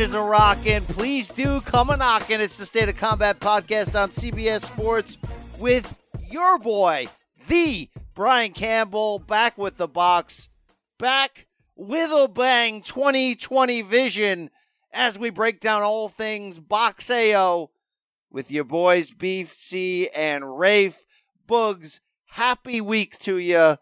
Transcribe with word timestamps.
is 0.00 0.14
a 0.14 0.20
rockin'. 0.22 0.82
Please 0.84 1.28
do 1.28 1.60
come 1.60 1.90
a 1.90 1.96
knockin'. 1.96 2.40
It's 2.40 2.56
the 2.56 2.64
State 2.64 2.88
of 2.88 2.96
Combat 2.96 3.38
podcast 3.38 4.00
on 4.00 4.08
CBS 4.08 4.62
Sports 4.62 5.18
with 5.58 5.94
your 6.30 6.58
boy, 6.58 7.06
the 7.48 7.90
Brian 8.14 8.52
Campbell, 8.52 9.18
back 9.18 9.58
with 9.58 9.76
the 9.76 9.86
box, 9.86 10.48
back 10.98 11.48
with 11.76 12.10
a 12.12 12.28
bang 12.28 12.80
2020 12.80 13.82
vision 13.82 14.48
as 14.90 15.18
we 15.18 15.28
break 15.28 15.60
down 15.60 15.82
all 15.82 16.08
things 16.08 16.58
Boxeo 16.58 17.68
with 18.30 18.50
your 18.50 18.64
boys 18.64 19.10
Beef 19.10 19.52
C 19.52 20.08
and 20.16 20.58
Rafe 20.58 21.04
Boogs. 21.46 22.00
Happy 22.24 22.80
week 22.80 23.18
to 23.18 23.36
you. 23.36 23.76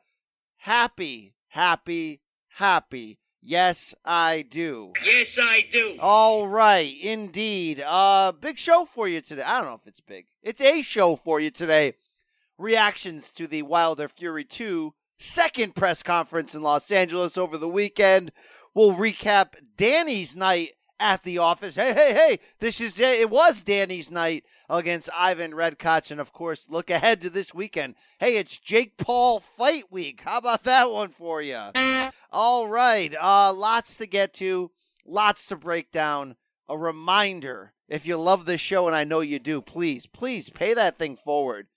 Happy, 0.57 1.37
happy, 1.51 2.23
happy. 2.57 3.21
Yes, 3.48 3.95
I 4.05 4.43
do. 4.43 4.93
Yes, 5.02 5.29
I 5.41 5.65
do. 5.73 5.97
All 6.01 6.47
right, 6.47 6.95
indeed. 7.02 7.80
Uh 7.80 8.30
big 8.39 8.59
show 8.59 8.84
for 8.84 9.09
you 9.09 9.23
today. 9.23 9.41
I 9.43 9.56
don't 9.62 9.70
know 9.70 9.75
if 9.75 9.87
it's 9.87 10.01
big. 10.01 10.27
It's 10.43 10.61
a 10.61 10.83
show 10.83 11.16
for 11.16 11.41
you 11.41 11.51
today. 11.51 11.95
Reactions 12.58 13.31
to 13.31 13.47
the 13.47 13.62
Wilder 13.62 14.06
Fury 14.06 14.45
2 14.45 14.92
second 15.17 15.75
press 15.75 16.03
conference 16.03 16.55
in 16.55 16.61
Los 16.61 16.91
Angeles 16.92 17.39
over 17.39 17.56
the 17.56 17.70
weekend. 17.70 18.33
We'll 18.75 18.92
recap 18.92 19.55
Danny's 19.78 20.36
night 20.36 20.73
at 21.01 21.23
the 21.23 21.39
office. 21.39 21.77
Hey, 21.77 21.95
hey, 21.95 22.12
hey, 22.12 22.39
this 22.58 22.83
is 22.83 23.01
it 23.01 23.30
was 23.30 23.62
Danny's 23.62 24.11
night 24.11 24.45
against 24.69 25.08
Ivan 25.17 25.53
Redkach 25.53 26.11
and 26.11 26.20
of 26.20 26.34
course, 26.34 26.69
look 26.69 26.91
ahead 26.91 27.23
to 27.23 27.30
this 27.30 27.55
weekend. 27.55 27.95
Hey, 28.19 28.36
it's 28.36 28.58
Jake 28.58 28.98
Paul 28.98 29.41
fight 29.41 29.84
week. 29.91 30.20
How 30.25 30.36
about 30.36 30.64
that 30.64 30.91
one 30.91 31.08
for 31.08 31.41
you? 31.41 31.62
All 32.31 32.69
right, 32.69 33.15
uh 33.21 33.53
lots 33.53 33.97
to 33.97 34.07
get 34.07 34.34
to, 34.34 34.71
lots 35.07 35.47
to 35.47 35.57
break 35.57 35.91
down. 35.91 36.37
A 36.69 36.77
reminder, 36.77 37.73
if 37.89 38.07
you 38.07 38.19
love 38.19 38.45
this 38.45 38.61
show 38.61 38.87
and 38.87 38.95
I 38.95 39.05
know 39.05 39.20
you 39.20 39.39
do, 39.39 39.62
please, 39.62 40.07
please 40.07 40.51
pay 40.51 40.75
that 40.75 40.98
thing 40.98 41.17
forward. 41.17 41.69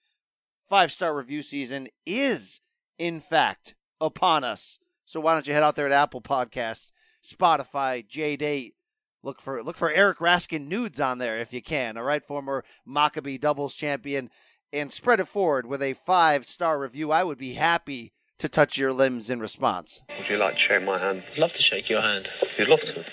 Five-star 0.67 1.15
review 1.15 1.41
season 1.41 1.87
is 2.05 2.59
in 2.97 3.21
fact 3.21 3.75
upon 4.01 4.43
us. 4.43 4.79
So 5.05 5.19
why 5.19 5.33
don't 5.33 5.47
you 5.47 5.53
head 5.53 5.63
out 5.63 5.75
there 5.75 5.85
at 5.85 5.91
Apple 5.91 6.21
Podcasts, 6.21 6.91
Spotify, 7.23 8.05
J-Date, 8.05 8.75
Look 9.23 9.39
for 9.39 9.61
look 9.63 9.77
for 9.77 9.91
Eric 9.91 10.17
Raskin 10.17 10.67
nudes 10.67 10.99
on 10.99 11.19
there 11.19 11.39
if 11.39 11.53
you 11.53 11.61
can. 11.61 11.97
All 11.97 12.03
right, 12.03 12.25
former 12.25 12.63
Maccabee 12.85 13.37
doubles 13.37 13.75
champion, 13.75 14.31
and 14.73 14.91
spread 14.91 15.19
it 15.19 15.27
forward 15.27 15.67
with 15.67 15.81
a 15.81 15.93
five 15.93 16.45
star 16.45 16.79
review. 16.79 17.11
I 17.11 17.23
would 17.23 17.37
be 17.37 17.53
happy 17.53 18.13
to 18.41 18.49
touch 18.49 18.75
your 18.75 18.91
limbs 18.91 19.29
in 19.29 19.39
response. 19.39 20.01
Would 20.17 20.27
you 20.27 20.37
like 20.37 20.53
to 20.53 20.59
shake 20.59 20.83
my 20.83 20.97
hand? 20.97 21.21
I'd 21.31 21.37
love 21.37 21.53
to 21.53 21.61
shake 21.61 21.91
your 21.91 22.01
hand. 22.01 22.27
You'd 22.57 22.69
love 22.69 22.81
to. 22.81 23.05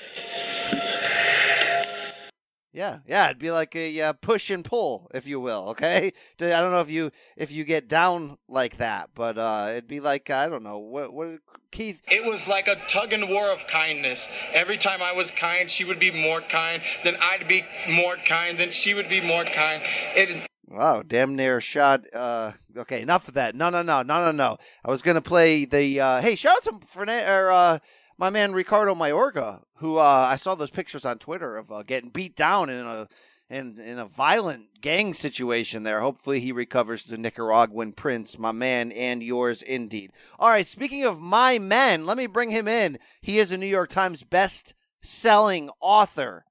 Yeah, 2.78 2.98
yeah, 3.08 3.24
it'd 3.26 3.40
be 3.40 3.50
like 3.50 3.74
a 3.74 4.00
uh, 4.02 4.12
push 4.12 4.50
and 4.50 4.64
pull, 4.64 5.10
if 5.12 5.26
you 5.26 5.40
will. 5.40 5.70
Okay, 5.70 6.12
I 6.40 6.60
don't 6.60 6.70
know 6.70 6.80
if 6.80 6.88
you 6.88 7.10
if 7.36 7.50
you 7.50 7.64
get 7.64 7.88
down 7.88 8.38
like 8.48 8.76
that, 8.76 9.10
but 9.16 9.36
uh, 9.36 9.66
it'd 9.70 9.88
be 9.88 9.98
like 9.98 10.30
I 10.30 10.48
don't 10.48 10.62
know 10.62 10.78
what 10.78 11.12
what 11.12 11.40
Keith. 11.72 12.00
It 12.06 12.24
was 12.24 12.46
like 12.46 12.68
a 12.68 12.76
tug 12.86 13.12
and 13.12 13.28
war 13.30 13.50
of 13.50 13.66
kindness. 13.66 14.28
Every 14.54 14.76
time 14.76 15.02
I 15.02 15.12
was 15.12 15.32
kind, 15.32 15.68
she 15.68 15.84
would 15.84 15.98
be 15.98 16.12
more 16.12 16.40
kind. 16.40 16.80
Then 17.02 17.16
I'd 17.20 17.48
be 17.48 17.64
more 17.90 18.14
kind. 18.14 18.56
Then 18.56 18.70
she 18.70 18.94
would 18.94 19.08
be 19.08 19.22
more 19.22 19.42
kind. 19.42 19.82
It. 20.14 20.46
Wow, 20.68 21.02
damn 21.04 21.34
near 21.34 21.60
shot. 21.60 22.04
Uh, 22.14 22.52
okay, 22.76 23.02
enough 23.02 23.26
of 23.26 23.34
that. 23.34 23.56
No, 23.56 23.70
no, 23.70 23.82
no, 23.82 24.02
no, 24.02 24.26
no, 24.26 24.30
no. 24.30 24.56
I 24.84 24.90
was 24.90 25.02
gonna 25.02 25.20
play 25.20 25.64
the. 25.64 26.00
Uh, 26.00 26.20
hey, 26.20 26.36
shout 26.36 26.58
out 26.58 26.80
to 26.80 26.86
Fernan- 26.86 27.28
or, 27.28 27.50
uh, 27.50 27.78
my 28.18 28.30
man 28.30 28.52
Ricardo 28.52 28.94
Mayorga, 28.94 29.62
who 29.76 29.96
uh, 29.96 30.02
I 30.02 30.36
saw 30.36 30.54
those 30.54 30.70
pictures 30.70 31.04
on 31.04 31.18
Twitter 31.18 31.56
of 31.56 31.70
uh, 31.70 31.82
getting 31.84 32.10
beat 32.10 32.34
down 32.34 32.68
in 32.68 32.84
a 32.84 33.08
in 33.48 33.78
in 33.78 33.98
a 33.98 34.06
violent 34.06 34.80
gang 34.80 35.14
situation 35.14 35.84
there. 35.84 36.00
Hopefully 36.00 36.40
he 36.40 36.52
recovers 36.52 37.04
the 37.04 37.16
Nicaraguan 37.16 37.92
prince, 37.92 38.38
my 38.38 38.52
man, 38.52 38.92
and 38.92 39.22
yours 39.22 39.62
indeed. 39.62 40.12
All 40.38 40.50
right, 40.50 40.66
speaking 40.66 41.04
of 41.04 41.20
my 41.20 41.58
men, 41.58 42.04
let 42.04 42.16
me 42.16 42.26
bring 42.26 42.50
him 42.50 42.68
in. 42.68 42.98
He 43.22 43.38
is 43.38 43.52
a 43.52 43.56
New 43.56 43.66
York 43.66 43.88
Times 43.88 44.22
best 44.22 44.74
selling 45.00 45.70
author. 45.80 46.44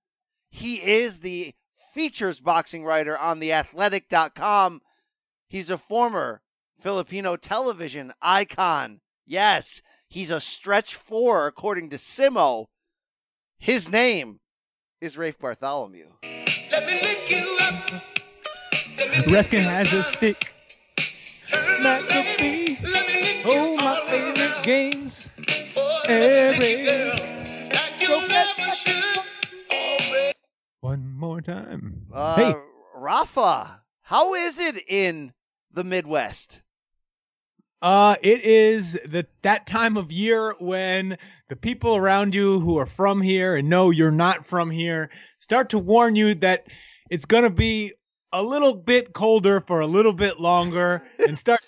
He 0.50 0.76
is 0.76 1.20
the 1.20 1.54
features 1.94 2.40
boxing 2.40 2.84
writer 2.84 3.18
on 3.18 3.40
theathletic.com. 3.40 4.82
He's 5.48 5.70
a 5.70 5.78
former 5.78 6.42
Filipino 6.80 7.36
television 7.36 8.14
icon. 8.22 9.02
Yes, 9.26 9.82
he's 10.08 10.32
a 10.32 10.40
stretch 10.40 10.96
four, 10.96 11.48
according 11.48 11.90
to 11.90 11.98
Simo. 11.98 12.66
His 13.58 13.92
name 13.92 14.40
is 15.02 15.18
Rafe 15.18 15.40
Bartholomew. 15.40 16.08
Reskin 19.28 19.64
has 19.64 19.94
a 19.94 20.04
stick. 20.04 20.54
McAfee. 21.48 22.78
Oh, 23.46 23.76
my 23.78 24.02
favorite 24.08 24.64
games. 24.64 25.30
Every. 26.08 26.88
One 30.82 31.12
more 31.12 31.42
time. 31.42 32.08
Uh, 32.14 32.36
hey, 32.36 32.54
Rafa, 32.96 33.84
how 34.04 34.34
is 34.36 34.60
it 34.60 34.78
in 34.88 35.34
the 35.72 35.84
Midwest? 35.84 36.62
Uh, 37.82 38.16
it 38.22 38.42
is 38.44 38.94
the 39.06 39.26
that 39.44 39.68
time 39.68 39.98
of 39.98 40.12
year 40.12 40.56
when 40.60 41.18
the 41.50 41.56
people 41.56 41.96
around 41.96 42.34
you 42.34 42.60
who 42.60 42.78
are 42.78 42.86
from 42.86 43.22
here 43.22 43.56
and 43.56 43.70
know 43.70 43.92
you're 43.92 44.12
not 44.12 44.46
from 44.46 44.72
here 44.72 45.10
start 45.38 45.70
to 45.70 45.80
warn 45.80 46.16
you 46.16 46.34
that 46.36 46.68
it's 47.10 47.26
gonna 47.26 47.50
be 47.50 47.94
a 48.34 48.42
little 48.42 48.76
bit 48.76 49.14
colder 49.14 49.60
for 49.62 49.80
a 49.80 49.88
little 49.88 50.14
bit 50.14 50.40
longer 50.40 51.04
and 51.20 51.38
start 51.38 51.60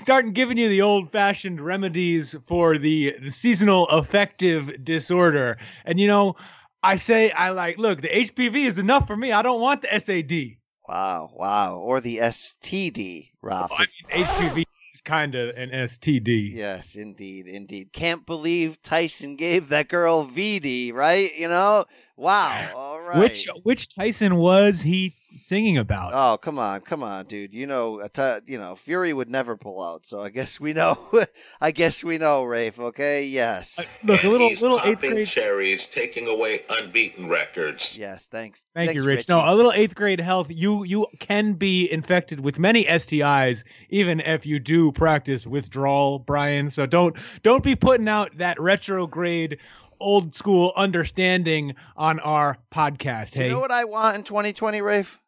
starting 0.00 0.32
giving 0.32 0.56
you 0.56 0.68
the 0.68 0.82
old 0.82 1.10
fashioned 1.10 1.60
remedies 1.60 2.34
for 2.46 2.78
the, 2.78 3.16
the 3.20 3.30
seasonal 3.30 3.86
affective 3.88 4.84
disorder. 4.84 5.58
And 5.84 5.98
you 6.00 6.06
know, 6.06 6.36
I 6.82 6.96
say 6.96 7.30
I 7.30 7.50
like 7.50 7.78
look, 7.78 8.00
the 8.00 8.08
HPV 8.08 8.64
is 8.66 8.78
enough 8.78 9.06
for 9.06 9.16
me. 9.16 9.32
I 9.32 9.42
don't 9.42 9.60
want 9.60 9.82
the 9.82 10.00
SAD. 10.00 10.56
Wow, 10.88 11.30
wow. 11.34 11.76
Or 11.76 12.00
the 12.00 12.16
STD, 12.18 13.30
Rafa. 13.42 13.74
I 13.74 13.86
mean, 14.16 14.24
HPV 14.24 14.64
kind 15.00 15.34
of 15.34 15.56
an 15.56 15.70
STD. 15.70 16.54
Yes, 16.54 16.94
indeed, 16.96 17.46
indeed. 17.46 17.92
Can't 17.92 18.24
believe 18.26 18.82
Tyson 18.82 19.36
gave 19.36 19.68
that 19.68 19.88
girl 19.88 20.26
VD, 20.26 20.92
right? 20.92 21.30
You 21.36 21.48
know? 21.48 21.84
Wow. 22.16 22.72
All 22.74 23.00
right. 23.00 23.18
Which 23.18 23.48
which 23.62 23.94
Tyson 23.94 24.36
was 24.36 24.80
he 24.80 25.14
singing 25.36 25.78
about? 25.78 26.12
Oh, 26.14 26.36
come 26.38 26.58
on, 26.58 26.80
come 26.80 27.02
on, 27.02 27.26
dude. 27.26 27.52
You 27.54 27.66
know, 27.66 28.00
a 28.00 28.08
t- 28.08 28.52
you 28.52 28.58
know, 28.58 28.74
Fury 28.76 29.12
would 29.12 29.28
never 29.30 29.56
pull 29.56 29.82
out. 29.82 30.06
So 30.06 30.20
I 30.20 30.30
guess 30.30 30.58
we 30.60 30.72
know. 30.72 30.98
I 31.60 31.70
guess 31.70 32.02
we 32.04 32.18
know, 32.18 32.44
Rafe. 32.44 32.78
Okay, 32.78 33.24
yes, 33.24 33.78
Uh, 33.78 33.84
look, 34.04 34.24
a 34.24 34.28
little 34.28 34.48
He's 34.48 34.62
little 34.62 34.80
eighth 34.84 35.00
grade. 35.00 35.26
cherries, 35.26 35.86
taking 35.88 36.28
away 36.28 36.60
unbeaten 36.80 37.28
records. 37.28 37.98
yes. 37.98 38.28
Thanks. 38.28 38.64
Thank 38.74 38.88
Thanks, 38.90 39.02
you, 39.02 39.06
Rich. 39.08 39.18
Richie. 39.20 39.32
No, 39.32 39.40
a 39.44 39.54
little 39.54 39.72
eighth 39.72 39.94
grade 39.94 40.20
health. 40.20 40.48
You 40.50 40.84
you 40.84 41.06
can 41.18 41.54
be 41.54 41.90
infected 41.90 42.40
with 42.44 42.58
many 42.58 42.84
STIs, 42.84 43.64
even 43.88 44.20
if 44.20 44.46
you 44.46 44.58
do 44.58 44.92
practice 44.92 45.46
withdrawal, 45.46 46.18
Brian. 46.18 46.70
So 46.70 46.86
don't 46.86 47.16
don't 47.42 47.62
be 47.64 47.76
putting 47.76 48.08
out 48.08 48.36
that 48.38 48.60
retrograde, 48.60 49.58
old 50.00 50.34
school 50.34 50.72
understanding 50.76 51.74
on 51.96 52.18
our 52.20 52.58
podcast. 52.72 53.34
Hey, 53.34 53.46
you 53.46 53.52
know 53.52 53.60
what 53.60 53.70
I 53.70 53.84
want 53.84 54.16
in 54.16 54.22
2020, 54.22 54.80
Rafe? 54.82 55.20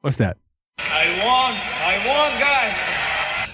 what's 0.00 0.18
that? 0.18 0.38
I 0.78 1.08
want, 1.24 1.56
I 1.82 2.06
want, 2.06 2.40
guys. 2.40 3.06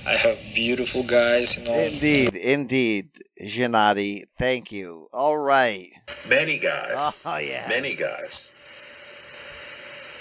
I 0.07 0.17
have 0.17 0.39
beautiful 0.55 1.05
guys, 1.05 1.57
you 1.57 1.65
know. 1.65 1.79
Indeed, 1.79 2.37
indeed, 2.37 3.09
Gennady. 3.41 4.25
Thank 4.37 4.73
you. 4.73 5.09
All 5.13 5.39
right. 5.39 5.89
Many 6.29 6.59
guys. 6.59 7.25
Oh, 7.25 7.39
yeah. 7.39 7.67
Many 7.69 7.95
guys. 7.95 8.59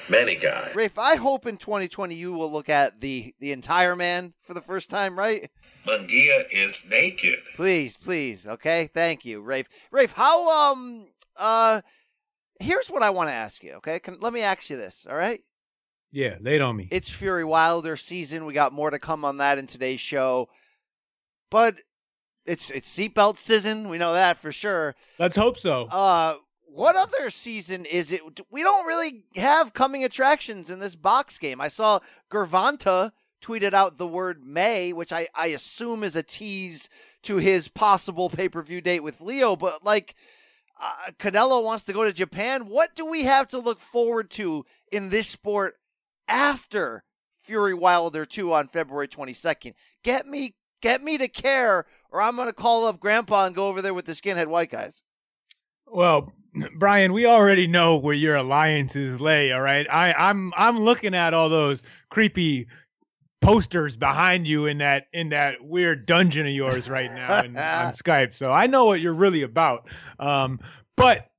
Many 0.10 0.36
guys. 0.36 0.76
Rafe, 0.78 1.00
I 1.00 1.16
hope 1.16 1.48
in 1.48 1.58
2020 1.58 2.16
you 2.16 2.34
will 2.34 2.52
look 2.52 2.70
at 2.70 3.00
the 3.00 3.34
the 3.40 3.52
entire 3.54 3.96
man 3.96 4.34
for 4.42 4.54
the 4.54 4.62
first 4.62 4.90
time, 4.90 5.18
right? 5.18 5.50
Mangia 5.88 6.42
is 6.54 6.88
naked. 6.90 7.40
Please, 7.56 7.98
please. 7.98 8.48
Okay, 8.48 8.90
thank 8.94 9.26
you, 9.26 9.42
Rafe. 9.42 9.68
Rafe, 9.92 10.12
how 10.12 10.72
um 10.74 11.06
uh, 11.38 11.82
here's 12.60 12.88
what 12.90 13.02
I 13.04 13.10
want 13.10 13.30
to 13.30 13.34
ask 13.34 13.64
you. 13.64 13.74
Okay, 13.74 14.00
Can, 14.00 14.18
let 14.20 14.34
me 14.34 14.42
ask 14.42 14.70
you 14.70 14.78
this. 14.78 15.08
All 15.10 15.16
right, 15.16 15.42
Yeah, 16.12 16.36
lay 16.42 16.60
on 16.60 16.76
me. 16.76 16.88
it's 16.92 17.10
Fury 17.10 17.44
Wilder 17.46 17.96
season. 17.98 18.46
We 18.46 18.54
got 18.54 18.74
more 18.74 18.90
to 18.92 19.00
come 19.00 19.26
on 19.26 19.38
that 19.38 19.58
in 19.58 19.66
today's 19.68 20.00
show, 20.02 20.50
but 21.50 21.76
it's 22.46 22.70
it's 22.70 22.96
seatbelt 22.96 23.38
season. 23.38 23.90
We 23.90 23.98
know 23.98 24.14
that 24.14 24.38
for 24.38 24.52
sure. 24.52 24.96
Let's 25.20 25.36
hope 25.36 25.58
so. 25.58 25.86
Uh, 25.86 26.36
what 26.74 26.96
other 26.96 27.30
season 27.30 27.86
is 27.86 28.12
it? 28.12 28.22
We 28.50 28.64
don't 28.64 28.86
really 28.88 29.24
have 29.36 29.74
coming 29.74 30.04
attractions 30.04 30.70
in 30.70 30.80
this 30.80 30.96
box 30.96 31.38
game. 31.38 31.60
I 31.60 31.68
saw 31.68 32.00
Gervonta 32.32 33.12
tweeted 33.42 33.74
out 33.74 33.98
the 33.98 34.08
word 34.08 34.44
May, 34.46 34.94
which 34.94 35.12
I, 35.12 35.28
I 35.36 35.48
assume 35.48 36.04
is 36.04 36.16
a 36.16 36.24
tease 36.24 36.90
to 37.24 37.38
his 37.38 37.68
possible 37.68 38.30
pay 38.30 38.48
per 38.50 38.62
view 38.62 38.82
date 38.82 39.02
with 39.04 39.22
Leo. 39.22 39.56
But 39.56 39.84
like, 39.84 40.16
Uh, 40.84 41.12
Canelo 41.20 41.64
wants 41.64 41.84
to 41.84 41.94
go 41.94 42.04
to 42.04 42.14
Japan. 42.14 42.62
What 42.68 42.96
do 42.96 43.06
we 43.06 43.26
have 43.26 43.48
to 43.50 43.60
look 43.60 43.80
forward 43.80 44.32
to 44.32 44.66
in 44.92 45.10
this 45.10 45.28
sport 45.28 45.76
after 46.28 47.04
Fury 47.44 47.74
Wilder 47.76 48.26
2 48.26 48.52
on 48.54 48.68
February 48.68 49.08
22nd? 49.08 49.74
Get 50.04 50.26
me 50.26 50.56
get 50.82 51.04
me 51.04 51.18
to 51.20 51.28
care 51.28 51.86
or 52.10 52.22
I'm 52.22 52.36
going 52.36 52.48
to 52.48 52.54
call 52.54 52.88
up 52.88 53.00
grandpa 53.00 53.46
and 53.46 53.56
go 53.56 53.68
over 53.68 53.82
there 53.84 53.94
with 53.94 54.06
the 54.06 54.14
skinhead 54.14 54.48
white 54.48 54.72
guys. 54.72 55.04
Well, 55.86 56.34
Brian, 56.76 57.14
we 57.14 57.28
already 57.28 57.68
know 57.68 57.98
where 57.98 58.16
your 58.16 58.36
alliances 58.36 59.22
lay, 59.22 59.52
all 59.52 59.62
right? 59.62 59.86
I 59.90 60.14
I'm 60.14 60.52
I'm 60.58 60.80
looking 60.80 61.14
at 61.14 61.34
all 61.36 61.50
those 61.50 61.84
creepy 62.10 62.68
posters 63.42 63.98
behind 63.98 64.48
you 64.48 64.68
in 64.68 64.78
that 64.78 65.08
in 65.12 65.30
that 65.30 65.64
weird 65.64 66.06
dungeon 66.06 66.46
of 66.46 66.52
yours 66.54 66.90
right 66.90 67.12
now 67.12 67.40
in, 67.40 67.58
on 67.58 67.88
Skype. 67.92 68.34
So 68.34 68.52
I 68.52 68.68
know 68.68 68.86
what 68.86 69.02
you're 69.02 69.14
really 69.14 69.42
about. 69.42 69.90
Um, 70.20 70.60
but 70.96 71.30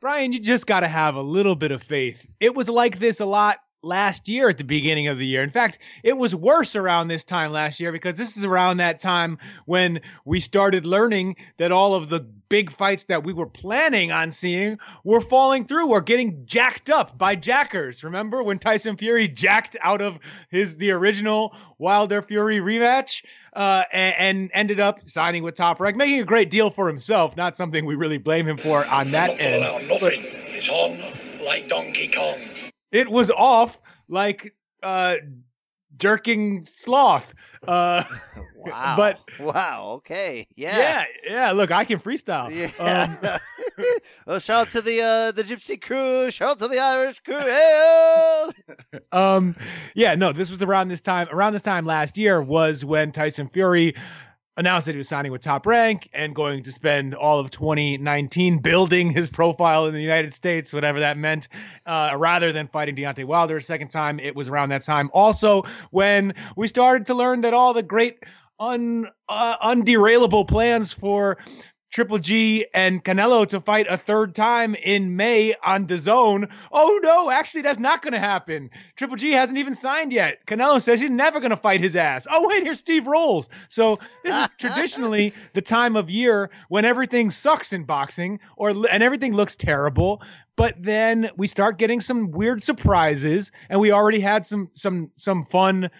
Brian, 0.00 0.32
you 0.32 0.40
just 0.40 0.66
got 0.66 0.80
to 0.80 0.88
have 0.88 1.14
a 1.14 1.22
little 1.22 1.54
bit 1.54 1.70
of 1.70 1.82
faith. 1.82 2.26
It 2.40 2.54
was 2.54 2.68
like 2.68 2.98
this 2.98 3.20
a 3.20 3.26
lot 3.26 3.60
last 3.84 4.28
year 4.28 4.48
at 4.48 4.58
the 4.58 4.64
beginning 4.64 5.08
of 5.08 5.18
the 5.18 5.26
year. 5.26 5.42
In 5.42 5.50
fact, 5.50 5.78
it 6.02 6.16
was 6.16 6.34
worse 6.34 6.74
around 6.74 7.08
this 7.08 7.24
time 7.24 7.52
last 7.52 7.80
year 7.80 7.92
because 7.92 8.16
this 8.16 8.36
is 8.36 8.44
around 8.44 8.78
that 8.78 8.98
time 8.98 9.38
when 9.66 10.00
we 10.24 10.40
started 10.40 10.86
learning 10.86 11.36
that 11.58 11.72
all 11.72 11.94
of 11.94 12.08
the 12.08 12.26
big 12.48 12.70
fights 12.70 13.04
that 13.04 13.24
we 13.24 13.32
were 13.32 13.46
planning 13.46 14.12
on 14.12 14.30
seeing 14.30 14.78
were 15.02 15.20
falling 15.20 15.64
through 15.64 15.90
or 15.90 16.00
getting 16.00 16.46
jacked 16.46 16.90
up 16.90 17.16
by 17.18 17.34
jackers. 17.34 18.04
Remember 18.04 18.42
when 18.42 18.58
Tyson 18.58 18.96
Fury 18.96 19.28
jacked 19.28 19.76
out 19.82 20.00
of 20.00 20.18
his 20.50 20.76
the 20.76 20.90
original 20.92 21.56
Wilder 21.78 22.22
Fury 22.22 22.58
rematch 22.58 23.24
uh, 23.54 23.84
and, 23.92 24.14
and 24.18 24.50
ended 24.54 24.80
up 24.80 25.00
signing 25.08 25.42
with 25.42 25.54
Top 25.54 25.80
Rank, 25.80 25.96
making 25.96 26.20
a 26.20 26.24
great 26.24 26.50
deal 26.50 26.70
for 26.70 26.86
himself. 26.86 27.36
Not 27.36 27.56
something 27.56 27.84
we 27.84 27.94
really 27.94 28.18
blame 28.18 28.46
him 28.46 28.56
for 28.56 28.84
on 28.86 29.10
that 29.12 29.40
end. 29.40 29.88
nothing. 29.88 30.20
It's 30.22 30.68
on 30.68 30.98
like 31.44 31.68
Donkey 31.68 32.08
Kong. 32.08 32.63
It 32.94 33.10
was 33.10 33.30
off 33.30 33.78
like 34.08 34.54
uh 34.82 35.16
jerking 35.96 36.64
sloth 36.64 37.34
uh 37.68 38.02
Wow. 38.56 38.94
But- 38.96 39.20
wow, 39.38 39.84
okay. 39.96 40.46
yeah. 40.56 40.78
Yeah. 40.78 41.04
yeah 41.28 41.50
look 41.52 41.70
i 41.70 41.84
can 41.84 41.98
freestyle 42.00 42.48
Yeah. 42.50 42.70
um, 43.22 43.38
well, 44.26 44.38
shout 44.40 44.68
out 44.68 44.72
to 44.72 44.80
the 44.80 45.02
uh, 45.02 45.32
the 45.32 45.42
Gypsy 45.42 45.78
crew. 45.80 46.30
Shout 46.30 46.52
out 46.52 46.58
to 46.60 46.68
the 46.68 46.78
Irish 46.78 47.20
crew. 47.20 47.42
Um 49.12 49.54
yeah 49.94 50.14
no 50.14 50.32
this 50.32 50.50
was 50.50 50.62
around 50.62 50.88
this 50.88 51.00
time 51.00 51.28
around 51.30 51.52
this 51.52 51.62
time 51.62 51.84
last 51.84 52.16
year 52.16 52.40
was 52.42 52.84
when 52.84 53.12
tyson 53.12 53.46
fury 53.48 53.94
announced 54.56 54.86
that 54.86 54.92
he 54.92 54.98
was 54.98 55.08
signing 55.08 55.32
with 55.32 55.40
top 55.40 55.66
rank 55.66 56.08
and 56.12 56.34
going 56.34 56.62
to 56.62 56.72
spend 56.72 57.14
all 57.14 57.40
of 57.40 57.50
2019 57.50 58.58
building 58.58 59.10
his 59.10 59.28
profile 59.28 59.86
in 59.86 59.94
the 59.94 60.02
united 60.02 60.32
states 60.32 60.72
whatever 60.72 61.00
that 61.00 61.16
meant 61.16 61.48
uh, 61.86 62.14
rather 62.16 62.52
than 62.52 62.68
fighting 62.68 62.94
Deontay 62.94 63.24
Wilder 63.24 63.56
a 63.56 63.62
second 63.62 63.88
time. 63.88 64.18
It 64.18 64.34
was 64.34 64.48
around 64.48 64.70
that 64.70 64.82
time. 64.82 65.10
Also 65.12 65.62
when 65.90 66.34
we 66.56 66.68
started 66.68 67.06
to 67.06 67.14
learn 67.14 67.42
that 67.42 67.54
all 67.54 67.74
the 67.74 67.82
great 67.82 68.18
un 68.58 69.08
uh, 69.28 69.56
underailable 69.58 70.46
plans 70.46 70.92
for 70.92 71.38
Triple 71.94 72.18
G 72.18 72.66
and 72.74 73.04
Canelo 73.04 73.46
to 73.46 73.60
fight 73.60 73.86
a 73.88 73.96
third 73.96 74.34
time 74.34 74.74
in 74.74 75.14
May 75.14 75.54
on 75.64 75.86
the 75.86 75.96
zone. 75.96 76.48
Oh 76.72 76.98
no, 77.04 77.30
actually 77.30 77.62
that's 77.62 77.78
not 77.78 78.02
going 78.02 78.14
to 78.14 78.18
happen. 78.18 78.68
Triple 78.96 79.14
G 79.14 79.30
hasn't 79.30 79.58
even 79.58 79.74
signed 79.74 80.12
yet. 80.12 80.44
Canelo 80.44 80.82
says 80.82 81.00
he's 81.00 81.08
never 81.08 81.38
going 81.38 81.50
to 81.50 81.56
fight 81.56 81.80
his 81.80 81.94
ass. 81.94 82.26
Oh 82.28 82.48
wait, 82.48 82.64
here's 82.64 82.80
Steve 82.80 83.06
Rolls. 83.06 83.48
So 83.68 84.00
this 84.24 84.34
is 84.34 84.50
traditionally 84.58 85.32
the 85.52 85.62
time 85.62 85.94
of 85.94 86.10
year 86.10 86.50
when 86.68 86.84
everything 86.84 87.30
sucks 87.30 87.72
in 87.72 87.84
boxing 87.84 88.40
or 88.56 88.70
and 88.70 89.00
everything 89.04 89.32
looks 89.32 89.54
terrible. 89.54 90.20
But 90.56 90.74
then 90.76 91.30
we 91.36 91.46
start 91.46 91.78
getting 91.78 92.00
some 92.00 92.32
weird 92.32 92.60
surprises, 92.60 93.52
and 93.68 93.80
we 93.80 93.92
already 93.92 94.20
had 94.20 94.44
some 94.44 94.68
some 94.72 95.12
some 95.14 95.44
fun 95.44 95.90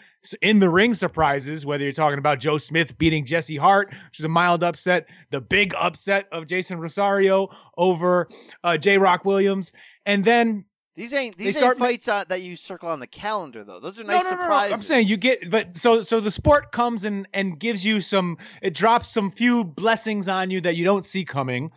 in 0.41 0.59
the 0.59 0.71
ring 0.71 0.95
surprises, 0.95 1.67
whether 1.67 1.85
you're 1.85 1.93
talking 1.93 2.19
about 2.19 2.41
Joe 2.41 2.59
Smith 2.59 2.97
beating 2.97 3.25
Jesse 3.25 3.57
Hart, 3.57 3.91
which 3.91 4.19
is 4.19 4.25
a 4.25 4.29
mild 4.29 4.63
upset, 4.63 5.09
the 5.31 5.41
big 5.41 5.75
upset 5.79 6.29
of 6.33 6.47
Jeison 6.47 6.79
Rosario 6.79 7.49
over 7.77 8.29
uh, 8.63 8.77
J. 8.79 8.99
Rock 8.99 9.25
Williams, 9.25 9.73
and 10.07 10.25
then 10.25 10.65
These 10.95 11.13
ain't 11.13 11.37
these 11.37 11.57
ain't 11.57 11.79
ma- 11.79 11.85
fights 11.87 12.09
on, 12.09 12.25
that 12.29 12.41
you 12.43 12.57
circle 12.57 12.89
on 12.89 13.01
the 13.01 13.07
calendar 13.07 13.65
though. 13.65 13.81
Those 13.81 14.01
are 14.01 14.05
nice 14.05 14.25
no, 14.25 14.31
no, 14.31 14.37
no, 14.37 14.37
no, 14.37 14.43
surprises. 14.43 14.75
I'm 14.75 14.83
saying 14.83 15.09
you 15.09 15.17
get, 15.17 15.51
but 15.51 15.77
so 15.77 16.03
so 16.03 16.21
the 16.21 16.31
sport 16.31 16.73
comes 16.73 17.05
and 17.05 17.29
and 17.35 17.59
gives 17.59 17.85
you 17.85 18.01
some, 18.01 18.39
it 18.63 18.75
drops 18.75 19.09
some 19.09 19.31
few 19.31 19.65
blessings 19.65 20.29
on 20.29 20.51
you 20.51 20.61
that 20.63 20.77
you 20.77 20.85
don't 20.85 21.05
see 21.05 21.25
coming, 21.25 21.71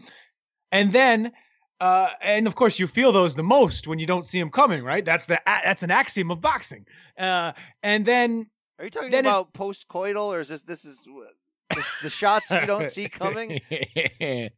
and 0.72 0.92
then. 0.94 1.32
Uh, 1.80 2.10
and 2.22 2.48
of 2.48 2.56
course, 2.56 2.80
you 2.80 2.88
feel 2.88 3.12
those 3.12 3.36
the 3.36 3.44
most 3.44 3.88
when 3.88 4.00
you 4.00 4.08
don't 4.08 4.26
see 4.26 4.40
them 4.40 4.50
coming, 4.50 4.84
right? 4.84 5.06
That's 5.06 5.28
the 5.28 5.40
that's 5.46 5.84
an 5.84 5.92
axiom 5.92 6.32
of 6.32 6.42
boxing. 6.42 6.86
Uh, 7.18 7.54
and 7.84 8.06
then 8.06 8.50
Are 8.80 8.86
you 8.86 8.92
talking 8.92 9.14
about 9.14 9.54
post 9.54 9.88
coital 9.88 10.26
or 10.26 10.40
is 10.40 10.50
this 10.50 10.64
this 10.64 10.86
is 10.86 11.08
the, 11.70 11.86
the 12.02 12.10
shots 12.10 12.50
you 12.50 12.66
don't 12.66 12.90
see 12.90 13.08
coming? 13.10 13.62
I 13.72 14.50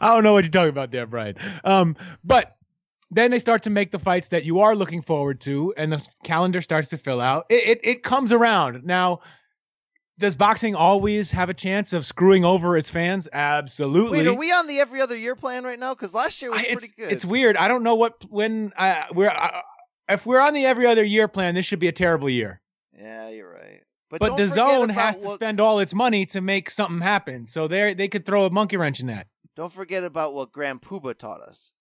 don't 0.00 0.24
know 0.24 0.32
what 0.32 0.44
you're 0.44 0.50
talking 0.50 0.70
about 0.70 0.90
there, 0.90 1.06
Brian. 1.06 1.36
Um, 1.64 1.96
but 2.24 2.56
then 3.10 3.30
they 3.30 3.38
start 3.38 3.62
to 3.64 3.70
make 3.70 3.90
the 3.90 3.98
fights 3.98 4.28
that 4.28 4.44
you 4.44 4.60
are 4.60 4.74
looking 4.74 5.02
forward 5.02 5.40
to, 5.42 5.74
and 5.76 5.92
the 5.92 6.06
calendar 6.24 6.62
starts 6.62 6.88
to 6.88 6.98
fill 6.98 7.20
out. 7.20 7.46
It 7.48 7.68
it, 7.68 7.80
it 7.82 8.02
comes 8.02 8.32
around 8.32 8.84
now. 8.84 9.20
Does 10.22 10.36
boxing 10.36 10.76
always 10.76 11.32
have 11.32 11.48
a 11.50 11.54
chance 11.54 11.92
of 11.92 12.06
screwing 12.06 12.44
over 12.44 12.76
its 12.76 12.88
fans? 12.88 13.26
Absolutely. 13.32 14.18
Wait, 14.18 14.26
are 14.28 14.34
we 14.34 14.52
on 14.52 14.68
the 14.68 14.78
every 14.78 15.00
other 15.00 15.16
year 15.16 15.34
plan 15.34 15.64
right 15.64 15.76
now? 15.78 15.94
Because 15.94 16.14
last 16.14 16.40
year 16.40 16.52
was 16.52 16.60
I- 16.60 16.62
pretty 16.62 16.74
it's, 16.76 16.92
good. 16.92 17.10
it's 17.12 17.24
weird. 17.24 17.56
I 17.56 17.66
don't 17.66 17.82
know 17.82 17.96
what 17.96 18.24
when 18.30 18.72
uh, 18.76 19.02
we're 19.12 19.30
uh, 19.30 19.60
if 20.08 20.24
we're 20.24 20.38
on 20.40 20.54
the 20.54 20.64
every 20.64 20.86
other 20.86 21.02
year 21.02 21.26
plan, 21.26 21.56
this 21.56 21.66
should 21.66 21.80
be 21.80 21.88
a 21.88 21.92
terrible 21.92 22.30
year. 22.30 22.60
Yeah, 22.96 23.30
you're 23.30 23.52
right. 23.52 23.80
But, 24.10 24.20
But 24.20 24.36
the 24.36 24.46
zone 24.46 24.90
has 24.90 25.16
to 25.16 25.24
what- 25.24 25.34
spend 25.34 25.58
all 25.58 25.80
its 25.80 25.92
money 25.92 26.26
to 26.26 26.40
make 26.40 26.70
something 26.70 27.00
happen. 27.00 27.46
So 27.46 27.66
they 27.66 27.94
they 27.94 28.06
could 28.06 28.24
throw 28.24 28.46
a 28.46 28.50
monkey 28.50 28.76
wrench 28.76 29.00
in 29.00 29.08
that. 29.08 29.26
Don't 29.56 29.72
forget 29.72 30.04
about 30.04 30.34
what 30.34 30.52
Grand 30.52 30.82
Puba 30.82 31.18
taught 31.18 31.40
us. 31.40 31.72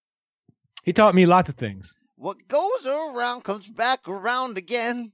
He 0.83 0.93
taught 0.93 1.13
me 1.13 1.27
lots 1.27 1.48
of 1.50 1.55
things. 1.55 1.93
What 2.15 2.48
goes 2.48 2.88
around 2.88 3.43
comes 3.43 3.69
back 3.69 4.07
around 4.07 4.57
again. 4.57 5.12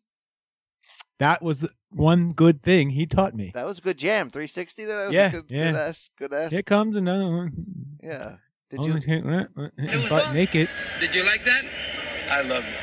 That 1.20 1.42
was 1.42 1.68
one 1.90 2.34
good 2.34 2.62
thing 2.62 2.92
he 2.92 3.06
taught 3.08 3.34
me. 3.36 3.52
That 3.54 3.66
was 3.66 3.80
a 3.80 3.82
good 3.82 3.98
jam. 3.98 4.30
360 4.30 4.86
there. 4.86 4.98
That 4.98 5.06
was 5.08 5.16
Yeah, 5.16 5.28
a 5.28 5.32
good, 5.32 5.46
yeah. 5.50 5.72
good 5.72 5.76
ass. 5.80 6.10
Good 6.18 6.34
ass. 6.34 6.52
Here 6.52 6.62
comes 6.64 6.96
another 6.96 7.28
one. 7.28 7.66
Yeah. 8.04 8.36
Did 8.70 8.82
Only 8.82 8.94
you? 8.96 9.00
take- 9.00 10.10
but 10.10 10.34
make 10.34 10.54
it. 10.56 10.70
Did 11.00 11.16
you 11.16 11.26
like 11.26 11.44
that? 11.46 11.64
I 12.30 12.42
love 12.44 12.64
you. 12.66 12.76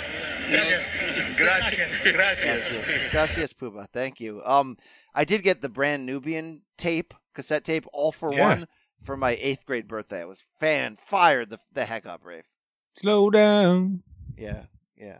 Gracias. 1.36 2.02
Gracias. 2.12 3.10
Gracias, 3.10 3.52
Puba. 3.52 3.86
Thank 3.92 4.20
you. 4.20 4.42
Um, 4.44 4.76
I 5.14 5.24
did 5.24 5.42
get 5.42 5.60
the 5.62 5.68
brand 5.68 6.06
Nubian 6.06 6.62
tape, 6.76 7.14
cassette 7.34 7.64
tape, 7.64 7.86
all 7.92 8.12
for 8.12 8.32
Yeah. 8.32 8.48
one 8.48 8.66
for 9.02 9.16
my 9.16 9.36
eighth 9.40 9.64
grade 9.66 9.86
birthday. 9.88 10.22
I 10.22 10.24
was 10.24 10.44
fan 10.58 10.96
fired 11.00 11.50
the 11.50 11.58
the 11.72 11.84
heck 11.84 12.06
up, 12.06 12.24
Rafe. 12.24 12.44
Slow 12.92 13.30
down. 13.30 14.02
Yeah, 14.36 14.64
yeah, 14.96 15.18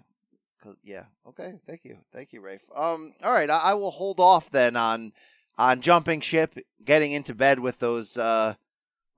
'Cause- 0.65 0.77
yeah. 0.83 1.05
Okay, 1.29 1.55
thank 1.67 1.85
you, 1.85 1.99
thank 2.13 2.33
you, 2.33 2.41
Rafe. 2.41 2.65
Um, 2.75 3.11
all 3.23 3.33
right, 3.33 3.51
I, 3.51 3.59
I 3.59 3.75
will 3.75 3.91
hold 3.91 4.19
off 4.19 4.49
then 4.51 4.77
on 4.77 5.13
on 5.59 5.81
jumping 5.83 6.21
ship, 6.23 6.57
getting 6.83 7.13
into 7.13 7.35
bed 7.35 7.61
with 7.61 7.79
those 7.81 8.17
uh 8.17 8.55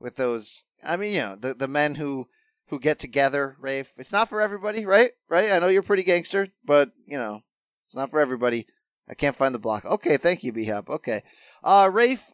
with 0.01 0.17
those. 0.17 0.65
I 0.85 0.97
mean, 0.97 1.15
you 1.15 1.21
know, 1.21 1.37
the 1.37 1.55
the 1.55 1.69
men 1.69 1.95
who 1.95 2.27
who 2.67 2.81
get 2.81 2.99
together, 2.99 3.57
Rafe. 3.61 3.93
It's 3.97 4.13
not 4.13 4.29
for 4.29 4.41
everybody, 4.41 4.85
right? 4.85 5.13
Right? 5.29 5.53
I 5.53 5.61
know 5.61 5.69
you're 5.69 5.83
pretty 5.83 6.03
gangster, 6.03 6.49
but 6.65 6.91
you 7.07 7.17
know, 7.17 7.43
it's 7.85 7.95
not 7.95 8.11
for 8.11 8.21
everybody. 8.21 8.67
I 9.09 9.15
can't 9.15 9.37
find 9.37 9.55
the 9.55 9.61
block. 9.61 9.85
Okay, 9.85 10.17
thank 10.17 10.43
you, 10.43 10.53
B. 10.53 10.69
Okay, 10.73 11.23
uh, 11.63 11.89
Rafe. 11.93 12.33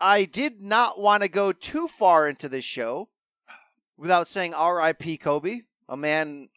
I 0.00 0.24
did 0.24 0.60
not 0.60 1.00
want 1.00 1.22
to 1.22 1.28
go 1.28 1.50
too 1.52 1.88
far 1.88 2.28
into 2.28 2.48
this 2.48 2.64
show 2.64 3.08
without 3.96 4.28
saying 4.28 4.52
R.I.P. 4.52 5.16
Kobe, 5.18 5.60
a 5.88 5.96
man 5.96 6.48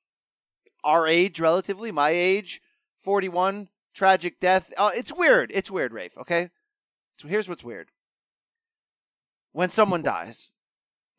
our 0.88 1.06
age, 1.06 1.40
relatively, 1.42 1.92
my 1.92 2.12
age, 2.12 2.62
41, 2.98 3.68
tragic 3.94 4.40
death. 4.40 4.74
Uh, 4.78 4.90
it's 4.96 5.12
weird. 5.12 5.52
It's 5.54 5.70
weird, 5.70 5.92
Rafe, 5.92 6.18
okay? 6.18 6.50
So 7.18 7.28
here's 7.28 7.50
what's 7.50 7.64
weird. 7.64 7.90
When 9.52 9.70
someone 9.70 10.02
dies, 10.02 10.50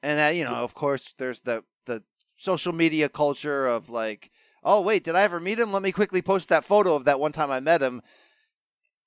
and, 0.02 0.18
uh, 0.18 0.30
you 0.30 0.44
know, 0.44 0.54
of 0.54 0.75
course, 0.75 1.14
there's 1.18 1.42
the, 1.42 1.64
the 1.84 2.02
social 2.37 2.72
media 2.72 3.10
culture 3.10 3.66
of 3.66 3.90
like, 3.90 4.30
oh, 4.64 4.80
wait, 4.80 5.04
did 5.04 5.14
I 5.14 5.22
ever 5.22 5.38
meet 5.38 5.60
him? 5.60 5.70
Let 5.70 5.82
me 5.82 5.92
quickly 5.92 6.22
post 6.22 6.48
that 6.48 6.64
photo 6.64 6.94
of 6.94 7.04
that 7.04 7.20
one 7.20 7.32
time 7.32 7.50
I 7.50 7.60
met 7.60 7.82
him. 7.82 8.00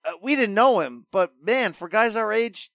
Uh, 0.06 0.12
we 0.22 0.36
didn't 0.36 0.56
know 0.56 0.80
him, 0.80 1.06
but 1.12 1.34
man, 1.42 1.74
for 1.74 1.88
guys 1.88 2.16
our 2.16 2.32
age, 2.32 2.70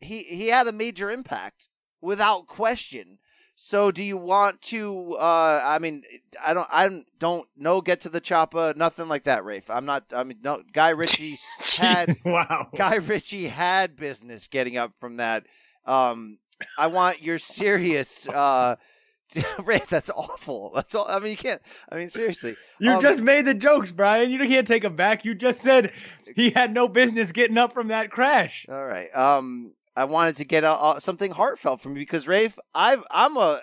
he 0.00 0.22
he 0.22 0.48
had 0.48 0.66
a 0.66 0.72
major 0.72 1.10
impact 1.10 1.68
without 2.00 2.46
question. 2.46 3.18
So 3.64 3.92
do 3.92 4.02
you 4.02 4.16
want 4.16 4.60
to 4.62 5.14
uh 5.14 5.60
I 5.64 5.78
mean 5.78 6.02
I 6.44 6.52
don't 6.52 6.68
I 6.72 7.04
don't 7.20 7.46
know 7.56 7.80
get 7.80 8.00
to 8.02 8.08
the 8.08 8.20
chopper 8.20 8.74
nothing 8.76 9.06
like 9.08 9.24
that 9.24 9.44
Rafe. 9.44 9.70
I'm 9.70 9.84
not 9.84 10.12
I 10.14 10.24
mean 10.24 10.38
no 10.42 10.62
Guy 10.72 10.90
Ritchie 10.90 11.38
had 11.78 12.10
wow. 12.24 12.68
Guy 12.74 12.96
Ritchie 12.96 13.46
had 13.46 13.96
business 13.96 14.48
getting 14.48 14.76
up 14.76 14.92
from 14.98 15.18
that 15.18 15.46
um 15.86 16.38
I 16.76 16.88
want 16.88 17.22
your 17.22 17.38
serious. 17.38 18.28
Uh, 18.28 18.76
Rafe, 19.64 19.86
that's 19.86 20.10
awful. 20.10 20.72
That's 20.74 20.94
all. 20.94 21.06
I 21.08 21.18
mean, 21.18 21.30
you 21.30 21.36
can't. 21.36 21.62
I 21.90 21.96
mean, 21.96 22.08
seriously. 22.08 22.56
You 22.78 22.92
Um, 22.92 23.00
just 23.00 23.20
made 23.22 23.46
the 23.46 23.54
jokes, 23.54 23.90
Brian. 23.90 24.30
You 24.30 24.38
can't 24.38 24.66
take 24.66 24.82
them 24.82 24.94
back. 24.94 25.24
You 25.24 25.34
just 25.34 25.62
said 25.62 25.92
he 26.36 26.50
had 26.50 26.72
no 26.72 26.86
business 26.88 27.32
getting 27.32 27.58
up 27.58 27.72
from 27.72 27.88
that 27.88 28.10
crash. 28.10 28.66
All 28.68 28.84
right. 28.84 29.08
Um, 29.16 29.74
I 29.96 30.04
wanted 30.04 30.36
to 30.36 30.44
get 30.44 30.64
uh, 30.64 30.72
uh, 30.72 31.00
something 31.00 31.32
heartfelt 31.32 31.80
from 31.80 31.92
you 31.92 32.02
because 32.02 32.26
Rafe, 32.28 32.58
I've 32.74 33.04
I'm 33.10 33.36
a, 33.36 33.60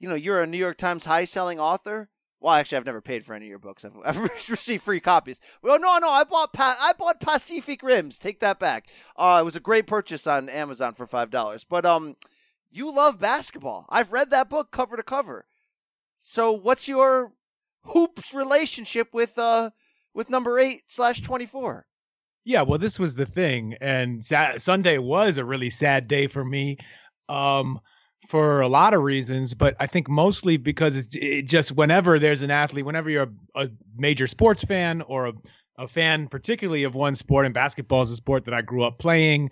you 0.00 0.08
know, 0.08 0.14
you're 0.14 0.40
a 0.40 0.46
New 0.46 0.58
York 0.58 0.76
Times 0.78 1.04
high 1.04 1.24
selling 1.24 1.60
author. 1.60 2.08
Well, 2.40 2.52
actually, 2.52 2.76
I've 2.76 2.86
never 2.86 3.00
paid 3.00 3.24
for 3.24 3.32
any 3.34 3.46
of 3.46 3.50
your 3.50 3.58
books. 3.58 3.84
I've, 3.84 3.96
I've 4.04 4.18
received 4.50 4.82
free 4.82 5.00
copies. 5.00 5.40
Well, 5.62 5.78
no, 5.78 5.98
no, 5.98 6.10
I 6.10 6.24
bought 6.24 6.52
pa- 6.52 6.78
I 6.80 6.92
bought 6.92 7.20
Pacific 7.20 7.82
Rims. 7.82 8.18
Take 8.18 8.40
that 8.40 8.58
back. 8.58 8.88
Uh, 9.16 9.38
it 9.40 9.44
was 9.44 9.56
a 9.56 9.60
great 9.60 9.86
purchase 9.86 10.26
on 10.26 10.48
Amazon 10.48 10.94
for 10.94 11.06
five 11.06 11.30
dollars. 11.30 11.64
But 11.64 11.86
um, 11.86 12.16
you 12.70 12.94
love 12.94 13.20
basketball. 13.20 13.86
I've 13.88 14.12
read 14.12 14.30
that 14.30 14.50
book 14.50 14.70
cover 14.72 14.96
to 14.96 15.02
cover. 15.02 15.46
So, 16.22 16.50
what's 16.52 16.88
your 16.88 17.32
hoops 17.84 18.34
relationship 18.34 19.14
with 19.14 19.38
uh 19.38 19.70
with 20.12 20.30
number 20.30 20.58
eight 20.58 20.82
slash 20.86 21.20
twenty 21.20 21.46
four? 21.46 21.86
Yeah, 22.44 22.62
well, 22.62 22.78
this 22.78 22.98
was 22.98 23.14
the 23.14 23.24
thing, 23.26 23.74
and 23.80 24.22
sa- 24.22 24.58
Sunday 24.58 24.98
was 24.98 25.38
a 25.38 25.44
really 25.44 25.70
sad 25.70 26.08
day 26.08 26.26
for 26.26 26.44
me, 26.44 26.76
um, 27.28 27.78
for 28.28 28.60
a 28.60 28.68
lot 28.68 28.92
of 28.92 29.02
reasons. 29.02 29.54
But 29.54 29.76
I 29.80 29.86
think 29.86 30.08
mostly 30.10 30.58
because 30.58 30.96
it's 30.96 31.14
it 31.16 31.42
just 31.48 31.72
whenever 31.72 32.18
there's 32.18 32.42
an 32.42 32.50
athlete, 32.50 32.84
whenever 32.84 33.08
you're 33.08 33.30
a, 33.54 33.62
a 33.64 33.68
major 33.96 34.26
sports 34.26 34.62
fan 34.62 35.00
or 35.02 35.28
a, 35.28 35.32
a 35.78 35.88
fan, 35.88 36.28
particularly 36.28 36.84
of 36.84 36.94
one 36.94 37.16
sport, 37.16 37.46
and 37.46 37.54
basketball 37.54 38.02
is 38.02 38.10
a 38.10 38.16
sport 38.16 38.44
that 38.44 38.52
I 38.54 38.60
grew 38.60 38.82
up 38.84 38.98
playing, 38.98 39.50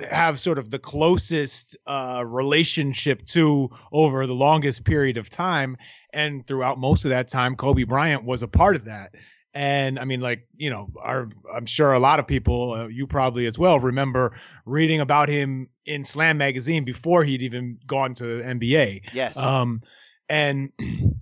have 0.00 0.38
sort 0.38 0.58
of 0.58 0.70
the 0.70 0.78
closest 0.78 1.76
uh, 1.86 2.24
relationship 2.26 3.22
to 3.26 3.68
over 3.92 4.26
the 4.26 4.34
longest 4.34 4.84
period 4.84 5.18
of 5.18 5.28
time, 5.28 5.76
and 6.14 6.46
throughout 6.46 6.78
most 6.78 7.04
of 7.04 7.10
that 7.10 7.28
time, 7.28 7.54
Kobe 7.54 7.84
Bryant 7.84 8.24
was 8.24 8.42
a 8.42 8.48
part 8.48 8.76
of 8.76 8.86
that. 8.86 9.14
And 9.52 9.98
I 9.98 10.04
mean, 10.04 10.20
like, 10.20 10.46
you 10.56 10.70
know, 10.70 10.90
our, 11.02 11.28
I'm 11.52 11.66
sure 11.66 11.92
a 11.92 11.98
lot 11.98 12.20
of 12.20 12.26
people, 12.28 12.72
uh, 12.72 12.86
you 12.86 13.06
probably 13.08 13.46
as 13.46 13.58
well, 13.58 13.80
remember 13.80 14.32
reading 14.64 15.00
about 15.00 15.28
him 15.28 15.68
in 15.86 16.04
Slam 16.04 16.38
magazine 16.38 16.84
before 16.84 17.24
he'd 17.24 17.42
even 17.42 17.78
gone 17.86 18.14
to 18.14 18.24
the 18.38 18.42
NBA. 18.44 19.12
Yes. 19.12 19.36
Um, 19.36 19.82
and 20.28 20.70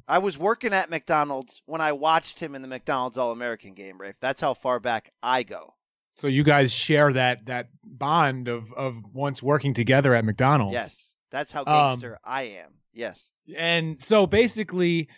I 0.06 0.18
was 0.18 0.36
working 0.36 0.74
at 0.74 0.90
McDonald's 0.90 1.62
when 1.64 1.80
I 1.80 1.92
watched 1.92 2.38
him 2.40 2.54
in 2.54 2.60
the 2.60 2.68
McDonald's 2.68 3.16
All 3.16 3.32
American 3.32 3.72
game, 3.72 3.98
Rafe. 3.98 4.20
That's 4.20 4.42
how 4.42 4.52
far 4.52 4.78
back 4.80 5.10
I 5.22 5.42
go. 5.42 5.74
so 6.16 6.26
you 6.26 6.42
guys 6.42 6.70
share 6.72 7.12
that 7.14 7.46
that 7.46 7.68
bond 7.82 8.48
of 8.48 8.70
of 8.74 8.96
once 9.14 9.42
working 9.42 9.72
together 9.72 10.14
at 10.14 10.24
McDonald's. 10.26 10.74
Yes. 10.74 11.14
That's 11.30 11.50
how 11.52 11.60
Um, 11.60 11.66
gangster 11.66 12.18
I 12.24 12.42
am. 12.42 12.72
Yes. 12.92 13.30
and 13.56 13.98
so 14.02 14.26
basically 14.26 15.08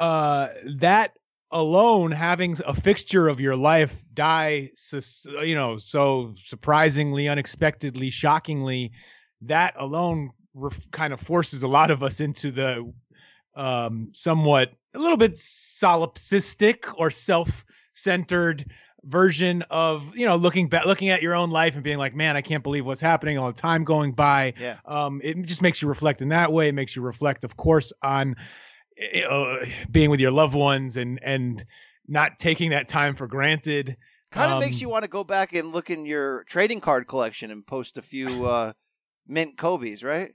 uh 0.00 0.48
that 0.78 1.12
alone 1.52 2.12
having 2.12 2.56
a 2.66 2.74
fixture 2.74 3.28
of 3.28 3.40
your 3.40 3.56
life 3.56 4.02
die 4.14 4.70
you 5.42 5.54
know 5.54 5.76
so 5.78 6.34
surprisingly 6.44 7.28
unexpectedly 7.28 8.08
shockingly 8.10 8.92
that 9.42 9.74
alone 9.76 10.30
ref- 10.54 10.90
kind 10.92 11.12
of 11.12 11.20
forces 11.20 11.62
a 11.62 11.68
lot 11.68 11.90
of 11.90 12.02
us 12.02 12.20
into 12.20 12.50
the 12.52 12.92
um 13.56 14.10
somewhat 14.12 14.72
a 14.94 14.98
little 14.98 15.16
bit 15.16 15.32
solipsistic 15.34 16.92
or 16.96 17.10
self-centered 17.10 18.64
version 19.04 19.62
of 19.70 20.14
you 20.14 20.26
know 20.26 20.36
looking 20.36 20.68
back 20.68 20.84
looking 20.84 21.08
at 21.08 21.22
your 21.22 21.34
own 21.34 21.50
life 21.50 21.74
and 21.74 21.82
being 21.82 21.96
like 21.98 22.14
man 22.14 22.36
i 22.36 22.42
can't 22.42 22.62
believe 22.62 22.84
what's 22.84 23.00
happening 23.00 23.38
all 23.38 23.50
the 23.50 23.60
time 23.60 23.82
going 23.82 24.12
by 24.12 24.52
Yeah. 24.58 24.76
um, 24.84 25.20
it 25.24 25.40
just 25.46 25.62
makes 25.62 25.80
you 25.80 25.88
reflect 25.88 26.20
in 26.20 26.28
that 26.28 26.52
way. 26.52 26.68
It 26.68 26.74
makes 26.74 26.94
you 26.94 27.02
reflect, 27.02 27.44
of 27.44 27.56
course, 27.56 27.92
on 28.02 28.36
uh, 29.28 29.64
being 29.90 30.10
with 30.10 30.20
your 30.20 30.30
loved 30.30 30.54
ones 30.54 30.96
and 30.96 31.18
and 31.22 31.64
not 32.06 32.38
taking 32.38 32.70
that 32.70 32.88
time 32.88 33.14
for 33.14 33.26
granted. 33.26 33.96
Kind 34.30 34.52
of 34.52 34.60
makes 34.60 34.76
Um, 34.76 34.82
you 34.82 34.88
want 34.88 35.04
to 35.04 35.10
go 35.10 35.24
back 35.24 35.52
and 35.52 35.72
look 35.72 35.90
in 35.90 36.06
your 36.06 36.44
trading 36.44 36.80
card 36.80 37.08
collection 37.08 37.50
and 37.50 37.66
post 37.66 37.96
a 37.96 38.02
few 38.02 38.44
uh, 38.46 38.72
mint 39.26 39.56
Kobe's, 39.56 40.02
right? 40.02 40.32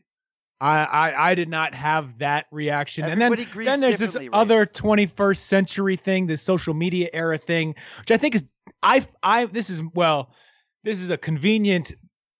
I, 0.61 0.85
I 0.85 1.31
I 1.31 1.35
did 1.35 1.49
not 1.49 1.73
have 1.73 2.17
that 2.19 2.45
reaction, 2.51 3.03
Everybody 3.03 3.43
and 3.43 3.51
then 3.51 3.65
then 3.65 3.79
there's 3.81 3.99
this 3.99 4.15
Rafe. 4.15 4.29
other 4.31 4.65
21st 4.65 5.37
century 5.37 5.95
thing, 5.97 6.27
this 6.27 6.41
social 6.41 6.73
media 6.73 7.09
era 7.11 7.37
thing, 7.37 7.75
which 7.99 8.11
I 8.11 8.17
think 8.17 8.35
is 8.35 8.45
I 8.81 9.05
I 9.21 9.45
this 9.45 9.69
is 9.69 9.81
well, 9.93 10.31
this 10.83 11.01
is 11.01 11.09
a 11.09 11.17
convenient 11.17 11.93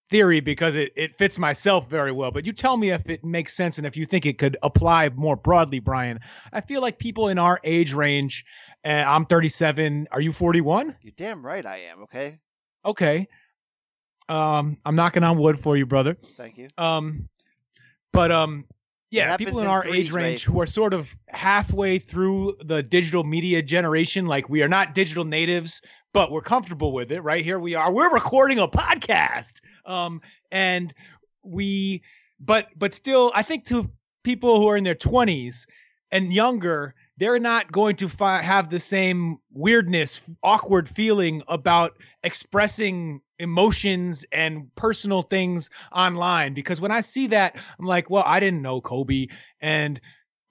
theory 0.08 0.40
because 0.40 0.74
it, 0.74 0.92
it 0.96 1.12
fits 1.12 1.38
myself 1.38 1.88
very 1.88 2.12
well. 2.12 2.30
But 2.30 2.46
you 2.46 2.52
tell 2.52 2.76
me 2.76 2.90
if 2.90 3.08
it 3.08 3.24
makes 3.24 3.54
sense 3.54 3.78
and 3.78 3.86
if 3.86 3.96
you 3.96 4.06
think 4.06 4.26
it 4.26 4.38
could 4.38 4.56
apply 4.62 5.10
more 5.10 5.36
broadly, 5.36 5.80
Brian. 5.80 6.20
I 6.52 6.60
feel 6.60 6.80
like 6.80 6.98
people 6.98 7.28
in 7.28 7.38
our 7.38 7.60
age 7.64 7.92
range, 7.92 8.44
uh, 8.84 9.04
I'm 9.06 9.26
37. 9.26 10.08
Are 10.12 10.20
you 10.20 10.32
41? 10.32 10.96
You're 11.02 11.12
damn 11.16 11.44
right 11.44 11.64
I 11.64 11.78
am, 11.90 12.02
okay? 12.02 12.38
Okay. 12.84 13.28
Um, 14.28 14.78
I'm 14.84 14.94
knocking 14.94 15.24
on 15.24 15.38
wood 15.38 15.58
for 15.58 15.76
you, 15.76 15.86
brother. 15.86 16.14
Thank 16.14 16.58
you. 16.58 16.68
Um, 16.78 17.28
but 18.12 18.32
um, 18.32 18.64
yeah, 19.10 19.36
people 19.36 19.58
in 19.58 19.66
in 19.66 19.70
our 19.70 19.82
threes, 19.82 19.96
age 19.96 20.12
range 20.12 20.46
Rafe. 20.46 20.54
who 20.54 20.60
are 20.60 20.66
sort 20.66 20.94
of 20.94 21.14
halfway 21.28 21.98
through 21.98 22.56
the 22.64 22.82
digital 22.82 23.24
media 23.24 23.62
generation, 23.62 24.26
like 24.26 24.48
we 24.48 24.62
are 24.62 24.68
not 24.68 24.94
digital 24.94 25.24
natives, 25.24 25.80
but 26.16 26.32
we're 26.32 26.40
comfortable 26.40 26.92
with 26.92 27.12
it. 27.12 27.20
Right 27.20 27.44
here, 27.44 27.60
we 27.60 27.74
are. 27.74 27.92
We're 27.92 28.10
recording 28.10 28.58
a 28.58 28.66
podcast, 28.66 29.60
um, 29.84 30.22
and 30.50 30.94
we, 31.42 32.04
but 32.40 32.68
but 32.74 32.94
still, 32.94 33.30
I 33.34 33.42
think 33.42 33.66
to 33.66 33.90
people 34.24 34.58
who 34.58 34.66
are 34.68 34.78
in 34.78 34.84
their 34.84 34.94
20s 34.94 35.66
and 36.10 36.32
younger, 36.32 36.94
they're 37.18 37.38
not 37.38 37.70
going 37.70 37.96
to 37.96 38.08
fi- 38.08 38.40
have 38.40 38.70
the 38.70 38.80
same 38.80 39.36
weirdness, 39.52 40.22
awkward 40.42 40.88
feeling 40.88 41.42
about 41.48 41.98
expressing 42.22 43.20
emotions 43.38 44.24
and 44.32 44.74
personal 44.74 45.20
things 45.20 45.68
online. 45.92 46.54
Because 46.54 46.80
when 46.80 46.92
I 46.92 47.02
see 47.02 47.26
that, 47.26 47.56
I'm 47.78 47.84
like, 47.84 48.08
well, 48.08 48.24
I 48.24 48.40
didn't 48.40 48.62
know 48.62 48.80
Kobe, 48.80 49.26
and 49.60 50.00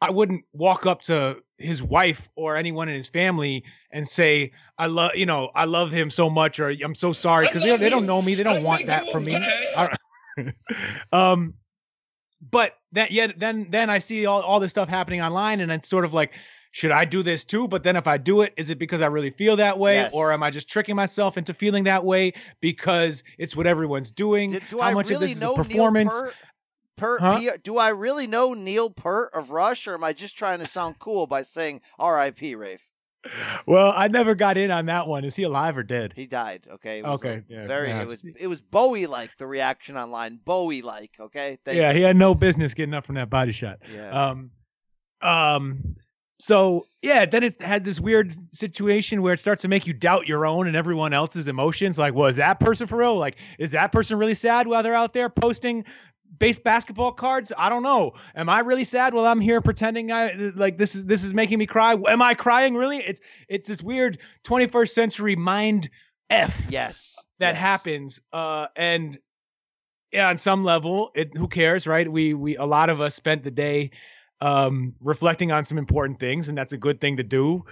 I 0.06 0.12
wouldn't 0.12 0.46
walk 0.54 0.86
up 0.86 1.02
to 1.04 1.42
his 1.58 1.82
wife 1.82 2.30
or 2.36 2.56
anyone 2.58 2.90
in 2.90 2.96
his 2.96 3.08
family 3.08 3.64
and 3.92 4.08
say, 4.08 4.52
I 4.78 4.88
love, 4.88 5.16
you 5.16 5.26
know, 5.26 5.52
I 5.56 5.66
love 5.66 5.92
him 5.92 6.10
so 6.10 6.30
much, 6.30 6.60
or 6.60 6.70
I'm 6.70 6.96
so 6.96 7.12
sorry, 7.12 7.48
because 7.48 7.64
they, 7.64 7.76
they 7.78 7.90
don't 7.90 8.06
know 8.06 8.22
me. 8.22 8.36
They 8.36 8.44
don't 8.44 8.64
want 8.64 8.88
that 8.88 9.08
from 9.10 9.24
me. 9.24 9.38
Um, 11.12 11.54
but 12.52 12.78
that 12.92 13.12
yet 13.12 13.40
then 13.40 13.68
then 13.70 13.90
I 13.90 14.00
see 14.00 14.26
all, 14.26 14.42
all 14.42 14.60
this 14.60 14.72
stuff 14.72 14.90
happening 14.90 15.22
online, 15.22 15.62
and 15.62 15.72
it's 15.72 15.88
sort 15.88 16.06
of 16.06 16.14
like, 16.14 16.34
should 16.72 16.92
I 16.92 17.06
do 17.06 17.24
this 17.24 17.46
too? 17.46 17.70
But 17.70 17.84
then 17.84 17.96
if 17.96 18.06
I 18.06 18.18
do 18.18 18.42
it, 18.42 18.54
is 18.58 18.70
it 18.70 18.78
because 18.78 19.02
I 19.02 19.08
really 19.08 19.30
feel 19.30 19.56
that 19.56 19.80
way, 19.80 19.96
Yes. 19.96 20.14
or 20.14 20.34
am 20.34 20.44
I 20.44 20.52
just 20.52 20.68
tricking 20.70 20.96
myself 20.96 21.38
into 21.38 21.54
feeling 21.54 21.86
that 21.86 22.04
way 22.04 22.34
because 22.60 23.24
it's 23.38 23.56
what 23.56 23.66
everyone's 23.66 24.12
doing? 24.12 24.52
Did, 24.52 24.64
do 24.70 24.80
How 24.80 24.88
I 24.88 24.94
much 24.94 25.10
really 25.10 25.16
of 25.16 25.30
this 25.30 25.38
is 25.38 25.42
a 25.42 25.54
performance? 25.54 26.22
Neil 26.98 27.08
Peart? 27.08 27.20
Peart, 27.20 27.34
Huh? 27.34 27.40
P- 27.40 27.58
do 27.64 27.78
I 27.78 27.90
really 27.90 28.28
know 28.28 28.54
Neil 28.54 28.90
Peart 28.90 29.32
of 29.34 29.52
Rush, 29.52 29.88
or 29.88 29.94
am 29.94 30.04
I 30.04 30.14
just 30.14 30.38
trying 30.38 30.60
to 30.60 30.68
sound 30.68 31.00
cool 31.00 31.28
by 31.28 31.44
saying 31.44 31.82
R.I.P. 32.00 32.56
Rafe? 32.56 32.90
Well, 33.66 33.92
I 33.96 34.08
never 34.08 34.36
got 34.36 34.56
in 34.58 34.70
on 34.70 34.86
that 34.86 35.08
one. 35.08 35.26
Is 35.26 35.36
he 35.36 35.44
alive 35.44 35.78
or 35.78 35.84
dead? 35.84 36.14
He 36.16 36.28
died. 36.28 36.68
Okay. 36.72 37.02
Okay, 37.02 37.44
a 37.50 37.54
yeah, 37.54 37.66
very. 37.66 37.90
yeah. 37.90 38.02
It 38.04 38.08
was. 38.08 38.24
It 38.40 38.48
was 38.48 38.62
Bowie 38.62 39.08
like 39.08 39.32
the 39.38 39.48
reaction 39.48 39.98
online. 39.98 40.40
Bowie 40.46 40.84
like. 40.84 41.16
Okay. 41.20 41.58
Thank 41.66 41.78
yeah, 41.78 41.92
you. 41.92 41.98
he 41.98 42.04
had 42.04 42.16
no 42.18 42.36
business 42.36 42.76
getting 42.76 42.94
up 42.94 43.04
from 43.04 43.16
that 43.16 43.32
body 43.32 43.52
shot. 43.52 43.80
Yeah. 43.92 44.10
Um, 44.10 44.52
um, 45.22 45.96
so 46.38 46.86
yeah, 47.02 47.26
then 47.26 47.44
it 47.44 47.60
had 47.62 47.84
this 47.84 48.00
weird 48.00 48.36
situation 48.54 49.24
where 49.24 49.34
it 49.34 49.40
starts 49.40 49.64
to 49.64 49.68
make 49.70 49.88
you 49.88 49.94
doubt 49.94 50.28
your 50.28 50.46
own 50.46 50.68
and 50.68 50.76
everyone 50.76 51.14
else's 51.14 51.48
emotions. 51.48 51.98
Like, 51.98 52.14
was 52.14 52.36
that 52.36 52.60
person 52.60 52.86
for 52.86 52.98
real? 52.98 53.16
Like, 53.16 53.38
is 53.58 53.72
that 53.72 53.92
person 53.92 54.20
really 54.20 54.34
sad 54.36 54.68
while 54.68 54.84
they're 54.84 54.94
out 54.94 55.14
there 55.14 55.30
posting 55.30 55.86
base 56.40 56.58
basketball 56.60 57.12
cards? 57.12 57.52
I 57.58 57.70
don't 57.70 57.84
know. 57.84 58.14
Am 58.36 58.50
I 58.50 58.60
really 58.60 58.84
sad 58.84 59.14
while 59.14 59.26
I'm 59.26 59.42
here 59.42 59.62
pretending 59.62 60.12
I 60.12 60.34
like 60.56 60.78
this 60.78 60.96
is 60.96 61.06
this 61.06 61.24
is 61.24 61.34
making 61.34 61.60
me 61.60 61.66
cry? 61.66 61.96
Am 62.08 62.22
I 62.22 62.34
crying 62.34 62.76
really? 62.76 62.98
It's 62.98 63.22
it's 63.48 63.68
this 63.68 63.82
weird 63.82 64.18
21st 64.44 64.90
century 64.90 65.36
mind 65.36 65.90
f 66.30 66.68
yes. 66.70 67.16
that 67.40 67.54
yes. 67.54 67.58
happens 67.58 68.20
uh 68.34 68.68
and 68.76 69.18
yeah 70.12 70.30
on 70.30 70.38
some 70.38 70.64
level 70.64 71.12
it 71.16 71.36
who 71.38 71.48
cares 71.48 71.86
right 71.86 72.12
we 72.12 72.34
we 72.34 72.56
a 72.56 72.66
lot 72.66 72.90
of 72.90 73.02
us 73.02 73.16
spent 73.16 73.44
the 73.44 73.52
day 73.52 73.92
um 74.42 74.94
reflecting 75.02 75.52
on 75.52 75.64
some 75.64 75.78
important 75.78 76.20
things 76.20 76.50
and 76.50 76.58
that's 76.58 76.72
a 76.72 76.78
good 76.78 77.00
thing 77.00 77.18
to 77.18 77.24
do 77.24 77.64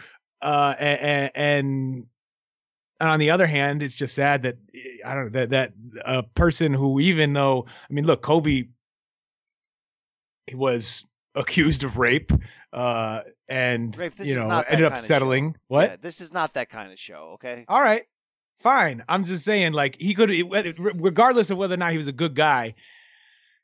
uh 0.41 0.75
and 0.77 1.31
and, 1.35 2.05
and 3.03 3.11
on 3.11 3.19
the 3.19 3.29
other 3.29 3.45
hand 3.45 3.83
it's 3.83 3.95
just 3.95 4.15
sad 4.15 4.43
that 4.43 4.57
eh, 4.73 4.79
i 5.05 5.13
don't 5.13 5.25
know 5.25 5.29
that 5.29 5.49
that 5.49 5.73
a 6.05 6.23
person 6.23 6.73
who 6.73 6.99
even 6.99 7.33
though 7.33 7.65
i 7.89 7.93
mean 7.93 8.05
look 8.05 8.21
kobe 8.21 8.63
he 10.47 10.55
was 10.55 11.05
accused 11.35 11.83
of 11.83 11.97
rape 11.97 12.31
uh 12.71 13.21
and 13.49 13.97
you 14.19 14.35
know 14.35 14.49
ended 14.67 14.85
up 14.85 14.93
kind 14.93 14.93
of 14.93 14.93
show. 14.93 15.05
settling 15.05 15.55
what 15.67 15.89
Yeah, 15.89 15.95
this 15.99 16.21
is 16.21 16.31
not 16.31 16.53
that 16.53 16.69
kind 16.69 16.91
of 16.91 16.99
show. 16.99 17.31
Okay. 17.33 17.65
all 17.67 17.81
right, 17.81 18.03
fine. 18.59 19.03
I'm 19.07 19.25
just 19.25 19.43
saying, 19.43 19.73
like 19.73 19.97
he 19.99 20.13
could, 20.13 20.29
regardless 20.29 21.49
of 21.49 21.57
whether 21.57 21.73
or 21.73 21.77
not 21.77 21.91
he 21.91 21.97
was 21.97 22.07
a 22.07 22.13
good 22.13 22.35
guy, 22.35 22.73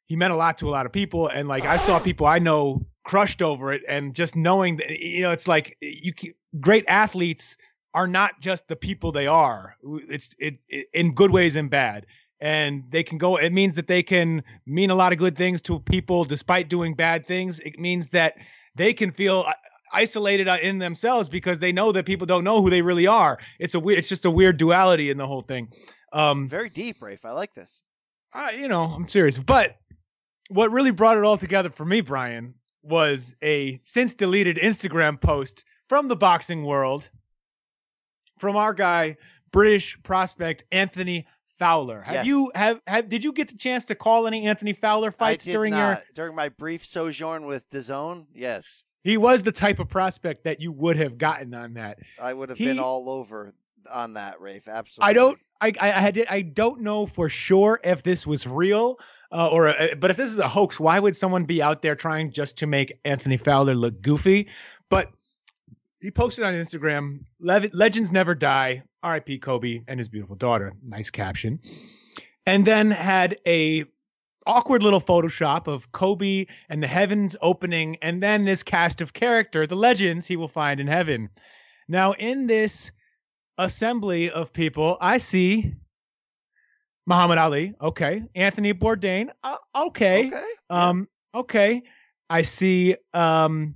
he 0.05 0.15
meant 0.15 0.34
a 0.34 0.36
lot 0.36 0.58
to 0.60 0.69
a 0.69 0.72
lot 0.72 0.86
of 0.86 0.91
people, 0.91 1.27
and 1.27 1.48
like 1.48 1.65
I 1.65 1.77
saw 1.77 2.00
people 2.00 2.27
I 2.27 2.39
know 2.39 2.86
crushed 3.03 3.41
over 3.41 3.72
it, 3.74 3.84
and 3.88 4.13
just 4.13 4.36
knowing 4.36 4.77
that 4.77 4.91
eh, 4.91 4.98
you 5.00 5.22
know, 5.22 5.31
it's 5.31 5.48
like 5.48 5.77
eh, 5.81 5.93
you 6.01 6.13
great 6.60 6.86
athletes 6.88 7.58
are 7.93 8.08
not 8.08 8.39
just 8.39 8.67
the 8.67 8.75
people 8.75 9.12
they 9.12 9.27
are. 9.27 9.75
It's 9.84 10.36
it, 10.39 10.65
it 10.69 10.88
in 10.93 11.13
good 11.13 11.31
ways 11.31 11.55
and 11.55 11.69
bad. 11.69 12.05
And 12.41 12.86
they 12.89 13.03
can 13.03 13.17
go. 13.17 13.36
It 13.36 13.51
means 13.51 13.75
that 13.75 13.88
they 13.88 14.01
can 14.01 14.43
mean 14.65 14.91
a 14.91 14.96
lot 14.96 15.12
of 15.12 15.19
good 15.19 15.36
things 15.36 15.62
to 15.63 15.79
people 15.79 16.24
despite 16.24 16.69
doing 16.69 16.93
bad 16.93 17.27
things. 17.27 17.60
It 17.60 17.77
means 17.77 18.10
that 18.10 18.36
they 18.75 18.93
can 18.93 19.12
feel 19.12 19.43
uh, 19.46 19.53
isolated 19.91 20.48
uh, 20.48 20.58
in 20.62 20.77
themselves 20.77 21.27
because 21.27 21.60
they 21.60 21.74
know 21.74 21.91
that 21.91 22.05
people 22.05 22.27
don't 22.27 22.46
know 22.46 22.62
who 22.62 22.69
they 22.69 22.81
really 22.81 23.08
are. 23.08 23.39
It's 23.60 23.75
a 23.75 23.79
weird. 23.79 24.00
It's 24.00 24.08
just 24.08 24.24
a 24.25 24.31
weird 24.31 24.58
duality 24.58 25.10
in 25.10 25.17
the 25.17 25.27
whole 25.27 25.41
thing. 25.41 25.69
Um, 26.13 26.48
Very 26.48 26.69
deep, 26.69 27.01
Rafe. 27.01 27.25
I 27.25 27.31
like 27.31 27.53
this. 27.53 27.81
I, 28.34 28.51
you 28.51 28.67
know, 28.67 28.84
I'm 28.84 29.08
serious. 29.08 29.38
But 29.38 29.75
what 30.50 30.72
really 30.72 30.91
brought 30.91 31.17
it 31.17 31.24
all 31.24 31.38
together 31.38 31.69
for 31.69 31.86
me, 31.86 32.01
Brian, 32.01 32.53
was 32.84 33.36
a 33.41 33.79
since 33.84 34.13
deleted 34.13 34.58
Instagram 34.58 35.19
post 35.19 35.65
from 35.89 36.08
the 36.08 36.15
boxing 36.15 36.63
world 36.63 37.10
from 38.39 38.55
our 38.55 38.74
guy, 38.74 39.17
British 39.51 40.01
prospect 40.03 40.63
Anthony 40.72 41.27
Fowler. 41.58 42.01
Have 42.01 42.15
Yes. 42.15 42.25
you 42.25 42.51
have, 42.55 42.81
have 42.88 43.10
did 43.10 43.24
you 43.24 43.34
get 43.34 43.50
the 43.50 43.58
chance 43.58 43.86
to 43.86 43.96
call 43.96 44.27
any 44.27 44.48
Anthony 44.48 44.74
Fowler 44.74 45.12
fights 45.12 45.43
during 45.46 45.72
not. 45.72 45.77
your 45.79 46.03
during 46.15 46.36
my 46.36 46.50
brief 46.50 46.86
sojourn 46.86 47.46
with 47.46 47.69
DAZN? 47.69 48.27
Yes, 48.34 48.86
he 49.03 49.17
was 49.17 49.41
the 49.43 49.51
type 49.51 49.79
of 49.79 49.89
prospect 49.89 50.46
that 50.46 50.62
you 50.62 50.72
would 50.72 50.98
have 50.98 51.17
gotten 51.17 51.53
on 51.53 51.74
that. 51.74 52.00
I 52.22 52.34
would 52.34 52.50
have 52.50 52.58
He- 52.58 52.65
been 52.65 52.79
all 52.79 53.10
over 53.10 53.51
on 53.91 54.13
that, 54.13 54.39
Rafe. 54.41 54.67
Absolutely. 54.67 55.10
I 55.10 55.13
don't 55.13 55.39
I 55.62 55.67
I, 55.79 55.88
I 55.88 56.00
had 56.00 56.25
I 56.29 56.41
don't 56.43 56.81
know 56.81 57.05
for 57.05 57.27
sure 57.29 57.79
if 57.84 58.03
this 58.03 58.25
was 58.25 58.48
real 58.48 58.98
uh, 59.31 59.50
or 59.50 59.67
uh, 59.69 59.96
but 60.00 60.12
if 60.12 60.17
this 60.17 60.31
is 60.31 60.39
a 60.39 60.48
hoax, 60.48 60.79
why 60.79 60.98
would 61.00 61.15
someone 61.15 61.43
be 61.46 61.62
out 61.62 61.81
there 61.81 61.96
trying 61.96 62.31
just 62.31 62.58
to 62.60 62.67
make 62.67 63.00
Anthony 63.03 63.38
Fowler 63.38 63.75
look 63.75 64.01
goofy? 64.01 64.48
But 64.89 65.12
he 66.01 66.12
posted 66.12 66.44
on 66.44 66.53
Instagram, 66.53 67.25
"Legends 67.39 68.12
never 68.12 68.36
die." 68.36 68.84
R.I.P. 69.01 69.39
Kobe 69.39 69.82
and 69.88 69.98
his 70.00 70.10
beautiful 70.10 70.36
daughter. 70.36 70.74
Nice 70.84 71.10
caption. 71.10 71.60
And 72.46 72.65
then 72.65 72.91
had 72.91 73.38
a 73.48 73.86
awkward 74.46 74.84
little 74.84 75.00
Photoshop 75.00 75.68
of 75.68 75.91
Kobe 75.91 76.46
and 76.70 76.82
the 76.84 76.88
heavens 76.88 77.36
opening, 77.41 77.98
and 78.01 78.22
then 78.22 78.46
this 78.46 78.63
cast 78.63 79.01
of 79.01 79.13
character, 79.13 79.68
the 79.68 79.75
legends 79.75 80.27
he 80.27 80.36
will 80.36 80.48
find 80.48 80.79
in 80.79 80.88
heaven. 80.88 81.29
Now, 81.88 82.13
in 82.13 82.48
this 82.48 82.91
assembly 83.58 84.32
of 84.32 84.51
people, 84.51 84.98
I 85.00 85.18
see 85.18 85.75
Muhammad 87.06 87.38
Ali. 87.38 87.74
Okay. 87.82 88.24
Anthony 88.36 88.74
Bourdain. 88.74 89.29
Uh, 89.44 89.58
okay. 89.75 90.27
Okay. 90.27 90.44
Um. 90.70 91.08
Okay. 91.34 91.84
I 92.29 92.44
see. 92.44 92.96
Um. 93.13 93.75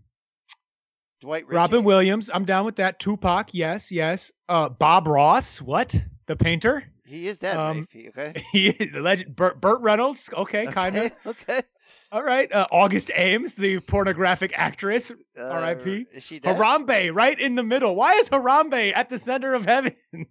Dwight 1.23 1.47
Ritchie. 1.47 1.55
Robin 1.55 1.83
Williams. 1.85 2.29
I'm 2.33 2.43
down 2.43 2.65
with 2.65 2.75
that. 2.75 2.99
Tupac. 2.99 3.53
Yes. 3.53 3.93
Yes. 3.93 4.33
Uh. 4.49 4.67
Bob 4.67 5.07
Ross. 5.07 5.61
What? 5.61 5.95
The 6.25 6.35
painter. 6.35 6.83
He 7.05 7.27
is 7.27 7.39
dead, 7.39 7.55
um, 7.55 7.87
Rafe. 7.93 8.09
Okay. 8.09 8.43
He 8.51 8.71
the 8.71 9.01
legend. 9.01 9.35
Burt, 9.35 9.61
Burt 9.61 9.79
Reynolds. 9.81 10.29
Okay. 10.33 10.65
Kind 10.65 10.97
of. 10.97 11.03
Okay. 11.05 11.13
okay. 11.27 11.61
All 12.11 12.23
right. 12.23 12.51
Uh, 12.51 12.67
August 12.71 13.09
Ames, 13.15 13.55
the 13.55 13.79
pornographic 13.79 14.51
actress. 14.53 15.11
Uh, 15.37 15.43
R.I.P.. 15.43 16.07
Is 16.11 16.23
she 16.23 16.39
dead? 16.39 16.57
Harambe, 16.57 17.13
right 17.13 17.39
in 17.39 17.55
the 17.55 17.63
middle. 17.63 17.95
Why 17.95 18.13
is 18.15 18.29
Harambe 18.29 18.93
at 18.95 19.09
the 19.09 19.17
center 19.17 19.53
of 19.53 19.65
heaven? 19.65 19.95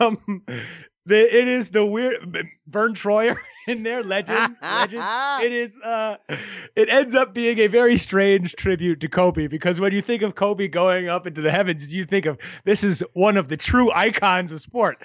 um, 0.00 0.44
the, 1.06 1.36
it 1.36 1.48
is 1.48 1.70
the 1.70 1.84
weird 1.84 2.50
Vern 2.66 2.94
Troyer 2.94 3.36
in 3.66 3.82
there, 3.82 4.02
legend, 4.02 4.56
legend. 4.62 5.02
It 5.42 5.52
is. 5.52 5.80
Uh, 5.80 6.16
it 6.76 6.88
ends 6.88 7.14
up 7.14 7.34
being 7.34 7.58
a 7.58 7.66
very 7.66 7.98
strange 7.98 8.54
tribute 8.54 9.00
to 9.00 9.08
Kobe 9.08 9.46
because 9.46 9.80
when 9.80 9.92
you 9.92 10.00
think 10.00 10.22
of 10.22 10.34
Kobe 10.34 10.68
going 10.68 11.08
up 11.08 11.26
into 11.26 11.40
the 11.40 11.50
heavens, 11.50 11.92
you 11.92 12.04
think 12.04 12.26
of 12.26 12.38
this 12.64 12.84
is 12.84 13.04
one 13.14 13.36
of 13.36 13.48
the 13.48 13.56
true 13.56 13.90
icons 13.92 14.52
of 14.52 14.60
sport. 14.60 15.02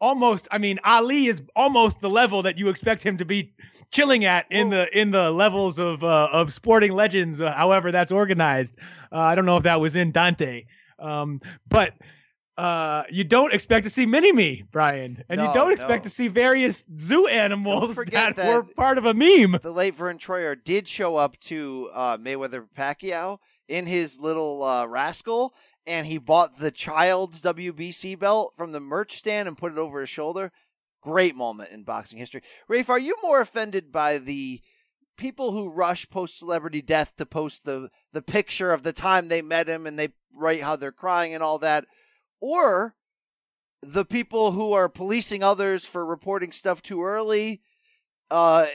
Almost, 0.00 0.46
I 0.52 0.58
mean, 0.58 0.78
Ali 0.84 1.26
is 1.26 1.42
almost 1.56 1.98
the 1.98 2.08
level 2.08 2.42
that 2.42 2.56
you 2.56 2.68
expect 2.68 3.02
him 3.02 3.16
to 3.16 3.24
be 3.24 3.52
chilling 3.90 4.24
at 4.24 4.46
in 4.48 4.70
the 4.70 4.88
in 4.96 5.10
the 5.10 5.32
levels 5.32 5.80
of 5.80 6.04
uh, 6.04 6.28
of 6.32 6.52
sporting 6.52 6.92
legends. 6.92 7.40
Uh, 7.40 7.52
however, 7.52 7.90
that's 7.90 8.12
organized. 8.12 8.76
Uh, 9.10 9.18
I 9.18 9.34
don't 9.34 9.44
know 9.46 9.56
if 9.56 9.64
that 9.64 9.80
was 9.80 9.96
in 9.96 10.12
Dante, 10.12 10.66
um, 11.00 11.40
but 11.68 11.94
uh, 12.58 13.04
you 13.08 13.22
don't 13.22 13.54
expect 13.54 13.84
to 13.84 13.90
see 13.90 14.04
Mini 14.04 14.32
Me, 14.32 14.64
Brian, 14.72 15.22
and 15.28 15.40
you 15.40 15.48
don't 15.54 15.70
expect 15.70 16.00
no. 16.00 16.08
to 16.08 16.10
see 16.10 16.26
various 16.26 16.84
zoo 16.98 17.28
animals 17.28 17.94
forget 17.94 18.34
that, 18.34 18.48
were 18.48 18.64
part 18.64 18.98
of 18.98 19.04
a 19.04 19.14
meme. 19.14 19.60
the 19.62 19.70
late 19.70 19.94
Vern 19.94 20.18
Troyer 20.18 20.56
did 20.62 20.88
show 20.88 21.16
up 21.16 21.38
to 21.38 21.88
uh, 21.94 22.18
Mayweather 22.18 22.66
Pacquiao 22.76 23.38
in 23.68 23.86
his 23.86 24.18
little 24.18 24.64
uh, 24.64 24.86
rascal, 24.86 25.54
and 25.86 26.08
he 26.08 26.18
bought 26.18 26.58
the 26.58 26.72
child's 26.72 27.40
WBC 27.42 28.18
belt 28.18 28.54
from 28.56 28.72
the 28.72 28.80
merch 28.80 29.12
stand 29.16 29.46
and 29.46 29.56
put 29.56 29.70
it 29.70 29.78
over 29.78 30.00
his 30.00 30.10
shoulder. 30.10 30.50
Great 31.00 31.36
moment 31.36 31.70
in 31.70 31.84
boxing 31.84 32.18
history. 32.18 32.42
Rafe, 32.66 32.90
are 32.90 32.98
you 32.98 33.14
more 33.22 33.40
offended 33.40 33.92
by 33.92 34.18
the 34.18 34.60
people 35.16 35.52
who 35.52 35.70
rush 35.70 36.10
post 36.10 36.36
celebrity 36.36 36.82
death 36.82 37.14
to 37.16 37.26
post 37.26 37.64
the 37.64 37.88
the 38.12 38.22
picture 38.22 38.72
of 38.72 38.82
the 38.82 38.92
time 38.92 39.28
they 39.28 39.42
met 39.42 39.68
him 39.68 39.86
and 39.86 39.96
they 39.96 40.08
write 40.34 40.62
how 40.62 40.74
they're 40.74 40.90
crying 40.90 41.34
and 41.34 41.42
all 41.42 41.58
that, 41.58 41.84
or 42.40 42.94
the 43.82 44.04
people 44.04 44.52
who 44.52 44.72
are 44.72 44.88
policing 44.88 45.42
others 45.42 45.84
for 45.84 46.04
reporting 46.04 46.52
stuff 46.52 46.82
too 46.82 47.02
early? 47.02 47.62
uh, 48.30 48.66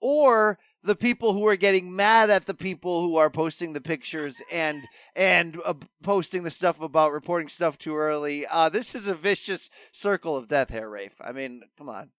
or 0.00 0.58
the 0.82 0.96
people 0.96 1.32
who 1.32 1.46
are 1.46 1.56
getting 1.56 1.94
mad 1.94 2.30
at 2.30 2.46
the 2.46 2.54
people 2.54 3.02
who 3.02 3.16
are 3.16 3.30
posting 3.30 3.72
the 3.72 3.80
pictures 3.80 4.40
and 4.52 4.82
and 5.14 5.60
uh, 5.64 5.74
posting 6.02 6.42
the 6.42 6.50
stuff 6.50 6.80
about 6.80 7.12
reporting 7.12 7.48
stuff 7.48 7.78
too 7.78 7.96
early. 7.96 8.46
Uh, 8.46 8.68
this 8.68 8.94
is 8.94 9.08
a 9.08 9.14
vicious 9.14 9.70
circle 9.92 10.36
of 10.36 10.48
death 10.48 10.70
here, 10.70 10.88
Rafe. 10.88 11.16
I 11.20 11.32
mean, 11.32 11.62
come 11.78 11.88
on. 11.88 12.10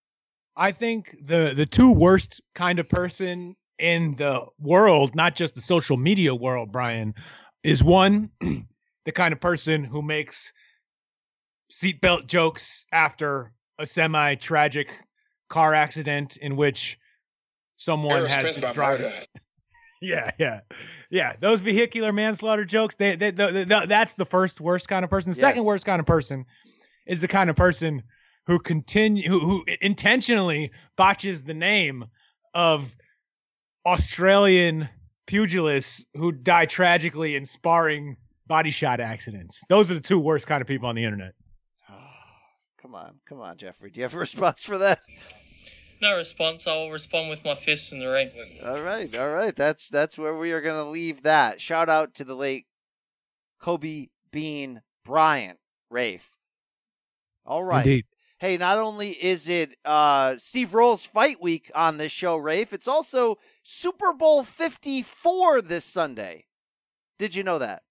I 0.56 0.72
think 0.72 1.16
the 1.24 1.54
the 1.56 1.66
two 1.66 1.92
worst 1.92 2.42
kind 2.54 2.80
of 2.80 2.88
person 2.88 3.56
in 3.78 4.16
the 4.16 4.46
world, 4.60 5.16
not 5.16 5.36
just 5.36 5.56
the 5.56 5.62
social 5.62 5.98
media 5.98 6.34
world, 6.34 6.72
Brian, 6.72 7.14
is 7.64 7.84
one 7.84 8.32
the 9.06 9.12
kind 9.12 9.34
of 9.34 9.42
person 9.42 9.84
who 9.84 10.02
makes 10.02 10.54
seatbelt 11.72 12.28
jokes 12.28 12.86
after 12.92 13.52
a 13.80 13.86
semi 13.86 14.36
tragic 14.36 14.88
car 15.50 15.74
accident 15.74 16.38
in 16.38 16.56
which 16.56 16.98
someone 17.78 18.14
Errol 18.18 18.28
has 18.28 18.34
Spence 18.56 18.58
been 18.58 18.74
driving. 18.74 19.12
Yeah, 20.02 20.30
yeah, 20.38 20.60
yeah. 21.10 21.34
Those 21.40 21.62
vehicular 21.62 22.12
manslaughter 22.12 22.66
jokes. 22.66 22.96
They, 22.96 23.16
they, 23.16 23.32
they, 23.32 23.64
they- 23.64 23.86
that's 23.88 24.16
the 24.16 24.26
first 24.26 24.60
worst 24.62 24.88
kind 24.88 25.04
of 25.04 25.10
person. 25.10 25.32
The 25.32 25.36
second 25.36 25.64
worst 25.64 25.86
kind 25.86 26.00
of 26.00 26.06
person 26.06 26.46
is 27.08 27.22
the 27.22 27.28
kind 27.30 27.50
of 27.50 27.56
person 27.56 28.04
who 28.46 28.60
continue 28.60 29.28
who, 29.28 29.40
who 29.40 29.66
intentionally 29.82 30.72
botches 30.98 31.44
the 31.44 31.54
name 31.56 32.06
of 32.54 32.96
Australian 33.86 34.90
pugilists 35.28 36.06
who 36.14 36.32
die 36.32 36.66
tragically 36.66 37.36
in 37.36 37.46
sparring 37.46 38.18
body 38.48 38.72
shot 38.72 39.00
accidents. 39.00 39.64
Those 39.70 39.90
are 39.90 39.96
the 39.96 40.02
two 40.02 40.20
worst 40.20 40.46
kind 40.46 40.62
of 40.62 40.68
people 40.68 40.88
on 40.88 40.96
the 40.96 41.04
internet. 41.04 41.34
Come 42.86 42.94
on, 42.94 43.16
come 43.26 43.42
on, 43.42 43.58
Jeffrey. 43.58 43.90
Do 43.90 44.00
you 44.00 44.04
have 44.04 44.14
a 44.14 44.20
response 44.20 44.64
for 44.64 44.78
that? 44.78 45.00
No 46.04 46.16
response. 46.16 46.68
I 46.68 46.76
will 46.76 46.92
respond 46.92 47.32
with 47.32 47.44
my 47.44 47.56
fists 47.56 47.92
in 47.92 47.98
the 47.98 48.06
ring. 48.06 48.30
All 48.64 48.80
right, 48.80 49.14
all 49.18 49.32
right. 49.32 49.56
That's 49.56 49.90
that's 49.90 50.20
where 50.20 50.38
we 50.38 50.52
are 50.52 50.62
going 50.62 50.78
to 50.78 50.88
leave 50.88 51.24
that. 51.24 51.60
Shout 51.60 51.90
out 51.90 52.14
to 52.14 52.24
the 52.24 52.36
late 52.36 52.68
Kobe 53.60 54.10
Bean 54.32 54.84
Bryant, 55.04 55.58
Rafe. 55.90 56.30
All 57.44 57.64
right. 57.64 57.84
Indeed. 57.84 58.06
Hey, 58.38 58.56
not 58.58 58.78
only 58.78 59.10
is 59.10 59.50
it 59.50 59.76
uh, 59.84 60.36
Steve 60.38 60.76
Rolls 60.76 61.08
Fight 61.08 61.42
Week 61.42 61.72
on 61.74 61.98
this 61.98 62.12
show, 62.12 62.38
Rafe, 62.38 62.72
it's 62.72 62.88
also 62.88 63.40
Super 63.64 64.14
Bowl 64.14 64.44
54 64.44 65.64
this 65.64 65.86
Sunday. 65.86 66.46
Did 67.18 67.34
you 67.34 67.42
know 67.42 67.58
that? 67.58 67.82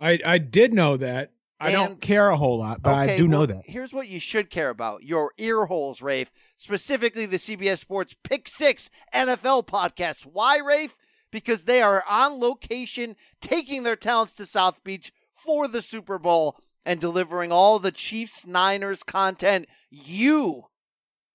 I, 0.00 0.18
I 0.24 0.38
did 0.38 0.72
know 0.72 0.96
that. 0.96 1.32
I 1.60 1.70
And- 1.70 1.74
don't 1.74 2.00
care 2.00 2.28
a 2.28 2.36
whole 2.36 2.58
lot, 2.58 2.82
but 2.82 2.94
I 2.94 3.04
Okay, 3.06 3.16
do 3.16 3.26
know 3.26 3.44
that. 3.46 3.62
Here's 3.66 3.92
what 3.92 4.06
you 4.08 4.20
should 4.20 4.48
care 4.48 4.70
about 4.70 5.02
your 5.02 5.32
ear 5.38 5.66
holes, 5.66 6.00
Rafe, 6.00 6.30
specifically 6.56 7.26
the 7.26 7.38
CBS 7.38 7.80
Sports 7.80 8.14
Pick 8.22 8.46
Six 8.46 8.90
NFL 9.12 9.64
podcast. 9.64 10.22
Why, 10.24 10.58
Rafe? 10.58 10.96
Because 11.32 11.64
they 11.64 11.82
are 11.82 12.04
on 12.08 12.38
location 12.38 13.16
taking 13.40 13.82
their 13.82 13.96
talents 13.96 14.34
to 14.36 14.46
South 14.46 14.84
Beach 14.84 15.12
for 15.32 15.66
the 15.66 15.82
Super 15.82 16.18
Bowl 16.18 16.56
and 16.84 17.00
delivering 17.00 17.50
all 17.50 17.78
the 17.80 17.90
Chiefs 17.92 18.46
Niners 18.46 19.02
content 19.02 19.66
you, 19.90 20.66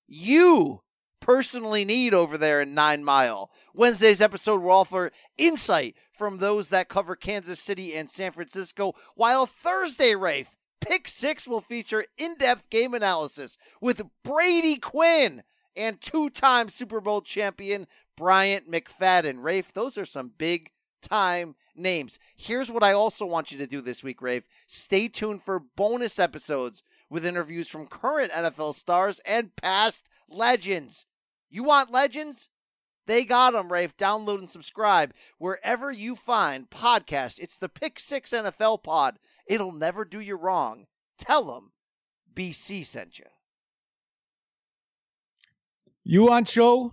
you 0.07 0.82
personally 1.23 1.85
need 1.85 2.13
over 2.13 2.37
there 2.37 2.59
in 2.61 2.73
Nine 2.73 3.01
Mile. 3.01 3.49
Wednesday's 3.73 4.21
episode 4.21 4.61
will 4.61 4.71
offer 4.71 5.09
insight 5.37 5.95
from 6.11 6.37
those 6.37 6.67
that 6.67 6.89
cover 6.89 7.15
Kansas 7.15 7.61
City 7.61 7.95
and 7.95 8.11
San 8.11 8.33
Francisco, 8.33 8.93
while 9.15 9.45
Thursday, 9.45 10.15
Rafe, 10.15 10.57
Pick 10.81 11.07
Six 11.07 11.47
will 11.47 11.61
feature 11.61 12.03
in 12.17 12.35
depth 12.35 12.69
game 12.69 12.93
analysis 12.93 13.57
with 13.79 14.01
Brady 14.25 14.75
Quinn 14.75 15.43
and 15.77 16.01
two 16.01 16.29
time 16.29 16.67
Super 16.67 16.99
Bowl 16.99 17.21
champion 17.21 17.87
Bryant 18.17 18.69
McFadden. 18.69 19.41
Rafe, 19.41 19.71
those 19.71 19.97
are 19.97 20.03
some 20.03 20.33
big 20.37 20.71
time 21.01 21.55
names. 21.73 22.19
Here's 22.35 22.69
what 22.69 22.83
I 22.83 22.91
also 22.91 23.25
want 23.25 23.49
you 23.49 23.57
to 23.59 23.67
do 23.67 23.79
this 23.79 24.03
week, 24.03 24.21
Rafe. 24.21 24.47
Stay 24.67 25.07
tuned 25.07 25.41
for 25.41 25.61
bonus 25.61 26.19
episodes 26.19 26.83
with 27.09 27.25
interviews 27.25 27.69
from 27.69 27.87
current 27.87 28.31
NFL 28.31 28.75
stars 28.75 29.21
and 29.25 29.55
past 29.55 30.09
legends. 30.29 31.05
You 31.53 31.61
want 31.61 31.91
legends? 31.91 32.49
They 33.05 33.25
got 33.25 33.53
them, 33.53 33.71
Rafe. 33.71 33.95
Download 33.95 34.39
and 34.39 34.49
subscribe 34.49 35.13
wherever 35.37 35.91
you 35.91 36.15
find 36.15 36.67
podcasts. 36.67 37.39
It's 37.39 37.57
the 37.57 37.69
Pick 37.69 37.99
Six 37.99 38.31
NFL 38.31 38.81
pod. 38.81 39.19
It'll 39.45 39.71
never 39.71 40.03
do 40.03 40.19
you 40.19 40.35
wrong. 40.35 40.87
Tell 41.19 41.43
them 41.43 41.73
BC 42.33 42.83
sent 42.83 43.19
you. 43.19 43.25
You 46.03 46.25
want 46.25 46.47
show? 46.47 46.91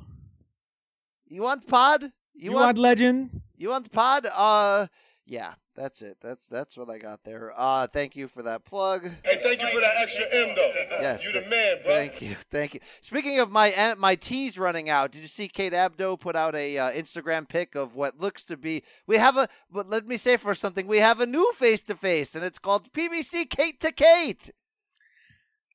You 1.26 1.40
want 1.40 1.66
pod? 1.66 2.12
You, 2.34 2.52
want, 2.52 2.76
legend? 2.76 3.40
You 3.56 3.70
want 3.70 3.90
pod? 3.90 4.26
Uh, 4.26 4.88
yeah, 5.24 5.54
that's 5.80 6.02
it. 6.02 6.18
That's 6.20 6.46
that's 6.46 6.76
what 6.76 6.90
I 6.90 6.98
got 6.98 7.24
there. 7.24 7.52
Uh, 7.56 7.86
thank 7.86 8.14
you 8.14 8.28
for 8.28 8.42
that 8.42 8.64
plug. 8.66 9.10
Hey, 9.24 9.40
thank 9.42 9.62
you 9.62 9.68
for 9.68 9.80
that 9.80 9.94
extra 9.96 10.26
M 10.30 10.54
though. 10.54 10.72
Yes, 11.00 11.24
you 11.24 11.32
the 11.32 11.48
man, 11.48 11.78
bro. 11.82 11.94
Thank 11.94 12.20
you, 12.20 12.36
thank 12.50 12.74
you. 12.74 12.80
Speaking 13.00 13.40
of 13.40 13.50
my 13.50 13.72
uh, 13.72 13.94
my 13.96 14.14
teas 14.14 14.58
running 14.58 14.90
out, 14.90 15.12
did 15.12 15.22
you 15.22 15.28
see 15.28 15.48
Kate 15.48 15.72
Abdo 15.72 16.20
put 16.20 16.36
out 16.36 16.54
a 16.54 16.76
uh, 16.76 16.90
Instagram 16.90 17.48
pic 17.48 17.74
of 17.74 17.94
what 17.94 18.20
looks 18.20 18.44
to 18.44 18.58
be? 18.58 18.82
We 19.06 19.16
have 19.16 19.38
a, 19.38 19.48
but 19.70 19.88
let 19.88 20.06
me 20.06 20.18
say 20.18 20.36
for 20.36 20.54
something, 20.54 20.86
we 20.86 20.98
have 20.98 21.20
a 21.20 21.26
new 21.26 21.50
face 21.52 21.82
to 21.84 21.96
face, 21.96 22.34
and 22.34 22.44
it's 22.44 22.58
called 22.58 22.92
PBC 22.92 23.48
Kate 23.48 23.80
to 23.80 23.90
Kate. 23.90 24.50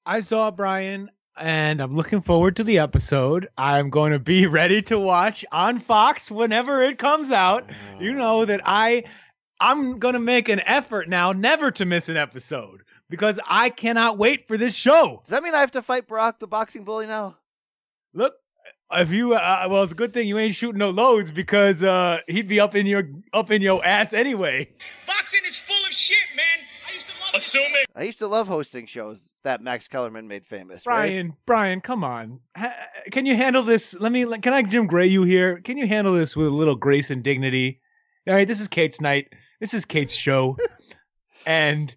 I 0.05 0.19
saw 0.19 0.51
Brian, 0.51 1.09
and 1.35 1.81
I'm 1.81 1.95
looking 1.95 2.21
forward 2.21 2.57
to 2.57 2.63
the 2.63 2.77
episode. 2.77 3.47
I'm 3.57 3.89
going 3.89 4.11
to 4.11 4.19
be 4.19 4.45
ready 4.45 4.83
to 4.83 4.99
watch 4.99 5.43
on 5.51 5.79
Fox 5.79 6.29
whenever 6.29 6.83
it 6.83 6.99
comes 6.99 7.31
out. 7.31 7.65
You 7.99 8.13
know 8.13 8.45
that 8.45 8.61
I 8.65 9.05
I'm 9.65 9.97
going 9.97 10.13
to 10.13 10.19
make 10.19 10.47
an 10.47 10.61
effort 10.63 11.09
now 11.09 11.31
never 11.31 11.71
to 11.71 11.85
miss 11.85 12.07
an 12.07 12.17
episode 12.17 12.83
because 13.09 13.39
I 13.47 13.69
cannot 13.69 14.19
wait 14.19 14.47
for 14.47 14.57
this 14.57 14.75
show. 14.75 15.21
Does 15.23 15.31
that 15.31 15.41
mean 15.41 15.55
I 15.55 15.59
have 15.61 15.71
to 15.71 15.81
fight 15.81 16.07
Brock, 16.07 16.37
the 16.37 16.45
boxing 16.45 16.83
bully, 16.83 17.07
now? 17.07 17.37
Look, 18.13 18.35
if 18.91 19.11
you 19.11 19.33
uh, 19.33 19.67
well, 19.69 19.81
it's 19.81 19.91
a 19.91 19.95
good 19.95 20.13
thing 20.13 20.27
you 20.27 20.37
ain't 20.37 20.53
shooting 20.53 20.77
no 20.77 20.91
loads 20.91 21.31
because 21.31 21.83
uh 21.83 22.19
he'd 22.27 22.47
be 22.47 22.59
up 22.59 22.75
in 22.75 22.85
your 22.85 23.09
up 23.33 23.49
in 23.49 23.63
your 23.63 23.83
ass 23.83 24.13
anyway. 24.13 24.69
Boxing 25.07 25.41
is 25.47 25.57
full 25.57 25.83
of 25.87 25.91
shit, 25.91 26.17
man. 26.35 26.45
I 26.87 26.93
used 26.93 27.07
to 27.07 27.13
love 27.19 27.31
Assuming 27.33 27.85
I 27.95 28.03
used 28.03 28.19
to 28.19 28.27
love 28.27 28.47
hosting 28.47 28.85
shows 28.85 29.33
that 29.43 29.61
Max 29.61 29.87
Kellerman 29.87 30.27
made 30.27 30.45
famous. 30.45 30.85
right? 30.85 31.07
Brian, 31.07 31.33
Brian, 31.47 31.81
come 31.81 32.03
on. 32.03 32.39
Ha- 32.55 32.75
can 33.11 33.25
you 33.25 33.35
handle 33.35 33.63
this? 33.63 33.99
Let 33.99 34.11
me. 34.11 34.25
Can 34.37 34.53
I 34.53 34.61
Jim 34.61 34.85
Gray 34.85 35.07
you 35.07 35.23
here? 35.23 35.59
Can 35.61 35.77
you 35.77 35.87
handle 35.87 36.13
this 36.13 36.35
with 36.35 36.47
a 36.47 36.51
little 36.51 36.75
grace 36.75 37.09
and 37.09 37.23
dignity? 37.23 37.81
All 38.27 38.35
right, 38.35 38.47
this 38.47 38.61
is 38.61 38.67
Kate's 38.67 39.01
night. 39.01 39.33
This 39.59 39.73
is 39.73 39.85
Kate's 39.85 40.15
show, 40.15 40.57
and 41.45 41.93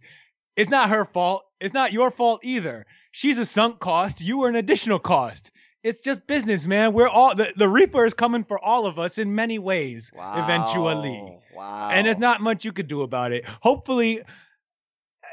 it's 0.56 0.70
not 0.70 0.90
her 0.90 1.04
fault. 1.04 1.44
It's 1.60 1.74
not 1.74 1.92
your 1.92 2.10
fault 2.10 2.40
either. 2.44 2.86
She's 3.10 3.38
a 3.38 3.44
sunk 3.44 3.80
cost. 3.80 4.20
You 4.20 4.38
were 4.38 4.48
an 4.48 4.56
additional 4.56 4.98
cost. 4.98 5.50
It's 5.82 6.02
just 6.02 6.26
business, 6.26 6.66
man. 6.66 6.92
We're 6.92 7.08
all 7.08 7.34
the, 7.34 7.52
the 7.56 7.68
Reaper 7.68 8.04
is 8.04 8.14
coming 8.14 8.44
for 8.44 8.58
all 8.58 8.86
of 8.86 8.98
us 8.98 9.18
in 9.18 9.34
many 9.34 9.58
ways. 9.58 10.10
Eventually, 10.14 11.38
Wow. 11.54 11.90
and 11.92 12.06
there's 12.06 12.18
not 12.18 12.40
much 12.40 12.64
you 12.64 12.72
could 12.72 12.88
do 12.88 13.02
about 13.02 13.32
it. 13.32 13.44
Hopefully, 13.46 14.22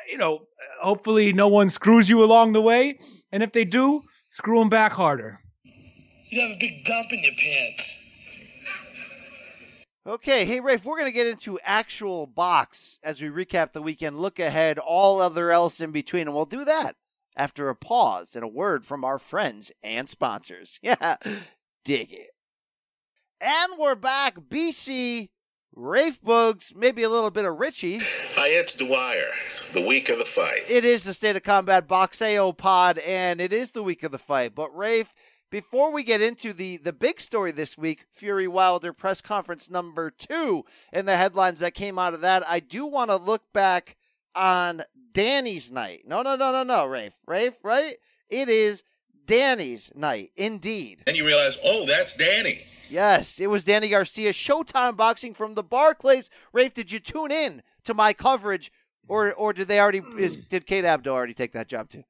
you 0.10 0.18
know, 0.18 0.46
hopefully 0.82 1.34
no 1.34 1.48
one 1.48 1.70
screws 1.70 2.10
you 2.10 2.24
along 2.24 2.54
the 2.54 2.62
way, 2.62 3.00
and 3.32 3.44
if 3.44 3.52
they 3.52 3.66
do, 3.66 4.02
screw 4.30 4.60
them 4.60 4.70
back 4.70 4.92
harder. 4.94 5.40
You 6.30 6.42
have 6.42 6.52
a 6.52 6.60
big 6.60 6.86
dump 6.86 7.12
in 7.12 7.20
your 7.24 7.34
pants. 7.38 8.05
Okay, 10.08 10.46
hey 10.46 10.60
Rafe, 10.60 10.86
we're 10.86 11.00
gonna 11.00 11.10
get 11.10 11.26
into 11.26 11.60
actual 11.64 12.28
box 12.28 13.00
as 13.04 13.20
we 13.20 13.28
recap 13.28 13.74
the 13.74 13.82
weekend, 13.82 14.20
look 14.20 14.38
ahead, 14.38 14.78
all 14.78 15.20
other 15.20 15.50
else 15.50 15.82
in 15.82 15.90
between, 15.90 16.28
and 16.28 16.36
we'll 16.36 16.46
do 16.46 16.64
that 16.64 16.96
after 17.36 17.70
a 17.70 17.76
pause 17.76 18.36
and 18.36 18.44
a 18.44 18.48
word 18.48 18.86
from 18.86 19.04
our 19.04 19.18
friends 19.18 19.72
and 19.84 20.08
sponsors. 20.08 20.80
Yeah, 20.84 21.16
dig 21.84 22.14
it. 22.14 22.30
And 23.42 23.80
we're 23.80 23.96
back, 23.96 24.36
BC, 24.36 25.30
Rafe 25.74 26.22
Boogs, 26.22 26.76
maybe 26.76 27.02
a 27.02 27.10
little 27.10 27.32
bit 27.32 27.46
of 27.46 27.58
Richie. 27.58 27.98
Hi, 28.00 28.60
it's 28.60 28.76
Dwyer. 28.76 29.74
The 29.74 29.88
week 29.90 30.10
of 30.10 30.20
the 30.20 30.24
fight. 30.24 30.70
It 30.70 30.86
is 30.86 31.04
the 31.04 31.16
State 31.16 31.36
of 31.36 31.42
Combat 31.42 31.88
Boxeo 31.88 32.56
pod, 32.56 33.00
and 33.00 33.42
it 33.42 33.52
is 33.52 33.72
the 33.72 33.82
week 33.82 34.04
of 34.04 34.12
the 34.12 34.20
fight. 34.20 34.54
But 34.54 34.76
Rafe, 34.78 35.16
before 35.56 35.90
we 35.90 36.04
get 36.04 36.22
into 36.22 36.52
the 36.52 36.76
the 36.76 36.92
big 36.92 37.22
story 37.22 37.50
this 37.50 37.78
week, 37.78 38.04
Fury 38.12 38.46
Wilder 38.46 38.92
press 38.92 39.22
conference 39.22 39.70
number 39.70 40.12
two, 40.12 40.66
and 40.92 41.08
the 41.08 41.16
headlines 41.16 41.62
that 41.62 41.74
came 41.74 41.98
out 41.98 42.14
of 42.14 42.20
that, 42.20 42.44
I 42.46 42.60
do 42.60 42.86
want 42.86 43.10
to 43.10 43.16
look 43.16 43.54
back 43.54 43.96
on 44.36 44.82
Danny's 45.14 45.72
night. 45.72 46.02
No, 46.06 46.24
no, 46.24 46.36
no, 46.36 46.52
no, 46.52 46.64
no, 46.64 46.86
Rafe, 46.86 47.16
Rafe, 47.26 47.58
right? 47.64 47.96
It 48.30 48.50
is 48.50 48.84
Danny's 49.26 49.94
night, 49.96 50.32
indeed. 50.36 51.04
And 51.08 51.16
you 51.16 51.26
realize, 51.26 51.58
oh, 51.64 51.86
that's 51.88 52.18
Danny. 52.18 52.56
Yes, 52.90 53.40
it 53.40 53.48
was 53.48 53.64
Danny 53.64 53.88
Garcia, 53.88 54.34
Showtime 54.34 54.98
Boxing 54.98 55.34
from 55.34 55.54
the 55.54 55.64
Barclays. 55.64 56.30
Rafe, 56.52 56.74
did 56.74 56.92
you 56.92 57.00
tune 57.00 57.32
in 57.32 57.64
to 57.86 57.94
my 57.94 58.12
coverage, 58.12 58.74
or 59.08 59.32
or 59.32 59.54
did 59.54 59.70
they 59.70 59.80
already? 59.80 60.02
Is, 60.18 60.36
hmm. 60.36 60.42
did 60.50 60.66
Kate 60.66 60.84
Abdo 60.84 61.08
already 61.08 61.34
take 61.34 61.54
that 61.54 61.70
job 61.70 61.88
too? 61.88 62.04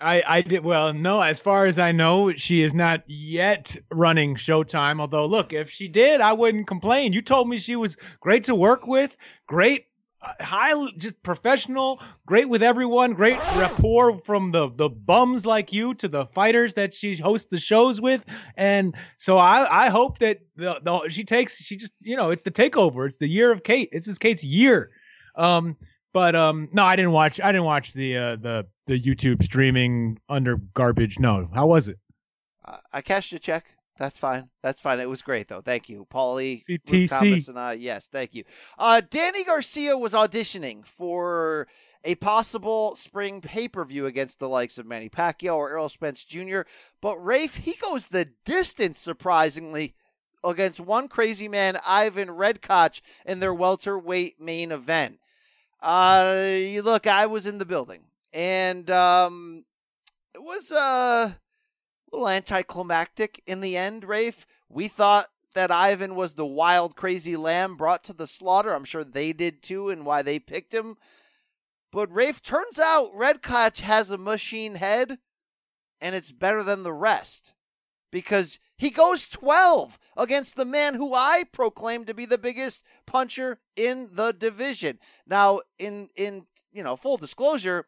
I, 0.00 0.22
I 0.26 0.40
did 0.42 0.62
well. 0.62 0.92
No, 0.92 1.22
as 1.22 1.40
far 1.40 1.66
as 1.66 1.78
I 1.78 1.92
know, 1.92 2.32
she 2.34 2.60
is 2.60 2.74
not 2.74 3.02
yet 3.06 3.76
running 3.90 4.34
Showtime. 4.34 5.00
Although, 5.00 5.26
look, 5.26 5.52
if 5.52 5.70
she 5.70 5.88
did, 5.88 6.20
I 6.20 6.34
wouldn't 6.34 6.66
complain. 6.66 7.12
You 7.12 7.22
told 7.22 7.48
me 7.48 7.56
she 7.56 7.76
was 7.76 7.96
great 8.20 8.44
to 8.44 8.54
work 8.54 8.86
with, 8.86 9.16
great, 9.46 9.86
uh, 10.20 10.32
high, 10.40 10.74
just 10.98 11.22
professional, 11.22 12.02
great 12.26 12.48
with 12.48 12.62
everyone, 12.62 13.14
great 13.14 13.38
rapport 13.56 14.18
from 14.18 14.52
the 14.52 14.70
the 14.70 14.90
bums 14.90 15.46
like 15.46 15.72
you 15.72 15.94
to 15.94 16.08
the 16.08 16.26
fighters 16.26 16.74
that 16.74 16.92
she 16.92 17.16
hosts 17.16 17.48
the 17.50 17.60
shows 17.60 18.00
with, 18.00 18.24
and 18.56 18.94
so 19.16 19.38
I 19.38 19.86
I 19.86 19.88
hope 19.88 20.18
that 20.18 20.40
the, 20.56 20.80
the 20.82 21.08
she 21.08 21.24
takes 21.24 21.58
she 21.58 21.76
just 21.76 21.92
you 22.02 22.16
know 22.16 22.30
it's 22.30 22.42
the 22.42 22.50
takeover. 22.50 23.06
It's 23.06 23.18
the 23.18 23.28
year 23.28 23.50
of 23.50 23.62
Kate. 23.62 23.90
This 23.92 24.08
is 24.08 24.18
Kate's 24.18 24.44
year. 24.44 24.90
Um, 25.36 25.76
but 26.16 26.34
um, 26.34 26.70
no, 26.72 26.82
I 26.82 26.96
didn't 26.96 27.12
watch. 27.12 27.42
I 27.42 27.52
didn't 27.52 27.66
watch 27.66 27.92
the 27.92 28.16
uh, 28.16 28.36
the 28.36 28.66
the 28.86 28.98
YouTube 28.98 29.42
streaming 29.42 30.18
under 30.30 30.56
garbage. 30.72 31.18
No, 31.18 31.46
how 31.52 31.66
was 31.66 31.88
it? 31.88 31.98
Uh, 32.64 32.78
I 32.90 33.02
cashed 33.02 33.34
a 33.34 33.38
check. 33.38 33.66
That's 33.98 34.16
fine. 34.16 34.48
That's 34.62 34.80
fine. 34.80 34.98
It 34.98 35.10
was 35.10 35.20
great 35.20 35.48
though. 35.48 35.60
Thank 35.60 35.90
you, 35.90 36.06
Paulie, 36.10 36.62
Luke. 36.90 37.10
Thomas, 37.10 37.48
and 37.48 37.58
I. 37.58 37.74
Yes, 37.74 38.08
thank 38.08 38.34
you. 38.34 38.44
Uh, 38.78 39.02
Danny 39.10 39.44
Garcia 39.44 39.98
was 39.98 40.14
auditioning 40.14 40.86
for 40.86 41.68
a 42.02 42.14
possible 42.14 42.96
spring 42.96 43.42
pay 43.42 43.68
per 43.68 43.84
view 43.84 44.06
against 44.06 44.38
the 44.38 44.48
likes 44.48 44.78
of 44.78 44.86
Manny 44.86 45.10
Pacquiao 45.10 45.56
or 45.56 45.68
Errol 45.68 45.90
Spence 45.90 46.24
Jr. 46.24 46.60
But 47.02 47.22
Rafe, 47.22 47.56
he 47.56 47.74
goes 47.74 48.08
the 48.08 48.26
distance 48.46 48.98
surprisingly 49.00 49.94
against 50.42 50.80
one 50.80 51.08
crazy 51.08 51.46
man, 51.46 51.76
Ivan 51.86 52.28
Redkach, 52.28 53.02
in 53.26 53.40
their 53.40 53.52
welterweight 53.52 54.40
main 54.40 54.72
event. 54.72 55.18
Uh, 55.80 56.46
you 56.56 56.82
look, 56.82 57.06
I 57.06 57.26
was 57.26 57.46
in 57.46 57.58
the 57.58 57.66
building, 57.66 58.04
and 58.32 58.90
um, 58.90 59.64
it 60.34 60.42
was 60.42 60.72
uh 60.72 61.32
a 61.32 61.36
little 62.12 62.28
anticlimactic 62.28 63.42
in 63.46 63.60
the 63.60 63.76
end, 63.76 64.04
Rafe. 64.04 64.46
We 64.68 64.88
thought 64.88 65.26
that 65.54 65.70
Ivan 65.70 66.14
was 66.14 66.34
the 66.34 66.46
wild, 66.46 66.96
crazy 66.96 67.36
lamb 67.36 67.76
brought 67.76 68.04
to 68.04 68.12
the 68.12 68.26
slaughter. 68.26 68.74
I'm 68.74 68.84
sure 68.84 69.04
they 69.04 69.32
did 69.32 69.62
too, 69.62 69.90
and 69.90 70.06
why 70.06 70.22
they 70.22 70.38
picked 70.38 70.74
him. 70.74 70.96
But 71.92 72.12
Rafe, 72.12 72.42
turns 72.42 72.78
out 72.78 73.14
Redkach 73.16 73.80
has 73.80 74.10
a 74.10 74.18
machine 74.18 74.76
head, 74.76 75.18
and 76.00 76.14
it's 76.14 76.32
better 76.32 76.62
than 76.62 76.82
the 76.82 76.92
rest 76.92 77.54
because 78.10 78.58
he 78.76 78.90
goes 78.90 79.28
12 79.28 79.98
against 80.16 80.56
the 80.56 80.64
man 80.64 80.94
who 80.94 81.14
I 81.14 81.44
proclaim 81.50 82.04
to 82.04 82.14
be 82.14 82.26
the 82.26 82.38
biggest 82.38 82.84
puncher 83.06 83.58
in 83.74 84.10
the 84.12 84.32
division. 84.32 84.98
Now, 85.26 85.60
in 85.78 86.08
in 86.16 86.46
you 86.72 86.82
know 86.82 86.96
full 86.96 87.16
disclosure, 87.16 87.86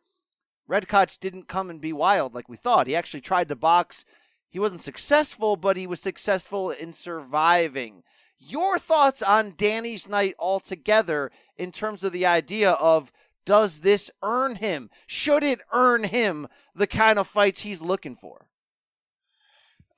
Redkach 0.69 1.19
didn't 1.19 1.49
come 1.49 1.71
and 1.71 1.81
be 1.81 1.93
wild 1.93 2.35
like 2.35 2.49
we 2.49 2.57
thought. 2.57 2.87
He 2.87 2.97
actually 2.97 3.21
tried 3.21 3.49
to 3.49 3.57
box. 3.57 4.05
He 4.51 4.59
wasn't 4.59 4.81
successful, 4.81 5.57
but 5.57 5.77
he 5.77 5.87
was 5.87 6.01
successful 6.01 6.71
in 6.71 6.93
surviving. 6.93 8.03
Your 8.39 8.79
thoughts 8.79 9.23
on 9.23 9.55
Danny's 9.57 10.09
night 10.09 10.35
altogether 10.39 11.31
in 11.57 11.73
terms 11.73 12.05
of 12.05 12.13
the 12.13 12.25
idea 12.25 12.71
of 12.73 13.13
does 13.45 13.81
this 13.81 14.11
earn 14.23 14.57
him? 14.57 14.91
Should 15.07 15.43
it 15.43 15.63
earn 15.73 16.05
him 16.05 16.49
the 16.75 16.87
kind 16.87 17.19
of 17.19 17.27
fights 17.27 17.63
he's 17.63 17.81
looking 17.81 18.15
for? 18.15 18.47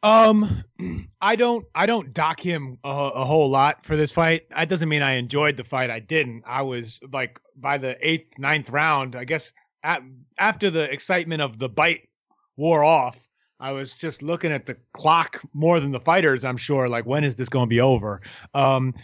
Um, 0.02 0.64
I 1.20 1.36
don't, 1.36 1.66
I 1.74 1.86
don't 1.86 2.12
dock 2.14 2.40
him 2.40 2.78
a, 2.84 2.88
a 2.88 3.24
whole 3.24 3.50
lot 3.50 3.84
for 3.84 3.96
this 3.96 4.12
fight. 4.12 4.42
That 4.50 4.68
doesn't 4.68 4.88
mean 4.88 5.02
I 5.02 5.12
enjoyed 5.12 5.56
the 5.56 5.64
fight. 5.64 5.90
I 5.90 6.00
didn't. 6.00 6.44
I 6.46 6.62
was 6.62 7.00
like 7.12 7.38
by 7.56 7.78
the 7.78 7.96
eighth, 8.06 8.38
ninth 8.38 8.70
round, 8.70 9.16
I 9.16 9.24
guess. 9.24 9.52
At, 9.82 10.02
after 10.38 10.70
the 10.70 10.90
excitement 10.92 11.42
of 11.42 11.58
the 11.58 11.68
bite 11.68 12.08
wore 12.56 12.84
off, 12.84 13.28
I 13.58 13.72
was 13.72 13.98
just 13.98 14.22
looking 14.22 14.52
at 14.52 14.66
the 14.66 14.76
clock 14.94 15.42
more 15.52 15.80
than 15.80 15.92
the 15.92 16.00
fighters. 16.00 16.44
I'm 16.44 16.56
sure. 16.56 16.88
Like, 16.88 17.04
when 17.04 17.24
is 17.24 17.36
this 17.36 17.48
going 17.48 17.66
to 17.66 17.68
be 17.68 17.80
over? 17.80 18.22
Um, 18.54 18.94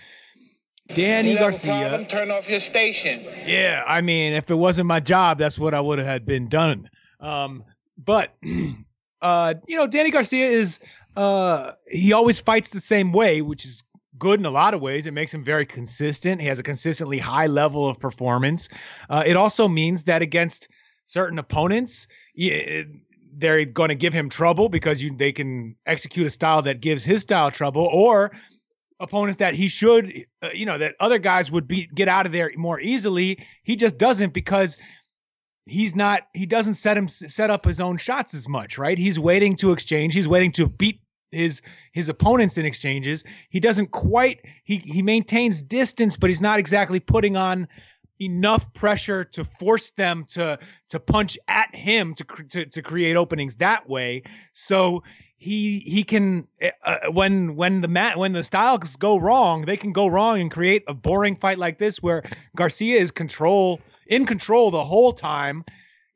Danny 0.89 1.35
Garcia. 1.35 1.73
problem? 1.73 2.07
Turn 2.07 2.31
off 2.31 2.49
your 2.49 2.61
station. 2.61 3.21
Yeah, 3.45 3.85
I 3.87 4.01
mean, 4.01 4.33
if 4.33 4.51
it 4.51 4.55
wasn't 4.55 4.87
my 4.87 5.01
job, 5.01 5.39
that's 5.39 5.59
what 5.59 5.75
I 5.75 5.81
would 5.81 5.99
have 5.99 6.07
had 6.07 6.25
been 6.25 6.49
done. 6.49 6.89
Um, 7.21 7.65
but 7.99 8.35
uh, 9.27 9.55
you 9.67 9.77
know, 9.77 9.87
Danny 9.87 10.11
Garcia 10.11 10.47
is 10.47 10.81
uh 11.17 11.73
he 11.89 12.13
always 12.13 12.39
fights 12.41 12.71
the 12.71 12.81
same 12.81 13.11
way, 13.13 13.41
which 13.41 13.65
is 13.65 13.83
good 14.19 14.39
in 14.41 14.47
a 14.47 14.51
lot 14.51 14.75
of 14.75 14.81
ways. 14.81 15.07
It 15.07 15.15
makes 15.15 15.33
him 15.33 15.45
very 15.45 15.67
consistent. 15.67 16.41
He 16.41 16.47
has 16.49 16.59
a 16.59 16.63
consistently 16.63 17.19
high 17.19 17.49
level 17.49 17.89
of 17.89 17.99
performance. 17.99 18.69
Uh, 19.11 19.23
it 19.27 19.37
also 19.37 19.69
means 19.69 20.05
that 20.05 20.23
against 20.23 20.69
certain 21.05 21.39
opponents, 21.39 22.09
y- 22.37 22.87
they're 23.39 23.65
going 23.65 23.91
to 23.91 23.95
give 23.95 24.15
him 24.15 24.29
trouble 24.29 24.69
because 24.69 25.03
you 25.03 25.11
they 25.17 25.33
can 25.33 25.77
execute 25.85 26.27
a 26.27 26.31
style 26.31 26.63
that 26.63 26.81
gives 26.81 27.05
his 27.05 27.23
style 27.23 27.51
trouble, 27.51 27.87
or 27.93 28.33
opponents 28.99 29.39
that 29.39 29.55
he 29.55 29.69
should, 29.69 30.13
uh, 30.43 30.49
you 30.55 30.65
know, 30.65 30.79
that 30.79 30.95
other 31.01 31.19
guys 31.19 31.51
would 31.51 31.69
be 31.69 31.89
get 31.95 32.09
out 32.09 32.27
of 32.27 32.33
there 32.33 32.51
more 32.57 32.81
easily. 32.81 33.39
He 33.63 33.77
just 33.77 33.99
doesn't 33.99 34.33
because 34.33 34.79
he's 35.67 35.95
not. 35.95 36.27
He 36.33 36.47
doesn't 36.47 36.75
set 36.75 36.97
him 36.97 37.09
set 37.09 37.51
up 37.51 37.65
his 37.65 37.81
own 37.81 37.99
shots 37.99 38.35
as 38.35 38.49
much, 38.49 38.79
right? 38.79 38.97
He's 38.97 39.19
waiting 39.19 39.57
to 39.57 39.73
exchange. 39.73 40.15
He's 40.15 40.29
waiting 40.29 40.53
to 40.53 40.67
beat 40.67 41.01
his 41.33 41.61
his 41.93 42.09
opponents 42.09 42.57
in 42.57 42.65
exchanges. 42.65 43.25
He 43.51 43.61
doesn't 43.61 43.91
quite. 43.91 44.41
He 44.65 44.77
he 44.77 45.03
maintains 45.03 45.63
distance, 45.63 46.17
but 46.17 46.31
he's 46.31 46.41
not 46.41 46.59
exactly 46.59 47.01
putting 47.01 47.37
on 47.37 47.69
enough 48.19 48.73
pressure 48.73 49.25
to 49.25 49.45
force 49.45 49.91
them 49.91 50.25
to 50.25 50.59
to 50.89 51.01
punch 51.01 51.37
at 51.49 51.75
him 51.75 52.15
to 52.15 52.25
to, 52.49 52.67
to 52.67 52.83
create 52.83 53.17
openings 53.17 53.57
that 53.57 53.89
way. 53.89 54.23
So 54.53 55.03
he 55.37 55.81
he 55.81 56.05
can 56.05 56.47
uh, 56.83 57.11
when 57.11 57.57
when 57.57 57.81
the 57.81 57.89
mat 57.89 58.17
when 58.17 58.33
the 58.33 58.45
styles 58.45 58.97
go 58.97 59.19
wrong, 59.19 59.63
they 59.63 59.77
can 59.77 59.93
go 59.93 60.07
wrong 60.07 60.41
and 60.41 60.51
create 60.51 60.85
a 60.87 60.95
boring 60.95 61.37
fight 61.37 61.59
like 61.59 61.79
this 61.79 62.03
where 62.03 62.23
Garcia 62.55 62.97
is 62.97 63.11
control 63.11 63.81
in 64.07 64.27
control 64.27 64.71
the 64.71 64.85
whole 64.85 65.13
time. 65.13 65.65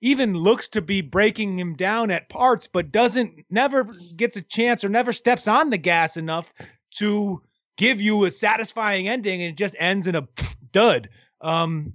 Even 0.02 0.32
looks 0.32 0.68
to 0.68 0.80
be 0.80 1.02
breaking 1.02 1.58
him 1.58 1.74
down 1.74 2.10
at 2.10 2.30
parts, 2.30 2.66
but 2.66 2.90
doesn't 2.90 3.44
never 3.50 3.84
gets 4.16 4.36
a 4.38 4.42
chance 4.42 4.82
or 4.82 4.88
never 4.88 5.12
steps 5.12 5.46
on 5.46 5.68
the 5.68 5.76
gas 5.76 6.16
enough 6.16 6.54
to 6.96 7.42
give 7.76 8.00
you 8.00 8.24
a 8.24 8.30
satisfying 8.30 9.08
ending 9.08 9.42
and 9.42 9.52
it 9.52 9.58
just 9.58 9.76
ends 9.78 10.06
in 10.06 10.14
a 10.14 10.26
dud. 10.72 11.10
Um, 11.42 11.92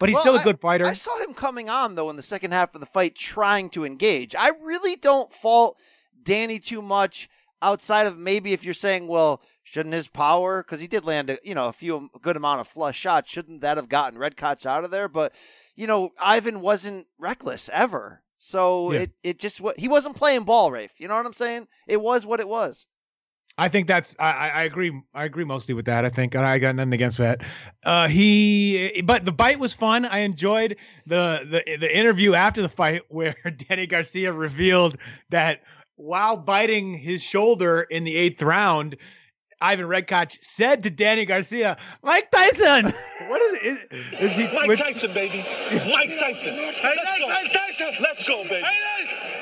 but 0.00 0.08
he's 0.08 0.14
Well, 0.14 0.22
still 0.22 0.36
a 0.36 0.42
good 0.42 0.58
fighter. 0.58 0.84
I 0.84 0.94
saw 0.94 1.16
him 1.22 1.32
coming 1.34 1.68
on 1.68 1.94
though 1.94 2.10
in 2.10 2.16
the 2.16 2.22
second 2.22 2.52
half 2.52 2.74
of 2.74 2.80
the 2.80 2.86
fight, 2.86 3.14
trying 3.14 3.70
to 3.70 3.84
engage. 3.84 4.34
I 4.34 4.50
really 4.62 4.96
don't 4.96 5.32
fault 5.32 5.78
Danny 6.22 6.58
too 6.58 6.82
much. 6.82 7.28
Outside 7.60 8.06
of 8.06 8.16
maybe 8.16 8.52
if 8.52 8.64
you're 8.64 8.74
saying, 8.74 9.08
well, 9.08 9.42
shouldn't 9.70 9.94
his 9.94 10.08
power, 10.08 10.62
because 10.62 10.80
he 10.80 10.86
did 10.86 11.04
land 11.04 11.30
a 11.30 11.38
you 11.44 11.54
know 11.54 11.68
a 11.68 11.72
few 11.72 12.08
a 12.14 12.18
good 12.18 12.36
amount 12.36 12.60
of 12.60 12.68
flush 12.68 12.98
shots, 12.98 13.30
shouldn't 13.30 13.60
that 13.60 13.76
have 13.76 13.88
gotten 13.88 14.18
Redkach 14.18 14.64
out 14.66 14.84
of 14.84 14.90
there? 14.90 15.08
But 15.08 15.34
you 15.76 15.86
know, 15.86 16.10
Ivan 16.20 16.60
wasn't 16.60 17.06
reckless 17.18 17.68
ever, 17.72 18.22
so 18.38 18.92
Yeah. 18.92 19.00
it 19.00 19.10
it 19.22 19.38
just 19.38 19.60
he 19.76 19.88
wasn't 19.88 20.16
playing 20.16 20.44
ball, 20.44 20.70
Rafe. 20.70 20.98
You 20.98 21.08
know 21.08 21.16
what 21.16 21.26
I'm 21.26 21.34
saying? 21.34 21.68
It 21.86 22.00
was 22.00 22.26
what 22.26 22.40
it 22.40 22.48
was. 22.48 22.86
I 23.60 23.68
think 23.68 23.88
that's 23.88 24.14
I, 24.20 24.30
I 24.30 24.48
I 24.48 24.62
agree 24.62 24.92
I 25.12 25.24
agree 25.24 25.44
mostly 25.44 25.74
with 25.74 25.86
that. 25.86 26.04
I 26.04 26.10
think 26.10 26.34
and 26.36 26.46
I 26.46 26.58
got 26.58 26.76
nothing 26.76 26.92
against 26.92 27.18
that. 27.18 27.42
Uh, 27.84 28.06
he 28.06 29.02
but 29.04 29.24
the 29.24 29.32
bite 29.32 29.58
was 29.58 29.74
fun. 29.74 30.04
I 30.04 30.18
enjoyed 30.20 30.76
the 31.06 31.40
the 31.66 31.76
the 31.78 31.98
interview 31.98 32.34
after 32.34 32.62
the 32.62 32.68
fight 32.68 33.02
where 33.08 33.34
Danny 33.68 33.86
Garcia 33.88 34.32
revealed 34.32 34.96
that 35.30 35.62
while 35.96 36.36
biting 36.36 36.94
his 36.94 37.20
shoulder 37.20 37.80
in 37.80 38.04
the 38.04 38.14
eighth 38.16 38.40
round, 38.42 38.96
Ivan 39.60 39.86
Redkach 39.86 40.36
said 40.42 40.84
to 40.84 40.90
Danny 40.90 41.24
Garcia, 41.24 41.76
"Mike 42.02 42.30
Tyson." 42.30 42.84
what 43.28 43.40
is 43.42 43.54
it? 43.54 43.92
Is, 43.92 44.20
is 44.20 44.36
he? 44.36 44.44
Mike 44.56 44.68
with- 44.68 44.78
Tyson, 44.78 45.12
baby. 45.14 45.38
Mike 45.92 46.18
Tyson. 46.18 46.54
Hey, 46.54 46.94
let's. 46.96 47.28
Mike 47.28 47.52
Tyson. 47.52 47.94
Let's 48.00 48.26
go, 48.28 48.42
baby. 48.44 48.66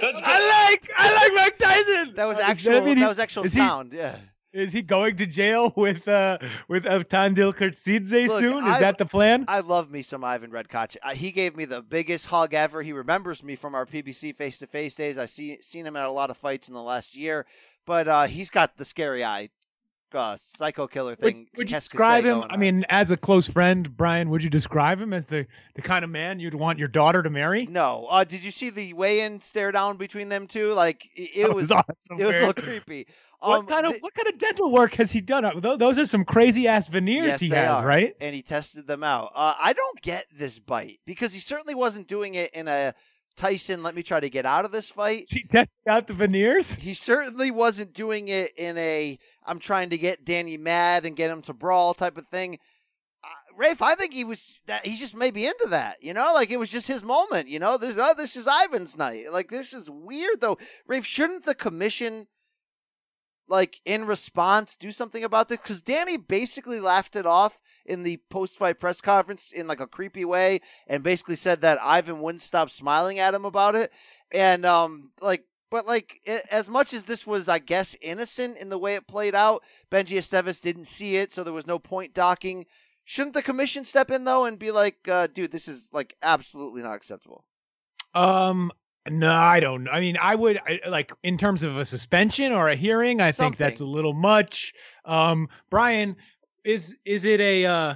Let's 0.03 0.21
go. 0.21 0.27
I 0.27 0.69
like 0.71 0.91
I 0.97 1.15
like 1.15 1.33
Mike 1.35 1.59
Tyson. 1.59 2.15
That 2.15 2.27
was 2.27 2.39
actual. 2.39 2.77
I 2.77 2.81
mean, 2.81 2.99
that 2.99 3.09
was 3.09 3.19
actual 3.19 3.45
is 3.45 3.53
he- 3.53 3.59
sound. 3.61 3.93
yeah. 3.93 4.17
Is 4.53 4.73
he 4.73 4.81
going 4.81 5.17
to 5.17 5.27
jail 5.27 5.71
with 5.77 6.09
uh 6.09 6.39
with 6.67 6.85
Avtandil 6.85 7.55
Khurtsidze 7.55 8.29
Look, 8.29 8.41
soon? 8.41 8.65
Is 8.67 8.71
I- 8.77 8.81
that 8.81 8.97
the 8.97 9.05
plan? 9.05 9.45
I 9.49 9.61
love 9.61 9.91
me 9.91 10.01
some 10.01 10.25
Ivan 10.25 10.51
Redkach. 10.51 10.97
Uh, 11.03 11.13
he 11.15 11.31
gave 11.31 11.55
me 11.57 11.67
the 11.67 11.83
biggest 11.83 12.27
hug 12.27 12.55
ever. 12.55 12.81
He 12.81 12.93
remembers 12.95 13.43
me 13.43 13.55
from 13.55 13.75
our 13.75 13.85
PBC 13.85 14.35
face 14.35 14.59
to 14.61 14.67
face 14.67 14.95
days. 14.95 15.19
I 15.19 15.27
see 15.27 15.59
seen 15.61 15.85
him 15.85 15.95
at 15.97 16.07
a 16.07 16.11
lot 16.11 16.31
of 16.31 16.39
fights 16.39 16.69
in 16.69 16.75
the 16.75 16.81
last 16.83 17.15
year, 17.15 17.45
but 17.85 18.09
uh, 18.09 18.27
he's 18.29 18.49
got 18.49 18.79
the 18.79 18.87
scary 18.87 19.23
eye, 19.23 19.51
uh, 20.17 20.37
psycho 20.37 20.87
killer 20.87 21.15
thing. 21.15 21.47
would 21.57 21.71
you 21.71 21.77
describe 21.77 22.25
him? 22.25 22.43
I 22.49 22.57
mean, 22.57 22.85
as 22.89 23.11
a 23.11 23.17
close 23.17 23.47
friend, 23.47 23.95
Brian, 23.97 24.31
would 24.31 24.43
you 24.43 24.51
describe 24.51 25.01
him 25.01 25.13
as 25.13 25.27
the 25.27 25.47
the 25.75 25.83
kind 25.83 26.05
of 26.05 26.11
man 26.11 26.41
you'd 26.41 26.55
want 26.55 26.79
your 26.79 26.89
daughter 26.89 27.23
to 27.23 27.31
marry? 27.31 27.67
no. 27.67 28.07
Uh, 28.11 28.25
did 28.25 28.43
you 28.43 28.51
see 28.51 28.71
the 28.71 28.93
weigh-in 28.95 29.41
stare 29.41 29.71
down 29.73 29.97
between 29.97 30.29
them 30.29 30.47
two? 30.47 30.73
Like 30.73 31.05
it, 31.15 31.31
it 31.37 31.47
That 31.49 31.55
was, 31.55 31.71
awesome, 31.71 32.19
it 32.19 32.25
was 32.25 32.37
a 32.37 32.47
little 32.47 32.63
creepy. 32.63 33.07
What 33.41 33.59
Um, 33.61 33.67
kind 33.67 33.85
of 33.87 33.93
th- 33.93 34.03
what 34.03 34.15
kind 34.15 34.29
of 34.29 34.39
dental 34.39 34.73
work 34.73 34.95
has 34.95 35.13
he 35.13 35.21
done? 35.21 35.45
Uh, 35.45 35.77
Those 35.77 35.99
are 35.99 36.07
some 36.07 36.25
crazy 36.25 36.67
ass 36.69 36.89
veneers 36.89 37.27
Yes, 37.27 37.41
he 37.41 37.49
has, 37.51 37.69
are. 37.69 37.87
right? 37.87 38.15
and 38.21 38.35
he 38.35 38.41
tested 38.43 38.87
them 38.87 39.05
out. 39.05 39.31
Uh, 39.35 39.55
I 39.61 39.73
don't 39.75 40.01
get 40.01 40.25
this 40.33 40.59
bite 40.59 40.99
because 41.05 41.35
he 41.35 41.41
certainly 41.41 41.75
wasn't 41.75 42.09
doing 42.09 42.35
it 42.35 42.51
in 42.55 42.67
a 42.67 42.95
Tyson. 43.37 43.83
Let 43.83 43.95
me 43.95 44.03
try 44.03 44.21
to 44.21 44.31
get 44.31 44.47
out 44.47 44.65
of 44.65 44.73
this 44.73 44.91
fight. 44.91 45.25
He 45.31 45.45
testing 45.45 45.83
out 45.89 46.07
the 46.07 46.15
veneers? 46.15 46.75
He 46.75 46.95
certainly 46.95 47.51
wasn't 47.51 47.93
doing 47.93 48.29
it 48.29 48.53
in 48.57 48.77
a 48.79 49.19
I'm 49.45 49.59
trying 49.59 49.91
to 49.91 49.99
get 49.99 50.25
Danny 50.25 50.57
mad 50.57 51.07
and 51.07 51.17
get 51.17 51.31
him 51.31 51.43
to 51.43 51.53
brawl 51.53 51.95
type 51.95 52.17
of 52.17 52.27
thing. 52.27 52.59
Uh, 53.23 53.29
Rafe, 53.57 53.83
I 53.83 53.95
think 53.95 54.13
he 54.13 54.25
was 54.25 54.61
that 54.67 54.87
he's 54.87 55.01
just 55.01 55.15
maybe 55.15 55.47
into 55.47 55.67
that, 55.69 56.03
you 56.03 56.15
know, 56.15 56.33
like 56.35 56.51
it 56.51 56.59
was 56.59 56.71
just 56.71 56.89
his 56.89 57.03
moment, 57.03 57.49
you 57.49 57.59
know. 57.59 57.77
This 57.77 57.97
oh, 57.99 58.15
this 58.17 58.37
is 58.37 58.49
Ivan's 58.49 58.97
night. 58.97 59.33
Like 59.33 59.49
this 59.49 59.73
is 59.73 59.91
weird 59.91 60.41
though. 60.41 60.59
Rafe, 60.87 61.07
shouldn't 61.07 61.45
the 61.45 61.55
commission 61.55 62.27
like 63.49 63.81
in 63.85 64.07
response 64.07 64.77
do 64.77 64.91
something 64.91 65.25
about 65.25 65.49
this? 65.49 65.61
Because 65.61 65.83
danny 65.83 66.17
basically 66.17 66.81
laughed 66.81 67.17
it 67.17 67.27
off 67.27 67.61
in 67.85 68.03
the 68.03 68.21
post-fight 68.31 68.79
press 68.79 69.01
conference 69.01 69.53
in 69.53 69.67
like 69.67 69.81
a 69.81 69.87
creepy 69.87 70.25
way 70.25 70.61
and 70.87 71.03
basically 71.03 71.37
said 71.37 71.61
that 71.61 71.79
ivan 71.83 72.21
wouldn't 72.21 72.43
stop 72.43 72.71
smiling 72.71 73.19
at 73.19 73.35
him 73.35 73.45
about 73.45 73.75
it. 73.75 73.93
And 74.33 74.65
um 74.65 75.13
like 75.21 75.45
but 75.71 75.87
like 75.87 76.21
i 76.29 76.41
as 76.51 76.69
much 76.69 76.93
as 76.93 77.05
this 77.05 77.27
was 77.27 77.49
i 77.49 77.59
guess 77.59 77.97
innocent 78.01 78.57
in 78.57 78.69
the 78.69 78.79
way 78.79 78.95
it 78.95 79.07
played 79.07 79.35
out 79.35 79.63
benji 79.91 80.17
esteves 80.19 80.61
didn't 80.61 80.87
see 80.87 81.17
it 81.17 81.33
so 81.33 81.43
there 81.43 81.53
was 81.53 81.67
no 81.67 81.79
point 81.79 82.15
docking. 82.15 82.67
Shouldn't 83.09 83.35
the 83.35 83.43
commission 83.43 83.85
step 83.85 84.11
in 84.11 84.25
though 84.25 84.45
and 84.45 84.59
be 84.59 84.73
like 84.73 85.07
uh, 85.09 85.29
dude 85.29 85.53
this 85.53 85.69
is 85.69 85.91
like 85.93 86.17
absolutely 86.23 86.83
not 86.83 86.97
acceptable? 86.97 87.45
Um, 88.15 88.73
no, 89.11 89.33
I 89.33 89.61
don't. 89.61 89.85
know. 89.85 89.91
I 89.91 90.01
mean, 90.01 90.17
I 90.21 90.35
would 90.35 90.59
I, 90.67 90.81
like 90.89 91.13
in 91.23 91.39
terms 91.39 91.63
of 91.63 91.77
a 91.77 91.85
suspension 91.85 92.53
or 92.53 92.69
a 92.69 92.77
hearing. 92.77 93.21
I 93.21 93.33
think 93.33 93.57
that's 93.57 93.81
a 93.81 93.87
little 93.87 94.15
much. 94.15 94.75
Um, 95.05 95.49
Brian, 95.71 96.17
is 96.65 96.97
is 97.05 97.25
it 97.25 97.41
a? 97.41 97.67
uh 97.67 97.95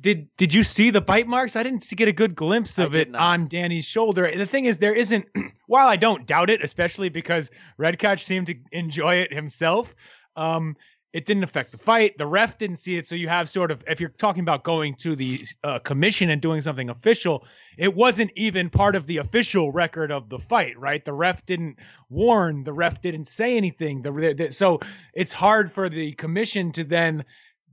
did 0.00 0.28
did 0.36 0.52
you 0.52 0.62
see 0.62 0.90
the 0.90 1.00
bite 1.00 1.26
marks? 1.26 1.56
I 1.56 1.62
didn't 1.62 1.82
see, 1.82 1.96
get 1.96 2.08
a 2.08 2.12
good 2.12 2.34
glimpse 2.34 2.78
of 2.78 2.94
it 2.94 3.10
not. 3.10 3.20
on 3.20 3.48
Danny's 3.48 3.86
shoulder. 3.86 4.30
The 4.30 4.46
thing 4.46 4.66
is, 4.66 4.78
there 4.78 4.94
isn't. 4.94 5.26
While 5.66 5.88
I 5.88 5.96
don't 5.96 6.26
doubt 6.26 6.50
it, 6.50 6.62
especially 6.62 7.08
because 7.08 7.50
Redkach 7.78 8.22
seemed 8.22 8.46
to 8.46 8.56
enjoy 8.70 9.16
it 9.16 9.32
himself, 9.32 9.94
um, 10.36 10.76
it 11.16 11.24
didn't 11.24 11.44
affect 11.44 11.72
the 11.72 11.78
fight. 11.78 12.18
The 12.18 12.26
ref 12.26 12.58
didn't 12.58 12.76
see 12.76 12.98
it, 12.98 13.08
so 13.08 13.14
you 13.14 13.26
have 13.28 13.48
sort 13.48 13.70
of. 13.70 13.82
If 13.88 14.00
you're 14.00 14.10
talking 14.10 14.42
about 14.42 14.64
going 14.64 14.96
to 14.96 15.16
the 15.16 15.46
uh, 15.64 15.78
commission 15.78 16.28
and 16.28 16.42
doing 16.42 16.60
something 16.60 16.90
official, 16.90 17.46
it 17.78 17.94
wasn't 17.94 18.32
even 18.36 18.68
part 18.68 18.94
of 18.94 19.06
the 19.06 19.16
official 19.16 19.72
record 19.72 20.12
of 20.12 20.28
the 20.28 20.38
fight, 20.38 20.78
right? 20.78 21.02
The 21.02 21.14
ref 21.14 21.46
didn't 21.46 21.78
warn, 22.10 22.64
the 22.64 22.74
ref 22.74 23.00
didn't 23.00 23.28
say 23.28 23.56
anything. 23.56 24.02
The, 24.02 24.34
the 24.36 24.52
so 24.52 24.80
it's 25.14 25.32
hard 25.32 25.72
for 25.72 25.88
the 25.88 26.12
commission 26.12 26.70
to 26.72 26.84
then 26.84 27.24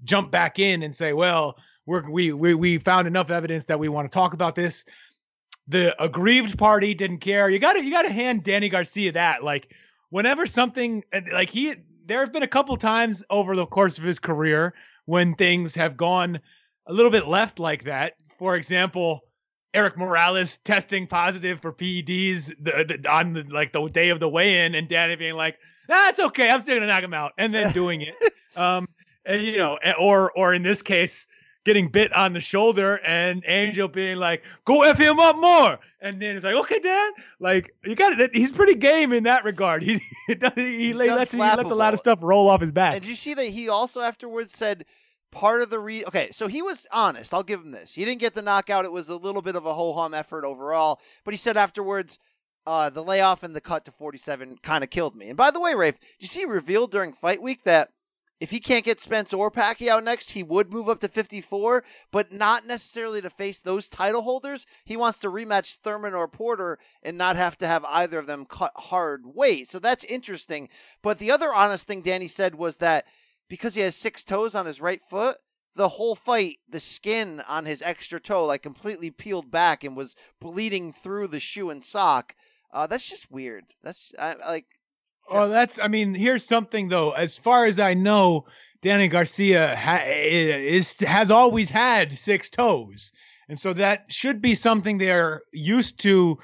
jump 0.05 0.31
back 0.31 0.57
in 0.57 0.81
and 0.81 0.95
say, 0.95 1.11
well, 1.11 1.57
we're, 1.85 2.09
we 2.09 2.31
we 2.31 2.53
we 2.53 2.77
found 2.77 3.09
enough 3.09 3.29
evidence 3.29 3.65
that 3.65 3.77
we 3.77 3.89
want 3.89 4.09
to 4.09 4.15
talk 4.15 4.33
about 4.33 4.55
this. 4.55 4.85
The 5.67 6.01
aggrieved 6.01 6.57
party 6.57 6.93
didn't 6.93 7.17
care. 7.17 7.49
You 7.49 7.59
got 7.59 7.73
to 7.73 7.83
you 7.83 7.91
got 7.91 8.03
to 8.03 8.13
hand 8.13 8.43
Danny 8.43 8.69
Garcia 8.69 9.11
that. 9.11 9.43
Like 9.43 9.67
whenever 10.11 10.45
something 10.45 11.03
like 11.33 11.49
he 11.49 11.75
there 12.05 12.19
have 12.19 12.33
been 12.33 12.43
a 12.43 12.47
couple 12.47 12.75
times 12.77 13.23
over 13.29 13.55
the 13.55 13.65
course 13.65 13.97
of 13.97 14.03
his 14.03 14.19
career 14.19 14.73
when 15.05 15.35
things 15.35 15.75
have 15.75 15.97
gone 15.97 16.39
a 16.85 16.93
little 16.93 17.11
bit 17.11 17.27
left 17.27 17.59
like 17.59 17.85
that. 17.85 18.13
For 18.37 18.55
example, 18.55 19.21
Erik 19.73 19.97
Morales 19.97 20.57
testing 20.59 21.07
positive 21.07 21.61
for 21.61 21.73
PEDs 21.73 22.53
the, 22.59 22.99
the, 23.01 23.09
on 23.09 23.33
the 23.33 23.43
like 23.43 23.71
the 23.71 23.87
day 23.87 24.09
of 24.09 24.19
the 24.19 24.29
weigh-in, 24.29 24.75
and 24.75 24.87
Danny 24.87 25.15
being 25.15 25.35
like, 25.35 25.57
"Ah, 25.89 26.09
it's 26.09 26.19
okay, 26.19 26.49
I'm 26.49 26.61
still 26.61 26.75
gonna 26.75 26.87
knock 26.87 27.03
him 27.03 27.13
out," 27.13 27.33
and 27.37 27.53
then 27.53 27.71
doing 27.73 28.01
it. 28.01 28.15
um, 28.55 28.87
and, 29.25 29.41
you 29.41 29.57
know, 29.57 29.77
or 29.99 30.31
or 30.37 30.53
in 30.53 30.61
this 30.61 30.81
case, 30.81 31.27
getting 31.65 31.87
bit 31.87 32.13
on 32.13 32.33
the 32.33 32.41
shoulder 32.41 32.99
and 33.05 33.43
Angel 33.47 33.87
being 33.87 34.17
like, 34.17 34.43
"Go 34.65 34.83
f 34.83 34.97
him 34.97 35.19
up 35.19 35.37
more," 35.37 35.79
and 36.01 36.21
then 36.21 36.35
it's 36.35 36.45
like, 36.45 36.55
"Okay, 36.55 36.79
Dan." 36.79 37.11
Like 37.39 37.75
you 37.83 37.95
got 37.95 38.19
it. 38.19 38.35
He's 38.35 38.51
pretty 38.51 38.75
game 38.75 39.13
in 39.13 39.23
that 39.23 39.43
regard. 39.43 39.83
He 39.83 39.93
he, 40.27 40.35
he, 40.55 40.93
lets 40.93 41.31
he 41.31 41.39
lets 41.39 41.71
a 41.71 41.75
lot 41.75 41.93
of 41.93 41.99
stuff 41.99 42.19
roll 42.21 42.49
off 42.49 42.61
his 42.61 42.71
back. 42.71 42.93
And 42.93 43.01
did 43.01 43.09
you 43.09 43.15
see 43.15 43.33
that 43.33 43.45
he 43.45 43.69
also 43.69 44.01
afterwards 44.01 44.51
said 44.51 44.85
part 45.31 45.61
of 45.61 45.69
the 45.69 45.79
re 45.79 46.05
okay, 46.05 46.29
so 46.31 46.47
he 46.47 46.61
was 46.61 46.87
honest. 46.91 47.33
I'll 47.33 47.43
give 47.43 47.61
him 47.61 47.71
this. 47.71 47.93
He 47.93 48.05
didn't 48.05 48.21
get 48.21 48.33
the 48.33 48.41
knockout. 48.41 48.85
It 48.85 48.91
was 48.91 49.09
a 49.09 49.17
little 49.17 49.41
bit 49.41 49.55
of 49.55 49.65
a 49.65 49.73
ho 49.73 49.93
hum 49.93 50.13
effort 50.13 50.45
overall. 50.45 50.99
But 51.23 51.33
he 51.33 51.37
said 51.37 51.57
afterwards, 51.57 52.19
uh, 52.65 52.89
the 52.89 53.03
layoff 53.03 53.43
and 53.43 53.55
the 53.55 53.61
cut 53.61 53.85
to 53.85 53.91
47 53.91 54.59
kind 54.63 54.83
of 54.83 54.89
killed 54.89 55.15
me. 55.15 55.27
And 55.27 55.37
by 55.37 55.51
the 55.51 55.59
way, 55.59 55.73
Rafe, 55.73 55.99
did 55.99 56.09
you 56.19 56.27
see 56.27 56.45
revealed 56.45 56.91
during 56.91 57.13
fight 57.13 57.41
week 57.41 57.63
that 57.63 57.89
if 58.43 58.51
he 58.51 58.59
can't 58.59 58.83
get 58.83 58.99
Spence 58.99 59.33
or 59.33 59.49
Pacquiao 59.49 60.03
next, 60.03 60.31
he 60.31 60.43
would 60.43 60.69
move 60.69 60.89
up 60.89 60.99
to 60.99 61.07
54, 61.07 61.81
but 62.11 62.33
not 62.33 62.67
necessarily 62.67 63.21
to 63.21 63.29
face 63.29 63.61
those 63.61 63.87
title 63.87 64.23
holders. 64.23 64.65
He 64.83 64.97
wants 64.97 65.17
to 65.19 65.29
rematch 65.29 65.77
Thurman 65.77 66.13
or 66.13 66.27
Porter 66.27 66.77
and 67.01 67.17
not 67.17 67.37
have 67.37 67.57
to 67.59 67.67
have 67.67 67.85
either 67.85 68.19
of 68.19 68.27
them 68.27 68.43
cut 68.43 68.73
hard 68.75 69.21
weight. 69.33 69.69
So 69.69 69.79
that's 69.79 70.03
interesting. 70.03 70.67
But 71.01 71.19
the 71.19 71.31
other 71.31 71.53
honest 71.53 71.87
thing 71.87 72.01
Danny 72.01 72.27
said 72.27 72.55
was 72.55 72.79
that 72.79 73.05
because 73.47 73.75
he 73.75 73.81
has 73.81 73.95
six 73.95 74.25
toes 74.25 74.55
on 74.55 74.65
his 74.65 74.81
right 74.81 75.01
foot, 75.01 75.37
the 75.77 75.87
whole 75.87 76.13
fight, 76.13 76.57
the 76.67 76.81
skin 76.81 77.41
on 77.47 77.63
his 77.63 77.81
extra 77.81 78.19
toe, 78.19 78.45
like 78.45 78.61
completely 78.61 79.09
peeled 79.09 79.51
back 79.51 79.85
and 79.85 79.95
was 79.95 80.17
bleeding 80.41 80.91
through 80.91 81.29
the 81.29 81.39
shoe 81.39 81.69
and 81.69 81.81
sock. 81.85 82.35
Uh, 82.73 82.87
that's 82.87 83.09
just 83.09 83.31
weird. 83.31 83.63
That's 83.81 84.11
I, 84.19 84.35
like 84.45 84.65
Oh, 85.29 85.49
that's. 85.49 85.79
I 85.79 85.87
mean, 85.87 86.13
here's 86.13 86.45
something 86.45 86.89
though. 86.89 87.11
As 87.11 87.37
far 87.37 87.65
as 87.65 87.79
I 87.79 87.93
know, 87.93 88.45
Danny 88.81 89.07
Garcia 89.07 89.75
ha- 89.75 90.03
is 90.05 90.99
has 91.01 91.31
always 91.31 91.69
had 91.69 92.17
six 92.17 92.49
toes, 92.49 93.11
and 93.47 93.57
so 93.57 93.73
that 93.73 94.11
should 94.11 94.41
be 94.41 94.55
something 94.55 94.97
they're 94.97 95.41
used 95.51 95.99
to 96.01 96.37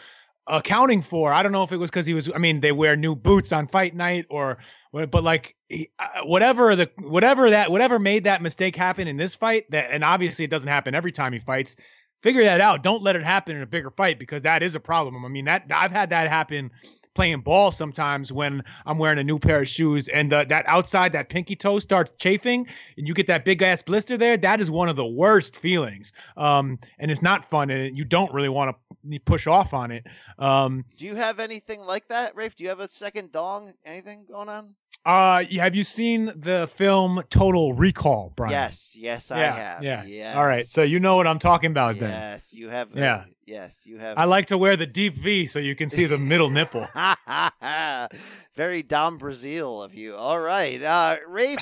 accounting 0.47 1.01
for. 1.01 1.31
I 1.31 1.43
don't 1.43 1.51
know 1.51 1.63
if 1.63 1.71
it 1.71 1.77
was 1.77 1.89
because 1.89 2.05
he 2.05 2.13
was. 2.13 2.31
I 2.33 2.37
mean, 2.37 2.61
they 2.61 2.71
wear 2.71 2.95
new 2.95 3.15
boots 3.15 3.51
on 3.51 3.67
fight 3.67 3.95
night, 3.95 4.25
or 4.29 4.59
but 4.91 5.23
like 5.23 5.55
uh, 5.71 6.05
whatever 6.23 6.75
the 6.75 6.89
whatever 6.99 7.49
that 7.49 7.71
whatever 7.71 7.99
made 7.99 8.23
that 8.23 8.41
mistake 8.41 8.75
happen 8.75 9.07
in 9.07 9.17
this 9.17 9.35
fight. 9.35 9.69
That 9.71 9.91
and 9.91 10.03
obviously 10.03 10.45
it 10.45 10.51
doesn't 10.51 10.69
happen 10.69 10.95
every 10.95 11.11
time 11.11 11.33
he 11.33 11.39
fights. 11.39 11.75
Figure 12.21 12.43
that 12.43 12.59
out. 12.59 12.83
Don't 12.83 13.01
let 13.01 13.15
it 13.15 13.23
happen 13.23 13.55
in 13.55 13.61
a 13.61 13.67
bigger 13.67 13.91
fight 13.91 14.19
because 14.19 14.41
that 14.41 14.63
is 14.63 14.75
a 14.75 14.79
problem. 14.79 15.25
I 15.25 15.29
mean 15.29 15.45
that 15.45 15.65
I've 15.71 15.91
had 15.91 16.09
that 16.09 16.27
happen 16.27 16.71
playing 17.15 17.41
ball 17.41 17.71
sometimes 17.71 18.31
when 18.31 18.63
I'm 18.85 18.97
wearing 18.97 19.19
a 19.19 19.23
new 19.23 19.39
pair 19.39 19.61
of 19.61 19.67
shoes 19.67 20.07
and 20.07 20.31
the, 20.31 20.45
that 20.49 20.67
outside 20.67 21.13
that 21.13 21.29
pinky 21.29 21.55
toe 21.55 21.79
starts 21.79 22.11
chafing 22.17 22.67
and 22.97 23.07
you 23.07 23.13
get 23.13 23.27
that 23.27 23.43
big 23.45 23.61
ass 23.61 23.81
blister 23.81 24.17
there. 24.17 24.37
That 24.37 24.61
is 24.61 24.69
one 24.71 24.89
of 24.89 24.95
the 24.95 25.05
worst 25.05 25.55
feelings. 25.55 26.13
Um, 26.37 26.79
and 26.97 27.09
it's 27.11 27.21
not 27.21 27.49
fun 27.49 27.69
and 27.69 27.97
you 27.97 28.05
don't 28.05 28.33
really 28.33 28.49
want 28.49 28.75
to 29.09 29.19
push 29.19 29.47
off 29.47 29.73
on 29.73 29.91
it. 29.91 30.05
Um, 30.37 30.85
Do 30.97 31.05
you 31.05 31.15
have 31.15 31.39
anything 31.39 31.81
like 31.81 32.07
that, 32.09 32.35
Rafe? 32.35 32.55
Do 32.55 32.63
you 32.63 32.69
have 32.69 32.79
a 32.79 32.87
second 32.87 33.31
dong? 33.31 33.73
Anything 33.85 34.25
going 34.29 34.49
on? 34.49 34.75
uh, 35.05 35.43
have 35.59 35.75
you 35.75 35.83
seen 35.83 36.25
the 36.35 36.67
film 36.75 37.21
Total 37.29 37.73
Recall, 37.73 38.33
Brian? 38.35 38.51
Yes, 38.51 38.95
yes, 38.97 39.31
I 39.31 39.39
Yeah, 39.39 39.51
have. 39.55 39.83
yeah. 39.83 40.03
Yes. 40.05 40.35
All 40.35 40.45
right, 40.45 40.65
so 40.65 40.83
you 40.83 40.99
know 40.99 41.15
what 41.15 41.25
I'm 41.25 41.39
talking 41.39 41.71
about 41.71 41.97
then. 41.97 42.09
Yes, 42.09 42.53
you 42.53 42.67
have. 42.69 42.89
uh, 42.95 42.99
Yeah. 42.99 43.23
Yes, 43.49 43.87
you 43.87 43.97
have. 43.97 44.15
I 44.15 44.25
like 44.25 44.45
to 44.47 44.59
wear 44.59 44.77
the 44.77 44.85
deep 44.85 45.15
V 45.15 45.47
so 45.47 45.57
you 45.57 45.75
can 45.75 45.89
see 45.89 46.05
the 46.05 46.19
middle 46.19 46.51
nipple. 46.51 46.87
Very 48.55 48.83
Dom 48.83 49.17
Brazil 49.17 49.81
of 49.81 49.95
you. 49.95 50.15
All 50.15 50.39
right, 50.39 50.81
uh, 50.83 51.17
Rafe. 51.27 51.57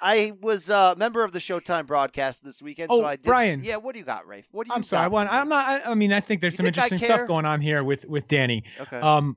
I 0.00 0.32
was 0.40 0.68
a 0.70 0.94
member 0.96 1.24
of 1.24 1.32
the 1.32 1.40
Showtime 1.40 1.86
broadcast 1.86 2.44
this 2.44 2.62
weekend, 2.62 2.90
Oh, 2.92 3.00
so 3.00 3.04
I 3.04 3.16
did. 3.16 3.24
Brian. 3.24 3.64
Yeah, 3.64 3.76
what 3.76 3.92
do 3.94 3.98
you 3.98 4.04
got, 4.04 4.26
Rafe? 4.26 4.46
What 4.52 4.66
do 4.66 4.70
you? 4.70 4.74
I'm 4.76 4.84
sorry. 4.84 5.04
I 5.04 5.08
want, 5.08 5.32
I'm 5.32 5.48
not. 5.48 5.66
I, 5.66 5.90
I 5.90 5.94
mean, 5.94 6.12
I 6.12 6.20
think 6.20 6.40
there's 6.40 6.54
You 6.54 6.58
some 6.58 6.64
think 6.66 6.76
interesting 6.76 6.98
stuff 7.00 7.26
going 7.26 7.44
on 7.44 7.60
here 7.60 7.82
with 7.82 8.04
with 8.04 8.28
Danny. 8.28 8.62
Okay. 8.80 9.00
Um, 9.00 9.36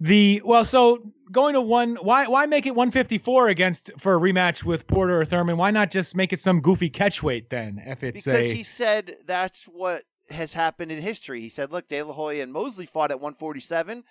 the 0.00 0.40
well, 0.42 0.64
so 0.64 1.12
going 1.30 1.52
to 1.52 1.60
one. 1.60 1.96
Why 1.96 2.28
why 2.28 2.46
make 2.46 2.64
it 2.64 2.74
154 2.74 3.48
against 3.48 3.90
for 3.98 4.14
a 4.16 4.18
rematch 4.18 4.64
with 4.64 4.86
Porter 4.86 5.20
or 5.20 5.26
Thurman? 5.26 5.58
Why 5.58 5.70
not 5.70 5.90
just 5.90 6.16
make 6.16 6.32
it 6.32 6.40
some 6.40 6.62
goofy 6.62 6.88
catch 6.88 7.22
weight 7.22 7.50
then? 7.50 7.78
If 7.84 8.02
it's 8.02 8.24
because 8.24 8.50
a 8.50 8.54
he 8.54 8.62
said 8.62 9.16
that's 9.26 9.64
what 9.64 10.02
has 10.32 10.54
happened 10.54 10.92
in 10.92 11.00
history. 11.00 11.40
He 11.40 11.48
said, 11.48 11.72
look, 11.72 11.88
De 11.88 12.02
La 12.02 12.12
Hoya 12.12 12.42
and 12.42 12.52
Mosley 12.52 12.86
fought 12.86 13.10
at 13.10 13.20
147. 13.20 14.04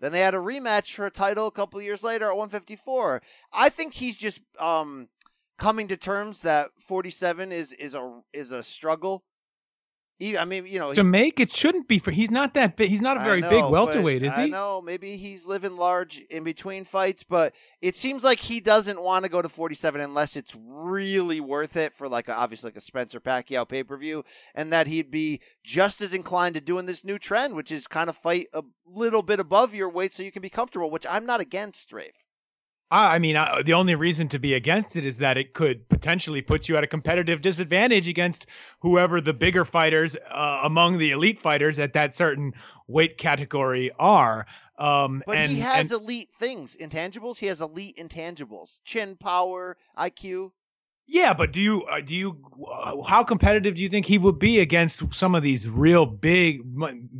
Then 0.00 0.12
they 0.12 0.20
had 0.20 0.34
a 0.34 0.38
rematch 0.38 0.94
for 0.94 1.06
a 1.06 1.10
title 1.10 1.46
a 1.46 1.52
couple 1.52 1.80
years 1.80 2.04
later 2.04 2.26
at 2.26 2.36
154. 2.36 3.22
I 3.52 3.68
think 3.68 3.94
he's 3.94 4.18
just 4.18 4.42
um, 4.60 5.08
coming 5.58 5.88
to 5.88 5.96
terms 5.96 6.42
that 6.42 6.68
47 6.78 7.52
is 7.52 7.72
is 7.72 7.94
a 7.94 8.20
is 8.32 8.52
a 8.52 8.62
struggle. 8.62 9.24
I 10.18 10.46
mean, 10.46 10.66
you 10.66 10.78
know, 10.78 10.94
to 10.94 11.04
make 11.04 11.40
it 11.40 11.50
shouldn't 11.50 11.88
be 11.88 11.98
for. 11.98 12.10
He's 12.10 12.30
not 12.30 12.54
that 12.54 12.76
big. 12.76 12.88
He's 12.88 13.02
not 13.02 13.18
a 13.18 13.20
very 13.20 13.42
know, 13.42 13.50
big 13.50 13.64
welterweight, 13.64 14.22
is 14.22 14.32
I 14.32 14.46
he? 14.46 14.50
know. 14.50 14.80
Maybe 14.80 15.16
he's 15.16 15.44
living 15.44 15.76
large 15.76 16.20
in 16.30 16.42
between 16.42 16.84
fights, 16.84 17.22
but 17.22 17.54
it 17.82 17.96
seems 17.96 18.24
like 18.24 18.38
he 18.38 18.60
doesn't 18.60 19.02
want 19.02 19.24
to 19.24 19.30
go 19.30 19.42
to 19.42 19.48
47 19.48 20.00
unless 20.00 20.34
it's 20.36 20.56
really 20.58 21.38
worth 21.40 21.76
it 21.76 21.92
for 21.92 22.08
like 22.08 22.28
a, 22.28 22.36
obviously 22.36 22.68
like 22.68 22.76
a 22.76 22.80
Spencer 22.80 23.20
Pacquiao 23.20 23.68
pay 23.68 23.84
per 23.84 23.98
view, 23.98 24.24
and 24.54 24.72
that 24.72 24.86
he'd 24.86 25.10
be 25.10 25.40
just 25.62 26.00
as 26.00 26.14
inclined 26.14 26.54
to 26.54 26.60
doing 26.62 26.86
this 26.86 27.04
new 27.04 27.18
trend, 27.18 27.54
which 27.54 27.70
is 27.70 27.86
kind 27.86 28.08
of 28.08 28.16
fight 28.16 28.46
a 28.54 28.62
little 28.86 29.22
bit 29.22 29.38
above 29.38 29.74
your 29.74 29.90
weight 29.90 30.14
so 30.14 30.22
you 30.22 30.32
can 30.32 30.42
be 30.42 30.48
comfortable, 30.48 30.90
which 30.90 31.06
I'm 31.08 31.26
not 31.26 31.40
against, 31.42 31.92
Rafe. 31.92 32.25
I 32.90 33.16
I 33.16 33.18
mean, 33.18 33.36
I, 33.36 33.62
the 33.62 33.72
only 33.74 33.94
reason 33.94 34.28
to 34.28 34.38
be 34.38 34.54
against 34.54 34.96
it 34.96 35.04
is 35.04 35.18
that 35.18 35.36
it 35.36 35.54
could 35.54 35.88
potentially 35.88 36.42
put 36.42 36.68
you 36.68 36.76
at 36.76 36.84
a 36.84 36.86
competitive 36.86 37.40
disadvantage 37.40 38.08
against 38.08 38.46
whoever 38.80 39.20
the 39.20 39.32
bigger 39.34 39.64
fighters 39.64 40.16
uh, 40.30 40.60
among 40.64 40.98
the 40.98 41.10
elite 41.10 41.40
fighters 41.40 41.78
at 41.78 41.92
that 41.94 42.14
certain 42.14 42.52
weight 42.86 43.18
category 43.18 43.90
are. 43.98 44.46
Um, 44.78 45.22
But 45.26 45.36
and, 45.38 45.52
he 45.52 45.60
has 45.60 45.90
and- 45.90 46.02
elite 46.02 46.28
things, 46.38 46.76
intangibles. 46.76 47.38
He 47.38 47.46
has 47.46 47.60
elite 47.60 47.96
intangibles, 47.96 48.80
chin 48.84 49.16
power, 49.16 49.76
IQ. 49.98 50.52
Yeah, 51.08 51.34
but 51.34 51.52
do 51.52 51.60
you 51.60 51.84
uh, 51.84 52.00
do 52.00 52.14
you 52.14 52.36
uh, 52.68 53.02
how 53.02 53.22
competitive 53.22 53.76
do 53.76 53.82
you 53.82 53.88
think 53.88 54.06
he 54.06 54.18
would 54.18 54.38
be 54.38 54.58
against 54.58 55.14
some 55.14 55.34
of 55.36 55.42
these 55.42 55.68
real 55.68 56.04
big, 56.04 56.62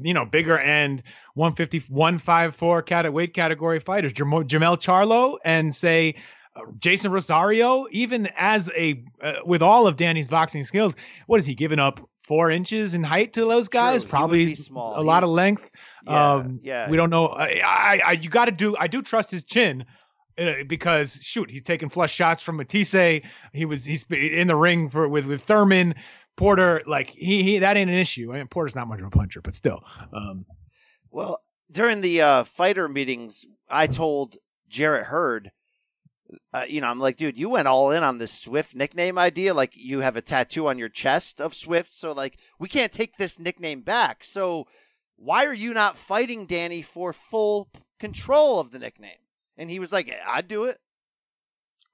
you 0.02 0.12
know, 0.14 0.24
bigger 0.24 0.58
end 0.58 1.04
150, 1.34 1.92
154 1.92 2.82
cat 2.82 3.12
weight 3.12 3.32
category 3.32 3.78
fighters, 3.78 4.12
Jermell 4.12 4.44
Charlo 4.44 5.38
and 5.44 5.74
say. 5.74 6.16
uh, 6.56 6.62
Jeison 6.78 7.10
Rosario, 7.12 7.86
even 7.90 8.28
as 8.34 8.70
a 8.74 9.04
uh, 9.20 9.34
with 9.44 9.62
all 9.62 9.86
of 9.86 9.96
Danny's 9.96 10.26
boxing 10.28 10.64
skills, 10.64 10.96
what 11.26 11.38
is 11.38 11.46
he 11.46 11.54
giving 11.54 11.78
up 11.78 12.00
four 12.22 12.50
inches 12.50 12.94
in 12.94 13.02
height 13.02 13.34
to 13.34 13.42
those 13.44 13.68
guys? 13.68 14.02
he 14.02 14.06
would 14.06 14.10
Probably 14.10 14.54
small. 14.56 14.98
a 14.98 15.02
lot 15.02 15.22
of 15.22 15.28
length. 15.28 15.70
Yeah, 16.04 16.32
um, 16.34 16.60
yeah. 16.62 16.90
We 16.90 16.96
don't 16.96 17.10
know. 17.10 17.26
I, 17.28 17.60
I, 17.64 18.00
I 18.06 18.12
you 18.12 18.30
got 18.30 18.46
to 18.46 18.52
do. 18.52 18.74
I 18.78 18.86
do 18.88 19.02
trust 19.02 19.30
his 19.30 19.44
chin. 19.44 19.84
Uh, 20.38 20.64
Because 20.66 21.18
shoot, 21.22 21.50
he's 21.50 21.62
taking 21.62 21.88
flush 21.88 22.14
shots 22.14 22.42
from 22.42 22.56
Matthysse. 22.56 23.22
He 23.52 23.64
was 23.64 23.84
he's 23.84 24.04
in 24.10 24.48
the 24.48 24.56
ring 24.56 24.88
for 24.88 25.08
with 25.08 25.26
with 25.26 25.42
Thurman, 25.42 25.94
Porter. 26.36 26.82
Like 26.86 27.10
he, 27.10 27.42
he 27.42 27.58
that 27.60 27.76
ain't 27.76 27.90
an 27.90 27.96
issue. 27.96 28.32
I 28.32 28.38
mean, 28.38 28.48
Porter's 28.48 28.74
not 28.74 28.88
much 28.88 29.00
of 29.00 29.06
a 29.06 29.10
puncher, 29.10 29.40
but 29.40 29.54
still. 29.54 29.82
Um, 30.12 30.44
Well, 31.10 31.40
during 31.70 32.00
the 32.00 32.20
uh, 32.22 32.44
fighter 32.44 32.88
meetings, 32.88 33.44
I 33.70 33.86
told 33.86 34.36
Jarrett 34.68 35.06
Hurd, 35.06 35.50
uh, 36.52 36.64
you 36.68 36.80
know, 36.80 36.88
I'm 36.88 37.00
like, 37.00 37.16
dude, 37.16 37.38
you 37.38 37.48
went 37.48 37.68
all 37.68 37.90
in 37.90 38.02
on 38.02 38.18
this 38.18 38.32
Swift 38.32 38.74
nickname 38.74 39.16
idea. 39.18 39.54
Like, 39.54 39.72
you 39.76 40.00
have 40.00 40.16
a 40.16 40.22
tattoo 40.22 40.68
on 40.68 40.78
your 40.78 40.88
chest 40.88 41.40
of 41.40 41.54
Swift. 41.54 41.92
So, 41.92 42.12
like, 42.12 42.38
we 42.58 42.68
can't 42.68 42.92
take 42.92 43.16
this 43.16 43.38
nickname 43.38 43.82
back. 43.82 44.24
So, 44.24 44.66
why 45.16 45.46
are 45.46 45.54
you 45.54 45.72
not 45.72 45.96
fighting 45.96 46.46
Danny 46.46 46.82
for 46.82 47.12
full 47.12 47.68
control 47.98 48.60
of 48.60 48.70
the 48.70 48.78
nickname? 48.78 49.18
And 49.56 49.70
he 49.70 49.78
was 49.78 49.92
like, 49.92 50.12
I'd 50.26 50.48
do 50.48 50.64
it. 50.64 50.78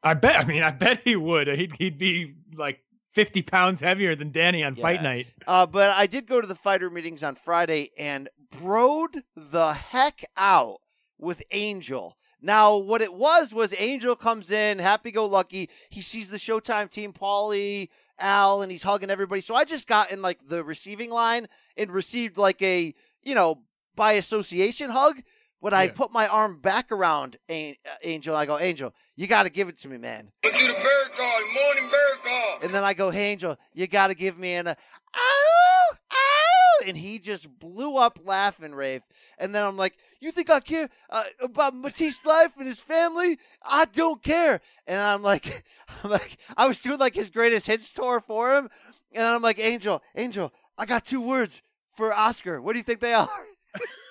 I 0.02 0.14
bet. 0.14 0.36
I 0.36 0.44
mean, 0.44 0.62
I 0.62 0.70
bet 0.70 1.02
he 1.04 1.16
would. 1.16 1.46
He'd 1.48 1.72
he'd 1.78 1.98
be 1.98 2.34
like 2.54 2.80
fifty 3.12 3.42
pounds 3.42 3.80
heavier 3.80 4.16
than 4.16 4.32
Danny 4.32 4.64
on 4.64 4.74
fight 4.74 5.02
night. 5.02 5.28
Uh, 5.46 5.66
but 5.66 5.90
I 5.90 6.06
did 6.06 6.26
go 6.26 6.40
to 6.40 6.46
the 6.46 6.54
fighter 6.56 6.90
meetings 6.90 7.22
on 7.22 7.36
Friday 7.36 7.90
and 7.96 8.28
broed 8.52 9.22
the 9.36 9.72
heck 9.72 10.24
out 10.36 10.78
with 11.18 11.42
Angel. 11.52 12.16
Now, 12.40 12.76
what 12.76 13.00
it 13.00 13.14
was 13.14 13.54
was 13.54 13.72
Angel 13.78 14.16
comes 14.16 14.50
in, 14.50 14.80
happy 14.80 15.12
go 15.12 15.24
lucky. 15.24 15.70
He 15.88 16.02
sees 16.02 16.30
the 16.30 16.36
Showtime 16.36 16.90
team, 16.90 17.12
Paulie, 17.12 17.88
Al, 18.18 18.62
and 18.62 18.72
he's 18.72 18.82
hugging 18.82 19.10
everybody. 19.10 19.40
So 19.40 19.54
I 19.54 19.64
just 19.64 19.86
got 19.86 20.10
in 20.10 20.20
like 20.20 20.48
the 20.48 20.64
receiving 20.64 21.10
line 21.10 21.46
and 21.76 21.92
received 21.92 22.36
like 22.36 22.60
a, 22.60 22.92
you 23.22 23.36
know, 23.36 23.62
by 23.94 24.12
association 24.12 24.90
hug. 24.90 25.22
But 25.62 25.72
I 25.72 25.86
put 25.86 26.10
my 26.10 26.26
arm 26.26 26.58
back 26.58 26.90
around 26.90 27.36
Angel 27.48 28.34
I 28.34 28.46
go, 28.46 28.58
Angel, 28.58 28.92
you 29.14 29.28
got 29.28 29.44
to 29.44 29.48
give 29.48 29.68
it 29.68 29.78
to 29.78 29.88
me, 29.88 29.96
man. 29.96 30.32
Let's 30.42 30.58
do 30.58 30.66
the 30.66 30.72
bird 30.72 31.12
call, 31.16 31.38
morning 31.54 31.88
bird 31.88 32.18
call. 32.24 32.58
And 32.62 32.70
then 32.70 32.82
I 32.82 32.94
go, 32.94 33.10
hey, 33.10 33.30
Angel, 33.30 33.56
you 33.72 33.86
got 33.86 34.08
to 34.08 34.14
give 34.14 34.40
me 34.40 34.54
an, 34.54 34.66
uh, 34.66 34.74
ow, 35.14 35.90
ow. 36.12 36.84
and 36.84 36.96
he 36.96 37.20
just 37.20 37.48
blew 37.60 37.96
up 37.96 38.18
laughing, 38.24 38.74
Rafe. 38.74 39.04
And 39.38 39.54
then 39.54 39.64
I'm 39.64 39.76
like, 39.76 39.96
you 40.20 40.32
think 40.32 40.50
I 40.50 40.58
care 40.58 40.88
uh, 41.08 41.22
about 41.40 41.74
Matthysse's 41.74 42.26
life 42.26 42.54
and 42.58 42.66
his 42.66 42.80
family? 42.80 43.38
I 43.64 43.84
don't 43.84 44.20
care. 44.20 44.60
And 44.88 44.98
I'm 44.98 45.22
like, 45.22 45.64
I'm 46.02 46.10
like, 46.10 46.38
I 46.56 46.66
was 46.66 46.80
doing 46.80 46.98
like 46.98 47.14
his 47.14 47.30
greatest 47.30 47.68
hits 47.68 47.92
tour 47.92 48.20
for 48.20 48.52
him, 48.56 48.68
and 49.12 49.24
I'm 49.24 49.42
like, 49.42 49.60
Angel, 49.60 50.02
Angel, 50.16 50.52
I 50.76 50.86
got 50.86 51.04
two 51.04 51.20
words 51.20 51.62
for 51.94 52.12
Oscar. 52.12 52.60
What 52.60 52.72
do 52.72 52.80
you 52.80 52.84
think 52.84 52.98
they 52.98 53.14
are? 53.14 53.28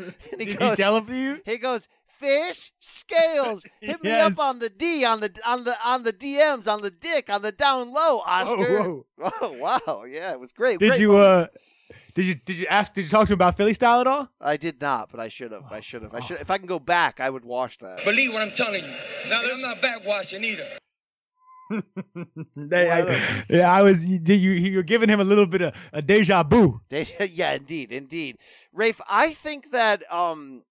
and 0.32 0.40
he 0.40 0.46
Did 0.46 0.58
goes, 0.58 0.70
he 0.70 0.76
tell 0.82 0.96
him 0.96 1.06
to 1.06 1.14
you? 1.16 1.40
he 1.44 1.58
goes, 1.58 1.88
fish, 2.06 2.72
scales. 2.80 3.64
Hit 3.80 4.02
me 4.02 4.10
Yes. 4.10 4.32
up 4.32 4.38
on 4.44 4.58
the 4.58 4.68
D, 4.68 5.04
on 5.04 5.20
the 5.20 5.32
on 5.46 5.64
the 5.64 5.76
on 5.84 6.02
the 6.02 6.12
DMs, 6.12 6.70
on 6.72 6.82
the 6.82 6.90
dick, 6.90 7.30
on 7.30 7.42
the 7.42 7.52
down 7.52 7.92
low, 7.92 8.20
Oscar. 8.26 8.82
whoa. 8.82 9.06
Oh 9.42 9.52
wow, 9.52 10.04
yeah, 10.06 10.32
it 10.32 10.40
was 10.40 10.52
great. 10.52 10.78
Did 10.78 10.88
Great 10.90 11.00
you 11.00 11.16
uh 11.16 11.46
did 12.14 12.24
you 12.26 12.34
did 12.34 12.56
you 12.58 12.66
ask 12.66 12.92
did 12.94 13.02
you 13.04 13.08
talk 13.10 13.26
to 13.26 13.32
him 13.32 13.36
about 13.36 13.56
Philly 13.56 13.74
style 13.74 14.00
at 14.00 14.06
all? 14.06 14.28
I 14.40 14.56
did 14.56 14.80
not, 14.80 15.10
but 15.10 15.20
I 15.20 15.28
should 15.28 15.52
have. 15.52 15.64
I 15.70 15.80
should 15.80 16.02
have. 16.02 16.14
I 16.14 16.20
should. 16.20 16.40
If 16.40 16.50
I 16.50 16.58
can 16.58 16.66
go 16.66 16.78
back, 16.78 17.20
I 17.20 17.28
would 17.30 17.44
watch 17.44 17.78
that. 17.78 18.02
Believe 18.04 18.32
what 18.32 18.42
I'm 18.42 18.54
telling 18.54 18.82
you. 18.82 18.94
Now, 19.28 19.40
I'm 19.44 19.60
not 19.60 19.76
backwashing 19.78 20.42
either. 20.42 20.66
They- 22.56 22.90
I- 22.90 23.44
yeah, 23.50 23.72
I 23.72 23.82
was. 23.82 24.04
You, 24.04 24.20
you 24.34 24.50
you 24.50 24.76
were 24.76 24.82
giving 24.82 25.08
him 25.08 25.20
a 25.20 25.24
little 25.24 25.46
bit 25.46 25.60
of 25.62 25.74
a 25.92 26.02
deja 26.02 26.42
vu. 26.42 26.80
They, 26.88 27.06
yeah, 27.32 27.52
indeed, 27.52 27.92
indeed. 27.92 28.38
Rafe, 28.72 29.00
I 29.08 29.32
think 29.32 29.70
that 29.70 30.02
um, 30.12 30.62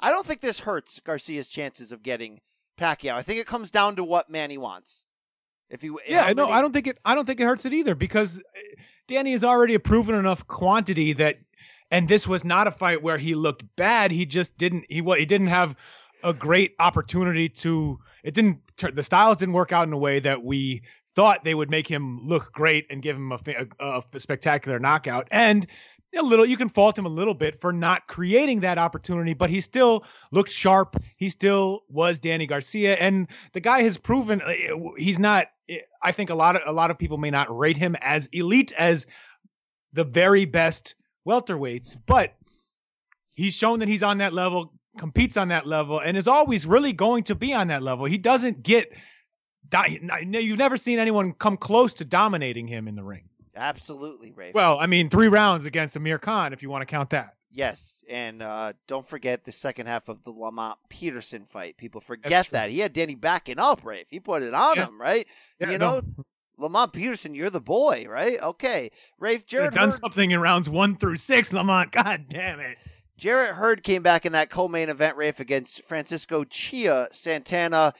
I 0.00 0.10
don't 0.10 0.26
think 0.26 0.40
this 0.40 0.60
hurts 0.60 1.00
Garcia's 1.00 1.48
chances 1.48 1.92
of 1.92 2.02
getting 2.02 2.40
Pacquiao. 2.78 3.14
I 3.14 3.22
think 3.22 3.40
it 3.40 3.46
comes 3.46 3.70
down 3.70 3.96
to 3.96 4.04
what 4.04 4.28
Manny 4.30 4.58
wants. 4.58 5.04
If 5.70 5.80
he, 5.82 5.90
Yeah, 6.06 6.24
how 6.24 6.32
no, 6.32 6.44
many- 6.46 6.58
I 6.58 6.60
don't 6.60 6.72
think 6.72 6.86
it. 6.86 6.98
I 7.04 7.14
don't 7.14 7.24
think 7.24 7.40
it 7.40 7.44
hurts 7.44 7.64
it 7.64 7.72
either 7.72 7.94
because 7.94 8.38
uh, 8.38 8.42
Danny 9.08 9.32
is 9.32 9.44
already 9.44 9.74
a 9.74 9.80
proven 9.80 10.14
enough 10.14 10.46
quantity 10.46 11.14
that, 11.14 11.36
and 11.90 12.06
this 12.08 12.28
was 12.28 12.44
not 12.44 12.66
a 12.66 12.70
fight 12.70 13.02
where 13.02 13.18
he 13.18 13.34
looked 13.34 13.64
bad. 13.76 14.10
He 14.12 14.26
just 14.26 14.58
didn't. 14.58 14.84
He 14.88 15.00
what 15.00 15.18
he 15.18 15.24
didn't 15.26 15.48
have 15.48 15.74
a 16.22 16.34
great 16.34 16.74
opportunity 16.78 17.48
to. 17.48 17.98
It 18.24 18.34
didn't. 18.34 18.58
The 18.76 19.04
styles 19.04 19.38
didn't 19.38 19.54
work 19.54 19.70
out 19.70 19.86
in 19.86 19.92
a 19.92 19.98
way 19.98 20.18
that 20.18 20.42
we 20.42 20.82
thought 21.14 21.44
they 21.44 21.54
would 21.54 21.70
make 21.70 21.86
him 21.86 22.26
look 22.26 22.52
great 22.52 22.86
and 22.90 23.00
give 23.00 23.16
him 23.16 23.30
a, 23.30 23.38
a, 23.78 24.02
a 24.12 24.20
spectacular 24.20 24.80
knockout. 24.80 25.28
And 25.30 25.64
a 26.16 26.22
little, 26.22 26.46
you 26.46 26.56
can 26.56 26.68
fault 26.68 26.98
him 26.98 27.06
a 27.06 27.10
little 27.10 27.34
bit 27.34 27.60
for 27.60 27.72
not 27.72 28.06
creating 28.06 28.60
that 28.60 28.78
opportunity, 28.78 29.34
but 29.34 29.50
he 29.50 29.60
still 29.60 30.04
looked 30.30 30.50
sharp. 30.50 30.96
He 31.16 31.28
still 31.28 31.82
was 31.88 32.20
Danny 32.20 32.46
Garcia, 32.46 32.94
and 32.94 33.28
the 33.52 33.60
guy 33.60 33.82
has 33.82 33.98
proven 33.98 34.40
uh, 34.42 34.52
he's 34.96 35.18
not. 35.18 35.48
I 36.02 36.12
think 36.12 36.30
a 36.30 36.34
lot 36.34 36.56
of 36.56 36.62
a 36.66 36.72
lot 36.72 36.90
of 36.90 36.98
people 36.98 37.18
may 37.18 37.30
not 37.30 37.56
rate 37.56 37.76
him 37.76 37.96
as 38.00 38.28
elite 38.32 38.72
as 38.72 39.06
the 39.92 40.04
very 40.04 40.44
best 40.44 40.94
welterweights, 41.26 41.96
but 42.06 42.34
he's 43.34 43.54
shown 43.54 43.78
that 43.80 43.88
he's 43.88 44.02
on 44.02 44.18
that 44.18 44.32
level, 44.32 44.72
competes 44.98 45.36
on 45.36 45.48
that 45.48 45.66
level, 45.66 45.98
and 46.00 46.16
is 46.16 46.28
always 46.28 46.66
really 46.66 46.92
going 46.92 47.24
to 47.24 47.34
be 47.34 47.52
on 47.52 47.68
that 47.68 47.82
level. 47.82 48.04
He 48.06 48.18
doesn't 48.18 48.62
get. 48.62 48.92
You've 50.22 50.58
never 50.58 50.76
seen 50.76 50.98
anyone 50.98 51.32
come 51.32 51.56
close 51.56 51.94
to 51.94 52.04
dominating 52.04 52.66
him 52.66 52.86
in 52.88 52.94
the 52.94 53.02
ring. 53.04 53.28
absolutely, 53.56 54.30
Rafe. 54.32 54.54
Well, 54.54 54.78
I 54.78 54.86
mean, 54.86 55.08
three 55.08 55.28
rounds 55.28 55.66
against 55.66 55.96
Amir 55.96 56.18
Khan, 56.18 56.52
if 56.52 56.62
you 56.62 56.70
want 56.70 56.82
to 56.82 56.86
count 56.86 57.10
that. 57.10 57.34
Yes, 57.50 58.02
and 58.08 58.42
uh, 58.42 58.72
don't 58.88 59.06
forget 59.06 59.44
the 59.44 59.52
second 59.52 59.86
half 59.86 60.08
of 60.08 60.24
the 60.24 60.32
Lamont 60.32 60.76
Peterson 60.88 61.44
fight. 61.44 61.76
People 61.76 62.00
forget 62.00 62.48
that 62.50 62.70
he 62.70 62.80
had 62.80 62.92
Danny 62.92 63.14
backing 63.14 63.60
up, 63.60 63.84
Rafe. 63.84 64.06
He 64.10 64.18
put 64.20 64.42
it 64.42 64.52
on 64.54 64.76
Yeah. 64.76 64.86
him, 64.86 65.00
right? 65.00 65.26
Yeah, 65.60 65.70
you 65.70 65.78
no. 65.78 66.00
know, 66.00 66.02
Lamont 66.58 66.92
Peterson, 66.92 67.32
you're 67.34 67.50
the 67.50 67.60
boy, 67.60 68.06
right? 68.08 68.40
Okay, 68.42 68.90
Rafe. 69.20 69.46
Jarrett 69.46 69.66
have 69.66 69.74
done 69.74 69.90
Hurd, 69.90 70.00
something 70.02 70.30
in 70.32 70.40
rounds 70.40 70.68
one 70.68 70.96
through 70.96 71.16
six, 71.16 71.52
Lamont. 71.52 71.92
God 71.92 72.24
damn 72.28 72.58
it. 72.60 72.76
Jarrett 73.16 73.54
Hurd 73.54 73.82
came 73.82 74.02
back 74.02 74.26
in 74.26 74.32
that 74.32 74.50
co-main 74.50 74.88
event, 74.88 75.16
Rafe, 75.16 75.40
against 75.40 75.84
Francisco 75.84 76.44
Chia 76.44 77.08
Santana. 77.12 77.94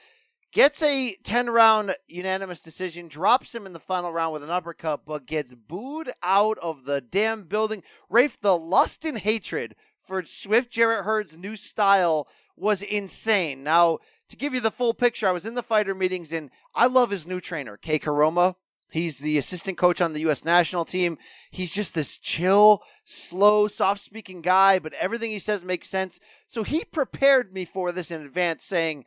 Gets 0.51 0.81
a 0.83 1.13
10 1.23 1.49
round 1.49 1.95
unanimous 2.07 2.61
decision, 2.61 3.07
drops 3.07 3.53
him 3.53 3.65
in 3.65 3.73
the 3.73 3.79
final 3.79 4.11
round 4.11 4.33
with 4.33 4.43
an 4.43 4.49
uppercut, 4.49 5.05
but 5.05 5.25
gets 5.25 5.53
booed 5.53 6.11
out 6.23 6.57
of 6.59 6.85
the 6.85 7.01
damn 7.01 7.43
building. 7.43 7.83
Rafe, 8.09 8.39
the 8.39 8.57
lust 8.57 9.05
and 9.05 9.17
hatred 9.17 9.75
for 10.01 10.23
Swift 10.23 10.71
Jarrett 10.71 11.03
Hurd's 11.03 11.37
new 11.37 11.55
style 11.55 12.27
was 12.55 12.81
insane. 12.81 13.63
Now, 13.63 13.99
to 14.29 14.37
give 14.37 14.53
you 14.53 14.61
the 14.61 14.71
full 14.71 14.93
picture, 14.93 15.27
I 15.27 15.31
was 15.33 15.45
in 15.45 15.55
the 15.55 15.63
fighter 15.63 15.95
meetings 15.95 16.31
and 16.31 16.51
I 16.73 16.87
love 16.87 17.09
his 17.09 17.27
new 17.27 17.39
trainer, 17.39 17.77
Kay 17.77 17.99
Koroma. 17.99 18.55
He's 18.95 19.19
the 19.19 19.37
assistant 19.37 19.77
coach 19.77 19.99
on 19.99 20.13
the 20.13 20.21
U.S. 20.21 20.45
national 20.45 20.85
team. 20.85 21.17
He's 21.51 21.73
just 21.73 21.95
this 21.95 22.17
chill, 22.17 22.81
slow, 23.03 23.67
soft 23.67 23.99
speaking 23.99 24.39
guy, 24.39 24.79
but 24.79 24.93
everything 24.93 25.31
he 25.31 25.39
says 25.39 25.65
makes 25.65 25.89
sense. 25.89 26.17
So 26.47 26.63
he 26.63 26.85
prepared 26.85 27.53
me 27.53 27.65
for 27.65 27.91
this 27.91 28.09
in 28.09 28.21
advance, 28.21 28.63
saying, 28.63 29.03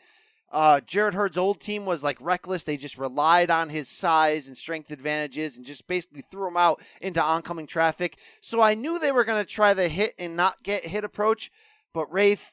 uh, 0.53 0.83
Jarrett 0.83 1.15
Hurd's 1.15 1.39
old 1.39 1.59
team 1.59 1.87
was 1.87 2.05
like 2.05 2.19
reckless. 2.21 2.65
They 2.65 2.77
just 2.77 2.99
relied 2.99 3.51
on 3.51 3.71
his 3.71 3.89
size 3.89 4.47
and 4.47 4.59
strength 4.59 4.91
advantages 4.91 5.57
and 5.57 5.65
just 5.65 5.89
basically 5.89 6.21
threw 6.21 6.49
him 6.49 6.59
out 6.59 6.83
into 7.01 7.23
oncoming 7.23 7.67
traffic. 7.67 8.19
So 8.43 8.61
I 8.61 8.75
knew 8.75 8.99
they 8.99 9.11
were 9.11 9.25
going 9.25 9.43
to 9.43 9.51
try 9.51 9.73
the 9.73 9.89
hit 9.89 10.13
and 10.19 10.37
not 10.37 10.63
get 10.63 10.85
hit 10.85 11.03
approach. 11.03 11.51
But 11.95 12.13
Rafe, 12.13 12.53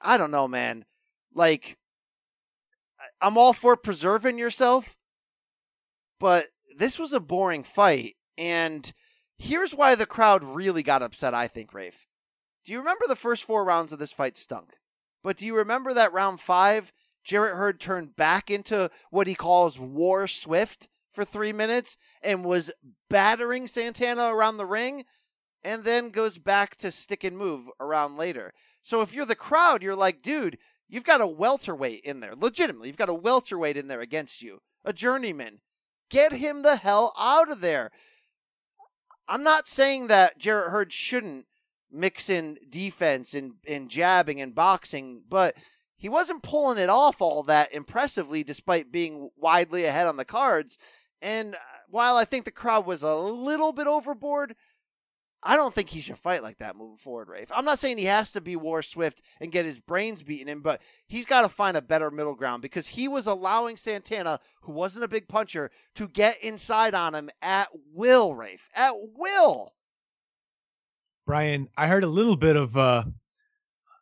I 0.00 0.16
don't 0.16 0.30
know, 0.30 0.46
man. 0.46 0.84
Like, 1.34 1.76
I'm 3.20 3.36
all 3.36 3.52
for 3.52 3.76
preserving 3.76 4.38
yourself, 4.38 4.96
but 6.20 6.46
this 6.78 6.98
was 6.98 7.12
a 7.12 7.20
boring 7.20 7.64
fight. 7.64 8.16
And 8.36 8.92
here's 9.36 9.74
why 9.74 9.94
the 9.94 10.06
crowd 10.06 10.44
really 10.44 10.82
got 10.82 11.02
upset, 11.02 11.34
I 11.34 11.48
think, 11.48 11.74
Rafe. 11.74 12.06
Do 12.64 12.72
you 12.72 12.78
remember 12.78 13.04
the 13.06 13.16
first 13.16 13.44
four 13.44 13.64
rounds 13.64 13.92
of 13.92 13.98
this 13.98 14.12
fight 14.12 14.36
stunk? 14.36 14.76
But 15.22 15.36
do 15.36 15.46
you 15.46 15.56
remember 15.56 15.92
that 15.94 16.12
round 16.12 16.40
five, 16.40 16.92
Jarrett 17.24 17.56
Hurd 17.56 17.80
turned 17.80 18.16
back 18.16 18.50
into 18.50 18.90
what 19.10 19.26
he 19.26 19.34
calls 19.34 19.78
War 19.78 20.26
Swift 20.28 20.88
for 21.10 21.24
three 21.24 21.52
minutes 21.52 21.96
and 22.22 22.44
was 22.44 22.70
battering 23.10 23.66
Santana 23.66 24.34
around 24.34 24.56
the 24.56 24.66
ring 24.66 25.04
and 25.64 25.84
then 25.84 26.10
goes 26.10 26.38
back 26.38 26.76
to 26.76 26.90
stick 26.90 27.24
and 27.24 27.36
move 27.36 27.68
around 27.80 28.16
later. 28.16 28.52
So 28.82 29.02
if 29.02 29.12
you're 29.12 29.26
the 29.26 29.34
crowd, 29.34 29.82
you're 29.82 29.96
like, 29.96 30.22
dude, 30.22 30.58
you've 30.88 31.04
got 31.04 31.20
a 31.20 31.26
welterweight 31.26 32.00
in 32.00 32.20
there. 32.20 32.34
Legitimately, 32.36 32.88
you've 32.88 32.96
got 32.96 33.08
a 33.08 33.14
welterweight 33.14 33.76
in 33.76 33.88
there 33.88 34.00
against 34.00 34.40
you, 34.40 34.60
a 34.84 34.92
journeyman. 34.92 35.60
Get 36.10 36.32
him 36.32 36.62
the 36.62 36.76
hell 36.76 37.12
out 37.18 37.50
of 37.50 37.60
there. 37.60 37.90
I'm 39.28 39.42
not 39.42 39.68
saying 39.68 40.06
that 40.06 40.38
Jarrett 40.38 40.70
Hurd 40.70 40.92
shouldn't 40.92 41.46
mix 41.90 42.30
in 42.30 42.58
defense 42.68 43.34
and, 43.34 43.54
and 43.66 43.90
jabbing 43.90 44.40
and 44.40 44.54
boxing, 44.54 45.22
but 45.28 45.54
he 45.96 46.08
wasn't 46.08 46.42
pulling 46.42 46.78
it 46.78 46.88
off 46.88 47.20
all 47.20 47.42
that 47.44 47.74
impressively 47.74 48.42
despite 48.42 48.92
being 48.92 49.30
widely 49.36 49.84
ahead 49.84 50.06
on 50.06 50.16
the 50.16 50.24
cards. 50.24 50.78
And 51.20 51.54
uh, 51.54 51.58
while 51.88 52.16
I 52.16 52.24
think 52.24 52.44
the 52.44 52.50
crowd 52.50 52.86
was 52.86 53.02
a 53.02 53.16
little 53.16 53.72
bit 53.72 53.86
overboard, 53.86 54.54
I 55.42 55.56
don't 55.56 55.72
think 55.72 55.88
he 55.88 56.00
should 56.00 56.18
fight 56.18 56.42
like 56.42 56.58
that 56.58 56.76
moving 56.76 56.96
forward, 56.96 57.28
Rafe. 57.28 57.52
I'm 57.54 57.64
not 57.64 57.78
saying 57.78 57.98
he 57.98 58.06
has 58.06 58.32
to 58.32 58.40
be 58.40 58.56
War 58.56 58.82
Swift 58.82 59.22
and 59.40 59.52
get 59.52 59.64
his 59.64 59.78
brains 59.78 60.22
beaten 60.22 60.48
in, 60.48 60.60
but 60.60 60.82
he's 61.06 61.26
got 61.26 61.42
to 61.42 61.48
find 61.48 61.76
a 61.76 61.82
better 61.82 62.10
middle 62.10 62.34
ground 62.34 62.60
because 62.60 62.88
he 62.88 63.06
was 63.06 63.26
allowing 63.26 63.76
Santana, 63.76 64.40
who 64.62 64.72
wasn't 64.72 65.04
a 65.04 65.08
big 65.08 65.28
puncher, 65.28 65.70
to 65.94 66.08
get 66.08 66.42
inside 66.42 66.94
on 66.94 67.14
him 67.14 67.30
at 67.40 67.68
will, 67.94 68.34
Rafe. 68.34 68.68
At 68.74 68.94
will. 69.14 69.74
Brian, 71.24 71.68
I 71.76 71.86
heard 71.86 72.04
a 72.04 72.08
little 72.08 72.36
bit 72.36 72.56
of 72.56 72.76
uh 72.76 73.04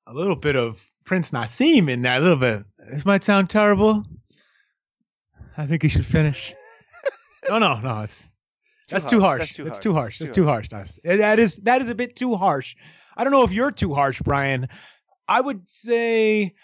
a 0.06 0.14
little 0.14 0.36
bit 0.36 0.56
of 0.56 0.90
Prince 1.04 1.32
Naseem 1.32 1.90
in 1.90 2.02
that. 2.02 2.20
A 2.20 2.22
little 2.22 2.36
bit. 2.36 2.64
This 2.78 3.04
might 3.04 3.24
sound 3.24 3.50
terrible. 3.50 4.04
I 5.56 5.66
think 5.66 5.82
he 5.82 5.88
should 5.88 6.06
finish. 6.06 6.54
no, 7.48 7.58
no, 7.58 7.80
no. 7.80 8.00
It's 8.02 8.32
that's 8.88 9.04
too 9.04 9.20
harsh. 9.20 9.40
That's 9.40 9.52
too 9.54 9.64
That's 9.64 9.76
harsh. 9.76 9.82
too 9.82 9.92
That's 9.92 9.96
harsh. 9.98 10.18
too 10.18 10.24
That's 10.24 10.34
too 10.34 10.44
harsh. 10.46 10.68
That's 10.68 10.98
that 11.04 11.38
is 11.38 11.56
that 11.58 11.82
is 11.82 11.88
a 11.88 11.94
bit 11.94 12.16
too 12.16 12.34
harsh. 12.36 12.76
I 13.16 13.24
don't 13.24 13.32
know 13.32 13.42
if 13.44 13.52
you're 13.52 13.70
too 13.70 13.94
harsh, 13.94 14.20
Brian. 14.22 14.68
I 15.28 15.40
would 15.40 15.68
say, 15.68 16.54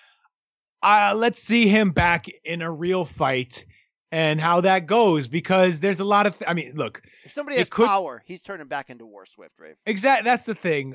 uh, 0.83 1.15
let's 1.17 1.43
see 1.43 1.67
him 1.69 1.91
back 1.91 2.27
in 2.45 2.63
a 2.63 2.71
real 2.71 3.05
fight 3.05 3.65
and 4.13 4.41
how 4.41 4.61
that 4.61 4.87
goes 4.87 5.27
because 5.29 5.81
there's 5.81 6.01
a 6.01 6.05
lot 6.05 6.27
of. 6.27 6.37
I 6.47 6.55
mean, 6.55 6.73
look, 6.77 7.03
If 7.25 7.33
somebody 7.33 7.57
has 7.59 7.69
could- 7.69 7.87
power, 7.87 8.23
he's 8.27 8.43
turning 8.43 8.67
back 8.69 8.91
into 8.91 9.07
War 9.07 9.27
Swift, 9.27 9.59
Rafe. 9.59 9.77
Exactly. 9.87 10.25
That's 10.25 10.45
the 10.45 10.55
thing. 10.55 10.95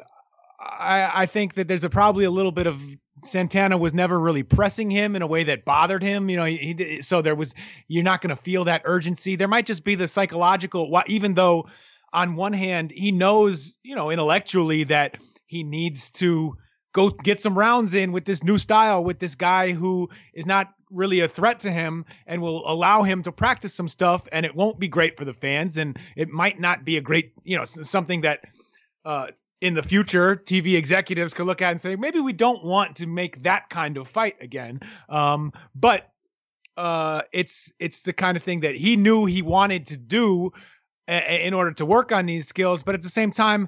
I 0.60 1.12
I 1.14 1.26
think 1.26 1.56
that 1.56 1.68
there's 1.68 1.84
a 1.84 1.90
probably 1.90 2.26
a 2.26 2.32
little 2.32 2.52
bit 2.52 2.68
of 2.68 2.82
Santana 3.24 3.78
was 3.78 3.94
never 3.94 4.20
really 4.20 4.44
pressing 4.44 4.92
him 4.92 5.16
in 5.16 5.22
a 5.22 5.28
way 5.28 5.44
that 5.46 5.66
bothered 5.66 6.04
him. 6.04 6.30
You 6.30 6.38
know, 6.38 6.46
he, 6.46 6.76
he 6.78 7.02
so 7.02 7.22
there 7.22 7.36
was 7.36 7.54
you're 7.88 8.04
not 8.04 8.22
going 8.22 8.30
to 8.30 8.42
feel 8.42 8.66
that 8.66 8.84
urgency. 8.86 9.36
There 9.36 9.48
might 9.48 9.66
just 9.66 9.84
be 9.84 9.96
the 9.96 10.08
psychological. 10.08 11.02
Even 11.08 11.34
though, 11.34 11.68
on 12.14 12.36
one 12.36 12.54
hand, 12.54 12.92
he 12.92 13.12
knows 13.12 13.76
you 13.84 13.96
know 13.96 14.12
intellectually 14.12 14.86
that 14.86 15.18
he 15.46 15.64
needs 15.64 16.10
to 16.12 16.56
go 16.94 17.10
get 17.10 17.40
some 17.40 17.58
rounds 17.58 17.94
in 17.94 18.12
with 18.12 18.26
this 18.26 18.44
new 18.44 18.58
style 18.58 19.04
with 19.04 19.20
this 19.20 19.36
guy 19.36 19.72
who 19.72 20.10
is 20.34 20.46
not 20.46 20.74
really 20.90 21.20
a 21.20 21.28
threat 21.28 21.60
to 21.60 21.72
him 21.72 22.06
and 22.26 22.42
will 22.42 22.70
allow 22.70 23.04
him 23.04 23.22
to 23.24 23.32
practice 23.32 23.74
some 23.74 23.88
stuff 23.88 24.28
and 24.32 24.46
it 24.46 24.56
won't 24.56 24.80
be 24.80 24.88
great 24.88 25.18
for 25.18 25.26
the 25.26 25.34
fans 25.34 25.78
and 25.78 26.00
it 26.16 26.30
might 26.30 26.60
not 26.60 26.86
be 26.86 26.98
a 26.98 27.02
great 27.02 27.34
you 27.44 27.58
know 27.58 27.66
something 27.66 28.22
that 28.22 28.40
uh, 29.06 29.28
in 29.62 29.74
the 29.74 29.84
future, 29.84 30.36
TV 30.36 30.76
executives 30.78 31.34
could 31.34 31.48
look 31.48 31.62
at 31.62 31.72
and 31.72 31.82
say, 31.82 31.96
maybe 31.96 32.20
we 32.20 32.34
don't 32.34 32.64
want 32.64 32.98
to 32.98 33.08
make 33.08 33.44
that 33.44 33.70
kind 33.70 33.98
of 33.98 34.08
fight 34.08 34.36
again. 34.42 34.80
Um, 35.10 35.52
but 35.74 36.12
uh, 36.76 37.24
it's 37.32 37.74
it's 37.80 38.02
the 38.02 38.14
kind 38.14 38.38
of 38.38 38.44
thing 38.44 38.60
that 38.60 38.76
he 38.76 38.96
knew 38.96 39.26
he 39.26 39.42
wanted 39.42 39.88
to 39.88 39.98
do 39.98 40.52
a- 41.08 41.48
in 41.48 41.54
order 41.54 41.72
to 41.74 41.86
work 41.86 42.12
on 42.12 42.28
these 42.28 42.48
skills. 42.48 42.84
But 42.84 42.94
at 42.94 43.02
the 43.02 43.10
same 43.10 43.32
time, 43.32 43.68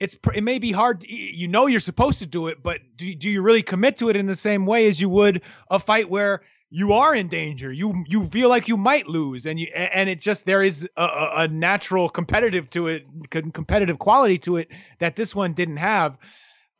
it's 0.00 0.16
it 0.34 0.42
may 0.42 0.58
be 0.58 0.72
hard. 0.72 1.02
To, 1.02 1.14
you 1.14 1.46
know 1.46 1.66
you're 1.66 1.78
supposed 1.78 2.18
to 2.18 2.26
do 2.26 2.48
it, 2.48 2.60
but 2.60 2.80
do 2.96 3.14
do 3.14 3.30
you 3.30 3.42
really 3.42 3.62
commit 3.62 3.96
to 3.98 4.08
it 4.08 4.16
in 4.16 4.26
the 4.26 4.34
same 4.34 4.66
way 4.66 4.88
as 4.88 5.00
you 5.00 5.08
would 5.08 5.42
a 5.70 5.78
fight 5.78 6.10
where 6.10 6.42
you 6.74 6.94
are 6.94 7.14
in 7.14 7.28
danger. 7.28 7.70
You 7.70 8.02
you 8.08 8.24
feel 8.28 8.48
like 8.48 8.66
you 8.66 8.78
might 8.78 9.06
lose, 9.06 9.44
and 9.44 9.60
you 9.60 9.66
and 9.74 10.08
it 10.08 10.18
just 10.22 10.46
there 10.46 10.62
is 10.62 10.88
a, 10.96 11.28
a 11.36 11.48
natural 11.48 12.08
competitive 12.08 12.70
to 12.70 12.86
it, 12.86 13.06
competitive 13.30 13.98
quality 13.98 14.38
to 14.38 14.56
it 14.56 14.68
that 14.98 15.14
this 15.14 15.34
one 15.34 15.52
didn't 15.52 15.76
have. 15.76 16.16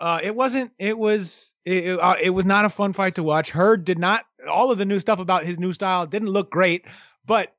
Uh, 0.01 0.19
it 0.23 0.35
wasn't. 0.35 0.73
It 0.79 0.97
was. 0.97 1.55
It, 1.67 2.01
uh, 2.01 2.17
it 2.23 2.31
was 2.31 2.47
not 2.47 2.65
a 2.65 2.71
fun 2.71 2.95
fight 2.95 3.17
to 3.17 3.23
watch. 3.23 3.51
Hurd 3.51 3.85
did 3.85 3.99
not. 3.99 4.25
All 4.49 4.73
of 4.73 4.79
the 4.79 4.87
new 4.87 4.99
stuff 4.99 5.19
about 5.19 5.45
his 5.45 5.59
new 5.59 5.75
style 5.75 6.07
didn't 6.07 6.31
look 6.31 6.51
great, 6.51 6.87
but 7.27 7.55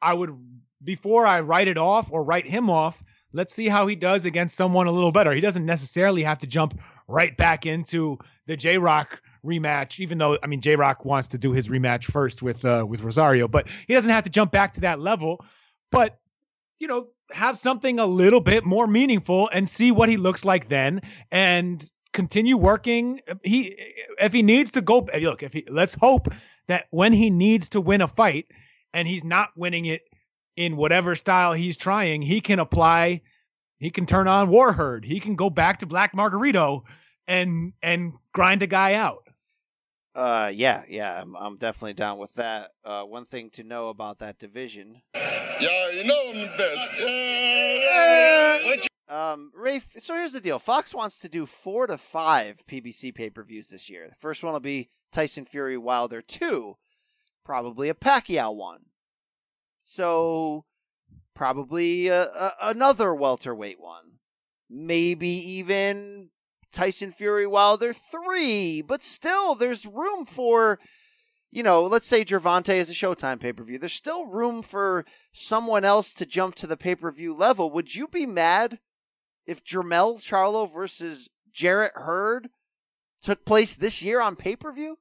I 0.00 0.14
would 0.14 0.34
before 0.82 1.26
I 1.26 1.40
write 1.40 1.68
it 1.68 1.76
off 1.76 2.10
or 2.10 2.24
write 2.24 2.46
him 2.46 2.70
off. 2.70 3.04
Let's 3.34 3.52
see 3.52 3.68
how 3.68 3.86
he 3.86 3.96
does 3.96 4.24
against 4.24 4.56
someone 4.56 4.86
a 4.86 4.92
little 4.92 5.12
better. 5.12 5.32
He 5.32 5.42
doesn't 5.42 5.66
necessarily 5.66 6.22
have 6.22 6.38
to 6.38 6.46
jump 6.46 6.80
right 7.06 7.36
back 7.36 7.66
into 7.66 8.18
the 8.46 8.56
J 8.56 8.78
Rock 8.78 9.20
rematch, 9.46 10.00
even 10.00 10.18
though 10.18 10.38
I 10.42 10.46
mean 10.46 10.60
J 10.60 10.76
Rock 10.76 11.04
wants 11.04 11.28
to 11.28 11.38
do 11.38 11.52
his 11.52 11.68
rematch 11.68 12.04
first 12.04 12.42
with 12.42 12.64
uh, 12.64 12.84
with 12.86 13.02
Rosario, 13.02 13.48
but 13.48 13.68
he 13.86 13.94
doesn't 13.94 14.10
have 14.10 14.24
to 14.24 14.30
jump 14.30 14.52
back 14.52 14.72
to 14.74 14.80
that 14.82 15.00
level. 15.00 15.44
But 15.90 16.18
you 16.78 16.88
know, 16.88 17.08
have 17.30 17.56
something 17.56 17.98
a 17.98 18.06
little 18.06 18.40
bit 18.40 18.64
more 18.64 18.86
meaningful 18.86 19.48
and 19.52 19.68
see 19.68 19.92
what 19.92 20.08
he 20.08 20.16
looks 20.16 20.44
like 20.44 20.68
then, 20.68 21.02
and 21.30 21.88
continue 22.12 22.56
working. 22.56 23.20
He 23.42 23.76
if 24.18 24.32
he 24.32 24.42
needs 24.42 24.72
to 24.72 24.80
go 24.80 25.08
look 25.20 25.42
if 25.42 25.52
he 25.52 25.64
let's 25.68 25.94
hope 25.94 26.28
that 26.68 26.86
when 26.90 27.12
he 27.12 27.30
needs 27.30 27.70
to 27.70 27.80
win 27.80 28.00
a 28.00 28.08
fight 28.08 28.46
and 28.92 29.06
he's 29.06 29.24
not 29.24 29.50
winning 29.56 29.86
it 29.86 30.02
in 30.56 30.76
whatever 30.76 31.14
style 31.14 31.52
he's 31.52 31.76
trying, 31.76 32.22
he 32.22 32.40
can 32.40 32.58
apply. 32.58 33.22
He 33.78 33.90
can 33.90 34.06
turn 34.06 34.26
on 34.26 34.48
Warherd. 34.48 35.04
He 35.04 35.20
can 35.20 35.36
go 35.36 35.50
back 35.50 35.80
to 35.80 35.86
Black 35.86 36.14
Margarito 36.14 36.82
and 37.26 37.72
and 37.82 38.14
grind 38.32 38.62
a 38.62 38.66
guy 38.66 38.94
out. 38.94 39.25
Uh, 40.16 40.50
yeah, 40.54 40.82
yeah, 40.88 41.20
I'm, 41.20 41.36
I'm 41.36 41.58
definitely 41.58 41.92
down 41.92 42.16
with 42.16 42.32
that. 42.36 42.70
Uh, 42.82 43.02
one 43.02 43.26
thing 43.26 43.50
to 43.50 43.62
know 43.62 43.88
about 43.88 44.20
that 44.20 44.38
division. 44.38 45.02
Y'all, 45.14 45.92
you 45.92 46.04
know 46.06 46.22
I'm 46.30 46.40
the 46.40 46.54
best. 46.56 46.94
Yeah, 47.06 48.58
yeah. 48.64 48.76
Um, 49.08 49.52
Rafe, 49.54 49.92
so 49.98 50.14
here's 50.14 50.32
the 50.32 50.40
deal. 50.40 50.58
Fox 50.58 50.94
wants 50.94 51.18
to 51.20 51.28
do 51.28 51.44
four 51.44 51.86
to 51.86 51.98
five 51.98 52.64
PBC 52.66 53.14
pay 53.14 53.28
per 53.28 53.44
views 53.44 53.68
this 53.68 53.90
year. 53.90 54.08
The 54.08 54.14
first 54.14 54.42
one 54.42 54.54
will 54.54 54.60
be 54.60 54.88
Tyson 55.12 55.44
Fury 55.44 55.76
Wilder 55.76 56.22
2, 56.22 56.76
probably 57.44 57.90
a 57.90 57.94
Pacquiao 57.94 58.56
one. 58.56 58.86
So, 59.80 60.64
probably 61.34 62.08
a, 62.08 62.22
a, 62.22 62.52
another 62.62 63.14
welterweight 63.14 63.78
one. 63.78 64.12
Maybe 64.70 65.28
even 65.28 66.30
Tyson 66.72 67.10
Fury 67.10 67.46
Wilder 67.46 67.92
3, 67.92 68.82
but 68.82 69.02
still, 69.02 69.54
there's 69.54 69.86
room 69.86 70.24
for, 70.26 70.78
you 71.50 71.62
know, 71.62 71.82
let's 71.82 72.06
say 72.06 72.24
Gervonta 72.24 72.74
is 72.74 72.90
a 72.90 72.94
Showtime 72.94 73.40
pay 73.40 73.52
per 73.52 73.64
view. 73.64 73.78
There's 73.78 73.92
still 73.92 74.26
room 74.26 74.62
for 74.62 75.04
someone 75.32 75.84
else 75.84 76.14
to 76.14 76.26
jump 76.26 76.54
to 76.56 76.66
the 76.66 76.76
pay 76.76 76.94
per 76.94 77.10
view 77.10 77.34
level. 77.34 77.70
Would 77.70 77.94
you 77.94 78.08
be 78.08 78.26
mad 78.26 78.78
if 79.46 79.64
Jermell 79.64 80.16
Charlo 80.18 80.70
versus 80.72 81.28
Jarrett 81.52 81.92
Hurd 81.94 82.48
took 83.22 83.44
place 83.44 83.74
this 83.76 84.02
year 84.02 84.20
on 84.20 84.36
pay 84.36 84.56
per 84.56 84.72
view? 84.72 84.98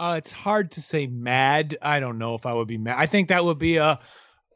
Uh, 0.00 0.14
it's 0.16 0.30
hard 0.30 0.70
to 0.72 0.80
say 0.80 1.06
mad. 1.06 1.76
I 1.82 1.98
don't 1.98 2.18
know 2.18 2.34
if 2.34 2.46
I 2.46 2.52
would 2.52 2.68
be 2.68 2.78
mad. 2.78 2.96
I 2.98 3.06
think 3.06 3.28
that 3.28 3.44
would 3.44 3.58
be 3.58 3.78
a 3.78 3.98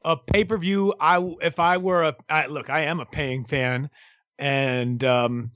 a 0.04 0.16
pay 0.16 0.44
per 0.44 0.56
view. 0.56 0.94
I 1.00 1.34
if 1.40 1.58
I 1.58 1.78
were 1.78 2.04
a 2.04 2.16
I, 2.28 2.46
look, 2.46 2.70
I 2.70 2.82
am 2.82 3.00
a 3.00 3.06
paying 3.06 3.44
fan, 3.44 3.90
and 4.38 5.02
um, 5.04 5.52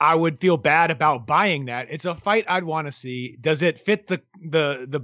I 0.00 0.14
would 0.14 0.40
feel 0.40 0.56
bad 0.56 0.90
about 0.90 1.26
buying 1.26 1.66
that. 1.66 1.88
It's 1.90 2.06
a 2.06 2.14
fight 2.14 2.44
I'd 2.48 2.64
want 2.64 2.86
to 2.86 2.92
see. 2.92 3.36
Does 3.40 3.62
it 3.62 3.78
fit 3.78 4.06
the 4.06 4.22
the 4.42 4.86
the 4.88 5.00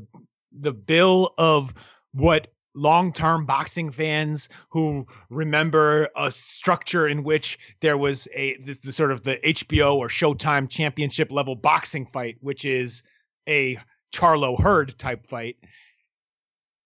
the 0.53 0.73
bill 0.73 1.35
of 1.37 1.75
what 2.13 2.49
long-term 2.75 3.47
boxing 3.47 3.91
fans 3.91 4.49
who 4.71 5.07
remember 5.31 6.09
a 6.15 6.31
structure 6.31 7.07
in 7.07 7.25
which 7.25 7.59
there 7.81 7.97
was 7.97 8.29
a 8.35 8.57
this 8.59 8.79
the 8.81 8.93
sort 8.93 9.11
of 9.11 9.23
the 9.23 9.39
HBO 9.45 9.97
or 9.97 10.09
Showtime 10.09 10.69
championship 10.69 11.33
level 11.33 11.57
boxing 11.57 12.07
fight, 12.07 12.37
which 12.41 12.65
is 12.65 13.03
a 13.49 13.79
Charlo 14.15 14.61
Hurd 14.61 14.99
type 14.99 15.27
fight. 15.27 15.57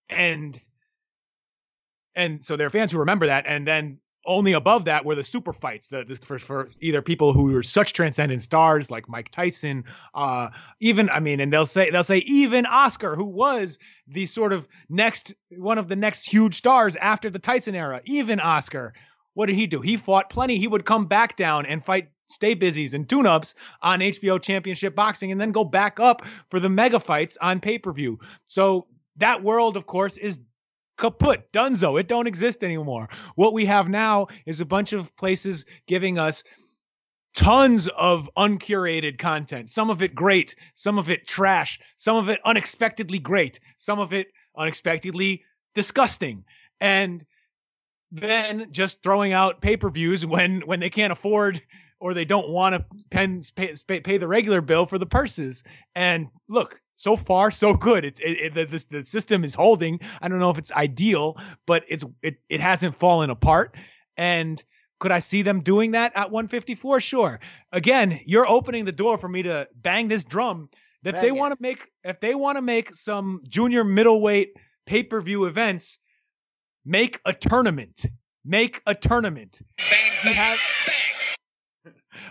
And 0.09 0.61
and 2.15 2.45
so 2.45 2.57
there 2.57 2.67
are 2.67 2.71
fans 2.71 2.91
who 2.91 2.99
remember 2.99 3.27
that, 3.27 3.47
and 3.47 3.67
then 3.67 3.99
only 4.27 4.53
above 4.53 4.85
that 4.85 5.05
were 5.05 5.15
the 5.15 5.25
super 5.25 5.53
fights 5.53 5.89
the, 5.89 6.05
the 6.05 6.17
for, 6.17 6.39
for 6.39 6.69
either 6.81 7.03
people 7.03 7.33
who 7.33 7.53
were 7.53 7.63
such 7.63 7.93
transcendent 7.93 8.43
stars 8.43 8.91
like 8.91 9.09
Mike 9.09 9.31
Tyson, 9.31 9.85
uh, 10.15 10.51
even 10.81 11.09
I 11.11 11.21
mean, 11.21 11.41
and 11.41 11.53
they'll 11.53 11.67
say 11.67 11.91
they'll 11.91 12.05
say 12.05 12.19
even 12.19 12.67
Oscar, 12.67 13.17
who 13.17 13.27
was 13.27 13.79
the 14.07 14.27
sort 14.27 14.53
of 14.53 14.69
next 14.89 15.35
one 15.51 15.79
of 15.79 15.89
the 15.89 15.97
next 15.97 16.27
huge 16.27 16.55
stars 16.55 16.97
after 16.97 17.31
the 17.31 17.39
Tyson 17.39 17.75
era, 17.75 18.03
even 18.05 18.41
Oscar. 18.41 18.95
What 19.35 19.47
did 19.47 19.57
he 19.57 19.67
do? 19.67 19.81
He 19.81 19.97
fought 19.97 20.29
plenty. 20.29 20.59
He 20.59 20.69
would 20.69 20.85
come 20.85 21.07
back 21.07 21.37
down 21.37 21.65
and 21.65 21.83
fight 21.83 22.09
stay 22.29 22.55
busies 22.55 22.95
and 22.95 23.09
tune 23.09 23.27
ups 23.27 23.55
on 23.83 24.01
HBO 24.01 24.41
Championship 24.41 24.95
Boxing 24.95 25.33
and 25.33 25.41
then 25.41 25.53
go 25.53 25.65
back 25.65 25.99
up 25.99 26.25
for 26.49 26.61
the 26.61 26.69
mega 26.69 27.01
fights 27.01 27.37
on 27.41 27.61
pay 27.61 27.79
per 27.79 27.93
view. 27.93 28.19
So 28.45 28.87
that 29.17 29.43
world, 29.43 29.77
of 29.77 29.87
course, 29.87 30.17
is 30.17 30.41
kaput, 31.01 31.51
dunzo. 31.53 31.99
It 31.99 32.07
don't 32.07 32.29
exist 32.29 32.63
anymore. 32.63 33.09
What 33.35 33.53
we 33.53 33.65
have 33.65 33.89
now 33.89 34.29
is 34.47 34.61
a 34.61 34.67
bunch 34.67 34.93
of 34.93 35.17
places 35.17 35.65
giving 35.89 36.19
us 36.19 36.45
tons 37.35 37.89
of 37.89 38.31
uncurated 38.37 39.19
content. 39.19 39.71
Some 39.71 39.91
of 39.91 40.03
it 40.03 40.15
great, 40.15 40.55
some 40.75 40.99
of 40.99 41.11
it 41.11 41.27
trash, 41.27 41.81
some 41.97 42.17
of 42.17 42.29
it 42.29 42.41
unexpectedly 42.45 43.19
great, 43.19 43.61
some 43.77 43.99
of 43.99 44.13
it 44.13 44.29
unexpectedly 44.57 45.45
disgusting. 45.75 46.45
And 46.81 47.25
then 48.13 48.69
just 48.71 49.03
throwing 49.03 49.33
out 49.33 49.61
pay-per-views 49.61 50.27
when 50.27 50.61
when 50.63 50.81
they 50.81 50.91
can't 50.91 51.13
afford 51.13 51.63
or 52.01 52.15
they 52.15 52.25
don't 52.25 52.49
want 52.49 52.75
to 52.75 52.85
pay, 53.11 53.41
pay, 53.55 54.01
pay 54.01 54.19
the 54.19 54.27
regular 54.27 54.61
bill 54.61 54.87
for 54.87 54.99
the 54.99 55.07
purses. 55.07 55.63
And 55.95 56.29
look, 56.49 56.81
so 57.01 57.17
far 57.17 57.51
so 57.51 57.75
good. 57.75 58.05
It's 58.05 58.21
it, 58.21 58.57
it, 58.57 58.71
the, 58.71 58.85
the 58.91 59.05
system 59.05 59.43
is 59.43 59.55
holding. 59.55 60.01
I 60.21 60.29
don't 60.29 60.39
know 60.39 60.51
if 60.51 60.59
it's 60.59 60.73
ideal, 60.73 61.39
but 61.67 61.85
it's 61.89 62.05
it 62.23 62.37
it 62.49 62.61
hasn't 62.61 62.95
fallen 62.95 63.31
apart. 63.31 63.77
And 64.17 64.63
could 64.99 65.13
I 65.13 65.21
see 65.21 65.43
them 65.43 65.63
doing 65.63 65.93
that 65.93 66.13
at 66.15 66.31
154? 66.31 67.01
Sure. 67.01 67.41
Again, 67.73 68.21
you're 68.27 68.47
opening 68.47 68.85
the 68.85 68.93
door 68.93 69.17
for 69.17 69.29
me 69.29 69.43
to 69.45 69.67
bang 69.75 70.09
this 70.09 70.25
drum. 70.25 70.69
That 71.03 71.15
if 71.15 71.23
they 71.23 71.33
want 71.33 71.53
to 71.53 71.63
make 71.63 71.89
if 72.05 72.21
they 72.21 72.35
want 72.35 72.57
to 72.57 72.63
make 72.63 72.95
some 72.95 73.41
junior 73.49 73.83
middleweight 73.83 74.53
pay 74.85 75.03
per 75.03 75.23
view 75.23 75.47
events, 75.47 75.99
make 76.85 77.19
a 77.25 77.33
tournament. 77.33 78.05
Make 78.45 78.83
a 78.87 78.95
tournament. 78.95 79.61
You 80.25 80.33
have, 80.35 80.59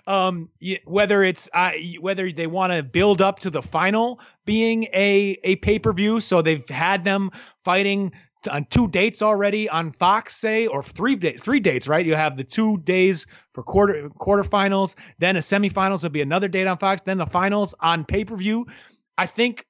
um 0.07 0.49
whether 0.85 1.23
it's 1.23 1.49
uh, 1.53 1.71
whether 1.99 2.31
they 2.31 2.47
want 2.47 2.73
to 2.73 2.83
build 2.83 3.21
up 3.21 3.39
to 3.39 3.49
the 3.49 3.61
final 3.61 4.19
being 4.45 4.83
a 4.93 5.37
a 5.43 5.55
pay-per-view 5.57 6.19
so 6.19 6.41
they've 6.41 6.67
had 6.69 7.03
them 7.03 7.29
fighting 7.63 8.11
on 8.49 8.65
two 8.69 8.87
dates 8.87 9.21
already 9.21 9.67
on 9.69 9.91
Fox 9.91 10.35
say 10.35 10.65
or 10.67 10.81
three 10.81 11.15
three 11.15 11.59
dates 11.59 11.87
right? 11.87 12.05
You 12.05 12.15
have 12.15 12.37
the 12.37 12.43
two 12.43 12.77
days 12.79 13.25
for 13.53 13.63
quarter 13.63 14.09
quarterfinals 14.19 14.95
then 15.19 15.35
a 15.35 15.39
semifinals 15.39 16.03
will 16.03 16.09
be 16.09 16.21
another 16.21 16.47
date 16.47 16.67
on 16.67 16.77
Fox 16.77 17.01
then 17.05 17.17
the 17.17 17.25
finals 17.25 17.75
on 17.79 18.05
pay-per-view. 18.05 18.65
I 19.17 19.25
think 19.25 19.65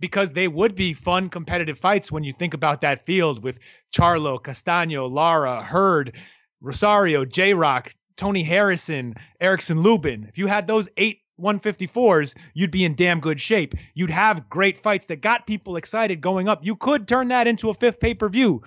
because 0.00 0.32
they 0.32 0.48
would 0.48 0.74
be 0.74 0.92
fun 0.92 1.30
competitive 1.30 1.78
fights 1.78 2.12
when 2.12 2.24
you 2.24 2.32
think 2.32 2.52
about 2.52 2.82
that 2.82 3.06
field 3.06 3.42
with 3.42 3.58
Charlo, 3.94 4.38
Castaño, 4.38 5.10
Lara, 5.10 5.62
Hurd, 5.62 6.16
Rosario, 6.60 7.24
J 7.24 7.54
Rock, 7.54 7.90
Tony 8.16 8.42
Harrison, 8.42 9.14
Erickson 9.40 9.80
Lubin. 9.80 10.26
If 10.28 10.38
you 10.38 10.46
had 10.46 10.66
those 10.66 10.88
eight 10.96 11.20
154s, 11.40 12.34
you'd 12.54 12.70
be 12.70 12.84
in 12.84 12.94
damn 12.94 13.20
good 13.20 13.40
shape. 13.40 13.74
You'd 13.94 14.10
have 14.10 14.48
great 14.48 14.78
fights 14.78 15.06
that 15.06 15.20
got 15.20 15.46
people 15.46 15.76
excited 15.76 16.20
going 16.20 16.48
up. 16.48 16.64
You 16.64 16.76
could 16.76 17.08
turn 17.08 17.28
that 17.28 17.46
into 17.46 17.70
a 17.70 17.74
fifth 17.74 18.00
pay 18.00 18.14
per 18.14 18.28
view. 18.28 18.62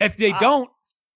If 0.00 0.16
they 0.16 0.32
uh, 0.32 0.38
don't, 0.38 0.70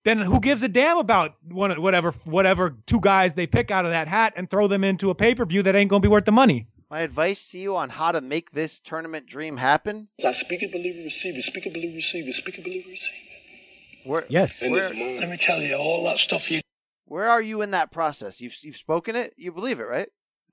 then 0.04 0.18
who 0.18 0.40
gives 0.40 0.62
a 0.62 0.68
damn 0.68 0.98
about 0.98 1.34
one 1.50 1.80
whatever 1.80 2.12
whatever 2.24 2.76
two 2.86 3.00
guys 3.00 3.34
they 3.34 3.46
pick 3.46 3.70
out 3.70 3.84
of 3.84 3.90
that 3.90 4.08
hat 4.08 4.34
and 4.36 4.48
throw 4.48 4.68
them 4.68 4.84
into 4.84 5.10
a 5.10 5.14
pay 5.14 5.34
per 5.34 5.44
view 5.44 5.62
that 5.62 5.74
ain't 5.74 5.90
gonna 5.90 6.00
be 6.00 6.08
worth 6.08 6.24
the 6.24 6.32
money. 6.32 6.68
My 6.88 7.00
advice 7.00 7.48
to 7.48 7.58
you 7.58 7.74
on 7.74 7.90
how 7.90 8.12
to 8.12 8.20
make 8.20 8.52
this 8.52 8.78
tournament 8.78 9.26
dream 9.26 9.56
happen. 9.56 10.08
I 10.24 10.30
speak 10.30 10.62
it, 10.62 10.70
believe 10.70 10.96
it, 10.96 11.04
receive 11.04 11.36
it. 11.36 11.42
Speak 11.42 11.66
it, 11.66 11.72
believe 11.72 11.92
it, 11.92 11.96
receive 11.96 12.28
it. 12.28 12.32
Speak 12.32 12.58
it, 12.58 12.64
believe 12.64 12.86
it, 12.86 12.90
receive 12.90 13.22
it. 13.24 14.08
Where, 14.08 14.24
yes. 14.28 14.62
In 14.62 14.72
this. 14.72 14.90
Let 14.90 15.28
me 15.28 15.36
tell 15.36 15.60
you, 15.60 15.74
all 15.74 16.04
that 16.04 16.18
stuff 16.18 16.48
you 16.48 16.60
Where 17.06 17.28
are 17.28 17.40
you 17.42 17.62
in 17.62 17.70
that 17.70 17.90
process? 17.90 18.40
You've 18.40 18.54
you've 18.62 18.76
spoken 18.76 19.16
it. 19.16 19.32
You 19.36 19.52
believe 19.52 19.80
it, 19.80 19.84
right? 19.84 20.08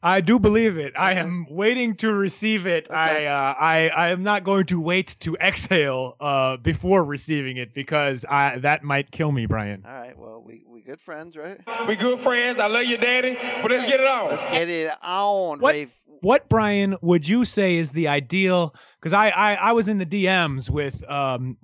I 0.05 0.19
do 0.19 0.37
believe 0.37 0.77
it. 0.77 0.93
I 0.97 1.13
am 1.13 1.47
waiting 1.49 1.95
to 1.97 2.11
receive 2.13 2.67
it. 2.67 2.87
Okay. 2.89 3.25
I, 3.25 3.25
uh, 3.25 3.55
I 3.57 3.89
I 3.89 4.07
am 4.09 4.23
not 4.23 4.43
going 4.43 4.65
to 4.65 4.79
wait 4.81 5.15
to 5.21 5.35
exhale 5.37 6.17
uh, 6.19 6.57
before 6.57 7.05
receiving 7.05 7.55
it 7.55 7.73
because 7.73 8.25
I 8.29 8.57
that 8.59 8.83
might 8.83 9.11
kill 9.11 9.31
me, 9.31 9.45
Brian. 9.45 9.83
All 9.85 9.93
right. 9.93 10.17
Well, 10.17 10.43
we 10.45 10.65
we 10.67 10.81
good 10.81 10.99
friends, 10.99 11.37
right? 11.37 11.57
We 11.87 11.95
good 11.95 12.19
friends. 12.19 12.59
I 12.59 12.67
love 12.67 12.83
you, 12.83 12.97
daddy. 12.97 13.37
But 13.61 13.71
let's 13.71 13.85
get 13.85 14.01
it 14.01 14.05
on. 14.07 14.29
Let's 14.29 14.45
get 14.45 14.69
it 14.69 14.91
on, 15.01 15.59
What- 15.59 15.73
Rafe. 15.73 15.97
What 16.19 16.47
Brian 16.47 16.95
would 17.01 17.27
you 17.27 17.43
say 17.43 17.75
is 17.75 17.91
the 17.91 18.07
ideal? 18.07 18.73
Because 18.99 19.11
I, 19.11 19.29
I 19.29 19.55
I 19.55 19.71
was 19.73 19.87
in 19.89 19.97
the 19.97 20.05
DMs 20.05 20.69
with 20.69 21.03
um 21.09 21.57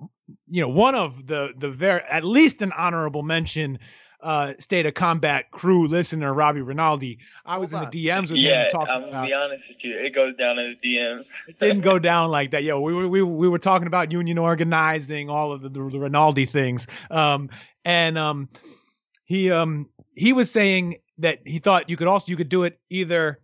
you 0.46 0.60
know 0.62 0.68
one 0.68 0.94
of 0.94 1.26
the 1.26 1.54
the 1.56 1.70
very 1.70 2.02
at 2.02 2.24
least 2.24 2.60
an 2.60 2.72
honorable 2.72 3.22
mention 3.22 3.78
uh 4.22 4.54
state 4.58 4.86
of 4.86 4.94
combat 4.94 5.50
crew 5.50 5.86
listener 5.86 6.32
Robbie 6.32 6.62
Rinaldi. 6.62 7.18
I 7.44 7.58
was 7.58 7.72
Hold 7.72 7.84
in 7.84 7.90
the 7.90 8.08
DMs 8.08 8.30
with 8.30 8.38
Yeah, 8.38 8.64
him 8.64 8.70
talking 8.70 8.94
I'm 8.94 9.00
gonna 9.00 9.10
about 9.12 9.26
be 9.26 9.32
honest 9.32 9.62
with 9.68 9.78
you. 9.82 9.98
It 9.98 10.14
goes 10.14 10.36
down 10.36 10.58
in 10.58 10.76
the 10.82 10.88
DMs. 10.88 11.26
it 11.48 11.58
didn't 11.58 11.80
go 11.82 11.98
down 11.98 12.30
like 12.30 12.50
that. 12.52 12.62
Yo, 12.62 12.80
we 12.80 12.92
were 12.94 13.08
we, 13.08 13.22
we 13.22 13.48
were 13.48 13.58
talking 13.58 13.86
about 13.86 14.12
union 14.12 14.38
organizing, 14.38 15.30
all 15.30 15.52
of 15.52 15.62
the, 15.62 15.68
the, 15.68 15.88
the 15.88 15.98
Rinaldi 15.98 16.46
things. 16.46 16.86
Um, 17.10 17.50
and 17.84 18.18
um, 18.18 18.48
he 19.24 19.50
um 19.50 19.88
he 20.14 20.32
was 20.32 20.50
saying 20.50 20.96
that 21.18 21.40
he 21.46 21.58
thought 21.58 21.88
you 21.88 21.96
could 21.96 22.08
also 22.08 22.30
you 22.30 22.36
could 22.36 22.48
do 22.48 22.64
it 22.64 22.78
either, 22.90 23.40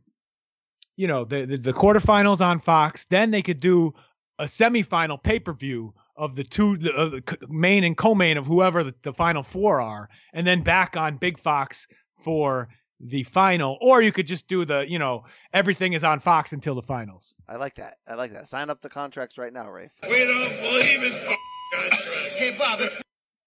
you 0.97 1.07
know, 1.07 1.25
the 1.25 1.45
the, 1.47 1.57
the 1.57 1.73
quarterfinals 1.73 2.45
on 2.45 2.59
Fox, 2.59 3.07
then 3.07 3.31
they 3.31 3.43
could 3.43 3.61
do 3.61 3.93
a 4.39 4.45
semifinal 4.45 5.23
pay 5.23 5.39
per 5.39 5.53
view 5.55 5.95
of 6.17 6.35
the 6.37 6.45
two 6.45 6.77
the, 6.77 6.93
uh, 6.95 7.09
the 7.11 7.23
main 7.49 7.85
and 7.85 7.97
co-main 7.97 8.37
of 8.39 8.47
whoever 8.47 8.83
the, 8.85 8.95
the 9.03 9.13
final 9.13 9.43
four 9.43 9.81
are, 9.81 10.09
and 10.33 10.47
then 10.47 10.63
back 10.63 10.97
on 10.97 11.17
Big 11.17 11.39
Fox 11.39 11.87
for 12.23 12.69
the 13.01 13.23
final, 13.25 13.77
or 13.83 14.01
you 14.01 14.11
could 14.11 14.27
just 14.27 14.49
do 14.49 14.65
the 14.65 14.87
you 14.89 14.99
know 14.99 15.25
everything 15.53 15.93
is 15.93 16.03
on 16.05 16.19
Fox 16.21 16.53
until 16.53 16.75
the 16.75 16.83
finals. 16.83 17.35
I 17.49 17.57
like 17.57 17.75
that. 17.75 17.99
I 18.09 18.15
like 18.15 18.33
that. 18.33 18.49
Sign 18.49 18.71
up 18.71 18.81
the 18.81 18.89
contracts 18.89 19.37
right 19.37 19.53
now, 19.53 19.71
Rafe. 19.71 19.93
We 20.09 20.19
don't 20.19 20.61
believe 20.61 21.03
in 21.03 21.13
f- 21.13 21.37
contracts. 21.75 22.39
Hey, 22.39 22.57
Bob, 22.59 22.81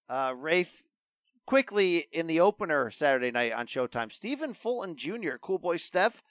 Uh, 0.07 0.33
Rafe, 0.35 0.83
quickly 1.47 2.05
in 2.11 2.27
the 2.27 2.39
opener 2.39 2.91
Saturday 2.91 3.31
night 3.31 3.51
on 3.53 3.65
Showtime, 3.65 4.11
Stephen 4.11 4.53
Fulton 4.53 4.95
Jr., 4.95 5.37
Cool 5.41 5.57
Boy 5.59 5.77
Steph, 5.77 6.21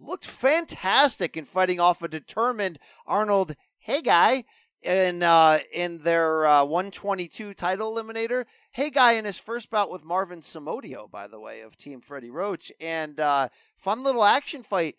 looked 0.00 0.24
fantastic 0.26 1.36
in 1.36 1.44
fighting 1.44 1.80
off 1.80 2.00
a 2.02 2.08
determined 2.08 2.78
Arnold. 3.06 3.54
Hey, 3.78 4.00
guy. 4.02 4.44
In 4.82 5.24
uh, 5.24 5.58
in 5.72 6.04
their 6.04 6.46
uh, 6.46 6.64
122 6.64 7.52
title 7.54 7.92
eliminator, 7.92 8.44
Khegai 8.76 9.18
in 9.18 9.24
his 9.24 9.40
first 9.40 9.70
bout 9.70 9.90
with 9.90 10.04
Marvin 10.04 10.40
Sonsona, 10.40 11.10
by 11.10 11.26
the 11.26 11.40
way, 11.40 11.62
of 11.62 11.76
Team 11.76 12.00
Freddie 12.00 12.30
Roach, 12.30 12.70
and 12.80 13.18
uh, 13.18 13.48
fun 13.74 14.04
little 14.04 14.24
action 14.24 14.62
fight. 14.62 14.94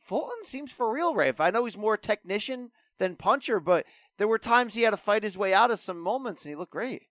Fulton 0.00 0.44
seems 0.44 0.72
for 0.72 0.92
real, 0.92 1.14
Rafe. 1.14 1.40
I 1.40 1.50
know 1.50 1.64
he's 1.64 1.78
more 1.78 1.96
technician 1.96 2.72
than 2.98 3.14
puncher, 3.14 3.60
but 3.60 3.86
there 4.18 4.28
were 4.28 4.38
times 4.38 4.74
he 4.74 4.82
had 4.82 4.90
to 4.90 4.96
fight 4.96 5.22
his 5.22 5.38
way 5.38 5.54
out 5.54 5.70
of 5.70 5.78
some 5.78 5.98
moments, 6.00 6.44
and 6.44 6.50
he 6.50 6.56
looked 6.56 6.72
great. 6.72 7.04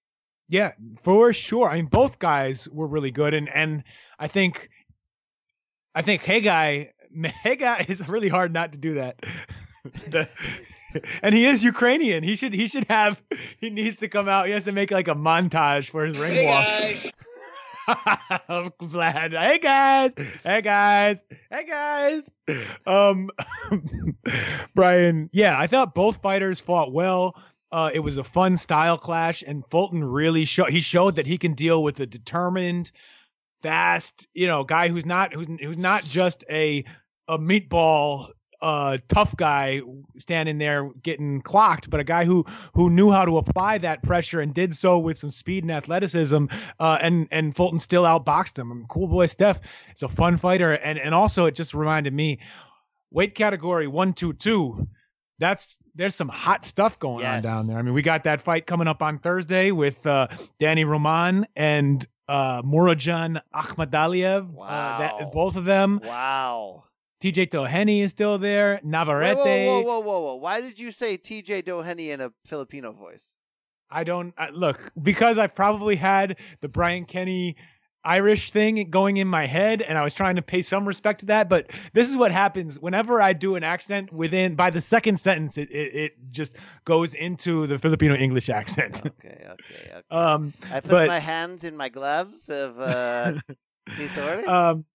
Yeah, 0.49 0.73
for 0.99 1.33
sure. 1.33 1.69
I 1.69 1.75
mean, 1.75 1.85
both 1.85 2.19
guys 2.19 2.67
were 2.69 2.87
really 2.87 3.11
good, 3.11 3.33
and 3.33 3.49
and 3.53 3.83
I 4.19 4.27
think, 4.27 4.69
I 5.95 6.01
think 6.01 6.23
Hey 6.23 6.41
guy, 6.41 6.91
Hey 7.43 7.55
guy 7.55 7.85
is 7.87 8.07
really 8.07 8.29
hard 8.29 8.53
not 8.53 8.73
to 8.73 8.77
do 8.77 8.95
that. 8.95 9.25
the, 9.83 10.29
and 11.23 11.33
he 11.35 11.45
is 11.45 11.63
Ukrainian. 11.63 12.23
He 12.23 12.35
should 12.35 12.53
he 12.53 12.67
should 12.67 12.85
have 12.89 13.21
he 13.59 13.69
needs 13.69 13.97
to 13.97 14.07
come 14.07 14.27
out. 14.27 14.45
He 14.47 14.51
has 14.53 14.65
to 14.65 14.71
make 14.71 14.91
like 14.91 15.07
a 15.07 15.15
montage 15.15 15.89
for 15.89 16.05
his 16.05 16.17
ring 16.17 16.33
Hey, 16.33 16.45
walks. 16.47 16.79
guys. 16.79 17.13
I'm 18.47 18.71
glad. 18.77 19.33
Hey 19.33 19.59
guys. 19.59 20.13
Hey 20.43 20.61
guys. 20.61 21.23
Hey 21.51 21.65
guys. 21.65 22.29
Um 22.85 23.29
Brian, 24.75 25.29
yeah, 25.33 25.57
I 25.59 25.67
thought 25.67 25.93
both 25.95 26.21
fighters 26.21 26.59
fought 26.59 26.91
well. 26.93 27.35
Uh, 27.71 27.89
it 27.91 27.99
was 28.01 28.17
a 28.17 28.23
fun 28.23 28.55
style 28.55 28.99
clash, 28.99 29.43
and 29.45 29.65
Fulton 29.67 30.03
really 30.03 30.45
showed 30.45 30.69
he 30.69 30.79
showed 30.81 31.15
that 31.15 31.25
he 31.25 31.39
can 31.39 31.53
deal 31.55 31.81
with 31.81 31.99
a 31.99 32.05
determined, 32.05 32.91
fast, 33.63 34.27
you 34.35 34.45
know, 34.45 34.63
guy 34.63 34.89
who's 34.89 35.07
not 35.07 35.33
who's 35.33 35.47
who's 35.59 35.77
not 35.77 36.03
just 36.03 36.43
a 36.51 36.83
a 37.27 37.39
meatball 37.39 38.29
uh 38.63 38.97
tough 39.07 39.35
guy 39.35 39.81
standing 40.17 40.57
there 40.57 40.89
getting 41.03 41.41
clocked 41.41 41.89
but 41.89 41.99
a 41.99 42.03
guy 42.03 42.23
who 42.25 42.45
who 42.73 42.89
knew 42.89 43.11
how 43.11 43.25
to 43.25 43.37
apply 43.37 43.77
that 43.77 44.01
pressure 44.01 44.39
and 44.39 44.53
did 44.53 44.73
so 44.75 44.97
with 44.97 45.17
some 45.17 45.29
speed 45.29 45.63
and 45.63 45.71
athleticism 45.71 46.45
uh 46.79 46.97
and 47.01 47.27
and 47.29 47.55
Fulton 47.55 47.79
still 47.79 48.03
outboxed 48.03 48.57
him 48.57 48.71
I 48.71 48.75
mean, 48.75 48.85
cool 48.87 49.07
boy 49.07 49.25
Steph 49.27 49.59
is 49.95 50.01
a 50.01 50.07
fun 50.09 50.37
fighter 50.37 50.71
and 50.71 50.97
and 50.97 51.13
also 51.13 51.45
it 51.45 51.55
just 51.55 51.73
reminded 51.73 52.13
me 52.13 52.39
weight 53.11 53.35
category 53.35 53.87
122 53.87 54.87
that's 55.39 55.77
there's 55.95 56.15
some 56.15 56.29
hot 56.29 56.63
stuff 56.63 56.99
going 56.99 57.25
on 57.25 57.41
down 57.41 57.67
there. 57.67 57.77
I 57.77 57.81
mean, 57.81 57.93
we 57.93 58.01
got 58.01 58.23
that 58.23 58.39
fight 58.41 58.65
coming 58.65 58.87
up 58.87 59.01
on 59.01 59.19
Thursday 59.19 59.71
with 59.71 60.05
uh, 60.07 60.27
Danny 60.57 60.85
Roman 60.85 61.45
and 61.55 62.05
uh, 62.27 62.61
Murodjon 62.61 63.41
Akhmadaliev. 63.53 64.55
Uh, 64.59 64.97
that 64.99 65.13
Wow. 65.19 65.29
both 65.33 65.55
of 65.57 65.65
them. 65.65 65.99
Wow. 66.03 66.85
TJ 67.23 67.51
Doheny 67.51 68.01
is 68.01 68.11
still 68.11 68.37
there. 68.37 68.81
Navarrete. 68.83 69.37
Whoa, 69.37 69.79
whoa, 69.79 69.81
whoa, 69.81 69.99
whoa, 69.99 70.19
whoa! 70.19 70.35
Why 70.35 70.59
did 70.59 70.77
you 70.77 70.91
say 70.91 71.15
T.J. 71.15 71.61
Doheny 71.61 72.09
in 72.09 72.19
a 72.19 72.33
Filipino 72.45 72.91
voice? 72.91 73.33
I 73.89 74.03
don't 74.03 74.33
I, 74.37 74.49
look 74.49 74.91
because 75.01 75.37
I've 75.37 75.55
probably 75.55 75.95
had 75.95 76.37
the 76.59 76.67
Brian 76.67 77.05
Kenny 77.05 77.55
Irish 78.03 78.51
thing 78.51 78.89
going 78.89 79.15
in 79.15 79.29
my 79.29 79.45
head, 79.45 79.81
and 79.81 79.97
I 79.97 80.03
was 80.03 80.13
trying 80.13 80.35
to 80.35 80.41
pay 80.41 80.63
some 80.63 80.85
respect 80.85 81.21
to 81.21 81.27
that. 81.27 81.47
But 81.47 81.71
this 81.93 82.09
is 82.09 82.17
what 82.17 82.33
happens 82.33 82.77
whenever 82.77 83.21
I 83.21 83.31
do 83.31 83.55
an 83.55 83.63
accent. 83.63 84.11
Within 84.11 84.55
by 84.55 84.69
the 84.69 84.81
second 84.81 85.17
sentence, 85.17 85.57
it 85.57 85.71
it, 85.71 85.95
it 85.95 86.11
just 86.29 86.57
goes 86.83 87.13
into 87.13 87.67
the 87.67 87.79
Filipino 87.79 88.15
English 88.15 88.49
accent. 88.49 89.01
Okay, 89.05 89.47
okay, 89.49 89.91
okay. 89.91 90.01
um, 90.11 90.53
I 90.69 90.81
put 90.81 90.91
but- 90.91 91.07
my 91.07 91.19
hands 91.19 91.63
in 91.63 91.77
my 91.77 91.87
gloves 91.87 92.49
of 92.49 92.77
uh, 92.81 93.35
um, 94.45 94.85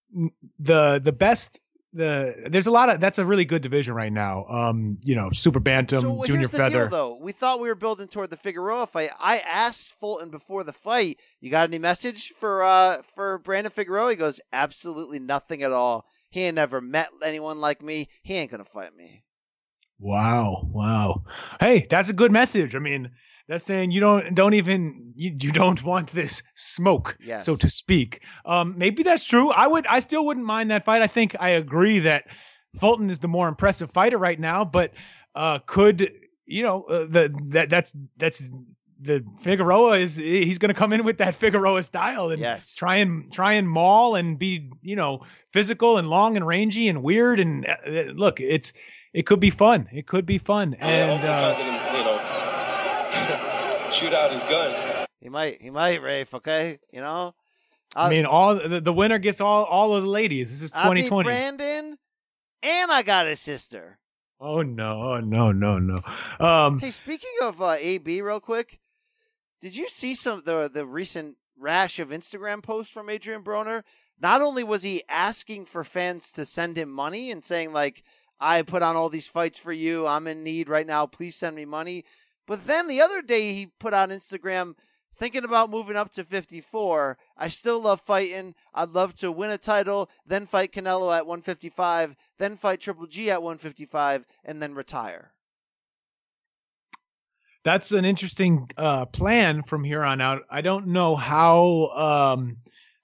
the 0.59 1.01
the 1.03 1.13
best. 1.13 1.63
The 1.95 2.49
there's 2.51 2.67
a 2.67 2.71
lot 2.71 2.91
of 2.91 3.01
that's 3.01 3.19
a 3.19 3.25
really 3.25 3.47
good 3.47 3.63
division 3.63 3.95
right 3.95 4.13
now. 4.13 4.45
Um, 4.47 4.99
you 5.05 5.17
know, 5.17 5.31
super 5.31 5.59
bantam, 5.59 6.03
so 6.03 6.13
well, 6.13 6.27
junior 6.27 6.41
here's 6.41 6.51
the 6.51 6.59
feather. 6.59 6.81
deal, 6.83 6.89
though. 6.91 7.19
We 7.19 7.33
thought 7.33 7.61
we 7.61 7.69
were 7.69 7.75
building 7.75 8.09
toward 8.09 8.29
the 8.29 8.37
Figueroa 8.37 8.87
fight. 8.87 9.11
I 9.19 9.39
asked 9.39 9.95
Fulton 9.99 10.31
before 10.31 10.65
the 10.65 10.73
fight, 10.73 11.19
"You 11.41 11.51
got 11.51 11.69
any 11.69 11.79
message 11.79 12.35
for 12.37 12.63
uh 12.63 13.03
for 13.15 13.39
Brandon 13.39 13.71
Figueroa?" 13.71 14.11
He 14.11 14.17
goes, 14.17 14.39
"Absolutely 14.53 15.19
nothing 15.19 15.63
at 15.63 15.73
all. 15.73 16.05
He 16.29 16.43
ain't 16.43 16.57
never 16.57 16.83
met 16.83 17.09
anyone 17.25 17.59
like 17.59 17.81
me. 17.83 18.09
He 18.23 18.35
ain't 18.35 18.51
gonna 18.51 18.65
fight 18.65 18.95
me." 18.95 19.25
Wow, 19.99 20.69
wow. 20.71 21.25
Hey, 21.59 21.87
that's 21.89 22.11
a 22.11 22.15
good 22.15 22.31
message. 22.31 22.75
I 22.75 22.81
mean, 22.81 23.11
that's 23.49 23.65
saying 23.65 23.91
you 23.91 24.01
don't 24.01 24.35
don't 24.35 24.55
even 24.55 25.13
you, 25.17 25.35
you 25.41 25.51
don't 25.53 25.83
want 25.83 26.11
this 26.13 26.43
smoke, 26.55 27.17
Yes. 27.21 27.45
so 27.45 27.57
to 27.57 27.71
speak. 27.71 28.23
Um, 28.45 28.75
maybe 28.77 29.03
that's 29.03 29.25
true. 29.25 29.51
I 29.51 29.67
would 29.67 29.87
I 29.87 30.01
still 30.01 30.25
wouldn't 30.27 30.47
mind 30.47 30.71
that 30.71 30.85
fight. 30.85 31.03
I 31.03 31.07
think 31.07 31.35
I 31.41 31.51
agree 31.51 32.01
that 32.01 32.27
Fulton 32.79 33.11
is 33.11 33.19
the 33.19 33.29
more 33.29 33.49
impressive 33.49 33.91
fighter 33.91 34.19
right 34.19 34.39
now, 34.39 34.65
but 34.65 34.93
uh, 35.35 35.59
could 35.67 36.13
you 36.47 36.63
know 36.63 36.83
uh, 36.85 36.99
the 37.09 37.35
that 37.51 37.71
that's 37.71 37.93
that's 38.17 38.51
the 39.01 39.25
Figueroa 39.41 39.99
is 39.99 40.17
he's 40.17 40.59
going 40.59 40.75
to 40.75 40.79
come 40.79 40.93
in 40.93 41.05
with 41.05 41.19
that 41.19 41.35
Figueroa 41.37 41.83
style 41.85 42.31
and 42.31 42.41
Yes. 42.41 42.75
try 42.75 42.97
and 42.97 43.33
try 43.33 43.53
and 43.55 43.69
maul 43.69 44.17
and 44.17 44.39
be 44.39 44.71
you 44.83 44.97
know 44.97 45.23
physical 45.53 45.99
and 45.99 46.11
long 46.11 46.37
and 46.37 46.47
rangy 46.47 46.89
and 46.89 47.03
weird 47.03 47.39
and 47.41 47.65
uh, 47.67 48.11
look 48.13 48.41
it's 48.41 48.73
it 49.15 49.25
could 49.25 49.39
be 49.41 49.51
fun 49.51 49.89
it 49.93 50.07
could 50.09 50.27
be 50.27 50.39
fun 50.39 50.75
and 50.75 51.21
uh, 51.25 51.55
you 51.59 51.65
know, 51.71 51.88
shoot 53.93 54.13
out 54.13 54.31
his 54.31 54.43
gun. 54.45 55.07
He 55.21 55.29
might, 55.29 55.61
he 55.61 55.71
might, 55.71 56.03
Rafe. 56.03 56.35
Okay, 56.35 56.79
you 56.93 57.01
know. 57.01 57.35
I 57.97 58.11
mean 58.11 58.27
all 58.27 58.55
the, 58.55 58.81
the 58.81 58.93
winner 58.93 59.19
gets 59.19 59.41
all 59.41 59.65
all 59.65 59.95
of 59.95 60.03
the 60.03 60.09
ladies 60.11 60.51
this 60.51 60.63
is 60.63 60.73
I 60.75 60.83
beat 60.93 61.07
2020 61.07 61.27
Brandon, 61.27 61.99
and 62.63 62.93
I 62.93 63.03
got 63.03 63.27
a 63.27 63.35
sister. 63.35 63.99
oh 64.41 64.61
no 64.63 65.03
oh 65.15 65.21
no 65.21 65.53
no 65.53 65.79
no 65.79 66.03
um 66.39 66.81
Hey, 66.81 66.91
speaking 66.91 67.33
of 67.43 67.63
uh, 67.63 67.77
AB, 67.81 68.21
real 68.21 68.41
quick, 68.41 68.79
did 69.63 69.75
you 69.75 69.89
see 69.89 70.15
some 70.15 70.43
the 70.45 70.71
the 70.73 70.85
recent 70.85 71.37
rash 71.59 71.99
of 71.99 72.11
Instagram 72.11 72.63
posts 72.63 72.93
from 72.93 73.09
Adrian 73.09 73.43
Broner? 73.43 73.83
Not 74.21 74.43
only 74.43 74.63
was 74.63 74.83
he 74.83 75.03
asking 75.09 75.65
for 75.65 75.83
fans 75.83 76.31
to 76.33 76.45
send 76.45 76.77
him 76.77 76.91
money 76.91 77.31
and 77.31 77.43
saying 77.43 77.73
like, 77.73 78.05
"I 78.39 78.63
put 78.63 78.83
on 78.83 78.97
all 78.97 79.09
these 79.09 79.29
fights 79.29 79.59
for 79.59 79.73
you. 79.73 80.07
I'm 80.07 80.27
in 80.27 80.45
need 80.45 80.69
right 80.69 80.87
now. 80.87 81.07
Please 81.07 81.37
send 81.37 81.57
me 81.57 81.65
money," 81.65 82.05
but 82.49 82.67
then 82.67 82.89
the 82.89 83.01
other 83.01 83.23
day 83.23 83.53
he 83.53 83.67
put 83.67 83.95
on 83.95 84.09
Instagram. 84.11 84.75
Thinking 85.15 85.45
about 85.45 85.71
moving 85.71 85.97
up 85.97 86.13
to 86.13 86.23
54. 86.23 87.19
I 87.37 87.49
still 87.49 87.81
love 87.81 88.01
fighting. 88.01 88.55
I'd 88.73 88.91
love 88.91 89.17
to 89.17 89.33
win 89.33 89.51
a 89.51 89.59
title, 89.59 90.09
then 90.25 90.47
fight 90.47 90.73
Canelo 90.73 91.13
at 91.17 91.27
155, 91.27 92.15
then 92.39 92.55
fight 92.55 92.81
Triple 92.81 93.09
G 93.09 93.29
at 93.29 93.43
155, 93.43 94.25
and 94.45 94.63
then 94.63 94.77
retire. 94.77 95.33
that's 97.65 97.93
an 97.93 98.05
interesting 98.05 98.71
uh, 98.77 99.05
plan 99.07 99.63
from 99.63 99.85
here 99.85 100.03
on 100.03 100.21
out. 100.21 100.43
I 100.49 100.61
don't 100.61 100.87
know 100.87 101.17
how 101.17 101.89
um, 102.35 102.59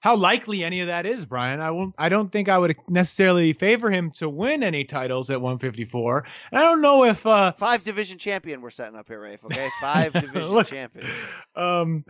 how 0.05 0.15
likely 0.15 0.63
any 0.63 0.81
of 0.81 0.87
that 0.87 1.07
is, 1.07 1.25
Brian. 1.25 1.59
I 1.59 1.71
won't. 1.71 1.95
I 1.97 2.09
don't 2.09 2.31
think 2.31 2.47
I 2.47 2.59
would 2.59 2.77
necessarily 2.87 3.53
favor 3.53 3.89
him 3.89 4.11
to 4.11 4.29
win 4.29 4.61
any 4.61 4.83
titles 4.83 5.31
at 5.31 5.41
154. 5.41 6.23
And 6.51 6.59
I 6.59 6.61
don't 6.61 6.83
know 6.83 7.05
if 7.05 7.25
uh, 7.25 7.53
five 7.53 7.83
division 7.83 8.19
champion 8.19 8.61
we're 8.61 8.69
setting 8.69 8.95
up 8.95 9.07
here, 9.07 9.19
Rafe. 9.19 9.43
Okay, 9.45 9.67
five 9.81 10.13
division 10.13 10.51
Look, 10.51 10.67
champion. 10.67 11.07
Um, 11.55 12.05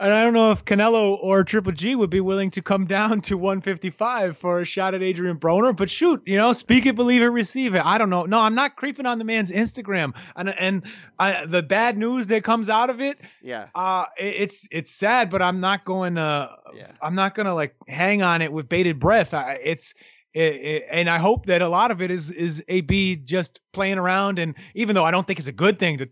and 0.00 0.12
I 0.12 0.24
don't 0.24 0.32
know 0.34 0.50
if 0.50 0.64
Canelo 0.64 1.16
or 1.22 1.44
Triple 1.44 1.72
G 1.72 1.94
would 1.94 2.10
be 2.10 2.20
willing 2.20 2.50
to 2.52 2.62
come 2.62 2.86
down 2.86 3.20
to 3.22 3.36
155 3.36 4.36
for 4.36 4.60
a 4.60 4.64
shot 4.64 4.94
at 4.94 5.02
Adrian 5.02 5.38
Broner. 5.38 5.76
But 5.76 5.88
shoot, 5.90 6.20
you 6.26 6.36
know, 6.36 6.52
speak 6.52 6.86
it, 6.86 6.96
believe 6.96 7.22
it, 7.22 7.26
receive 7.26 7.74
it. 7.74 7.84
I 7.84 7.98
don't 7.98 8.10
know. 8.10 8.24
No, 8.24 8.40
I'm 8.40 8.54
not 8.54 8.76
creeping 8.76 9.06
on 9.06 9.18
the 9.18 9.24
man's 9.24 9.50
Instagram. 9.50 10.16
And 10.34 10.48
and 10.58 10.84
I, 11.18 11.44
the 11.46 11.62
bad 11.62 11.96
news 11.98 12.26
that 12.28 12.42
comes 12.44 12.68
out 12.68 12.90
of 12.90 13.00
it, 13.00 13.18
Yeah, 13.42 13.68
uh, 13.74 14.06
it- 14.18 14.34
it's 14.42 14.68
it's 14.70 14.90
sad. 14.90 15.30
But 15.30 15.42
I'm 15.42 15.60
not 15.60 15.84
going 15.84 16.16
to. 16.16 16.50
Yeah. 16.74 16.90
I'm 17.02 17.14
not 17.14 17.34
going 17.34 17.46
to 17.46 17.54
like 17.54 17.76
hang 17.88 18.22
on 18.22 18.42
it 18.42 18.52
with 18.52 18.68
bated 18.68 18.98
breath. 18.98 19.34
I, 19.34 19.58
it's. 19.62 19.94
It, 20.34 20.54
it, 20.54 20.84
and 20.90 21.10
I 21.10 21.18
hope 21.18 21.44
that 21.44 21.60
a 21.60 21.68
lot 21.68 21.90
of 21.90 22.00
it 22.00 22.10
is 22.10 22.30
is 22.30 22.64
AB 22.68 23.16
just 23.16 23.60
playing 23.74 23.98
around, 23.98 24.38
and 24.38 24.54
even 24.74 24.94
though 24.94 25.04
I 25.04 25.10
don't 25.10 25.26
think 25.26 25.38
it's 25.38 25.46
a 25.46 25.52
good 25.52 25.78
thing 25.78 25.98
to 25.98 26.08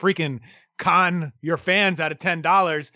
freaking 0.00 0.38
con 0.80 1.32
your 1.40 1.56
fans 1.56 2.00
out 2.00 2.10
of 2.10 2.18
ten 2.18 2.42
dollars, 2.42 2.90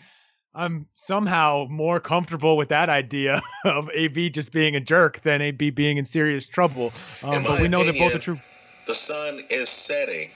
I'm 0.53 0.87
somehow 0.95 1.67
more 1.69 2.01
comfortable 2.01 2.57
with 2.57 2.69
that 2.69 2.89
idea 2.89 3.41
of 3.65 3.89
AB 3.93 4.29
just 4.31 4.51
being 4.51 4.75
a 4.75 4.81
jerk 4.81 5.21
than 5.21 5.41
AB 5.41 5.69
being 5.69 5.95
in 5.97 6.03
serious 6.03 6.45
trouble. 6.45 6.91
Um, 7.23 7.35
In 7.35 7.43
but 7.43 7.61
we 7.61 7.69
know 7.69 7.83
that 7.85 7.93
both 7.93 8.13
are 8.13 8.17
opinion, 8.17 8.21
true. 8.21 8.39
The 8.87 8.93
sun 8.93 9.39
is 9.49 9.69
setting 9.69 10.29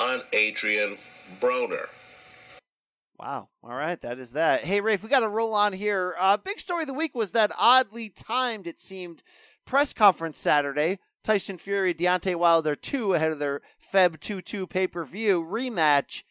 on 0.00 0.20
Adrian 0.32 0.96
Broner. 1.40 1.86
Wow. 3.18 3.48
All 3.62 3.74
right, 3.74 4.00
that 4.00 4.18
is 4.18 4.32
that. 4.32 4.64
Hey, 4.64 4.80
Rafe, 4.80 5.02
we 5.02 5.08
got 5.08 5.20
to 5.20 5.28
roll 5.28 5.54
on 5.54 5.72
here. 5.72 6.16
Uh, 6.18 6.36
big 6.36 6.58
story 6.58 6.82
of 6.82 6.88
the 6.88 6.94
week 6.94 7.14
was 7.14 7.32
that 7.32 7.52
oddly 7.58 8.08
timed, 8.08 8.66
it 8.66 8.80
seemed, 8.80 9.22
press 9.64 9.92
conference 9.92 10.38
Saturday. 10.38 10.98
Tyson 11.22 11.58
Fury, 11.58 11.94
Deontay 11.94 12.36
Wilder 12.36 12.74
2 12.74 13.14
ahead 13.14 13.32
of 13.32 13.38
their 13.38 13.60
Feb 13.92 14.20
2 14.20 14.42
2 14.42 14.66
pay 14.66 14.86
per 14.86 15.04
view 15.04 15.42
rematch. 15.42 16.22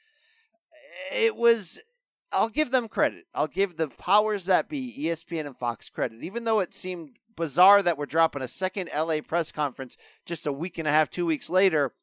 It 1.14 1.36
was, 1.36 1.84
I'll 2.32 2.50
give 2.50 2.72
them 2.72 2.88
credit. 2.88 3.26
I'll 3.34 3.48
give 3.48 3.78
the 3.78 3.88
powers 3.88 4.46
that 4.46 4.68
be, 4.68 4.96
ESPN 5.00 5.46
and 5.46 5.58
Fox, 5.58 5.89
credit. 5.89 6.24
Even 6.24 6.44
though 6.44 6.60
it 6.60 6.74
seemed 6.74 7.18
bizarre 7.36 7.82
that 7.82 7.98
we're 7.98 8.06
dropping 8.06 8.42
a 8.42 8.48
second 8.48 8.89
LA 8.96 9.22
press 9.22 9.52
conference 9.52 9.98
just 10.26 10.46
a 10.46 10.52
week 10.52 10.78
and 10.78 10.88
a 10.88 10.92
half, 10.92 11.10
two 11.10 11.26
weeks 11.26 11.50
later, 11.50 11.94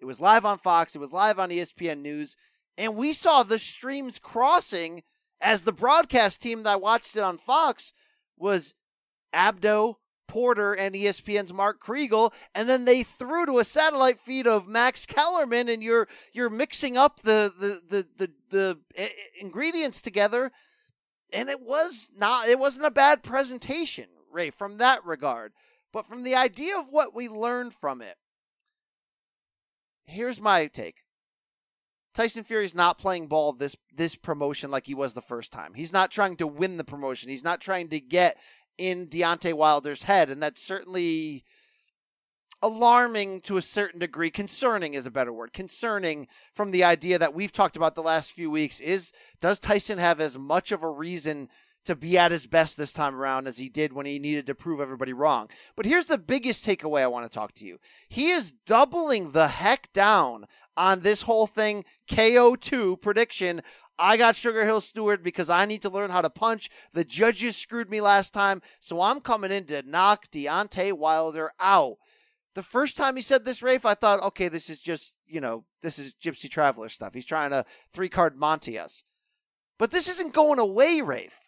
it 0.00 0.06
was 0.06 0.20
live 0.20 0.44
on 0.44 0.58
Fox, 0.58 0.94
it 0.94 1.00
was 1.00 1.12
live 1.12 1.38
on 1.38 1.50
ESPN 1.50 2.00
News 2.00 2.36
and 2.78 2.94
we 2.96 3.12
saw 3.12 3.42
the 3.42 3.58
streams 3.58 4.20
crossing 4.20 5.02
as 5.40 5.64
the 5.64 5.72
broadcast 5.72 6.40
team 6.40 6.62
that 6.62 6.80
watched 6.80 7.16
it 7.16 7.20
on 7.20 7.36
Fox 7.36 7.92
was 8.36 8.72
Abdo, 9.34 9.96
Porter, 10.28 10.72
and 10.72 10.94
ESPN's 10.94 11.52
Mark 11.52 11.82
Kriegel, 11.82 12.32
and 12.54 12.68
then 12.68 12.84
they 12.84 13.02
threw 13.02 13.46
to 13.46 13.58
a 13.58 13.64
satellite 13.64 14.20
feed 14.20 14.46
of 14.46 14.68
Max 14.68 15.06
Kellerman, 15.06 15.68
and 15.68 15.82
you're 15.82 16.06
you're 16.32 16.50
mixing 16.50 16.96
up 16.96 17.20
the 17.20 17.52
the 17.58 17.80
the 17.88 18.06
the, 18.16 18.30
the 18.50 18.78
eh, 18.96 19.04
eh, 19.04 19.08
ingredients 19.40 20.00
together, 20.00 20.52
and 21.32 21.48
it 21.48 21.60
was 21.60 22.10
not 22.16 22.48
it 22.48 22.58
wasn't 22.58 22.86
a 22.86 22.90
bad 22.90 23.22
presentation, 23.22 24.06
Ray, 24.30 24.50
from 24.50 24.78
that 24.78 25.04
regard, 25.04 25.52
but 25.92 26.06
from 26.06 26.22
the 26.22 26.36
idea 26.36 26.78
of 26.78 26.86
what 26.90 27.14
we 27.14 27.28
learned 27.28 27.74
from 27.74 28.00
it. 28.00 28.16
Here's 30.06 30.40
my 30.40 30.66
take. 30.66 31.02
Tyson 32.18 32.42
Fury's 32.42 32.74
not 32.74 32.98
playing 32.98 33.28
ball 33.28 33.52
this 33.52 33.76
this 33.94 34.16
promotion 34.16 34.72
like 34.72 34.88
he 34.88 34.94
was 34.94 35.14
the 35.14 35.22
first 35.22 35.52
time. 35.52 35.74
He's 35.74 35.92
not 35.92 36.10
trying 36.10 36.36
to 36.38 36.48
win 36.48 36.76
the 36.76 36.82
promotion. 36.82 37.30
He's 37.30 37.44
not 37.44 37.60
trying 37.60 37.90
to 37.90 38.00
get 38.00 38.36
in 38.78 39.08
Deontay 39.08 39.54
Wilder's 39.54 40.04
head, 40.04 40.30
and 40.30 40.42
that's 40.42 40.62
certainly 40.62 41.44
alarming 42.62 43.40
to 43.42 43.56
a 43.56 43.62
certain 43.62 44.00
degree. 44.00 44.30
Concerning 44.30 44.94
is 44.94 45.06
a 45.06 45.10
better 45.10 45.32
word. 45.32 45.52
Concerning 45.52 46.26
from 46.52 46.70
the 46.70 46.84
idea 46.84 47.18
that 47.18 47.34
we've 47.34 47.52
talked 47.52 47.76
about 47.76 47.94
the 47.94 48.02
last 48.02 48.32
few 48.32 48.50
weeks 48.50 48.80
is 48.80 49.12
does 49.40 49.58
Tyson 49.58 49.98
have 49.98 50.20
as 50.20 50.38
much 50.38 50.72
of 50.72 50.82
a 50.82 50.90
reason 50.90 51.48
to 51.84 51.96
be 51.96 52.18
at 52.18 52.30
his 52.30 52.46
best 52.46 52.76
this 52.76 52.92
time 52.92 53.14
around 53.14 53.46
as 53.46 53.56
he 53.56 53.70
did 53.70 53.94
when 53.94 54.04
he 54.04 54.18
needed 54.18 54.44
to 54.44 54.54
prove 54.54 54.78
everybody 54.78 55.14
wrong. 55.14 55.48
But 55.74 55.86
here's 55.86 56.04
the 56.04 56.18
biggest 56.18 56.66
takeaway 56.66 57.00
I 57.00 57.06
want 57.06 57.24
to 57.24 57.34
talk 57.34 57.54
to 57.54 57.64
you. 57.64 57.78
He 58.10 58.28
is 58.28 58.52
doubling 58.66 59.32
the 59.32 59.48
heck 59.48 59.90
down 59.94 60.44
on 60.76 61.00
this 61.00 61.22
whole 61.22 61.46
thing 61.46 61.86
KO2 62.10 63.00
prediction. 63.00 63.62
I 63.98 64.16
got 64.16 64.36
Sugar 64.36 64.64
Hill 64.64 64.80
Steward 64.80 65.22
because 65.22 65.50
I 65.50 65.64
need 65.64 65.82
to 65.82 65.90
learn 65.90 66.10
how 66.10 66.20
to 66.20 66.30
punch. 66.30 66.70
The 66.92 67.04
judges 67.04 67.56
screwed 67.56 67.90
me 67.90 68.00
last 68.00 68.32
time, 68.32 68.62
so 68.80 69.00
I'm 69.00 69.20
coming 69.20 69.50
in 69.50 69.64
to 69.66 69.82
knock 69.82 70.26
Deontay 70.28 70.92
Wilder 70.92 71.52
out. 71.58 71.96
The 72.54 72.62
first 72.62 72.96
time 72.96 73.16
he 73.16 73.22
said 73.22 73.44
this, 73.44 73.62
Rafe, 73.62 73.84
I 73.84 73.94
thought, 73.94 74.22
okay, 74.22 74.48
this 74.48 74.70
is 74.70 74.80
just, 74.80 75.18
you 75.26 75.40
know, 75.40 75.64
this 75.82 75.98
is 75.98 76.14
Gypsy 76.14 76.50
Traveler 76.50 76.88
stuff. 76.88 77.14
He's 77.14 77.26
trying 77.26 77.50
to 77.50 77.64
three 77.92 78.08
card 78.08 78.36
Monty 78.36 78.78
us. 78.78 79.04
But 79.78 79.90
this 79.90 80.08
isn't 80.08 80.32
going 80.32 80.58
away, 80.58 81.00
Rafe. 81.00 81.38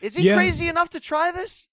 Is 0.00 0.16
he 0.16 0.26
Yeah. 0.26 0.36
crazy 0.36 0.68
enough 0.68 0.90
to 0.90 1.00
try 1.00 1.32
this? 1.32 1.68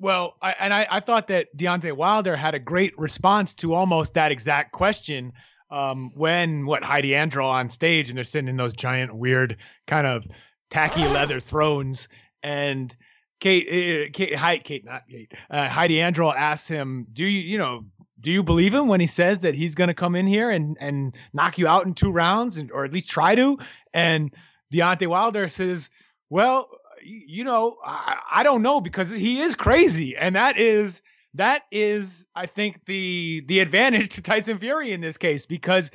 Well, 0.00 0.36
I, 0.42 0.54
and 0.58 0.74
I, 0.74 0.86
I 0.90 1.00
thought 1.00 1.28
that 1.28 1.56
Deontay 1.56 1.96
Wilder 1.96 2.36
had 2.36 2.54
a 2.54 2.58
great 2.58 2.96
response 2.98 3.54
to 3.54 3.74
almost 3.74 4.14
that 4.14 4.32
exact 4.32 4.72
question 4.72 5.32
um, 5.74 6.12
when 6.14 6.66
what 6.66 6.84
Heidi 6.84 7.10
Androl 7.10 7.50
on 7.50 7.68
stage 7.68 8.08
and 8.08 8.16
they're 8.16 8.24
sitting 8.24 8.48
in 8.48 8.56
those 8.56 8.74
giant, 8.74 9.12
weird, 9.12 9.56
kind 9.88 10.06
of 10.06 10.24
tacky 10.70 11.02
leather 11.08 11.40
thrones, 11.40 12.08
and 12.44 12.94
Kate, 13.40 13.66
uh, 13.66 14.10
Kate, 14.12 14.34
Heidi, 14.34 14.62
Kate, 14.62 14.84
not 14.84 15.02
Kate, 15.08 15.32
uh, 15.50 15.68
Heidi 15.68 15.96
Androl 15.96 16.32
asks 16.32 16.68
him, 16.68 17.08
"Do 17.12 17.24
you, 17.24 17.40
you 17.40 17.58
know?" 17.58 17.84
Do 18.20 18.32
you 18.32 18.42
believe 18.42 18.72
him 18.72 18.88
when 18.88 19.00
he 19.00 19.06
says 19.06 19.40
that 19.40 19.54
he's 19.54 19.74
going 19.74 19.88
to 19.88 19.94
come 19.94 20.14
in 20.14 20.26
here 20.26 20.48
and, 20.48 20.78
and 20.80 21.14
knock 21.34 21.58
you 21.58 21.68
out 21.68 21.84
in 21.84 21.92
two 21.92 22.10
rounds, 22.10 22.56
and, 22.56 22.72
or 22.72 22.86
at 22.86 22.92
least 22.92 23.10
try 23.10 23.34
to? 23.34 23.58
And 23.92 24.32
Deontay 24.72 25.08
Wilder 25.08 25.50
says, 25.50 25.90
"Well, 26.30 26.70
you 27.02 27.44
know, 27.44 27.76
I, 27.84 28.20
I 28.30 28.42
don't 28.42 28.62
know 28.62 28.80
because 28.80 29.14
he 29.14 29.42
is 29.42 29.56
crazy, 29.56 30.16
and 30.16 30.36
that 30.36 30.56
is 30.56 31.02
that 31.34 31.62
is, 31.70 32.26
I 32.34 32.46
think, 32.46 32.84
the 32.86 33.42
the 33.46 33.60
advantage 33.60 34.10
to 34.10 34.22
Tyson 34.22 34.58
Fury 34.58 34.92
in 34.92 35.00
this 35.00 35.18
case 35.18 35.46
because 35.46 35.90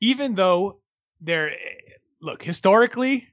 even 0.00 0.34
though 0.34 0.80
there, 1.20 1.54
look 2.20 2.42
historically, 2.42 3.28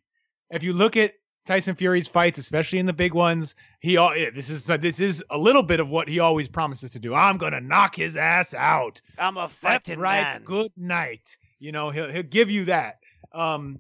if 0.52 0.64
you 0.64 0.74
look 0.74 0.98
at 0.98 1.14
Tyson 1.46 1.76
Fury's 1.76 2.08
fights, 2.08 2.38
especially 2.38 2.78
in 2.78 2.86
the 2.86 2.94
big 2.94 3.16
ones, 3.16 3.56
he 3.80 3.98
all 3.98 4.12
this 4.12 4.50
is 4.50 4.68
this 4.68 5.00
is 5.00 5.24
a 5.32 5.38
little 5.38 5.64
bit 5.64 5.80
of 5.80 5.90
what 5.90 6.08
he 6.08 6.20
always 6.20 6.48
promises 6.48 6.92
to 6.92 7.00
do. 7.00 7.16
I'm 7.16 7.38
gonna 7.38 7.62
knock 7.62 7.96
his 7.96 8.16
ass 8.16 8.54
out. 8.54 9.02
I'm 9.18 9.38
a 9.38 9.42
That's 9.42 9.54
fighting 9.54 10.00
right. 10.00 10.22
man. 10.22 10.44
Good 10.44 10.72
night. 10.78 11.38
You 11.58 11.72
know, 11.72 11.90
he'll 11.90 12.12
he'll 12.12 12.24
give 12.24 12.52
you 12.52 12.66
that. 12.66 13.00
Um, 13.32 13.80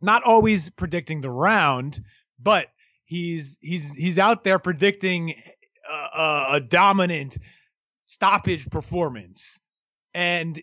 not 0.00 0.22
always 0.22 0.70
predicting 0.70 1.20
the 1.20 1.30
round, 1.30 2.00
but 2.38 2.68
he's 3.04 3.58
he's 3.60 3.92
he's 3.94 4.18
out 4.20 4.44
there 4.44 4.60
predicting 4.60 5.34
a, 5.90 6.46
a, 6.52 6.60
dominant 6.60 7.36
stoppage 8.06 8.68
performance, 8.70 9.60
and 10.14 10.60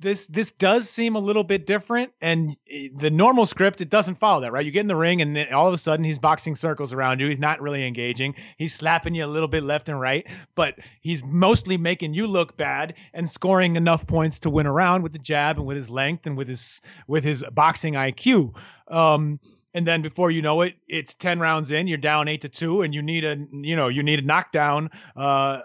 this 0.00 0.26
this 0.26 0.50
does 0.50 0.88
seem 0.88 1.14
a 1.14 1.18
little 1.18 1.44
bit 1.44 1.66
different. 1.66 2.12
And 2.20 2.56
the 2.94 3.10
normal 3.10 3.46
script 3.46 3.80
it 3.80 3.90
doesn't 3.90 4.16
follow 4.16 4.40
that, 4.40 4.52
right? 4.52 4.64
You 4.64 4.72
get 4.72 4.80
in 4.80 4.88
the 4.88 4.96
ring, 4.96 5.20
and 5.20 5.52
all 5.52 5.68
of 5.68 5.74
a 5.74 5.78
sudden 5.78 6.04
he's 6.04 6.18
boxing 6.18 6.56
circles 6.56 6.92
around 6.92 7.20
you. 7.20 7.28
He's 7.28 7.38
not 7.38 7.60
really 7.60 7.86
engaging. 7.86 8.34
He's 8.56 8.74
slapping 8.74 9.14
you 9.14 9.24
a 9.24 9.26
little 9.26 9.48
bit 9.48 9.62
left 9.62 9.88
and 9.88 10.00
right, 10.00 10.26
but 10.54 10.78
he's 11.00 11.22
mostly 11.22 11.76
making 11.76 12.14
you 12.14 12.26
look 12.26 12.56
bad 12.56 12.94
and 13.12 13.28
scoring 13.28 13.76
enough 13.76 14.06
points 14.06 14.40
to 14.40 14.50
win 14.50 14.66
around 14.66 15.02
with 15.02 15.12
the 15.12 15.18
jab 15.18 15.58
and 15.58 15.66
with 15.66 15.76
his 15.76 15.90
length 15.90 16.26
and 16.26 16.36
with 16.36 16.48
his 16.48 16.80
with 17.06 17.24
his 17.24 17.44
boxing 17.52 17.94
IQ. 17.94 18.56
Um, 18.88 19.38
and 19.74 19.86
then 19.86 20.02
before 20.02 20.30
you 20.30 20.42
know 20.42 20.62
it, 20.62 20.74
it's 20.88 21.14
ten 21.14 21.38
rounds 21.38 21.70
in. 21.70 21.86
You're 21.86 21.98
down 21.98 22.28
eight 22.28 22.42
to 22.42 22.48
two, 22.48 22.82
and 22.82 22.94
you 22.94 23.02
need 23.02 23.24
a 23.24 23.36
you 23.52 23.76
know 23.76 23.88
you 23.88 24.02
need 24.02 24.18
a 24.18 24.26
knockdown. 24.26 24.90
Uh, 25.16 25.60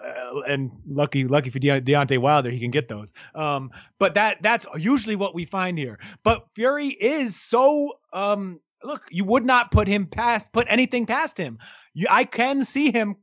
and 0.48 0.70
lucky 0.86 1.24
lucky 1.24 1.50
for 1.50 1.58
De- 1.58 1.80
Deontay 1.80 2.18
Wilder, 2.18 2.50
he 2.50 2.60
can 2.60 2.70
get 2.70 2.88
those. 2.88 3.12
Um, 3.34 3.70
but 3.98 4.14
that 4.14 4.38
that's 4.42 4.66
usually 4.76 5.16
what 5.16 5.34
we 5.34 5.44
find 5.44 5.78
here. 5.78 5.98
But 6.22 6.46
Fury 6.54 6.88
is 6.88 7.36
so 7.36 7.98
um. 8.12 8.60
Look, 8.84 9.02
you 9.10 9.24
would 9.24 9.44
not 9.44 9.72
put 9.72 9.88
him 9.88 10.06
past 10.06 10.52
put 10.52 10.66
anything 10.70 11.06
past 11.06 11.38
him. 11.38 11.58
You, 11.94 12.06
I 12.08 12.24
can 12.24 12.62
see 12.62 12.92
him 12.92 13.16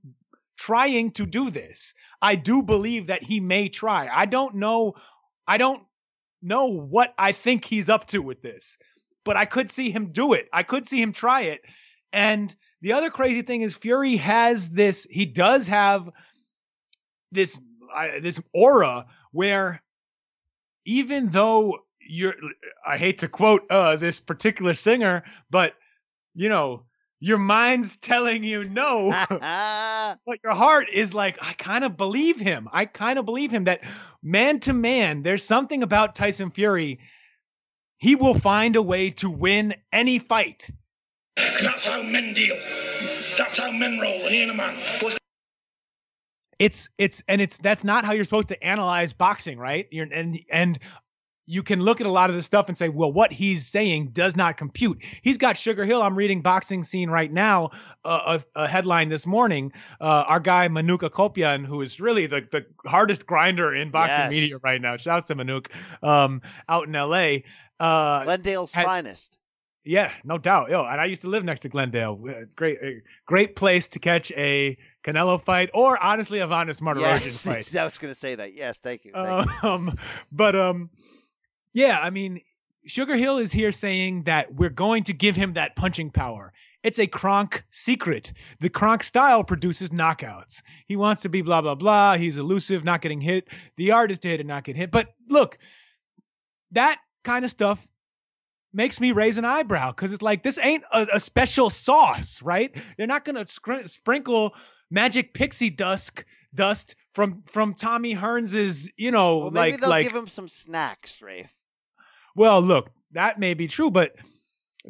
trying 0.57 1.11
to 1.11 1.25
do 1.25 1.49
this. 1.49 1.93
I 2.21 2.35
do 2.35 2.63
believe 2.63 3.07
that 3.07 3.23
he 3.23 3.39
may 3.39 3.69
try. 3.69 4.09
I 4.11 4.25
don't 4.25 4.55
know. 4.55 4.95
I 5.47 5.57
don't 5.57 5.83
know 6.41 6.67
what 6.67 7.13
I 7.17 7.31
think 7.31 7.65
he's 7.65 7.89
up 7.89 8.07
to 8.07 8.19
with 8.19 8.41
this, 8.41 8.77
but 9.23 9.37
I 9.37 9.45
could 9.45 9.69
see 9.69 9.91
him 9.91 10.11
do 10.11 10.33
it. 10.33 10.49
I 10.51 10.63
could 10.63 10.85
see 10.85 11.01
him 11.01 11.11
try 11.11 11.41
it. 11.41 11.61
And 12.11 12.53
the 12.81 12.93
other 12.93 13.09
crazy 13.09 13.41
thing 13.41 13.61
is 13.61 13.75
Fury 13.75 14.17
has 14.17 14.69
this. 14.69 15.07
He 15.09 15.25
does 15.25 15.67
have 15.67 16.09
this 17.31 17.59
uh, 17.93 18.19
this 18.21 18.41
aura 18.53 19.07
where 19.31 19.81
even 20.85 21.29
though 21.29 21.79
you're 21.99 22.35
I 22.85 22.97
hate 22.97 23.19
to 23.19 23.27
quote 23.27 23.63
uh 23.69 23.95
this 23.95 24.19
particular 24.19 24.73
singer, 24.73 25.23
but 25.49 25.73
you 26.35 26.49
know, 26.49 26.85
your 27.19 27.37
mind's 27.37 27.95
telling 27.97 28.43
you 28.43 28.65
no, 28.65 29.09
but 30.25 30.39
your 30.43 30.53
heart 30.53 30.89
is 30.91 31.13
like, 31.13 31.37
I 31.41 31.53
kind 31.53 31.83
of 31.83 31.95
believe 31.97 32.39
him. 32.39 32.67
I 32.71 32.85
kind 32.85 33.17
of 33.17 33.25
believe 33.25 33.51
him 33.51 33.63
that 33.65 33.81
man 34.21 34.59
to 34.61 34.73
man, 34.73 35.23
there's 35.23 35.43
something 35.43 35.83
about 35.83 36.15
Tyson 36.15 36.51
Fury. 36.51 36.99
He 38.03 38.15
will 38.15 38.33
find 38.33 38.75
a 38.75 38.81
way 38.81 39.11
to 39.11 39.29
win 39.29 39.75
any 39.93 40.19
fight. 40.19 40.69
That's 41.37 41.85
how 41.85 42.03
men 42.03 42.33
deal. 42.33 42.57
That's 43.37 43.57
how 43.57 43.71
men 43.71 43.97
roll. 43.97 44.25
And 44.25 44.35
ain't 44.35 44.51
a 44.51 44.53
man. 44.53 44.75
It's 46.59 46.89
it's 46.97 47.23
and 47.29 47.39
it's 47.39 47.59
that's 47.59 47.85
not 47.85 48.03
how 48.03 48.11
you're 48.11 48.25
supposed 48.25 48.49
to 48.49 48.61
analyze 48.61 49.13
boxing, 49.13 49.57
right? 49.57 49.87
You're 49.89 50.09
and 50.11 50.37
and 50.51 50.77
you 51.45 51.63
can 51.63 51.81
look 51.81 51.99
at 51.99 52.07
a 52.07 52.11
lot 52.11 52.29
of 52.29 52.35
this 52.35 52.45
stuff 52.45 52.69
and 52.69 52.77
say, 52.77 52.89
well, 52.89 53.11
what 53.11 53.31
he's 53.31 53.67
saying 53.67 54.07
does 54.07 54.35
not 54.35 54.55
compute. 54.55 55.03
He's 55.21 55.37
got 55.37 55.57
Sugar 55.57 55.83
Hill. 55.83 56.01
I'm 56.01 56.15
reading 56.15 56.41
Boxing 56.41 56.83
Scene 56.83 57.09
right 57.09 57.31
now, 57.31 57.71
uh, 58.05 58.39
a, 58.55 58.61
a, 58.61 58.67
headline 58.67 59.09
this 59.09 59.27
morning. 59.27 59.73
Uh, 59.99 60.23
our 60.27 60.39
guy 60.39 60.69
Manouk 60.69 60.99
Akopyan, 60.99 61.65
who 61.65 61.81
is 61.81 61.99
really 61.99 62.27
the, 62.27 62.47
the 62.51 62.65
hardest 62.85 63.25
grinder 63.25 63.73
in 63.73 63.91
boxing 63.91 64.19
yes. 64.19 64.31
media 64.31 64.57
right 64.63 64.81
now. 64.81 64.95
Shouts 64.95 65.27
to 65.27 65.35
Manouk 65.35 65.67
um, 66.01 66.41
out 66.69 66.87
in 66.87 66.95
L.A. 66.95 67.43
Uh, 67.83 68.23
Glendale's 68.23 68.71
had, 68.71 68.85
finest. 68.85 69.39
Yeah, 69.83 70.11
no 70.23 70.37
doubt. 70.37 70.69
Yo, 70.69 70.85
and 70.85 71.01
I 71.01 71.05
used 71.05 71.23
to 71.23 71.27
live 71.27 71.43
next 71.43 71.61
to 71.61 71.69
Glendale. 71.69 72.15
Great, 72.55 72.79
great 73.25 73.55
place 73.57 73.89
to 73.89 73.99
catch 73.99 74.31
a 74.31 74.77
Canelo 75.03 75.43
fight, 75.43 75.69
or 75.73 76.01
honestly, 76.01 76.39
a 76.39 76.47
Vanes 76.47 76.79
Martirosyan 76.79 77.25
yes, 77.25 77.45
fight. 77.73 77.75
I 77.75 77.83
was 77.83 77.97
going 77.97 78.13
to 78.13 78.19
say 78.19 78.35
that. 78.35 78.55
Yes, 78.55 78.77
thank 78.77 79.03
you. 79.03 79.11
Thank 79.13 79.63
um, 79.65 79.87
you. 79.87 79.93
but 80.31 80.55
um, 80.55 80.89
yeah, 81.73 81.99
I 82.01 82.09
mean, 82.09 82.39
Sugar 82.85 83.17
Hill 83.17 83.37
is 83.37 83.51
here 83.51 83.73
saying 83.73 84.23
that 84.23 84.53
we're 84.53 84.69
going 84.69 85.03
to 85.03 85.13
give 85.13 85.35
him 85.35 85.53
that 85.53 85.75
punching 85.75 86.11
power. 86.11 86.53
It's 86.83 86.99
a 86.99 87.07
Kronk 87.07 87.65
secret. 87.71 88.31
The 88.61 88.69
Kronk 88.69 89.03
style 89.03 89.43
produces 89.43 89.89
knockouts. 89.89 90.63
He 90.85 90.95
wants 90.95 91.23
to 91.23 91.29
be 91.29 91.41
blah 91.41 91.61
blah 91.61 91.75
blah. 91.75 92.15
He's 92.15 92.37
elusive, 92.37 92.85
not 92.85 93.01
getting 93.01 93.19
hit. 93.19 93.49
The 93.75 93.91
art 93.91 94.11
is 94.11 94.19
to 94.19 94.29
hit 94.29 94.39
and 94.39 94.47
not 94.47 94.63
get 94.63 94.77
hit. 94.77 94.91
But 94.91 95.13
look, 95.27 95.57
that 96.71 96.99
kind 97.23 97.45
of 97.45 97.51
stuff 97.51 97.85
makes 98.73 98.99
me 98.99 99.11
raise 99.11 99.37
an 99.37 99.45
eyebrow 99.45 99.91
because 99.91 100.13
it's 100.13 100.21
like 100.21 100.41
this 100.41 100.57
ain't 100.57 100.83
a, 100.91 101.07
a, 101.13 101.19
special 101.19 101.69
sauce, 101.69 102.41
right? 102.41 102.75
They're 102.97 103.07
not 103.07 103.23
gonna 103.25 103.47
scr- 103.47 103.85
sprinkle 103.85 104.55
magic 104.89 105.33
pixie 105.33 105.69
dust 105.69 106.23
dust 106.53 106.95
from 107.13 107.43
from 107.43 107.73
Tommy 107.73 108.13
Hearns's, 108.13 108.89
you 108.97 109.11
know, 109.11 109.37
well, 109.37 109.51
maybe 109.51 109.71
like 109.71 109.81
they'll 109.81 109.89
like 109.89 110.07
give 110.07 110.15
him 110.15 110.27
some 110.27 110.47
snacks, 110.47 111.21
Rafe. 111.21 111.53
Well, 112.35 112.61
look, 112.61 112.89
that 113.11 113.39
may 113.39 113.53
be 113.53 113.67
true, 113.67 113.91
but 113.91 114.15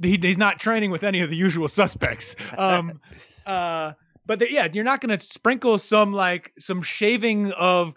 he, 0.02 0.18
he's 0.22 0.38
not 0.38 0.60
training 0.60 0.92
with 0.92 1.04
any 1.04 1.22
of 1.22 1.30
the 1.30 1.36
usual 1.36 1.68
suspects. 1.68 2.36
Um, 2.58 3.02
uh, 3.46 3.94
but 4.26 4.50
yeah, 4.50 4.68
you're 4.72 4.86
not 4.86 5.02
going 5.02 5.18
to 5.18 5.24
sprinkle 5.24 5.78
some 5.78 6.14
like 6.14 6.54
some 6.58 6.82
shaving 6.82 7.52
of 7.52 7.94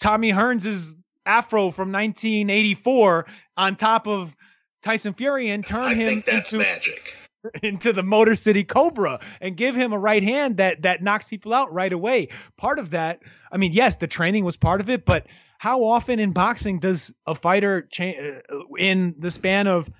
Tommy 0.00 0.30
Hearns's 0.30 0.96
afro 1.26 1.70
from 1.70 1.92
1984 1.92 3.26
on 3.56 3.76
top 3.76 4.06
of 4.06 4.36
Tyson 4.82 5.12
Fury 5.14 5.48
and 5.50 5.64
turn 5.64 5.82
I 5.84 5.94
him 5.94 6.22
into 6.26 6.58
magic. 6.58 7.14
into 7.62 7.92
the 7.92 8.02
Motor 8.02 8.36
City 8.36 8.64
Cobra 8.64 9.20
and 9.40 9.56
give 9.56 9.74
him 9.74 9.92
a 9.92 9.98
right 9.98 10.22
hand 10.22 10.56
that 10.58 10.82
that 10.82 11.02
knocks 11.02 11.28
people 11.28 11.52
out 11.54 11.72
right 11.72 11.92
away. 11.92 12.28
Part 12.56 12.78
of 12.78 12.90
that, 12.90 13.20
I 13.50 13.56
mean, 13.56 13.72
yes, 13.72 13.96
the 13.96 14.06
training 14.06 14.44
was 14.44 14.56
part 14.56 14.80
of 14.80 14.90
it, 14.90 15.04
but 15.04 15.26
how 15.58 15.84
often 15.84 16.20
in 16.20 16.32
boxing 16.32 16.78
does 16.78 17.14
a 17.26 17.34
fighter 17.34 17.82
change 17.82 18.16
uh, 18.50 18.58
in 18.78 19.14
the 19.18 19.30
span 19.30 19.66
of 19.66 19.90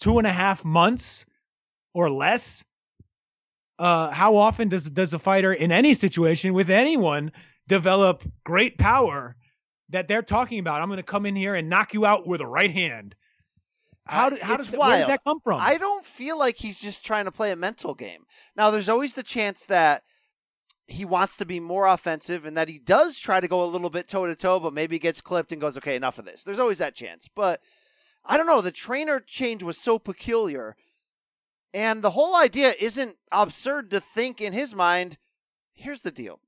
two 0.00 0.18
and 0.18 0.26
a 0.26 0.32
half 0.32 0.64
months 0.64 1.26
or 1.92 2.10
less? 2.10 2.64
Uh, 3.78 4.10
how 4.10 4.36
often 4.36 4.68
does 4.68 4.90
does 4.90 5.14
a 5.14 5.18
fighter 5.18 5.52
in 5.52 5.72
any 5.72 5.94
situation 5.94 6.54
with 6.54 6.70
anyone 6.70 7.32
develop 7.66 8.22
great 8.44 8.78
power 8.78 9.36
that 9.90 10.08
they're 10.08 10.22
talking 10.22 10.58
about? 10.58 10.80
I'm 10.80 10.88
going 10.88 10.98
to 10.98 11.02
come 11.02 11.26
in 11.26 11.36
here 11.36 11.54
and 11.54 11.68
knock 11.68 11.94
you 11.94 12.06
out 12.06 12.26
with 12.26 12.40
a 12.40 12.46
right 12.46 12.70
hand. 12.70 13.14
How, 14.06 14.26
uh, 14.26 14.30
did, 14.30 14.40
how 14.40 14.56
does 14.56 14.68
that, 14.68 14.80
where 14.80 14.98
did 14.98 15.08
that 15.08 15.24
come 15.24 15.40
from? 15.40 15.60
I 15.60 15.78
don't 15.78 16.04
feel 16.04 16.38
like 16.38 16.56
he's 16.56 16.80
just 16.80 17.04
trying 17.04 17.24
to 17.24 17.32
play 17.32 17.50
a 17.50 17.56
mental 17.56 17.94
game. 17.94 18.24
Now, 18.56 18.70
there's 18.70 18.88
always 18.88 19.14
the 19.14 19.22
chance 19.22 19.64
that 19.66 20.02
he 20.86 21.04
wants 21.04 21.36
to 21.38 21.46
be 21.46 21.60
more 21.60 21.86
offensive 21.86 22.44
and 22.44 22.56
that 22.56 22.68
he 22.68 22.78
does 22.78 23.18
try 23.18 23.40
to 23.40 23.48
go 23.48 23.64
a 23.64 23.66
little 23.66 23.88
bit 23.88 24.06
toe 24.06 24.26
to 24.26 24.34
toe, 24.34 24.60
but 24.60 24.74
maybe 24.74 24.98
gets 24.98 25.22
clipped 25.22 25.52
and 25.52 25.60
goes, 25.60 25.78
okay, 25.78 25.96
enough 25.96 26.18
of 26.18 26.26
this. 26.26 26.44
There's 26.44 26.58
always 26.58 26.78
that 26.78 26.94
chance. 26.94 27.28
But 27.34 27.62
I 28.24 28.36
don't 28.36 28.46
know. 28.46 28.60
The 28.60 28.70
trainer 28.72 29.20
change 29.20 29.62
was 29.62 29.78
so 29.78 29.98
peculiar. 29.98 30.76
And 31.72 32.02
the 32.02 32.10
whole 32.10 32.36
idea 32.36 32.74
isn't 32.78 33.16
absurd 33.32 33.90
to 33.90 34.00
think 34.00 34.40
in 34.40 34.52
his 34.52 34.74
mind. 34.74 35.16
Here's 35.72 36.02
the 36.02 36.10
deal 36.10 36.40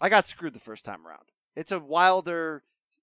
I 0.00 0.08
got 0.08 0.26
screwed 0.26 0.54
the 0.54 0.60
first 0.60 0.84
time 0.84 1.06
around. 1.06 1.32
It's 1.56 1.72
a 1.72 1.78
Wilder, 1.78 2.62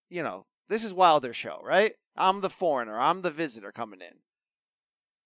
you 0.09 0.23
know, 0.23 0.45
this 0.67 0.83
is 0.83 0.93
Wilder 0.93 1.33
show, 1.33 1.61
right? 1.63 1.93
I'm 2.17 2.41
the 2.41 2.49
foreigner, 2.49 2.99
I'm 2.99 3.21
the 3.21 3.31
visitor 3.31 3.71
coming 3.71 4.01
in 4.01 4.17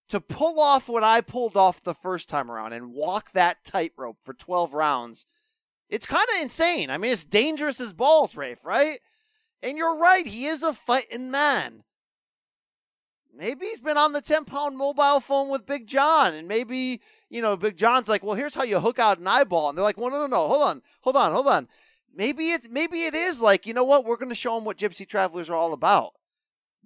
to 0.10 0.22
pull 0.22 0.60
off 0.60 0.88
what 0.88 1.04
I 1.04 1.22
pulled 1.22 1.58
off 1.58 1.82
the 1.82 1.94
first 1.94 2.30
time 2.30 2.52
around 2.52 2.74
and 2.74 2.94
walk 2.94 3.32
that 3.32 3.64
tightrope 3.64 4.18
for 4.22 4.34
12 4.34 4.74
rounds, 4.74 5.26
it's 5.90 6.06
kind 6.06 6.26
of 6.36 6.44
insane. 6.44 6.90
I 6.90 6.98
mean, 6.98 7.12
it's 7.12 7.24
dangerous 7.24 7.80
as 7.80 7.94
balls, 7.94 8.36
Rafe, 8.36 8.66
right? 8.66 9.00
And 9.64 9.78
you're 9.78 9.98
right, 9.98 10.26
he 10.26 10.46
is 10.46 10.64
a 10.64 10.74
fighting 10.74 11.32
man. 11.32 11.84
Maybe 13.38 13.66
he's 13.66 13.82
been 13.82 13.98
on 13.98 14.14
the 14.14 14.22
10 14.22 14.46
pound 14.46 14.78
mobile 14.78 15.20
phone 15.20 15.50
with 15.50 15.66
Big 15.66 15.88
John, 15.88 16.34
and 16.34 16.48
maybe, 16.48 17.02
you 17.30 17.42
know, 17.42 17.58
Big 17.58 17.76
John's 17.76 18.08
like, 18.08 18.24
well, 18.24 18.36
here's 18.36 18.56
how 18.56 18.64
you 18.64 18.80
hook 18.80 18.98
out 18.98 19.20
an 19.20 19.28
eyeball. 19.28 19.70
And 19.70 19.78
they're 19.78 19.84
like, 19.84 19.98
well, 19.98 20.10
no, 20.10 20.20
no, 20.20 20.28
no, 20.28 20.48
hold 20.48 20.62
on, 20.62 20.82
hold 21.02 21.18
on, 21.18 21.34
hold 21.34 21.48
on. 21.48 21.68
Maybe 22.16 22.52
it, 22.52 22.72
maybe 22.72 23.04
it 23.04 23.14
is 23.14 23.42
like, 23.42 23.66
you 23.66 23.74
know 23.74 23.84
what? 23.84 24.06
We're 24.06 24.18
going 24.18 24.30
to 24.30 24.36
show 24.36 24.58
him 24.58 24.64
what 24.64 24.78
Gypsy 24.78 25.08
Travelers 25.08 25.50
are 25.50 25.56
all 25.56 25.74
about 25.74 26.14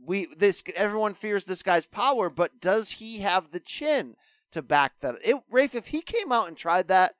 we 0.05 0.27
this 0.37 0.63
everyone 0.75 1.13
fears 1.13 1.45
this 1.45 1.63
guy's 1.63 1.85
power, 1.85 2.29
but 2.29 2.59
does 2.59 2.91
he 2.93 3.19
have 3.19 3.51
the 3.51 3.59
chin 3.59 4.15
to 4.51 4.61
back 4.61 4.99
that? 5.01 5.15
It, 5.23 5.37
Rafe, 5.49 5.75
if 5.75 5.87
he 5.87 6.01
came 6.01 6.31
out 6.31 6.47
and 6.47 6.57
tried 6.57 6.87
that, 6.87 7.13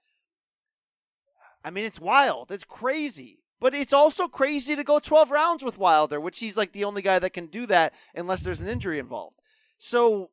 I 1.64 1.70
mean, 1.70 1.86
it's 1.86 2.00
wild. 2.00 2.52
It's 2.52 2.64
crazy. 2.64 3.40
But 3.60 3.74
it's 3.74 3.92
also 3.92 4.30
crazy 4.30 4.76
to 4.78 4.86
go 4.86 5.00
12 5.00 5.32
rounds 5.32 5.64
with 5.64 5.78
Wilder, 5.78 6.20
which 6.20 6.40
he's 6.40 6.56
like 6.56 6.72
the 6.72 6.86
only 6.86 7.02
guy 7.02 7.20
that 7.20 7.34
can 7.34 7.48
do 7.48 7.66
that 7.66 7.94
unless 8.16 8.42
there's 8.42 8.62
an 8.62 8.70
injury 8.70 9.00
involved. 9.00 9.36
So 9.78 10.30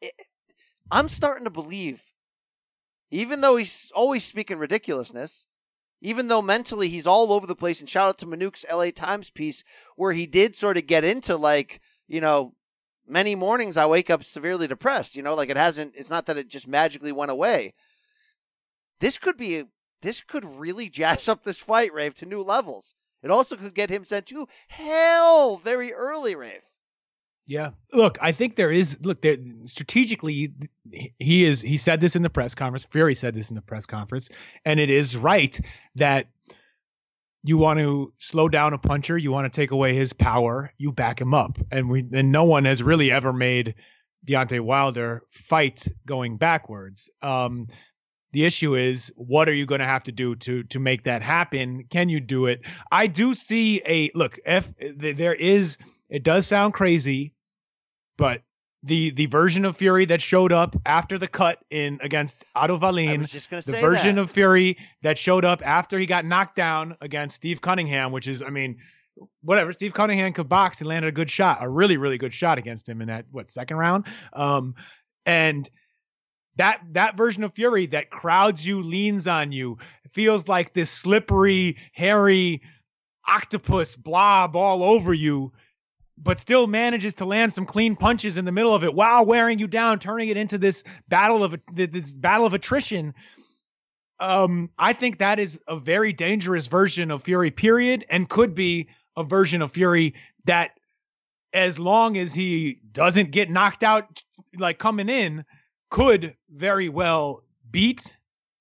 it, 0.00 0.12
I'm 0.88 1.08
starting 1.08 1.44
to 1.44 1.50
believe, 1.50 2.04
even 3.10 3.40
though 3.40 3.56
he's 3.56 3.90
always 3.92 4.22
speaking 4.22 4.58
ridiculousness, 4.58 5.46
even 6.00 6.28
though 6.28 6.42
mentally 6.42 6.88
he's 6.88 7.06
all 7.06 7.32
over 7.32 7.46
the 7.46 7.54
place. 7.54 7.80
And 7.80 7.88
shout 7.88 8.08
out 8.08 8.18
to 8.18 8.26
Manouk's 8.26 8.64
LA 8.72 8.90
Times 8.90 9.30
piece 9.30 9.64
where 9.96 10.12
he 10.12 10.26
did 10.26 10.54
sort 10.54 10.76
of 10.76 10.86
get 10.86 11.04
into 11.04 11.36
like, 11.36 11.80
you 12.08 12.20
know, 12.20 12.54
many 13.06 13.34
mornings 13.34 13.76
I 13.76 13.86
wake 13.86 14.08
up 14.10 14.24
severely 14.24 14.66
depressed, 14.66 15.16
you 15.16 15.22
know, 15.22 15.34
like 15.34 15.50
it 15.50 15.56
hasn't, 15.56 15.94
it's 15.96 16.10
not 16.10 16.26
that 16.26 16.38
it 16.38 16.48
just 16.48 16.68
magically 16.68 17.12
went 17.12 17.30
away. 17.30 17.74
This 19.00 19.18
could 19.18 19.36
be, 19.36 19.64
this 20.02 20.20
could 20.20 20.44
really 20.44 20.88
jazz 20.88 21.28
up 21.28 21.44
this 21.44 21.60
fight, 21.60 21.92
Rafe, 21.92 22.14
to 22.16 22.26
new 22.26 22.42
levels. 22.42 22.94
It 23.22 23.30
also 23.30 23.56
could 23.56 23.74
get 23.74 23.90
him 23.90 24.04
sent 24.04 24.26
to 24.26 24.48
hell 24.68 25.56
very 25.56 25.92
early, 25.92 26.34
Rafe. 26.34 26.69
Yeah. 27.50 27.70
Look, 27.92 28.16
I 28.22 28.30
think 28.30 28.54
there 28.54 28.70
is 28.70 29.00
look 29.02 29.22
there 29.22 29.36
strategically 29.64 30.54
he 31.18 31.44
is 31.44 31.60
he 31.60 31.78
said 31.78 32.00
this 32.00 32.14
in 32.14 32.22
the 32.22 32.30
press 32.30 32.54
conference. 32.54 32.84
Fury 32.84 33.16
said 33.16 33.34
this 33.34 33.50
in 33.50 33.56
the 33.56 33.60
press 33.60 33.86
conference, 33.86 34.28
and 34.64 34.78
it 34.78 34.88
is 34.88 35.16
right 35.16 35.60
that 35.96 36.28
you 37.42 37.58
want 37.58 37.80
to 37.80 38.12
slow 38.18 38.48
down 38.48 38.72
a 38.72 38.78
puncher, 38.78 39.18
you 39.18 39.32
want 39.32 39.52
to 39.52 39.60
take 39.60 39.72
away 39.72 39.96
his 39.96 40.12
power, 40.12 40.72
you 40.78 40.92
back 40.92 41.20
him 41.20 41.34
up. 41.34 41.58
And 41.72 41.90
we 41.90 42.06
and 42.12 42.30
no 42.30 42.44
one 42.44 42.66
has 42.66 42.84
really 42.84 43.10
ever 43.10 43.32
made 43.32 43.74
Deontay 44.24 44.60
Wilder 44.60 45.24
fight 45.28 45.88
going 46.06 46.36
backwards. 46.36 47.10
Um, 47.20 47.66
the 48.30 48.44
issue 48.44 48.76
is 48.76 49.12
what 49.16 49.48
are 49.48 49.54
you 49.54 49.66
going 49.66 49.80
to 49.80 49.86
have 49.86 50.04
to 50.04 50.12
do 50.12 50.36
to 50.36 50.62
to 50.62 50.78
make 50.78 51.02
that 51.02 51.20
happen? 51.20 51.82
Can 51.90 52.10
you 52.10 52.20
do 52.20 52.46
it? 52.46 52.64
I 52.92 53.08
do 53.08 53.34
see 53.34 53.82
a 53.84 54.12
look. 54.14 54.38
If 54.46 54.72
there 54.78 55.34
is, 55.34 55.78
it 56.08 56.22
does 56.22 56.46
sound 56.46 56.74
crazy 56.74 57.34
but 58.20 58.42
the 58.82 59.10
the 59.10 59.26
version 59.26 59.64
of 59.64 59.76
Fury 59.76 60.04
that 60.04 60.20
showed 60.20 60.52
up 60.52 60.76
after 60.84 61.18
the 61.18 61.26
cut 61.26 61.58
in 61.70 61.98
against 62.02 62.44
Otto 62.54 62.78
Wallin, 62.78 63.22
the 63.22 63.78
version 63.80 64.16
that. 64.16 64.22
of 64.22 64.30
Fury 64.30 64.76
that 65.02 65.18
showed 65.18 65.44
up 65.44 65.66
after 65.66 65.98
he 65.98 66.06
got 66.06 66.24
knocked 66.24 66.54
down 66.54 66.96
against 67.00 67.36
Steve 67.36 67.60
Cunningham, 67.62 68.12
which 68.12 68.28
is, 68.28 68.42
I 68.42 68.50
mean, 68.50 68.78
whatever. 69.42 69.72
Steve 69.72 69.94
Cunningham 69.94 70.34
could 70.34 70.48
box 70.50 70.80
and 70.80 70.88
landed 70.88 71.08
a 71.08 71.12
good 71.12 71.30
shot, 71.30 71.58
a 71.62 71.68
really 71.68 71.96
really 71.96 72.18
good 72.18 72.34
shot 72.34 72.58
against 72.58 72.88
him 72.88 73.00
in 73.00 73.08
that 73.08 73.24
what 73.30 73.48
second 73.50 73.78
round, 73.78 74.06
um, 74.34 74.74
and 75.24 75.68
that 76.56 76.80
that 76.92 77.16
version 77.16 77.42
of 77.42 77.54
Fury 77.54 77.86
that 77.86 78.10
crowds 78.10 78.66
you, 78.66 78.82
leans 78.82 79.28
on 79.28 79.50
you, 79.50 79.78
feels 80.10 80.46
like 80.46 80.74
this 80.74 80.90
slippery, 80.90 81.78
hairy 81.92 82.60
octopus 83.26 83.96
blob 83.96 84.56
all 84.56 84.82
over 84.82 85.14
you 85.14 85.52
but 86.22 86.38
still 86.38 86.66
manages 86.66 87.14
to 87.14 87.24
land 87.24 87.52
some 87.52 87.64
clean 87.64 87.96
punches 87.96 88.36
in 88.38 88.44
the 88.44 88.52
middle 88.52 88.74
of 88.74 88.84
it 88.84 88.94
while 88.94 89.24
wearing 89.24 89.58
you 89.58 89.66
down, 89.66 89.98
turning 89.98 90.28
it 90.28 90.36
into 90.36 90.58
this 90.58 90.84
battle 91.08 91.42
of 91.42 91.56
this 91.72 92.12
battle 92.12 92.46
of 92.46 92.54
attrition. 92.54 93.14
Um, 94.18 94.70
I 94.78 94.92
think 94.92 95.18
that 95.18 95.40
is 95.40 95.60
a 95.66 95.78
very 95.78 96.12
dangerous 96.12 96.66
version 96.66 97.10
of 97.10 97.22
Fury, 97.22 97.50
period, 97.50 98.04
and 98.10 98.28
could 98.28 98.54
be 98.54 98.88
a 99.16 99.24
version 99.24 99.62
of 99.62 99.72
Fury 99.72 100.14
that, 100.44 100.78
as 101.54 101.78
long 101.78 102.18
as 102.18 102.34
he 102.34 102.80
doesn't 102.92 103.30
get 103.30 103.50
knocked 103.50 103.82
out, 103.82 104.22
like 104.58 104.78
coming 104.78 105.08
in, 105.08 105.44
could 105.88 106.36
very 106.50 106.88
well 106.90 107.42
beat 107.70 108.14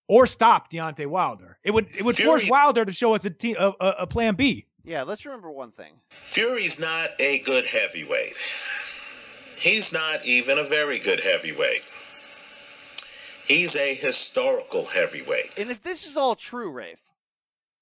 or 0.08 0.26
stop 0.26 0.72
Deontay 0.72 1.08
Wilder. 1.08 1.60
It 1.64 1.72
would 1.72 1.88
it 1.96 2.04
would 2.04 2.16
Fury- 2.16 2.40
force 2.40 2.50
Wilder 2.50 2.86
to 2.86 2.92
show 2.92 3.14
us 3.14 3.26
a, 3.26 3.34
a, 3.54 3.74
a, 3.80 3.96
a 4.00 4.08
plan 4.08 4.36
B. 4.36 4.66
Yeah, 4.90 5.04
let's 5.04 5.24
remember 5.24 5.52
one 5.52 5.70
thing. 5.70 5.94
Fury's 6.10 6.80
not 6.80 7.10
a 7.20 7.44
good 7.46 7.64
heavyweight. 7.64 8.34
He's 9.56 9.94
not 9.94 10.26
even 10.26 10.58
a 10.58 10.64
very 10.64 10.98
good 10.98 11.20
heavyweight. 11.20 11.86
He's 13.48 13.76
a 13.76 13.94
historical 13.94 14.86
heavyweight. 14.86 15.60
And 15.60 15.70
if 15.70 15.84
this 15.84 16.08
is 16.08 16.18
all 16.18 16.34
true, 16.34 16.72
Rafe, 16.72 17.04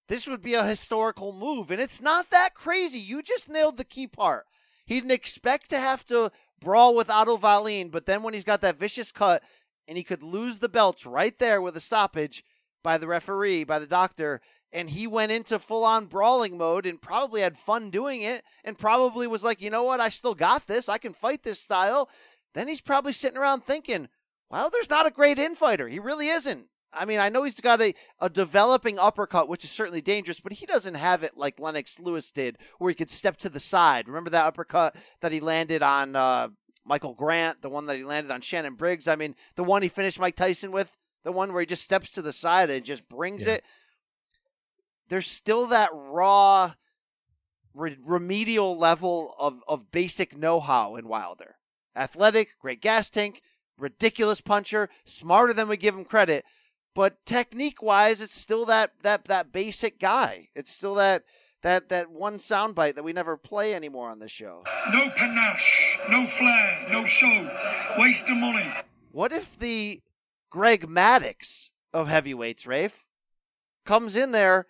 this 0.10 0.28
would 0.28 0.42
be 0.42 0.56
a 0.56 0.66
historical 0.66 1.32
move. 1.32 1.72
And 1.72 1.80
it's 1.80 2.02
not 2.02 2.30
that 2.32 2.54
crazy. 2.54 3.00
You 3.00 3.22
just 3.22 3.48
nailed 3.48 3.78
the 3.78 3.86
key 3.86 4.08
part. 4.08 4.44
He 4.86 4.96
didn't 4.96 5.12
expect 5.12 5.70
to 5.70 5.80
have 5.80 6.04
to 6.08 6.30
brawl 6.60 6.94
with 6.94 7.10
Otto 7.10 7.38
Wallin, 7.38 7.88
but 7.88 8.06
then 8.06 8.22
when 8.22 8.34
he's 8.34 8.44
got 8.44 8.60
that 8.60 8.78
vicious 8.78 9.14
cut 9.14 9.44
and 9.88 9.98
he 9.98 10.04
could 10.04 10.24
lose 10.24 10.60
the 10.60 10.68
belts 10.68 11.06
right 11.06 11.40
there 11.40 11.62
with 11.62 11.78
a 11.78 11.82
stoppage 11.82 12.44
by 12.84 12.98
the 12.98 13.08
referee, 13.08 13.64
by 13.64 13.80
the 13.80 13.88
doctor, 13.88 14.42
and 14.74 14.90
he 14.90 15.08
went 15.08 15.32
into 15.32 15.60
full 15.60 15.84
on 15.86 16.06
brawling 16.06 16.58
mode 16.58 16.86
and 16.86 17.02
probably 17.02 17.42
had 17.42 17.58
fun 17.58 17.90
doing 17.90 18.22
it 18.22 18.44
and 18.64 18.78
probably 18.78 19.28
was 19.28 19.44
like, 19.44 19.62
you 19.62 19.70
know 19.70 19.84
what, 19.84 20.00
I 20.00 20.10
still 20.10 20.36
got 20.36 20.68
this. 20.68 20.90
I 20.90 20.98
can 20.98 21.14
fight 21.14 21.44
this 21.44 21.60
style. 21.60 22.10
Then 22.54 22.68
he's 22.68 22.82
probably 22.82 23.14
sitting 23.14 23.38
around 23.38 23.64
thinking, 23.64 24.10
well, 24.50 24.70
there's 24.70 24.90
not 24.90 25.06
a 25.08 25.12
great 25.12 25.38
infighter. 25.40 25.88
He 25.88 26.00
really 26.00 26.28
isn't. 26.28 26.68
I 26.94 27.06
mean, 27.06 27.20
I 27.20 27.30
know 27.30 27.44
he's 27.44 27.60
got 27.60 27.82
a, 27.82 27.94
a 28.20 28.30
developing 28.30 28.98
uppercut, 28.98 29.50
which 29.50 29.64
is 29.64 29.70
certainly 29.70 30.02
dangerous, 30.02 30.40
but 30.40 30.54
he 30.54 30.66
doesn't 30.66 30.96
have 30.96 31.22
it 31.22 31.38
like 31.38 31.60
Lennox 31.60 32.00
Lewis 32.00 32.32
did, 32.32 32.58
where 32.80 32.90
he 32.90 32.96
could 32.96 33.10
step 33.10 33.38
to 33.38 33.50
the 33.50 33.60
side. 33.60 34.08
Remember 34.08 34.30
that 34.30 34.46
uppercut 34.46 34.96
that 35.22 35.32
he 35.34 35.40
landed 35.42 35.84
on 35.84 36.16
uh, 36.16 36.48
Michael 36.86 37.14
Grant, 37.14 37.62
the 37.62 37.70
one 37.70 37.86
that 37.88 37.98
he 37.98 38.04
landed 38.06 38.32
on 38.32 38.42
Shannon 38.42 38.76
Briggs? 38.76 39.08
I 39.08 39.16
mean, 39.18 39.36
the 39.56 39.66
one 39.66 39.82
he 39.82 39.90
finished 39.90 40.20
Mike 40.20 40.38
Tyson 40.38 40.72
with, 40.72 40.96
the 41.24 41.32
one 41.34 41.52
where 41.52 41.60
he 41.62 41.66
just 41.66 41.84
steps 41.84 42.14
to 42.14 42.22
the 42.22 42.34
side 42.34 42.70
and 42.70 42.86
just 42.86 43.08
brings 43.10 43.46
Yeah. 43.46 43.56
it. 43.56 43.66
There's 45.10 45.28
still 45.28 45.68
that 45.68 45.90
raw, 45.94 46.74
re- 47.74 47.98
remedial 48.04 48.78
level 48.78 49.36
of, 49.40 49.62
of 49.68 49.92
basic 49.92 50.38
know 50.38 50.60
how 50.60 50.96
in 50.96 51.08
Wilder. 51.08 51.56
Athletic, 51.96 52.60
great 52.60 52.82
gas 52.82 53.10
tank, 53.10 53.42
ridiculous 53.78 54.42
puncher, 54.42 54.90
smarter 55.06 55.54
than 55.54 55.68
we 55.68 55.78
give 55.78 55.96
him 55.96 56.06
credit. 56.06 56.46
But 56.94 57.26
technique 57.26 57.82
wise, 57.82 58.22
it's 58.22 58.34
still 58.34 58.66
that 58.66 58.92
that 59.04 59.26
that 59.26 59.52
basic 59.52 60.00
guy. 60.00 60.50
It's 60.56 60.72
still 60.72 60.96
that 60.96 61.24
that 61.62 61.90
that 61.90 62.10
one 62.10 62.38
soundbite 62.38 62.96
that 62.96 63.04
we 63.04 63.14
never 63.14 63.38
play 63.38 63.74
anymore 63.76 64.10
on 64.10 64.20
this 64.20 64.32
show. 64.32 64.64
No 64.92 65.10
panache, 65.16 66.00
no 66.10 66.26
flair, 66.26 66.88
no 66.92 67.06
show. 67.06 67.50
Waste 67.98 68.30
of 68.30 68.38
money. 68.38 68.66
What 69.12 69.32
if 69.32 69.58
the 69.58 70.02
Greg 70.50 70.88
Maddux 70.88 71.70
of 71.94 72.08
heavyweights, 72.08 72.66
Rafe, 72.66 73.06
comes 73.86 74.16
in 74.16 74.32
there 74.32 74.66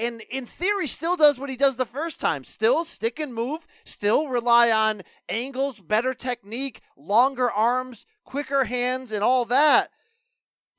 and 0.00 0.22
in 0.30 0.46
theory 0.46 0.86
still 0.86 1.16
does 1.16 1.38
what 1.38 1.50
he 1.50 1.56
does 1.56 1.76
the 1.76 1.84
first 1.84 2.20
time. 2.20 2.44
Still 2.44 2.84
stick 2.84 3.20
and 3.20 3.34
move, 3.34 3.66
still 3.84 4.28
rely 4.28 4.70
on 4.70 5.02
angles, 5.28 5.80
better 5.80 6.14
technique, 6.14 6.80
longer 6.96 7.50
arms, 7.50 8.06
quicker 8.24 8.64
hands, 8.64 9.12
and 9.12 9.22
all 9.22 9.44
that. 9.46 9.90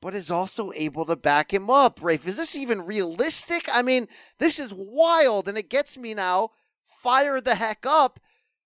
But 0.00 0.14
is 0.14 0.30
also 0.30 0.72
able 0.74 1.06
to 1.06 1.14
back 1.14 1.54
him 1.54 1.70
up. 1.70 2.02
Rafe, 2.02 2.26
is 2.26 2.36
this 2.36 2.56
even 2.56 2.82
realistic? 2.82 3.68
I 3.72 3.82
mean, 3.82 4.08
this 4.38 4.58
is 4.58 4.74
wild, 4.74 5.48
and 5.48 5.56
it 5.56 5.70
gets 5.70 5.96
me 5.96 6.12
now 6.12 6.50
fired 6.84 7.44
the 7.44 7.54
heck 7.54 7.86
up 7.86 8.18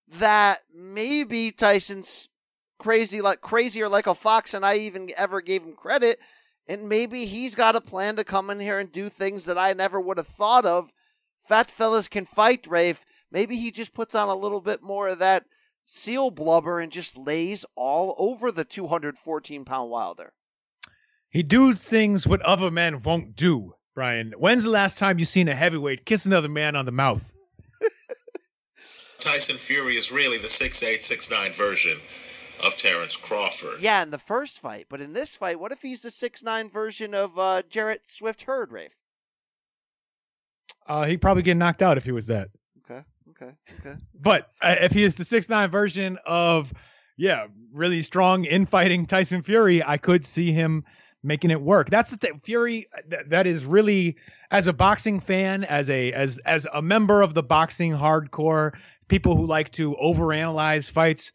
that 0.09 0.61
maybe 0.75 1.51
Tyson's 1.51 2.29
crazy 2.79 3.21
like 3.21 3.41
crazier 3.41 3.89
like 3.89 4.07
a 4.07 4.15
fox 4.15 4.53
and 4.53 4.65
I 4.65 4.77
even 4.77 5.09
ever 5.17 5.41
gave 5.41 5.63
him 5.63 5.75
credit. 5.75 6.19
And 6.69 6.89
maybe 6.89 7.27
he's 7.27 7.55
got 7.55 7.77
a 7.77 7.81
plan 7.81 8.17
to 8.17 8.25
come 8.25 8.51
in 8.51 8.61
here 8.61 8.79
and 8.79 8.91
do 8.91 9.09
things 9.09 9.45
that 9.45 9.59
I 9.59 9.73
never 9.73 10.01
would 10.01 10.17
have 10.17 10.27
thought 10.27 10.65
of. 10.65 10.93
Fat 11.39 11.71
fellas 11.71 12.09
can 12.09 12.25
fight, 12.25 12.67
Rafe. 12.69 13.05
Maybe 13.31 13.57
he 13.57 13.71
just 13.71 13.95
puts 13.95 14.15
on 14.15 14.29
a 14.29 14.35
little 14.35 14.61
bit 14.61 14.83
more 14.83 15.09
of 15.09 15.21
that 15.21 15.45
seal 15.85 16.31
blubber 16.33 16.81
and 16.81 16.91
just 16.91 17.17
lays 17.17 17.65
all 17.77 18.17
over 18.19 18.51
the 18.51 18.65
214 18.65 19.65
pound 19.65 19.91
Wilder. 19.91 20.33
He 21.29 21.43
do 21.45 21.73
things 21.73 22.27
what 22.27 22.43
other 22.43 22.71
men 22.71 23.03
won't 23.03 23.37
do, 23.37 23.75
Brian. 23.95 24.33
When's 24.37 24.65
the 24.65 24.71
last 24.71 24.99
time 24.99 25.19
you 25.19 25.25
seen 25.25 25.49
a 25.49 25.55
heavyweight 25.55 26.05
kiss 26.05 26.27
another 26.27 26.49
man 26.49 26.75
on 26.75 26.87
the 26.87 26.93
mouth? 26.93 27.33
Tyson 29.21 29.57
Fury 29.57 29.95
is 29.95 30.11
really 30.11 30.39
the 30.39 30.49
6'8, 30.49 30.97
6'9 30.97 31.57
version 31.57 31.99
of 32.65 32.77
Terrence 32.77 33.17
Crawford. 33.17 33.81
Yeah, 33.81 34.03
in 34.03 34.11
the 34.11 34.19
first 34.19 34.61
fight. 34.61 34.87
But 34.89 35.01
in 35.01 35.13
this 35.13 35.37
fight, 35.37 35.61
what 35.61 35.73
if 35.73 35.83
he's 35.83 36.03
the 36.03 36.11
six 36.11 36.43
nine 36.43 36.71
version 36.71 37.15
of 37.15 37.39
uh, 37.39 37.63
Jarrett 37.69 38.09
Swift 38.09 38.43
Hurd, 38.43 38.73
Rafe? 38.73 38.97
Uh, 40.87 41.05
he'd 41.07 41.21
probably 41.21 41.43
get 41.43 41.57
knocked 41.57 41.83
out 41.83 41.97
if 41.97 42.05
he 42.05 42.13
was 42.13 42.27
that. 42.27 42.49
Okay, 42.85 43.03
okay, 43.31 43.53
okay. 43.81 43.97
But 44.15 44.49
uh, 44.63 44.77
if 44.81 44.93
he 44.93 45.03
is 45.03 45.17
the 45.17 45.25
six 45.25 45.49
nine 45.49 45.71
version 45.71 46.19
of, 46.25 46.73
yeah, 47.17 47.47
really 47.73 48.03
strong 48.03 48.45
infighting 48.45 49.07
Tyson 49.07 49.43
Fury, 49.43 49.83
I 49.83 49.97
could 49.97 50.25
see 50.25 50.53
him 50.53 50.85
making 51.23 51.51
it 51.51 51.61
work. 51.61 51.91
That's 51.91 52.13
the 52.13 52.17
thing. 52.17 52.41
Fury, 52.45 52.87
th- 53.11 53.27
that 53.29 53.47
is 53.49 53.65
really, 53.65 54.17
as 54.51 54.69
a 54.69 54.73
boxing 54.73 55.19
fan, 55.19 55.65
as 55.65 55.91
a 55.91 56.13
as 56.13 56.39
as 56.39 56.67
a 56.73 56.81
member 56.81 57.23
of 57.23 57.35
the 57.35 57.43
boxing 57.43 57.93
hardcore, 57.93 58.77
people 59.09 59.37
who 59.37 59.47
like 59.47 59.73
to 59.73 59.97
overanalyze 59.97 60.89
fights. 60.89 61.33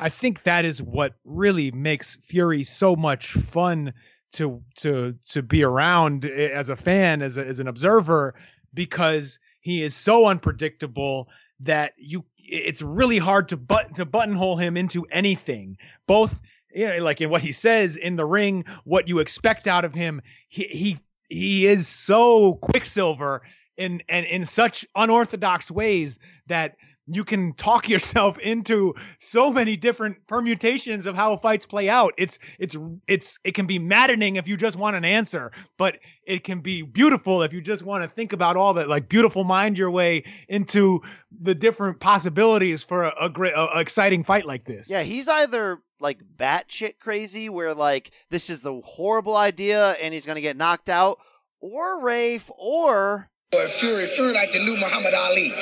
I 0.00 0.08
think 0.08 0.44
that 0.44 0.64
is 0.64 0.82
what 0.82 1.14
really 1.24 1.70
makes 1.72 2.16
Fury 2.16 2.64
so 2.64 2.96
much 2.96 3.32
fun 3.32 3.92
to 4.32 4.62
to 4.76 5.14
to 5.26 5.42
be 5.42 5.62
around 5.62 6.24
eh, 6.24 6.48
as 6.52 6.70
a 6.70 6.76
fan, 6.76 7.20
as 7.22 7.36
a, 7.36 7.44
as 7.44 7.60
an 7.60 7.68
observer, 7.68 8.34
because 8.72 9.38
he 9.60 9.82
is 9.82 9.94
so 9.94 10.26
unpredictable 10.26 11.28
that 11.60 11.92
you 11.98 12.24
it's 12.38 12.80
really 12.80 13.18
hard 13.18 13.48
to 13.48 13.56
button 13.56 13.92
to 13.94 14.06
buttonhole 14.06 14.56
him 14.56 14.76
into 14.76 15.04
anything. 15.10 15.76
Both 16.06 16.40
you 16.74 16.88
know, 16.88 17.02
like 17.02 17.20
in 17.20 17.28
what 17.28 17.42
he 17.42 17.52
says 17.52 17.96
in 17.96 18.16
the 18.16 18.26
ring, 18.26 18.64
what 18.84 19.08
you 19.08 19.18
expect 19.18 19.68
out 19.68 19.84
of 19.84 19.92
him. 19.92 20.22
He 20.48 20.64
he 20.64 20.98
he 21.28 21.66
is 21.66 21.86
so 21.86 22.54
quicksilver 22.54 23.42
in 23.76 24.02
and 24.08 24.26
in 24.26 24.46
such 24.46 24.86
unorthodox 24.94 25.70
ways 25.70 26.18
that 26.46 26.76
you 27.06 27.24
can 27.24 27.54
talk 27.54 27.88
yourself 27.88 28.38
into 28.38 28.94
so 29.18 29.50
many 29.50 29.76
different 29.76 30.26
permutations 30.26 31.06
of 31.06 31.14
how 31.14 31.36
fights 31.36 31.66
play 31.66 31.88
out. 31.88 32.14
It's 32.18 32.38
it's 32.58 32.76
it's 33.06 33.38
it 33.44 33.54
can 33.54 33.66
be 33.66 33.78
maddening 33.78 34.36
if 34.36 34.46
you 34.48 34.56
just 34.56 34.76
want 34.76 34.96
an 34.96 35.04
answer, 35.04 35.52
but 35.78 35.98
it 36.24 36.44
can 36.44 36.60
be 36.60 36.82
beautiful 36.82 37.42
if 37.42 37.52
you 37.52 37.60
just 37.60 37.82
want 37.82 38.04
to 38.04 38.08
think 38.08 38.32
about 38.32 38.56
all 38.56 38.74
that 38.74 38.88
like 38.88 39.08
beautiful 39.08 39.44
mind 39.44 39.78
your 39.78 39.90
way 39.90 40.24
into 40.48 41.00
the 41.40 41.54
different 41.54 42.00
possibilities 42.00 42.84
for 42.84 43.04
a, 43.04 43.14
a 43.22 43.28
great 43.28 43.54
a, 43.54 43.76
a 43.76 43.80
exciting 43.80 44.22
fight 44.22 44.46
like 44.46 44.64
this. 44.64 44.90
Yeah, 44.90 45.02
he's 45.02 45.28
either 45.28 45.80
like 46.00 46.20
batshit 46.36 46.98
crazy, 46.98 47.48
where 47.48 47.74
like 47.74 48.10
this 48.30 48.48
is 48.50 48.62
the 48.62 48.80
horrible 48.80 49.36
idea 49.36 49.92
and 50.02 50.14
he's 50.14 50.26
gonna 50.26 50.40
get 50.40 50.56
knocked 50.56 50.88
out, 50.88 51.18
or 51.60 52.02
Rafe, 52.02 52.50
or 52.58 53.30
Or 53.52 53.66
Fury, 53.66 54.06
Fury 54.06 54.32
like 54.32 54.52
the 54.52 54.60
new 54.60 54.76
Muhammad 54.76 55.14
Ali. 55.14 55.52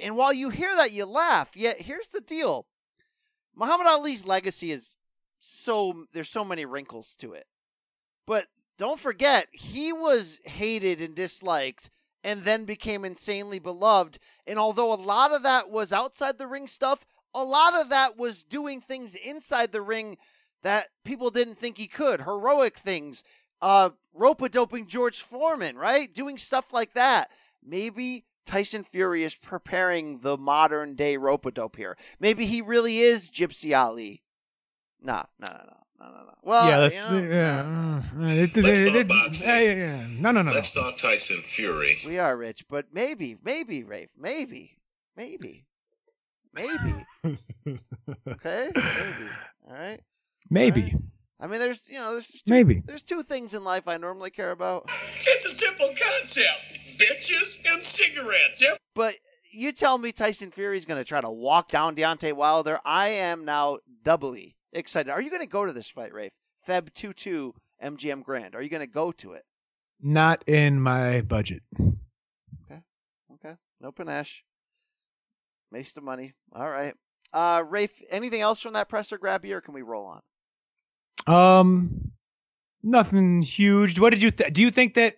And 0.00 0.16
while 0.16 0.32
you 0.32 0.50
hear 0.50 0.74
that, 0.76 0.92
you 0.92 1.04
laugh. 1.04 1.56
Yet 1.56 1.82
here's 1.82 2.08
the 2.08 2.20
deal: 2.20 2.66
Muhammad 3.54 3.86
Ali's 3.86 4.26
legacy 4.26 4.70
is 4.72 4.96
so 5.40 6.06
there's 6.12 6.28
so 6.28 6.44
many 6.44 6.64
wrinkles 6.64 7.14
to 7.16 7.32
it. 7.32 7.46
But 8.26 8.46
don't 8.78 9.00
forget, 9.00 9.48
he 9.52 9.92
was 9.92 10.40
hated 10.44 11.00
and 11.00 11.14
disliked 11.14 11.90
and 12.22 12.42
then 12.42 12.64
became 12.64 13.04
insanely 13.04 13.58
beloved. 13.58 14.18
And 14.46 14.58
although 14.58 14.92
a 14.92 14.96
lot 14.96 15.32
of 15.32 15.44
that 15.44 15.70
was 15.70 15.92
outside 15.92 16.38
the 16.38 16.46
ring 16.46 16.66
stuff, 16.66 17.06
a 17.34 17.44
lot 17.44 17.80
of 17.80 17.88
that 17.90 18.18
was 18.18 18.42
doing 18.42 18.80
things 18.80 19.14
inside 19.14 19.70
the 19.72 19.82
ring 19.82 20.18
that 20.62 20.88
people 21.04 21.30
didn't 21.30 21.56
think 21.56 21.78
he 21.78 21.86
could. 21.86 22.22
Heroic 22.22 22.76
things. 22.76 23.22
Uh 23.62 23.90
rope 24.12 24.42
a 24.42 24.48
doping 24.48 24.86
George 24.86 25.20
Foreman, 25.22 25.76
right? 25.76 26.12
Doing 26.12 26.36
stuff 26.36 26.72
like 26.72 26.94
that. 26.94 27.30
Maybe 27.64 28.24
Tyson 28.46 28.82
Fury 28.84 29.24
is 29.24 29.34
preparing 29.34 30.20
the 30.20 30.38
modern 30.38 30.94
day 30.94 31.16
rope 31.16 31.52
dope 31.52 31.76
here. 31.76 31.96
Maybe 32.20 32.46
he 32.46 32.62
really 32.62 33.00
is 33.00 33.30
Gypsy 33.30 33.76
Ali. 33.76 34.22
Nah, 35.02 35.24
no, 35.38 35.48
no, 35.48 35.54
no, 35.54 35.76
no, 36.00 36.06
no, 36.06 36.24
no. 36.24 36.34
Well, 36.42 36.68
yeah, 36.68 36.76
that's 36.78 36.96
you 36.98 37.04
know, 37.04 37.18
yeah. 37.28 38.00
uh, 38.18 38.26
it- 38.28 38.56
Let's 38.56 38.80
it- 38.80 38.86
talk 38.86 38.94
it- 38.96 39.08
boxing. 39.08 39.48
yeah, 39.48 39.60
yeah, 39.60 39.72
yeah. 39.74 40.06
No, 40.20 40.30
no, 40.30 40.42
no. 40.42 40.50
Let's 40.52 40.72
talk 40.72 40.96
Tyson 40.96 41.40
Fury. 41.42 41.96
we 42.06 42.18
are 42.18 42.36
rich, 42.36 42.64
but 42.68 42.86
maybe, 42.92 43.36
maybe, 43.44 43.82
Rafe, 43.84 44.12
maybe, 44.18 44.78
Maybe. 45.16 45.64
Maybe. 46.52 46.94
okay? 48.28 48.70
Maybe. 48.74 49.30
All 49.66 49.72
right? 49.74 50.00
Maybe. 50.50 50.82
All 50.82 50.88
right. 50.88 51.02
I 51.38 51.46
mean, 51.48 51.60
there's, 51.60 51.88
you 51.90 51.98
know, 51.98 52.12
there's 52.12 52.28
two, 52.28 52.50
Maybe. 52.50 52.82
there's 52.86 53.02
two 53.02 53.22
things 53.22 53.52
in 53.54 53.62
life 53.64 53.86
I 53.88 53.98
normally 53.98 54.30
care 54.30 54.50
about. 54.52 54.90
It's 55.26 55.44
a 55.44 55.50
simple 55.50 55.88
concept. 55.88 56.78
Bitches 56.98 57.58
and 57.66 57.82
cigarettes. 57.82 58.60
Yep. 58.60 58.78
But 58.94 59.14
you 59.52 59.72
tell 59.72 59.98
me 59.98 60.12
Tyson 60.12 60.50
Fury's 60.50 60.84
going 60.84 61.00
to 61.00 61.08
try 61.08 61.20
to 61.20 61.30
walk 61.30 61.68
down 61.68 61.96
Deontay 61.96 62.32
Wilder. 62.32 62.78
I 62.84 63.08
am 63.08 63.44
now 63.44 63.78
doubly 64.02 64.56
excited. 64.72 65.10
Are 65.10 65.20
you 65.20 65.30
going 65.30 65.42
to 65.42 65.48
go 65.48 65.64
to 65.66 65.72
this 65.72 65.88
fight, 65.88 66.12
Rafe? 66.12 66.32
Feb 66.66 66.92
2 66.94 67.12
2 67.12 67.54
MGM 67.82 68.22
Grand. 68.22 68.54
Are 68.54 68.62
you 68.62 68.68
going 68.68 68.82
to 68.82 68.86
go 68.86 69.12
to 69.12 69.32
it? 69.32 69.44
Not 70.00 70.44
in 70.46 70.80
my 70.80 71.22
budget. 71.22 71.62
Okay. 71.80 72.80
Okay. 73.34 73.54
No 73.80 73.92
panache. 73.92 74.44
Makes 75.72 75.94
the 75.94 76.00
money. 76.00 76.34
All 76.52 76.68
right. 76.68 76.94
Uh, 77.32 77.62
Rafe, 77.66 78.02
anything 78.10 78.40
else 78.40 78.60
from 78.60 78.74
that 78.74 78.88
presser 78.88 79.18
grab 79.18 79.44
you, 79.44 79.56
or 79.56 79.60
can 79.60 79.74
we 79.74 79.82
roll 79.82 80.06
on? 80.06 80.22
Um, 81.26 82.04
nothing 82.82 83.42
huge. 83.42 83.98
What 83.98 84.10
did 84.10 84.22
you 84.22 84.30
th- 84.30 84.52
do? 84.52 84.62
You 84.62 84.70
think 84.70 84.94
that? 84.94 85.16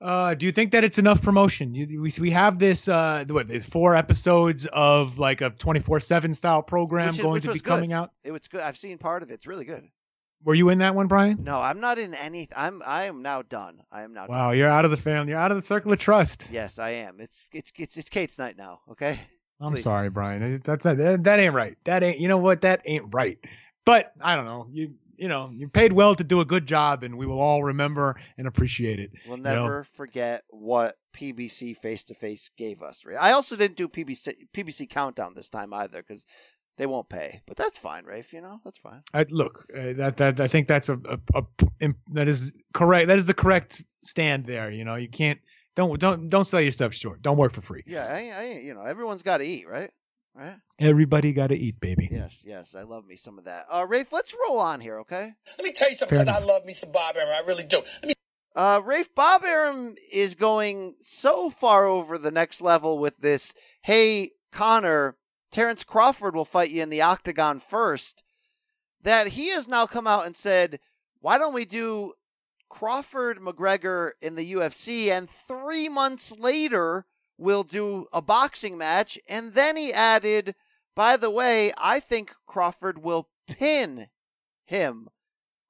Uh, 0.00 0.34
do 0.34 0.44
you 0.44 0.52
think 0.52 0.72
that 0.72 0.84
it's 0.84 0.98
enough 0.98 1.22
promotion? 1.22 1.74
You, 1.74 2.02
we 2.02 2.12
we 2.20 2.30
have 2.30 2.58
this 2.58 2.86
uh 2.88 3.24
what 3.28 3.50
four 3.62 3.96
episodes 3.96 4.66
of 4.66 5.18
like 5.18 5.40
a 5.40 5.50
twenty 5.50 5.80
four 5.80 6.00
seven 6.00 6.34
style 6.34 6.62
program 6.62 7.10
is- 7.10 7.20
going 7.20 7.40
to 7.42 7.48
be 7.48 7.54
good. 7.54 7.64
coming 7.64 7.92
out. 7.92 8.10
It 8.22 8.30
was 8.32 8.46
good. 8.48 8.60
I've 8.60 8.76
seen 8.76 8.98
part 8.98 9.22
of 9.22 9.30
it. 9.30 9.34
It's 9.34 9.46
really 9.46 9.64
good. 9.64 9.84
Were 10.44 10.54
you 10.54 10.68
in 10.68 10.78
that 10.78 10.94
one, 10.94 11.06
Brian? 11.08 11.42
No, 11.42 11.60
I'm 11.60 11.80
not 11.80 11.98
in 11.98 12.14
any. 12.14 12.46
I'm 12.54 12.82
I 12.86 13.04
am 13.04 13.22
now 13.22 13.40
done. 13.42 13.80
I 13.90 14.02
am 14.02 14.12
now. 14.12 14.26
Wow, 14.28 14.50
done. 14.50 14.58
you're 14.58 14.68
out 14.68 14.84
of 14.84 14.90
the 14.90 14.96
family. 14.98 15.30
You're 15.30 15.40
out 15.40 15.50
of 15.50 15.56
the 15.56 15.62
circle 15.62 15.92
of 15.92 15.98
trust. 15.98 16.50
Yes, 16.52 16.78
I 16.78 16.90
am. 16.90 17.20
It's 17.20 17.48
it's 17.52 17.72
it's 17.78 17.96
it's 17.96 18.08
Kate's 18.10 18.38
night 18.38 18.56
now. 18.58 18.80
Okay. 18.90 19.18
I'm 19.60 19.72
Please. 19.72 19.84
sorry, 19.84 20.10
Brian. 20.10 20.60
That's 20.62 20.84
that, 20.84 21.24
that 21.24 21.40
ain't 21.40 21.54
right. 21.54 21.78
That 21.84 22.02
ain't. 22.02 22.20
You 22.20 22.28
know 22.28 22.36
what? 22.36 22.60
That 22.60 22.82
ain't 22.84 23.06
right. 23.14 23.38
But 23.86 24.12
I 24.20 24.36
don't 24.36 24.44
know. 24.44 24.66
You 24.70 24.94
you 25.18 25.28
know 25.28 25.50
you 25.52 25.68
paid 25.68 25.92
well 25.92 26.14
to 26.14 26.24
do 26.24 26.40
a 26.40 26.44
good 26.44 26.66
job, 26.66 27.02
and 27.02 27.16
we 27.16 27.26
will 27.26 27.40
all 27.40 27.64
remember 27.64 28.16
and 28.38 28.46
appreciate 28.46 28.98
it. 29.00 29.10
We'll 29.26 29.38
you 29.38 29.42
know? 29.42 29.62
never 29.62 29.84
forget 29.84 30.42
what 30.48 30.96
PBC 31.16 31.76
face 31.76 32.04
to 32.04 32.14
face 32.14 32.50
gave 32.56 32.82
us. 32.82 33.04
Right? 33.04 33.16
I 33.20 33.32
also 33.32 33.56
didn't 33.56 33.76
do 33.76 33.88
PBC 33.88 34.34
PBC 34.54 34.88
countdown 34.88 35.34
this 35.34 35.48
time 35.48 35.72
either 35.72 36.02
because 36.02 36.26
they 36.76 36.86
won't 36.86 37.08
pay. 37.08 37.42
But 37.46 37.56
that's 37.56 37.78
fine, 37.78 38.04
Rafe. 38.04 38.32
You 38.32 38.42
know 38.42 38.60
that's 38.64 38.78
fine. 38.78 39.02
I, 39.14 39.26
look, 39.30 39.66
uh, 39.74 39.94
that 39.94 40.16
that 40.18 40.40
I 40.40 40.48
think 40.48 40.68
that's 40.68 40.88
a, 40.88 40.98
a, 41.04 41.18
a 41.34 41.94
that 42.12 42.28
is 42.28 42.52
correct. 42.74 43.08
That 43.08 43.18
is 43.18 43.26
the 43.26 43.34
correct 43.34 43.82
stand 44.04 44.46
there. 44.46 44.70
You 44.70 44.84
know, 44.84 44.96
you 44.96 45.08
can't 45.08 45.40
don't 45.74 45.98
don't 46.00 46.28
don't 46.28 46.46
sell 46.46 46.60
yourself 46.60 46.94
short. 46.94 47.22
Don't 47.22 47.36
work 47.36 47.52
for 47.52 47.62
free. 47.62 47.84
Yeah, 47.86 48.06
I, 48.06 48.30
I 48.30 48.60
you 48.62 48.74
know 48.74 48.82
everyone's 48.82 49.22
got 49.22 49.38
to 49.38 49.44
eat, 49.44 49.68
right? 49.68 49.90
Right. 50.36 50.56
Everybody 50.78 51.32
got 51.32 51.46
to 51.46 51.56
eat, 51.56 51.80
baby. 51.80 52.08
Yes, 52.12 52.42
yes. 52.44 52.74
I 52.74 52.82
love 52.82 53.06
me 53.06 53.16
some 53.16 53.38
of 53.38 53.44
that. 53.44 53.64
Uh, 53.72 53.86
Rafe, 53.86 54.12
let's 54.12 54.34
roll 54.46 54.58
on 54.58 54.80
here, 54.80 54.98
okay? 55.00 55.32
Let 55.56 55.64
me 55.64 55.72
tell 55.72 55.88
you 55.88 55.94
something, 55.94 56.18
because 56.18 56.28
I 56.28 56.44
love 56.44 56.66
me 56.66 56.74
some 56.74 56.92
Bob 56.92 57.16
Arum. 57.16 57.30
I 57.32 57.46
really 57.46 57.64
do. 57.64 57.78
Let 58.02 58.08
me 58.08 58.14
Uh, 58.54 58.80
Rafe 58.84 59.14
Bob 59.14 59.44
Arum 59.44 59.94
is 60.12 60.34
going 60.34 60.96
so 61.00 61.48
far 61.48 61.86
over 61.86 62.18
the 62.18 62.30
next 62.30 62.60
level 62.60 62.98
with 62.98 63.16
this. 63.18 63.54
Hey, 63.82 64.32
Conor, 64.52 65.16
Terrence 65.50 65.84
Crawford 65.84 66.34
will 66.34 66.44
fight 66.44 66.70
you 66.70 66.82
in 66.82 66.90
the 66.90 67.00
octagon 67.02 67.58
first. 67.58 68.22
That 69.02 69.28
he 69.28 69.48
has 69.50 69.66
now 69.66 69.86
come 69.86 70.06
out 70.06 70.26
and 70.26 70.36
said, 70.36 70.80
why 71.20 71.38
don't 71.38 71.54
we 71.54 71.64
do 71.64 72.12
Crawford 72.68 73.38
McGregor 73.38 74.10
in 74.20 74.34
the 74.34 74.52
UFC? 74.52 75.08
And 75.08 75.30
three 75.30 75.88
months 75.88 76.32
later, 76.32 77.06
we'll 77.38 77.64
do 77.64 78.06
a 78.12 78.22
boxing 78.22 78.76
match. 78.78 79.18
And 79.28 79.54
then 79.54 79.76
he 79.76 79.92
added, 79.92 80.54
by 80.94 81.16
the 81.16 81.30
way, 81.30 81.72
I 81.76 82.00
think 82.00 82.32
Crawford 82.46 83.02
will 83.02 83.28
pin 83.46 84.08
him. 84.64 85.08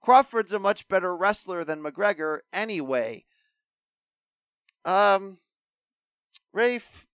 Crawford's 0.01 0.53
a 0.53 0.59
much 0.59 0.89
better 0.89 1.17
wrestler 1.17 1.65
than 1.65 1.83
McGregor 1.83 2.39
anyway. 2.53 3.25
Um, 4.85 5.39
Rafe, 6.53 7.07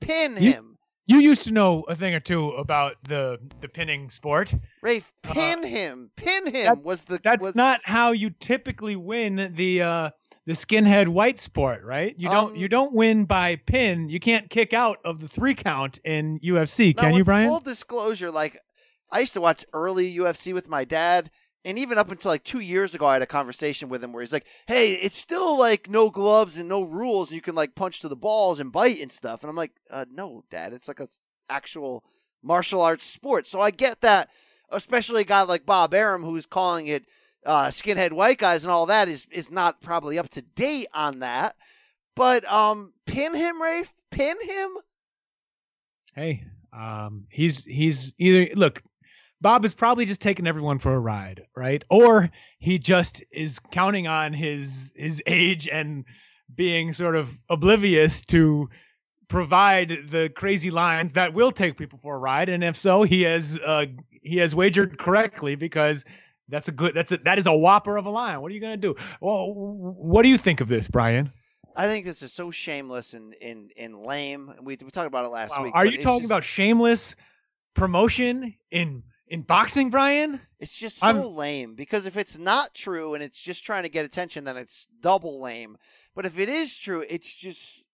pin 0.00 0.34
You- 0.34 0.52
him. 0.52 0.77
You 1.08 1.20
used 1.20 1.44
to 1.44 1.52
know 1.52 1.84
a 1.88 1.94
thing 1.94 2.14
or 2.14 2.20
two 2.20 2.50
about 2.50 2.96
the 3.04 3.40
the 3.62 3.68
pinning 3.68 4.10
sport. 4.10 4.52
Rafe, 4.82 5.10
Uh, 5.26 5.32
pin 5.32 5.62
him. 5.64 6.10
Pin 6.16 6.46
him 6.46 6.64
that- 6.66 6.84
was 6.84 7.04
the 7.04 7.18
That's 7.24 7.46
was, 7.46 7.56
not 7.56 7.80
how 7.82 8.12
you 8.12 8.30
typically 8.30 8.94
win 8.94 9.52
the 9.54 9.82
uh 9.82 10.10
the 10.44 10.52
skinhead 10.52 11.08
white 11.08 11.38
sport, 11.38 11.82
right? 11.82 12.14
You 12.18 12.28
don't 12.28 12.50
Um, 12.52 12.56
you 12.56 12.68
don't 12.68 12.94
win 12.94 13.24
by 13.24 13.56
pin. 13.56 14.10
You 14.10 14.20
can't 14.20 14.50
kick 14.50 14.74
out 14.74 14.98
of 15.04 15.20
the 15.20 15.28
three 15.28 15.54
count 15.54 15.98
in 16.04 16.38
UFC, 16.40 16.94
can 16.94 17.14
you, 17.14 17.24
Brian? 17.24 17.48
Full 17.48 17.60
disclosure, 17.60 18.30
like 18.30 18.58
I 19.10 19.20
used 19.20 19.32
to 19.32 19.40
watch 19.40 19.64
early 19.72 20.14
UFC 20.14 20.52
with 20.52 20.68
my 20.68 20.84
dad, 20.84 21.30
and 21.64 21.78
even 21.78 21.98
up 21.98 22.10
until 22.10 22.30
like 22.30 22.44
two 22.44 22.60
years 22.60 22.94
ago, 22.94 23.06
I 23.06 23.14
had 23.14 23.22
a 23.22 23.26
conversation 23.26 23.88
with 23.88 24.02
him 24.02 24.12
where 24.12 24.22
he's 24.22 24.32
like, 24.32 24.46
"Hey, 24.66 24.94
it's 24.94 25.16
still 25.16 25.58
like 25.58 25.88
no 25.88 26.10
gloves 26.10 26.58
and 26.58 26.68
no 26.68 26.82
rules, 26.82 27.28
and 27.28 27.36
you 27.36 27.42
can 27.42 27.54
like 27.54 27.74
punch 27.74 28.00
to 28.00 28.08
the 28.08 28.16
balls 28.16 28.60
and 28.60 28.72
bite 28.72 29.00
and 29.00 29.10
stuff." 29.12 29.42
And 29.42 29.50
I'm 29.50 29.56
like, 29.56 29.72
uh, 29.90 30.06
"No, 30.10 30.44
Dad, 30.50 30.72
it's 30.72 30.88
like 30.88 31.00
a 31.00 31.08
actual 31.48 32.04
martial 32.42 32.80
arts 32.80 33.04
sport." 33.04 33.46
So 33.46 33.60
I 33.60 33.70
get 33.70 34.00
that, 34.02 34.30
especially 34.70 35.22
a 35.22 35.24
guy 35.24 35.42
like 35.42 35.66
Bob 35.66 35.94
Arum 35.94 36.22
who's 36.22 36.46
calling 36.46 36.86
it 36.86 37.04
uh, 37.44 37.66
skinhead 37.66 38.12
white 38.12 38.38
guys 38.38 38.64
and 38.64 38.70
all 38.70 38.86
that 38.86 39.08
is 39.08 39.26
is 39.30 39.50
not 39.50 39.80
probably 39.80 40.18
up 40.18 40.28
to 40.30 40.42
date 40.42 40.88
on 40.94 41.20
that. 41.20 41.56
But 42.14 42.44
um, 42.50 42.92
pin 43.06 43.34
him, 43.34 43.62
Rafe, 43.62 43.94
pin 44.10 44.36
him. 44.42 44.70
Hey, 46.14 46.44
um, 46.72 47.26
he's 47.30 47.64
he's 47.64 48.12
either 48.18 48.48
look. 48.54 48.82
Bob 49.40 49.64
is 49.64 49.74
probably 49.74 50.04
just 50.04 50.20
taking 50.20 50.46
everyone 50.46 50.78
for 50.78 50.92
a 50.94 50.98
ride, 50.98 51.42
right? 51.56 51.84
Or 51.90 52.30
he 52.58 52.78
just 52.78 53.22
is 53.30 53.58
counting 53.70 54.06
on 54.08 54.32
his 54.32 54.92
his 54.96 55.22
age 55.26 55.68
and 55.68 56.04
being 56.54 56.92
sort 56.92 57.14
of 57.14 57.38
oblivious 57.48 58.20
to 58.26 58.68
provide 59.28 59.90
the 60.08 60.30
crazy 60.34 60.70
lines 60.70 61.12
that 61.12 61.34
will 61.34 61.52
take 61.52 61.76
people 61.76 61.98
for 62.02 62.16
a 62.16 62.18
ride. 62.18 62.48
And 62.48 62.64
if 62.64 62.76
so, 62.76 63.02
he 63.02 63.22
has 63.22 63.58
uh, 63.64 63.86
he 64.22 64.38
has 64.38 64.54
wagered 64.54 64.98
correctly 64.98 65.54
because 65.54 66.04
that's 66.48 66.66
a 66.68 66.72
good 66.72 66.94
that's 66.94 67.12
a 67.12 67.18
that 67.18 67.38
is 67.38 67.46
a 67.46 67.56
whopper 67.56 67.96
of 67.96 68.06
a 68.06 68.10
line. 68.10 68.40
What 68.40 68.50
are 68.50 68.54
you 68.54 68.60
gonna 68.60 68.76
do? 68.76 68.96
Well, 69.20 69.52
what 69.54 70.22
do 70.22 70.28
you 70.30 70.38
think 70.38 70.60
of 70.60 70.68
this, 70.68 70.88
Brian? 70.88 71.30
I 71.76 71.86
think 71.86 72.06
this 72.06 72.22
is 72.22 72.32
so 72.32 72.50
shameless 72.50 73.14
and 73.14 73.36
and, 73.40 73.70
and 73.76 74.02
lame. 74.04 74.52
We 74.62 74.76
we 74.82 74.90
talked 74.90 75.06
about 75.06 75.24
it 75.26 75.28
last 75.28 75.56
Wow, 75.56 75.64
week. 75.64 75.74
Are 75.76 75.86
you 75.86 75.98
talking 75.98 76.20
just- 76.22 76.30
about 76.32 76.42
shameless 76.42 77.14
promotion 77.74 78.54
in 78.70 79.04
in 79.30 79.42
boxing, 79.42 79.90
Brian? 79.90 80.40
It's 80.58 80.78
just 80.78 80.98
so 80.98 81.06
I'm- 81.06 81.22
lame 81.22 81.74
because 81.74 82.06
if 82.06 82.16
it's 82.16 82.38
not 82.38 82.74
true 82.74 83.14
and 83.14 83.22
it's 83.22 83.40
just 83.40 83.64
trying 83.64 83.84
to 83.84 83.88
get 83.88 84.04
attention, 84.04 84.44
then 84.44 84.56
it's 84.56 84.86
double 85.00 85.40
lame. 85.40 85.76
But 86.14 86.26
if 86.26 86.38
it 86.38 86.48
is 86.48 86.76
true, 86.76 87.04
it's 87.08 87.34
just. 87.34 87.84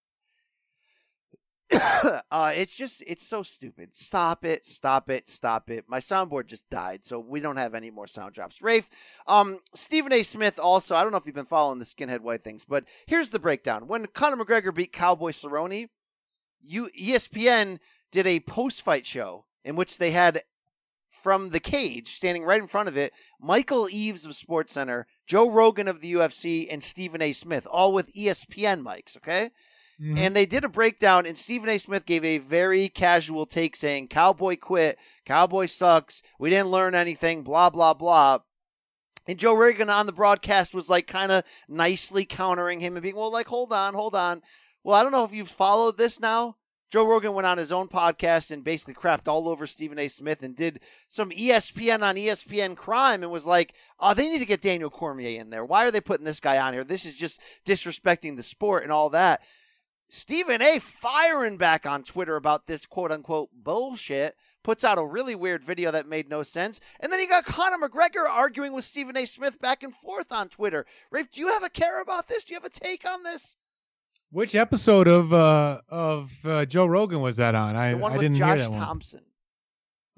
uh, 2.30 2.52
it's 2.54 2.76
just 2.76 3.02
it's 3.06 3.26
so 3.26 3.42
stupid. 3.42 3.96
Stop 3.96 4.44
it! 4.44 4.66
Stop 4.66 5.10
it! 5.10 5.28
Stop 5.28 5.70
it! 5.70 5.86
My 5.88 5.98
soundboard 5.98 6.46
just 6.46 6.68
died, 6.68 7.04
so 7.04 7.18
we 7.18 7.40
don't 7.40 7.56
have 7.56 7.74
any 7.74 7.90
more 7.90 8.06
sound 8.06 8.34
drops. 8.34 8.62
Rafe, 8.62 8.88
um, 9.26 9.58
Stephen 9.74 10.12
A. 10.12 10.22
Smith 10.22 10.58
also. 10.58 10.94
I 10.94 11.02
don't 11.02 11.10
know 11.10 11.16
if 11.16 11.26
you've 11.26 11.34
been 11.34 11.46
following 11.46 11.78
the 11.78 11.86
skinhead 11.86 12.20
white 12.20 12.44
things, 12.44 12.64
but 12.64 12.84
here's 13.06 13.30
the 13.30 13.38
breakdown. 13.38 13.88
When 13.88 14.06
Conor 14.06 14.44
McGregor 14.44 14.74
beat 14.74 14.92
Cowboy 14.92 15.30
Cerrone, 15.30 15.88
you 16.62 16.88
ESPN 16.98 17.78
did 18.12 18.26
a 18.26 18.40
post-fight 18.40 19.06
show 19.06 19.46
in 19.64 19.74
which 19.74 19.98
they 19.98 20.10
had 20.10 20.42
from 21.22 21.50
the 21.50 21.60
cage, 21.60 22.08
standing 22.08 22.44
right 22.44 22.60
in 22.60 22.66
front 22.66 22.88
of 22.88 22.96
it, 22.96 23.12
Michael 23.40 23.88
Eaves 23.90 24.24
of 24.24 24.32
SportsCenter, 24.32 25.04
Joe 25.26 25.50
Rogan 25.50 25.88
of 25.88 26.00
the 26.00 26.12
UFC, 26.14 26.66
and 26.70 26.82
Stephen 26.82 27.22
A. 27.22 27.32
Smith, 27.32 27.66
all 27.70 27.92
with 27.92 28.14
ESPN 28.14 28.82
mics, 28.82 29.16
okay? 29.16 29.50
Mhm. 30.00 30.18
And 30.18 30.36
they 30.36 30.44
did 30.44 30.64
a 30.64 30.68
breakdown, 30.68 31.24
and 31.24 31.38
Stephen 31.38 31.68
A. 31.68 31.78
Smith 31.78 32.04
gave 32.04 32.24
a 32.24 32.38
very 32.38 32.88
casual 32.88 33.46
take 33.46 33.76
saying, 33.76 34.08
Cowboy 34.08 34.56
quit, 34.56 34.98
Cowboy 35.24 35.66
sucks, 35.66 36.22
we 36.38 36.50
didn't 36.50 36.70
learn 36.70 36.94
anything, 36.94 37.42
blah, 37.44 37.70
blah, 37.70 37.94
blah. 37.94 38.40
And 39.26 39.38
Joe 39.38 39.54
Rogan 39.54 39.88
on 39.88 40.06
the 40.06 40.12
broadcast 40.12 40.74
was 40.74 40.90
like 40.90 41.06
kind 41.06 41.32
of 41.32 41.44
nicely 41.68 42.24
countering 42.24 42.80
him 42.80 42.96
and 42.96 43.02
being, 43.02 43.16
well, 43.16 43.32
like, 43.32 43.48
hold 43.48 43.72
on, 43.72 43.94
hold 43.94 44.14
on. 44.14 44.42
Well, 44.82 44.96
I 44.96 45.02
don't 45.02 45.12
know 45.12 45.24
if 45.24 45.32
you've 45.32 45.48
followed 45.48 45.96
this 45.96 46.20
now. 46.20 46.56
Joe 46.94 47.08
Rogan 47.08 47.34
went 47.34 47.44
on 47.44 47.58
his 47.58 47.72
own 47.72 47.88
podcast 47.88 48.52
and 48.52 48.62
basically 48.62 48.94
crapped 48.94 49.26
all 49.26 49.48
over 49.48 49.66
Stephen 49.66 49.98
A. 49.98 50.06
Smith 50.06 50.44
and 50.44 50.54
did 50.54 50.78
some 51.08 51.30
ESPN 51.30 52.04
on 52.04 52.14
ESPN 52.14 52.76
crime 52.76 53.24
and 53.24 53.32
was 53.32 53.48
like, 53.48 53.74
oh, 53.98 54.14
they 54.14 54.28
need 54.28 54.38
to 54.38 54.46
get 54.46 54.62
Daniel 54.62 54.90
Cormier 54.90 55.40
in 55.40 55.50
there. 55.50 55.64
Why 55.64 55.84
are 55.84 55.90
they 55.90 56.00
putting 56.00 56.24
this 56.24 56.38
guy 56.38 56.56
on 56.56 56.72
here? 56.72 56.84
This 56.84 57.04
is 57.04 57.16
just 57.16 57.40
disrespecting 57.66 58.36
the 58.36 58.44
sport 58.44 58.84
and 58.84 58.92
all 58.92 59.10
that. 59.10 59.42
Stephen 60.08 60.62
A. 60.62 60.78
firing 60.78 61.56
back 61.56 61.84
on 61.84 62.04
Twitter 62.04 62.36
about 62.36 62.68
this 62.68 62.86
quote 62.86 63.10
unquote 63.10 63.48
bullshit, 63.52 64.36
puts 64.62 64.84
out 64.84 64.96
a 64.96 65.04
really 65.04 65.34
weird 65.34 65.64
video 65.64 65.90
that 65.90 66.06
made 66.06 66.28
no 66.28 66.44
sense. 66.44 66.78
And 67.00 67.12
then 67.12 67.18
you 67.18 67.28
got 67.28 67.44
Conor 67.44 67.88
McGregor 67.88 68.24
arguing 68.24 68.72
with 68.72 68.84
Stephen 68.84 69.16
A. 69.16 69.26
Smith 69.26 69.60
back 69.60 69.82
and 69.82 69.92
forth 69.92 70.30
on 70.30 70.48
Twitter. 70.48 70.86
Rafe, 71.10 71.32
do 71.32 71.40
you 71.40 71.48
have 71.48 71.64
a 71.64 71.70
care 71.70 72.00
about 72.00 72.28
this? 72.28 72.44
Do 72.44 72.54
you 72.54 72.60
have 72.60 72.64
a 72.64 72.70
take 72.70 73.04
on 73.04 73.24
this? 73.24 73.56
Which 74.34 74.56
episode 74.56 75.06
of 75.06 75.32
uh 75.32 75.80
of 75.88 76.32
uh, 76.44 76.64
Joe 76.66 76.86
Rogan 76.86 77.20
was 77.20 77.36
that 77.36 77.54
on? 77.54 77.76
I 77.76 77.92
The 77.92 77.98
one 77.98 78.10
I 78.10 78.14
with 78.16 78.22
didn't 78.22 78.36
Josh 78.36 78.56
hear 78.56 78.64
that 78.64 78.70
one. 78.72 78.80
Thompson. 78.80 79.20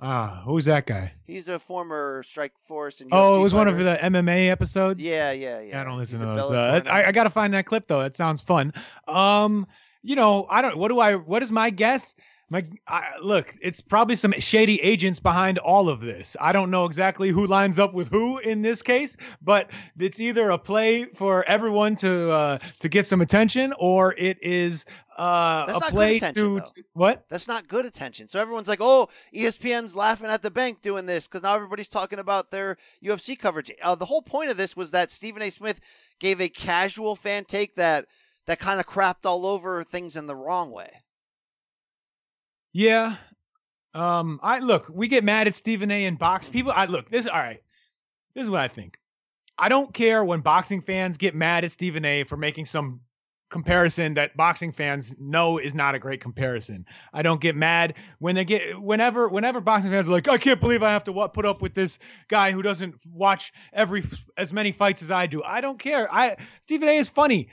Ah, 0.01 0.41
who's 0.47 0.65
that 0.65 0.87
guy? 0.87 1.13
He's 1.27 1.51
a 1.51 1.59
former 1.59 2.23
Strike 2.23 2.55
Force 2.67 3.03
and 3.03 3.11
Oh, 3.13 3.39
it 3.39 3.43
was 3.43 3.53
one 3.53 3.69
of 3.69 3.77
the 3.77 3.99
MMA 4.03 4.49
episodes. 4.49 5.05
Yeah, 5.05 5.33
yeah, 5.33 5.61
yeah. 5.61 5.83
I 5.83 5.85
don't 5.85 5.99
listen 5.99 6.19
He's 6.19 6.27
to 6.27 6.35
those. 6.35 6.51
Uh, 6.51 6.81
I, 6.91 7.09
I 7.09 7.13
got 7.13 7.25
to 7.25 7.31
find 7.31 7.53
that 7.53 7.67
clip 7.67 7.89
though. 7.89 8.01
It 8.01 8.17
sounds 8.17 8.41
fun. 8.41 8.73
Um, 9.07 9.67
you 10.03 10.17
know, 10.17 10.47
I 10.49 10.63
don't. 10.63 10.79
What 10.79 10.89
do 10.89 10.99
I? 10.99 11.17
What 11.17 11.43
is 11.43 11.53
my 11.53 11.69
guess? 11.69 12.15
My 12.49 12.65
I, 12.87 13.19
look, 13.21 13.57
it's 13.61 13.81
probably 13.81 14.15
some 14.15 14.33
shady 14.39 14.81
agents 14.81 15.19
behind 15.19 15.59
all 15.59 15.89
of 15.89 16.01
this. 16.01 16.37
I 16.41 16.53
don't 16.53 16.71
know 16.71 16.85
exactly 16.85 17.31
who 17.31 17.45
lines 17.47 17.81
up 17.81 17.93
with 17.93 18.09
who 18.09 18.39
in 18.39 18.63
this 18.63 18.83
case, 18.83 19.17
but 19.43 19.71
it's 19.99 20.21
either 20.21 20.51
a 20.51 20.59
play 20.59 21.07
for 21.07 21.43
everyone 21.45 21.97
to 21.97 22.31
uh, 22.31 22.59
to 22.79 22.89
get 22.89 23.05
some 23.05 23.21
attention, 23.21 23.75
or 23.81 24.15
it 24.17 24.39
is 24.43 24.87
uh, 25.17 25.67
That's 25.67 25.89
a 25.89 25.91
play 25.91 26.19
attention, 26.19 26.61
to 26.61 26.85
what? 26.93 27.25
That's 27.29 27.49
not 27.49 27.67
good 27.67 27.85
attention. 27.85 28.29
So 28.29 28.41
everyone's 28.41 28.69
like, 28.69 28.81
"Oh, 28.81 29.09
ESPN's 29.35 29.97
laughing 29.97 30.29
at 30.29 30.43
the 30.43 30.51
bank 30.51 30.83
doing 30.83 31.07
this 31.07 31.27
because 31.27 31.43
now 31.43 31.55
everybody's 31.55 31.89
talking 31.89 32.21
about 32.21 32.53
their 32.53 32.77
UFC 33.03 33.37
coverage." 33.37 33.73
Uh, 33.83 33.97
the 33.97 34.07
whole 34.07 34.23
point 34.23 34.51
of 34.51 34.57
this 34.57 34.77
was 34.77 34.93
that 34.93 35.11
Stephen 35.11 35.43
A. 35.43 35.51
Smith 35.51 35.81
gave 36.21 36.41
a 36.41 36.49
casual 36.49 37.17
fan 37.17 37.45
take 37.45 37.75
that 37.75 38.07
that 38.47 38.61
kind 38.61 38.79
of 38.79 38.87
crapped 38.87 39.25
all 39.27 39.47
over 39.47 39.83
things 39.83 40.17
in 40.17 40.29
the 40.29 40.37
wrong 40.37 40.71
way. 40.71 41.03
Yeah. 42.77 43.17
Um, 43.95 44.39
I 44.43 44.59
look, 44.59 44.91
we 44.93 45.09
get 45.09 45.25
mad 45.25 45.47
at 45.47 45.55
Stephen 45.55 45.91
A 45.91 46.05
in 46.05 46.17
box 46.17 46.51
people. 46.51 46.73
I 46.77 46.85
look, 46.85 47.09
this 47.09 47.27
all 47.27 47.41
right. 47.41 47.63
This 48.35 48.45
is 48.45 48.51
what 48.51 48.61
I 48.61 48.69
think. 48.69 48.99
I 49.59 49.71
don't 49.71 49.95
care 49.95 50.23
when 50.23 50.43
boxing 50.43 50.83
fans 50.83 51.17
get 51.17 51.35
mad 51.35 51.65
at 51.65 51.71
Stephen 51.71 52.05
A 52.05 52.25
for 52.25 52.37
making 52.37 52.67
some 52.67 53.01
comparison 53.49 54.15
that 54.15 54.37
boxing 54.37 54.73
fans 54.73 55.15
know 55.19 55.57
is 55.57 55.75
not 55.75 55.95
a 55.95 55.99
great 55.99 56.21
comparison. 56.21 56.85
I 57.15 57.23
don't 57.23 57.41
get 57.41 57.57
mad 57.57 57.95
when 58.19 58.35
they 58.35 58.45
get 58.45 58.79
whenever 58.79 59.27
whenever 59.27 59.63
boxing 59.63 59.91
fans 59.91 60.07
are 60.07 60.13
like, 60.13 60.29
I 60.29 60.37
can't 60.37 60.61
believe 60.61 60.83
I 60.83 60.91
have 60.93 61.05
to 61.05 61.13
what 61.13 61.33
put 61.33 61.47
up 61.47 61.63
with 61.63 61.73
this 61.73 61.99
guy 62.29 62.53
who 62.53 62.61
doesn't 62.61 62.97
watch 63.07 63.55
every 63.73 64.05
as 64.37 64.53
many 64.53 64.73
fights 64.73 65.01
as 65.01 65.11
I 65.11 65.29
do. 65.29 65.43
I 65.43 65.63
don't 65.63 65.79
care. 65.79 66.13
I 66.13 66.37
Stephen 66.61 66.91
A 66.91 66.97
is 66.99 67.09
funny. 67.09 67.49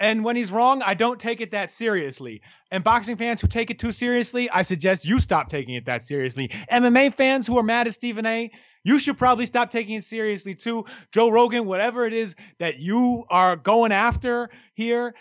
And 0.00 0.24
when 0.24 0.36
he's 0.36 0.50
wrong, 0.50 0.82
I 0.82 0.94
don't 0.94 1.20
take 1.20 1.40
it 1.40 1.52
that 1.52 1.70
seriously. 1.70 2.42
And 2.70 2.82
boxing 2.82 3.16
fans 3.16 3.40
who 3.40 3.48
take 3.48 3.70
it 3.70 3.78
too 3.78 3.92
seriously, 3.92 4.50
I 4.50 4.62
suggest 4.62 5.04
you 5.04 5.20
stop 5.20 5.48
taking 5.48 5.74
it 5.74 5.86
that 5.86 6.02
seriously. 6.02 6.48
MMA 6.70 7.12
fans 7.14 7.46
who 7.46 7.58
are 7.58 7.62
mad 7.62 7.86
at 7.86 7.94
Stephen 7.94 8.26
A, 8.26 8.50
you 8.82 8.98
should 8.98 9.16
probably 9.16 9.46
stop 9.46 9.70
taking 9.70 9.96
it 9.96 10.04
seriously 10.04 10.54
too. 10.54 10.84
Joe 11.12 11.30
Rogan, 11.30 11.66
whatever 11.66 12.06
it 12.06 12.12
is 12.12 12.36
that 12.58 12.78
you 12.78 13.24
are 13.30 13.56
going 13.56 13.92
after 13.92 14.50
here, 14.74 15.14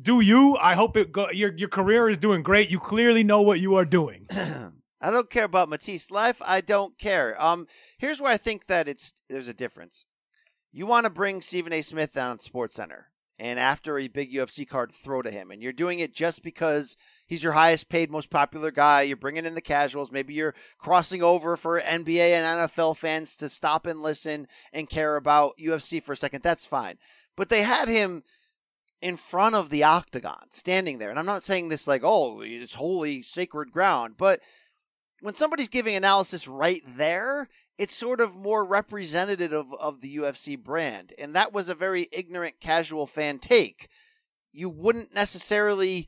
do 0.00 0.20
you? 0.20 0.56
I 0.60 0.74
hope 0.74 0.96
it 0.96 1.12
go, 1.12 1.30
your 1.30 1.54
your 1.56 1.68
career 1.68 2.08
is 2.08 2.18
doing 2.18 2.42
great. 2.42 2.70
You 2.70 2.78
clearly 2.78 3.24
know 3.24 3.42
what 3.42 3.60
you 3.60 3.76
are 3.76 3.84
doing. 3.84 4.26
I 5.00 5.10
don't 5.10 5.30
care 5.30 5.44
about 5.44 5.68
Matisse' 5.68 6.10
life. 6.10 6.40
I 6.44 6.60
don't 6.60 6.98
care. 6.98 7.40
Um, 7.42 7.66
here's 7.98 8.20
where 8.20 8.32
I 8.32 8.36
think 8.36 8.66
that 8.66 8.86
it's 8.86 9.14
there's 9.28 9.48
a 9.48 9.54
difference. 9.54 10.04
You 10.72 10.86
want 10.86 11.04
to 11.04 11.10
bring 11.10 11.40
Stephen 11.40 11.72
A. 11.72 11.82
Smith 11.82 12.14
down 12.14 12.32
at 12.32 12.42
Sports 12.42 12.76
Center, 12.76 13.06
and 13.40 13.58
after 13.58 13.98
a 13.98 14.06
big 14.06 14.32
UFC 14.32 14.68
card, 14.68 14.92
throw 14.92 15.22
to 15.22 15.30
him, 15.30 15.50
and 15.50 15.62
you're 15.62 15.72
doing 15.72 15.98
it 15.98 16.14
just 16.14 16.42
because 16.42 16.94
he's 17.26 17.42
your 17.42 17.54
highest 17.54 17.88
paid, 17.88 18.10
most 18.10 18.28
popular 18.28 18.70
guy. 18.70 19.00
You're 19.00 19.16
bringing 19.16 19.46
in 19.46 19.54
the 19.54 19.62
casuals. 19.62 20.12
Maybe 20.12 20.34
you're 20.34 20.54
crossing 20.78 21.22
over 21.22 21.56
for 21.56 21.80
NBA 21.80 22.32
and 22.32 22.70
NFL 22.70 22.98
fans 22.98 23.34
to 23.36 23.48
stop 23.48 23.86
and 23.86 24.02
listen 24.02 24.46
and 24.74 24.90
care 24.90 25.16
about 25.16 25.56
UFC 25.58 26.02
for 26.02 26.12
a 26.12 26.16
second. 26.16 26.42
That's 26.42 26.66
fine. 26.66 26.98
But 27.34 27.48
they 27.48 27.62
had 27.62 27.88
him 27.88 28.24
in 29.00 29.16
front 29.16 29.54
of 29.54 29.70
the 29.70 29.84
octagon, 29.84 30.50
standing 30.50 30.98
there. 30.98 31.08
And 31.08 31.18
I'm 31.18 31.24
not 31.24 31.42
saying 31.42 31.70
this 31.70 31.88
like, 31.88 32.02
oh, 32.04 32.42
it's 32.42 32.74
holy, 32.74 33.22
sacred 33.22 33.72
ground, 33.72 34.16
but 34.18 34.40
when 35.22 35.34
somebody's 35.34 35.68
giving 35.68 35.96
analysis 35.96 36.46
right 36.46 36.82
there, 36.86 37.48
it's 37.80 37.94
sort 37.94 38.20
of 38.20 38.36
more 38.36 38.62
representative 38.62 39.54
of, 39.54 39.72
of 39.80 40.02
the 40.02 40.18
UFC 40.18 40.62
brand. 40.62 41.14
And 41.18 41.34
that 41.34 41.54
was 41.54 41.70
a 41.70 41.74
very 41.74 42.08
ignorant, 42.12 42.60
casual 42.60 43.06
fan 43.06 43.38
take. 43.38 43.88
You 44.52 44.68
wouldn't 44.68 45.14
necessarily 45.14 46.06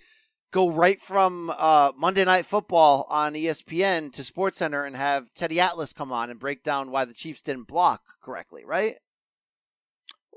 go 0.51 0.71
right 0.71 1.01
from 1.01 1.51
uh, 1.59 1.93
Monday 1.97 2.27
Night 2.27 2.45
Football 2.45 3.07
on 3.09 3.33
ESPN 3.33 4.13
to 4.13 4.21
SportsCenter 4.21 4.87
and 4.87 4.95
have 4.95 5.33
Teddy 5.33 5.61
Atlas 5.61 5.95
come 5.95 6.13
on 6.13 6.29
and 6.29 6.39
break 6.39 6.63
down 6.63 6.91
why 6.91 7.07
the 7.07 7.15
Chiefs 7.15 7.41
didn't 7.41 7.69
block 7.69 8.03
correctly, 8.21 8.67
right? 8.67 8.97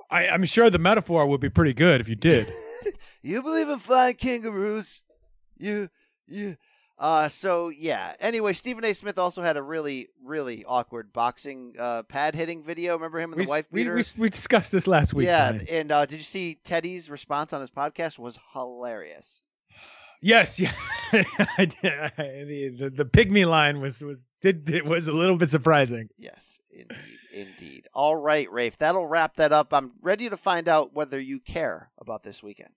I, 0.10 0.30
I'm 0.30 0.46
sure 0.46 0.70
the 0.70 0.80
metaphor 0.80 1.28
would 1.28 1.42
be 1.42 1.50
pretty 1.50 1.74
good 1.74 2.00
if 2.00 2.08
you 2.08 2.16
did. 2.16 2.48
You 3.24 3.42
believe 3.42 3.68
in 3.68 3.80
flying 3.80 4.14
kangaroos? 4.14 5.02
You, 5.58 5.88
you. 6.28 6.56
Uh, 6.98 7.28
so 7.28 7.70
yeah. 7.70 8.14
Anyway, 8.20 8.54
Stephen 8.54 8.86
A. 8.86 8.94
Smith 8.94 9.20
also 9.20 9.42
had 9.42 9.58
a 9.58 9.62
really, 9.62 10.08
really 10.24 10.64
awkward 10.66 11.12
boxing 11.12 11.76
uh, 11.78 12.04
pad 12.04 12.36
hitting 12.36 12.64
video. 12.64 12.94
Remember 12.94 13.20
him 13.20 13.32
and 13.32 13.40
we, 13.40 13.46
the 13.46 13.50
wife 13.50 13.70
beater? 13.72 13.96
we, 13.96 14.04
we 14.18 14.30
discussed 14.30 14.72
this 14.72 14.88
last 14.88 15.14
week. 15.14 15.26
yeah, 15.28 15.52
Brian. 15.52 15.68
and 15.70 15.92
uh, 15.92 16.06
did 16.06 16.18
you 16.18 16.24
see 16.24 16.58
Teddy's 16.64 17.10
response 17.10 17.52
on 17.54 17.62
his 17.62 17.72
podcast? 17.72 18.18
Was 18.18 18.40
hilarious. 18.54 19.42
Yes, 20.22 20.60
yeah. 20.60 20.72
I 21.58 21.66
did. 21.66 22.12
the, 22.18 22.76
the 22.80 22.90
the 22.90 23.06
pygmy 23.06 23.46
line 23.48 23.82
was 23.82 24.02
was 24.02 24.26
did 24.42 24.70
it 24.70 24.86
was 24.86 25.08
a 25.08 25.14
little 25.14 25.38
bit 25.38 25.50
surprising. 25.50 26.08
Yes, 26.18 26.60
indeed, 26.72 26.98
indeed. 27.34 27.88
All 27.94 28.16
right, 28.16 28.50
Rafe. 28.52 28.78
That'll 28.78 29.06
wrap 29.06 29.36
that 29.36 29.52
up. 29.52 29.74
I'm 29.74 29.92
ready 30.02 30.30
to 30.30 30.38
find 30.38 30.70
out 30.70 30.94
whether 30.94 31.20
you 31.20 31.40
care 31.42 31.92
about 32.00 32.24
this 32.24 32.42
weekend. 32.42 32.72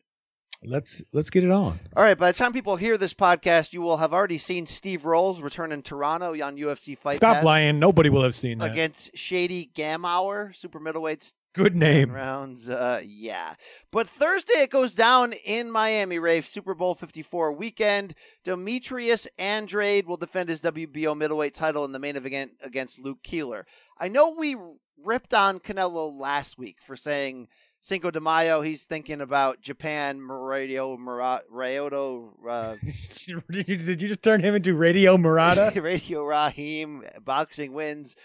Let's 0.65 1.03
let's 1.13 1.31
get 1.31 1.45
it 1.45 1.51
on. 1.51 1.79
All 1.97 2.03
right. 2.03 2.19
By 2.19 2.33
the 2.33 2.39
time 2.39 2.53
people 2.53 2.77
hear 2.77 2.99
this 2.99 3.15
podcast, 3.15 3.73
you 3.73 3.81
will 3.81 3.99
have 3.99 4.13
already 4.13 4.39
seen 4.39 4.67
Steve 4.67 5.05
Rolls 5.05 5.41
return 5.41 5.71
in 5.71 5.83
Toronto 5.83 6.33
on 6.43 6.57
UFC 6.57 6.99
Fight 6.99 7.17
Stop 7.17 7.37
Pass 7.37 7.45
lying. 7.45 7.79
Nobody 7.79 8.11
will 8.11 8.23
have 8.23 8.35
seen 8.35 8.59
that. 8.59 8.73
against 8.73 9.17
Shady 9.17 9.71
Gamauer, 9.75 10.55
super 10.55 10.81
middleweights. 10.81 11.35
Good 11.55 11.75
name. 11.75 12.13
rounds. 12.13 12.69
Uh, 12.69 13.01
yeah. 13.05 13.55
But 13.91 14.07
Thursday 14.07 14.63
it 14.63 14.71
goes 14.71 14.95
down 14.95 15.33
in 15.45 15.71
Miami, 15.71 16.19
Rafe. 16.19 16.47
Super 16.47 16.75
Bowl 16.75 16.95
54 16.95 17.53
weekend. 17.53 18.15
Demetrius 18.45 19.29
Andrade 19.39 20.07
will 20.07 20.17
defend 20.17 20.49
his 20.49 20.61
WBO 20.61 21.17
middleweight 21.17 21.55
title 21.55 21.85
in 21.85 21.93
the 21.93 21.99
main 21.99 22.17
event 22.17 22.53
against 22.63 23.01
Luke 23.01 23.23
Keeler. 23.23 23.65
I 23.99 24.09
know 24.09 24.35
we 24.39 24.57
ripped 25.05 25.35
on 25.35 25.61
Canelo 25.61 26.13
last 26.13 26.59
week 26.59 26.79
for 26.83 26.97
saying 26.97 27.49
Cinco 27.81 28.11
de 28.11 28.21
Mayo, 28.21 28.61
he's 28.61 28.85
thinking 28.85 29.21
about 29.21 29.61
Japan, 29.61 30.21
Radio, 30.21 30.97
Ryoto, 30.97 32.31
uh, 32.49 32.77
did, 33.51 33.69
you, 33.69 33.77
did 33.77 34.03
you 34.03 34.09
just 34.09 34.23
turn 34.23 34.43
him 34.43 34.55
into 34.55 34.75
Radio 34.75 35.17
Murata? 35.17 35.73
Radio 35.81 36.25
Raheem, 36.25 37.05
boxing 37.25 37.73
wins. 37.73 38.17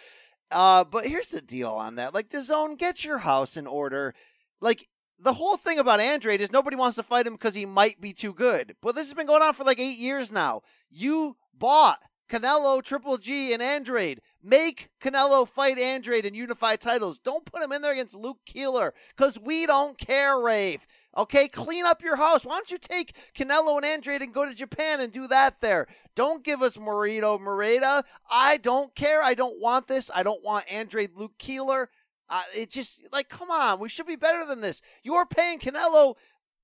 Uh, 0.51 0.83
but 0.83 1.05
here's 1.05 1.29
the 1.29 1.41
deal 1.41 1.69
on 1.69 1.95
that. 1.95 2.13
Like, 2.13 2.29
DAZN, 2.29 2.77
get 2.77 3.05
your 3.05 3.19
house 3.19 3.55
in 3.55 3.67
order. 3.67 4.13
Like, 4.59 4.87
the 5.19 5.33
whole 5.33 5.57
thing 5.57 5.79
about 5.79 5.99
Andrade 5.99 6.41
is 6.41 6.51
nobody 6.51 6.75
wants 6.75 6.95
to 6.97 7.03
fight 7.03 7.27
him 7.27 7.33
because 7.33 7.55
he 7.55 7.65
might 7.65 8.01
be 8.01 8.11
too 8.11 8.33
good. 8.33 8.75
But 8.81 8.95
this 8.95 9.07
has 9.07 9.13
been 9.13 9.27
going 9.27 9.41
on 9.41 9.53
for 9.53 9.63
like 9.63 9.79
eight 9.79 9.97
years 9.97 10.31
now. 10.31 10.61
You 10.89 11.37
bought 11.57 11.99
Canelo, 12.29 12.83
Triple 12.83 13.17
G, 13.17 13.53
and 13.53 13.61
Andrade. 13.61 14.21
Make 14.41 14.89
Canelo 15.01 15.47
fight 15.47 15.77
Andrade 15.77 16.25
and 16.25 16.35
unify 16.35 16.75
titles. 16.75 17.19
Don't 17.19 17.45
put 17.45 17.61
him 17.61 17.71
in 17.71 17.81
there 17.81 17.93
against 17.93 18.15
Luke 18.15 18.39
Keeler 18.45 18.93
because 19.15 19.39
we 19.39 19.65
don't 19.65 19.97
care, 19.97 20.39
Rafe. 20.39 20.87
Okay, 21.15 21.47
clean 21.47 21.85
up 21.85 22.01
your 22.01 22.15
house. 22.15 22.45
Why 22.45 22.55
don't 22.55 22.71
you 22.71 22.77
take 22.77 23.13
Canelo 23.33 23.77
and 23.77 23.85
Andrade 23.85 24.21
and 24.21 24.33
go 24.33 24.45
to 24.45 24.55
Japan 24.55 24.99
and 24.99 25.11
do 25.11 25.27
that 25.27 25.61
there? 25.61 25.87
Don't 26.15 26.43
give 26.43 26.61
us 26.61 26.77
Morito 26.77 27.37
Moreta. 27.37 28.03
I 28.31 28.57
don't 28.57 28.95
care. 28.95 29.21
I 29.21 29.33
don't 29.33 29.59
want 29.61 29.87
this. 29.87 30.09
I 30.13 30.23
don't 30.23 30.43
want 30.43 30.71
Andrade 30.71 31.11
Luke 31.15 31.37
Keeler. 31.37 31.89
Uh, 32.29 32.41
it 32.55 32.71
just 32.71 33.07
like 33.11 33.29
come 33.29 33.51
on, 33.51 33.79
we 33.79 33.89
should 33.89 34.07
be 34.07 34.15
better 34.15 34.45
than 34.45 34.61
this. 34.61 34.81
You're 35.03 35.25
paying 35.25 35.59
Canelo 35.59 36.15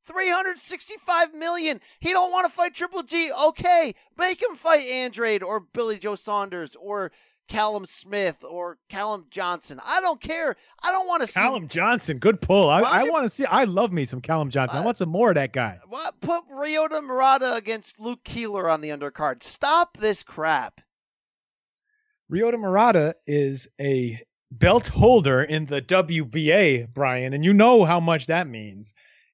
365 0.10 1.36
million. 1.36 1.80
He 2.00 2.10
don't 2.10 2.32
want 2.32 2.48
to 2.48 2.52
fight 2.52 2.74
Triple 2.74 3.04
G. 3.04 3.32
Okay, 3.32 3.94
make 4.18 4.42
him 4.42 4.56
fight 4.56 4.86
Andrade 4.86 5.44
or 5.44 5.60
Billy 5.60 6.00
Joe 6.00 6.16
Saunders 6.16 6.76
or 6.76 7.12
Callum 7.48 7.86
Smith 7.86 8.44
or 8.48 8.78
Callum 8.90 9.26
Johnson. 9.30 9.80
I 9.86 10.02
don't 10.02 10.20
care. 10.20 10.56
I 10.84 10.92
don't 10.92 11.08
want 11.08 11.22
to 11.22 11.28
see 11.28 11.40
Callum 11.40 11.68
Johnson, 11.68 12.18
good 12.18 12.42
pull. 12.42 12.70
I, 12.70 12.82
I 12.82 13.04
want 13.04 13.24
to 13.24 13.30
see. 13.30 13.46
I 13.46 13.66
love 13.66 13.92
me 13.92 14.06
some 14.06 14.22
Callum 14.22 14.50
Johnson. 14.50 14.80
I 14.80 14.82
uh, 14.82 14.86
want 14.86 14.98
some 14.98 15.10
more 15.10 15.30
of 15.30 15.36
that 15.36 15.54
guy. 15.54 15.80
What? 15.88 16.20
Put 16.22 16.50
Ryota 16.50 17.04
Murata 17.04 17.54
against 17.54 18.00
Luke 18.00 18.24
Keeler 18.24 18.70
on 18.70 18.82
the 18.82 18.90
undercard. 18.90 19.44
Stop 19.44 19.98
this 19.98 20.24
crap. 20.24 20.82
Ryota 22.32 22.60
Murata 22.60 23.16
is 23.28 23.68
a 23.80 24.20
belt 24.52 24.88
holder 24.88 25.42
in 25.42 25.66
the 25.66 25.82
WBA, 25.82 26.88
Brian, 26.94 27.34
and 27.34 27.44
you 27.44 27.54
know 27.54 27.86
how 27.86 28.00
much 28.00 28.28
that 28.28 28.48
means. 28.48 28.94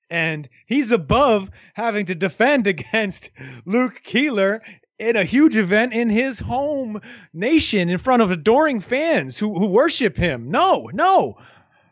And 0.09 0.47
he's 0.65 0.91
above 0.91 1.49
having 1.73 2.05
to 2.07 2.15
defend 2.15 2.67
against 2.67 3.31
Luke 3.65 4.01
Keeler 4.03 4.61
in 4.97 5.15
a 5.15 5.23
huge 5.23 5.57
event 5.57 5.93
in 5.93 6.09
his 6.09 6.39
home 6.39 7.01
nation 7.33 7.89
in 7.89 7.97
front 7.97 8.21
of 8.21 8.31
adoring 8.31 8.79
fans 8.79 9.37
who, 9.37 9.57
who 9.57 9.67
worship 9.67 10.15
him. 10.15 10.51
No, 10.51 10.89
no. 10.93 11.37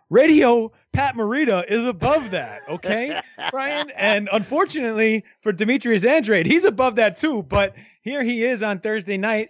Radio 0.09 0.71
Pat 0.91 1.15
Morita 1.15 1.65
is 1.67 1.83
above 1.85 2.31
that, 2.31 2.61
okay, 2.69 3.19
Brian? 3.51 3.89
And 3.95 4.29
unfortunately 4.31 5.25
for 5.41 5.51
Demetrius 5.51 6.05
Andrade, 6.05 6.45
he's 6.45 6.65
above 6.65 6.97
that 6.97 7.17
too. 7.17 7.41
But 7.41 7.75
here 8.01 8.23
he 8.23 8.43
is 8.43 8.61
on 8.61 8.79
Thursday 8.79 9.17
night 9.17 9.49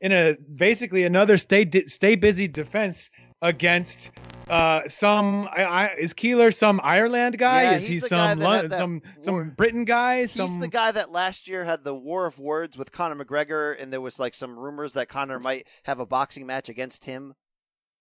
in 0.00 0.12
a 0.12 0.36
basically 0.36 1.04
another 1.04 1.36
stay 1.36 1.68
stay 1.86 2.14
busy 2.14 2.46
defense 2.46 3.10
against 3.44 4.10
uh 4.48 4.82
some 4.88 5.48
I, 5.52 5.64
I, 5.64 5.86
is 5.98 6.12
Keeler 6.12 6.50
some 6.50 6.80
Ireland 6.82 7.38
guy? 7.38 7.62
Yeah, 7.62 7.72
is 7.74 7.86
he 7.86 8.00
some 8.00 8.18
guy 8.18 8.34
that 8.34 8.62
had 8.62 8.70
that 8.70 8.78
some 8.78 9.02
war- 9.04 9.14
some 9.18 9.50
Britain 9.50 9.84
guy? 9.84 10.22
He's 10.22 10.32
Some 10.32 10.60
the 10.60 10.68
guy 10.68 10.90
that 10.92 11.12
last 11.12 11.46
year 11.46 11.64
had 11.64 11.84
the 11.84 11.94
war 11.94 12.26
of 12.26 12.38
words 12.38 12.76
with 12.76 12.90
Conor 12.90 13.22
McGregor, 13.24 13.80
and 13.80 13.92
there 13.92 14.00
was 14.00 14.18
like 14.18 14.34
some 14.34 14.58
rumors 14.58 14.94
that 14.94 15.08
Conor 15.08 15.38
might 15.38 15.68
have 15.84 16.00
a 16.00 16.06
boxing 16.06 16.46
match 16.46 16.68
against 16.68 17.04
him. 17.04 17.34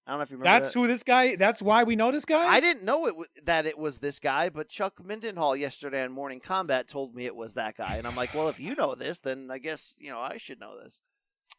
I 0.06 0.12
don't 0.12 0.20
know 0.20 0.24
if 0.24 0.32
you 0.32 0.38
remember. 0.38 0.60
that's 0.60 0.74
that. 0.74 0.80
who 0.80 0.88
this 0.88 1.04
guy. 1.04 1.38
That's 1.38 1.62
why 1.62 1.84
we 1.84 1.96
know 1.96 2.12
this 2.12 2.26
guy. 2.26 2.46
I 2.46 2.60
didn't 2.60 2.84
know 2.84 3.06
it 3.06 3.12
w- 3.12 3.26
that 3.46 3.66
it 3.66 3.78
was 3.78 4.00
this 4.00 4.20
guy, 4.20 4.50
but 4.50 4.68
Chuck 4.68 4.96
Mindenhall 5.02 5.58
yesterday 5.58 6.04
on 6.04 6.12
Morning 6.12 6.42
Combat 6.42 6.90
told 6.90 7.16
me 7.16 7.26
it 7.26 7.36
was 7.36 7.54
that 7.54 7.78
guy, 7.78 7.96
and 7.96 8.06
I'm 8.06 8.16
like, 8.16 8.34
well, 8.34 8.50
if 8.50 8.60
you 8.60 8.76
know 8.76 8.96
this, 8.96 9.20
then 9.20 9.50
I 9.50 9.60
guess 9.60 9.96
you 9.98 10.10
know 10.10 10.20
I 10.20 10.38
should 10.38 10.60
know 10.60 10.78
this. 10.78 11.00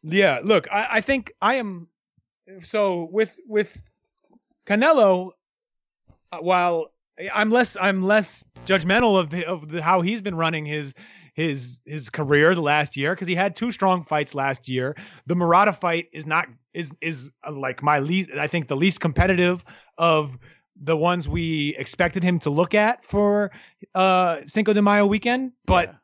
Yeah, 0.03 0.41
look, 0.43 0.67
I, 0.71 0.87
I 0.91 1.01
think 1.01 1.33
I 1.41 1.55
am. 1.55 1.87
So 2.61 3.07
with 3.11 3.39
with 3.47 3.77
Canelo, 4.65 5.31
uh, 6.31 6.37
while 6.39 6.91
I'm 7.33 7.49
less 7.49 7.77
I'm 7.79 8.03
less 8.03 8.45
judgmental 8.65 9.19
of 9.19 9.33
of 9.45 9.69
the, 9.69 9.81
how 9.81 10.01
he's 10.01 10.21
been 10.21 10.35
running 10.35 10.65
his 10.65 10.93
his 11.33 11.81
his 11.85 12.09
career 12.09 12.53
the 12.55 12.61
last 12.61 12.97
year 12.97 13.13
because 13.13 13.27
he 13.27 13.35
had 13.35 13.55
two 13.55 13.71
strong 13.71 14.03
fights 14.03 14.35
last 14.35 14.69
year. 14.69 14.95
The 15.25 15.35
Murata 15.35 15.73
fight 15.73 16.07
is 16.13 16.25
not 16.25 16.47
is 16.73 16.95
is 17.01 17.31
uh, 17.45 17.51
like 17.51 17.81
my 17.81 17.99
least 17.99 18.31
I 18.33 18.47
think 18.47 18.67
the 18.67 18.75
least 18.75 18.99
competitive 18.99 19.63
of 19.97 20.37
the 20.75 20.97
ones 20.97 21.27
we 21.29 21.73
expected 21.77 22.21
him 22.21 22.39
to 22.39 22.49
look 22.49 22.73
at 22.73 23.03
for 23.03 23.51
uh 23.93 24.41
Cinco 24.45 24.73
de 24.73 24.81
Mayo 24.81 25.05
weekend, 25.07 25.53
but 25.65 25.89
Yeah. 25.89 25.95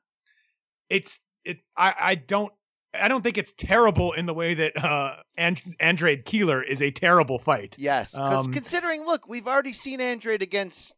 it's 0.89 1.19
it 1.43 1.59
I 1.77 1.93
I 1.99 2.15
don't 2.15 2.53
I 2.93 3.07
don't 3.07 3.21
think 3.21 3.37
it's 3.37 3.53
terrible 3.53 4.11
in 4.13 4.25
the 4.25 4.33
way 4.33 4.53
that 4.53 4.83
uh 4.83 5.15
and- 5.37 5.61
Andrade 5.79 6.25
Keeler 6.25 6.61
is 6.63 6.81
a 6.81 6.91
terrible 6.91 7.39
fight. 7.39 7.75
Yes, 7.79 8.11
because 8.11 8.45
Um, 8.47 8.53
considering, 8.53 9.05
look, 9.05 9.27
we've 9.27 9.47
already 9.47 9.73
seen 9.73 10.01
Andrade 10.01 10.41
against 10.41 10.93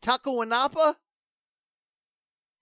Taco 0.00 0.42
Inapa. 0.42 0.94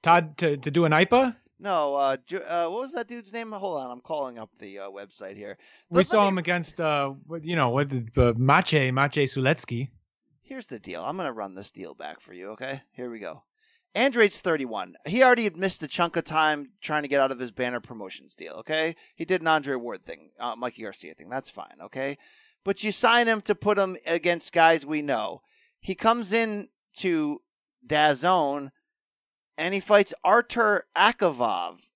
Todd 0.03 0.37
to, 0.39 0.57
to 0.57 0.71
do 0.71 0.85
an 0.85 0.93
IPA. 0.93 1.37
No, 1.59 1.95
uh, 1.95 2.17
uh, 2.47 2.67
what 2.69 2.81
was 2.81 2.93
that 2.93 3.09
dude's 3.09 3.33
name? 3.33 3.53
Hold 3.53 3.81
on, 3.81 3.91
I'm 3.91 4.01
calling 4.01 4.39
up 4.39 4.51
the 4.59 4.81
uh, 4.81 4.91
website 4.91 5.37
here. 5.37 5.57
We 5.89 6.03
saw 6.05 6.25
let 6.25 6.29
him 6.29 6.39
against 6.39 6.81
uh 6.81 7.15
you 7.41 7.57
know 7.57 7.71
what 7.71 7.89
the, 7.91 8.07
the 8.15 8.35
Mache 8.35 8.93
Mache 8.93 9.25
Sulecki. 9.29 9.89
Here's 10.43 10.67
the 10.67 10.79
deal. 10.79 11.03
I'm 11.03 11.17
going 11.17 11.27
to 11.27 11.33
run 11.33 11.55
this 11.55 11.71
deal 11.71 11.95
back 11.95 12.21
for 12.21 12.35
you, 12.35 12.51
okay? 12.51 12.83
Here 12.93 13.09
we 13.09 13.19
go. 13.19 13.45
Andrade's 13.95 14.41
31. 14.41 14.97
He 15.07 15.23
already 15.23 15.45
had 15.45 15.57
missed 15.57 15.83
a 15.83 15.89
chunk 15.89 16.17
of 16.17 16.25
time 16.25 16.71
trying 16.81 17.03
to 17.03 17.09
get 17.09 17.21
out 17.21 17.31
of 17.31 17.39
his 17.39 17.53
banner 17.53 17.81
promotions 17.81 18.35
deal, 18.35 18.55
okay? 18.55 18.97
He 19.15 19.25
did 19.25 19.41
an 19.41 19.47
Andre 19.47 19.77
Ward 19.77 20.05
thing, 20.05 20.31
uh, 20.41 20.57
Mikey 20.57 20.83
Garcia 20.83 21.15
thing. 21.15 21.29
That's 21.29 21.51
fine, 21.51 21.77
okay? 21.81 22.19
But 22.65 22.83
you 22.83 22.91
sign 22.91 23.29
him 23.29 23.41
to 23.43 23.55
put 23.55 23.79
him 23.79 23.97
against 24.07 24.53
guys 24.53 24.85
we 24.85 25.03
know. 25.03 25.43
He 25.81 25.95
comes 25.95 26.33
in 26.33 26.69
to 26.97 27.43
DAZN 27.87 28.71
and 29.57 29.75
he 29.75 29.81
fights 29.81 30.15
Artur 30.25 30.87
Akavov 30.97 31.89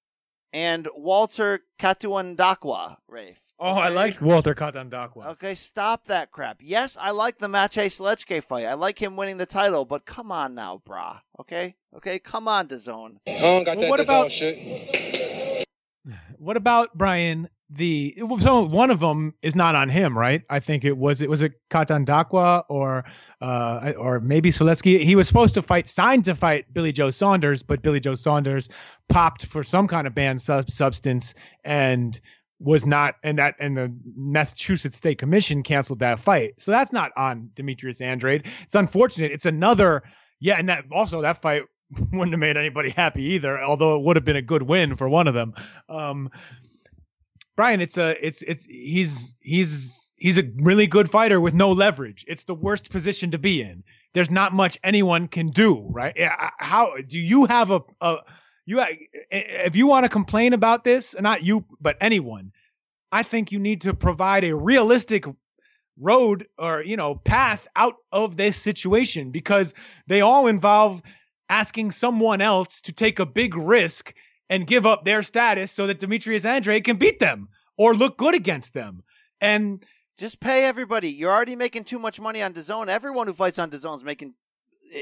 and 0.53 0.89
Walter 0.95 1.61
Kautondokwa, 1.79 2.99
Rafe. 3.09 3.48
Oh, 3.61 3.73
I 3.73 3.87
okay? 3.87 3.95
liked 3.95 4.23
Walter 4.23 4.55
Kautondokwa. 4.55 5.27
Okay, 5.33 5.55
stop 5.57 6.07
that 6.07 6.31
crap. 6.31 6.59
Yes, 6.61 6.97
I 7.01 7.11
like 7.11 7.39
the 7.39 7.49
Mache 7.49 7.91
Sledge 7.91 8.25
fight. 8.45 8.65
I 8.67 8.75
like 8.75 9.01
him 9.03 9.17
winning 9.17 9.37
the 9.39 9.47
title, 9.47 9.85
but 9.85 10.07
come 10.07 10.31
on 10.31 10.55
now, 10.55 10.81
brah. 10.89 11.21
Okay? 11.41 11.75
Okay, 11.97 12.21
come 12.21 12.47
on, 12.47 12.69
DAZN. 12.69 13.17
I 13.27 13.41
don't 13.41 13.65
got 13.65 13.77
Well, 13.77 13.83
that 13.83 13.91
what 13.91 13.97
design 13.97 14.21
about- 14.21 14.33
shit. 14.33 15.65
What 16.39 16.57
about 16.57 16.97
Brian? 16.97 17.49
The 17.71 18.15
so 18.41 18.65
one 18.65 18.91
of 18.91 19.01
them 19.01 19.35
is 19.43 19.55
not 19.57 19.75
on 19.75 19.89
him, 19.91 20.17
right? 20.17 20.43
I 20.49 20.61
think 20.61 20.85
it 20.85 20.97
was 20.97 21.21
it 21.21 21.29
was 21.29 21.43
it 21.43 21.53
Katandakwa 21.69 22.63
or 22.71 23.05
uh 23.43 23.93
or 23.99 24.21
maybe 24.21 24.51
Sulecki. 24.51 25.01
He 25.01 25.17
was 25.17 25.27
supposed 25.29 25.53
to 25.55 25.63
fight, 25.63 25.87
signed 25.89 26.25
to 26.27 26.35
fight 26.35 26.73
Billy 26.73 26.93
Joe 26.93 27.11
Saunders, 27.11 27.63
but 27.63 27.83
Billy 27.83 28.01
Joe 28.01 28.15
Saunders 28.15 28.69
popped 29.11 29.45
for 29.47 29.63
some 29.63 29.87
kind 29.89 30.07
of 30.07 30.15
banned 30.15 30.41
sub- 30.41 30.71
substance 30.71 31.35
and 31.65 32.19
was 32.61 32.87
not 32.87 33.17
and 33.23 33.39
that 33.39 33.55
and 33.59 33.77
the 33.77 33.95
Massachusetts 34.17 34.97
State 34.97 35.19
Commission 35.19 35.63
canceled 35.63 36.01
that 36.01 36.19
fight. 36.19 36.59
So 36.59 36.71
that's 36.71 36.93
not 36.93 37.13
on 37.17 37.51
Demetrius 37.55 38.01
Andrade. 38.01 38.47
It's 38.63 38.75
unfortunate. 38.75 39.31
It's 39.31 39.47
another 39.47 40.03
yeah, 40.41 40.57
and 40.59 40.69
that 40.69 40.85
also 40.91 41.23
that 41.23 41.41
fight 41.41 41.65
wouldn't 42.13 42.33
have 42.33 42.41
made 42.41 42.57
anybody 42.57 42.91
happy 42.91 43.23
either, 43.35 43.61
although 43.61 43.97
it 43.97 44.03
would 44.03 44.17
have 44.17 44.25
been 44.25 44.37
a 44.37 44.43
good 44.43 44.63
win 44.63 44.97
for 44.97 45.09
one 45.09 45.29
of 45.29 45.35
them. 45.35 45.55
Um 45.89 46.31
Brian, 47.57 47.81
it's 47.81 47.99
a 47.99 48.15
it's 48.25 48.43
it's 48.43 48.65
he's 48.67 49.35
he's 49.41 50.13
he's 50.17 50.39
a 50.39 50.45
really 50.57 50.87
good 50.87 51.11
fighter 51.11 51.41
with 51.41 51.55
no 51.55 51.73
leverage. 51.73 52.25
It's 52.29 52.45
the 52.45 52.55
worst 52.55 52.91
position 52.91 53.33
to 53.33 53.39
be 53.39 53.63
in. 53.63 53.83
There's 54.15 54.31
not 54.31 54.53
much 54.53 54.79
anyone 54.83 55.29
can 55.29 55.51
do, 55.51 55.87
right? 55.91 56.15
How 56.59 56.95
do 57.07 57.19
you 57.19 57.45
have 57.47 57.71
a, 57.71 57.81
a 58.01 58.19
you 58.69 58.81
uh, 58.81 58.87
if 59.31 59.77
you 59.77 59.87
want 59.87 60.05
to 60.05 60.11
complain 60.11 60.53
about 60.53 60.85
this, 60.85 61.19
not 61.19 61.43
you, 61.43 61.65
but 61.81 61.97
anyone, 62.01 62.53
I 63.11 63.23
think 63.23 63.51
you 63.51 63.59
need 63.59 63.81
to 63.83 63.95
provide 63.95 64.45
a 64.45 64.55
realistic 64.55 65.25
road 65.99 66.47
or 66.59 66.83
you 66.83 66.97
know 66.97 67.15
path 67.15 67.67
out 67.75 67.95
of 68.13 68.37
this 68.37 68.57
situation 68.59 69.31
because 69.31 69.75
they 70.07 70.21
all 70.21 70.47
involve 70.47 71.03
asking 71.49 71.93
someone 71.93 72.43
else 72.43 72.83
to 72.83 72.93
take 72.93 73.19
a 73.19 73.27
big 73.27 73.57
risk 73.57 74.15
and 74.51 74.67
give 74.67 74.85
up 74.85 75.05
their 75.05 75.23
status 75.23 75.73
so 75.73 75.87
that 75.87 75.99
Demetrius 75.99 76.45
Andrade 76.45 76.85
can 76.85 76.97
beat 76.97 77.19
them 77.19 77.49
or 77.79 77.95
look 77.95 78.19
good 78.19 78.35
against 78.35 78.75
them. 78.75 79.03
And 79.41 79.83
Just 80.19 80.41
pay 80.41 80.65
everybody. 80.65 81.11
You're 81.11 81.33
already 81.33 81.57
making 81.57 81.85
too 81.85 81.99
much 81.99 82.21
money 82.21 82.43
on 82.43 82.53
DAZN. 82.53 82.89
Everyone 82.89 83.27
who 83.27 83.33
fights 83.33 83.59
on 83.59 83.71
DAZN 83.71 83.97
is 83.97 84.05
making, 84.05 84.35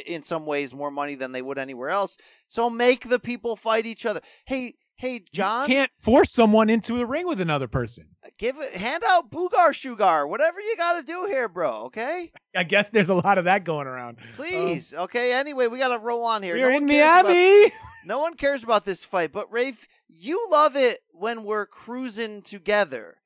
in 0.06 0.22
some 0.22 0.46
ways, 0.46 0.74
more 0.74 0.90
money 0.90 1.14
than 1.14 1.32
they 1.32 1.42
would 1.42 1.58
anywhere 1.58 1.90
else. 1.90 2.16
So 2.48 2.68
make 2.70 3.08
the 3.08 3.18
people 3.18 3.56
fight 3.56 3.86
each 3.86 4.04
other. 4.06 4.20
Hey, 4.46 4.74
hey, 4.96 5.22
John, 5.32 5.66
can't 5.68 5.90
force 5.96 6.32
someone 6.32 6.70
into 6.70 7.00
a 7.00 7.04
ring 7.06 7.26
with 7.26 7.40
another 7.40 7.68
person. 7.68 8.06
Uh, 8.24 8.28
give 8.38 8.56
it, 8.58 8.72
hand 8.72 9.02
out 9.06 9.30
Boogar 9.30 9.72
Sugar, 9.74 10.26
whatever 10.26 10.60
you 10.60 10.76
got 10.76 10.98
to 10.98 11.04
do 11.06 11.26
here, 11.26 11.48
bro. 11.48 11.84
Okay, 11.86 12.30
I 12.56 12.64
guess 12.64 12.90
there's 12.90 13.08
a 13.10 13.14
lot 13.14 13.38
of 13.38 13.44
that 13.44 13.64
going 13.64 13.86
around. 13.86 14.18
please. 14.36 14.94
okay. 14.94 15.32
Anyway, 15.32 15.66
we 15.66 15.78
got 15.78 15.88
to 15.94 15.98
roll 15.98 16.24
on 16.24 16.42
here. 16.42 16.56
We're 16.56 16.70
No 16.70 16.76
in 16.78 16.88
cares 16.88 17.20
about- 17.20 17.70
No 18.06 18.20
one 18.20 18.34
cares 18.34 18.62
about 18.62 18.84
this 18.84 19.02
fight, 19.02 19.32
but 19.32 19.50
Rafe, 19.52 19.86
you 20.08 20.46
love 20.50 20.76
it 20.76 21.00
when 21.10 21.42
we're 21.42 21.66
cruising 21.66 22.40
together, 22.40 23.16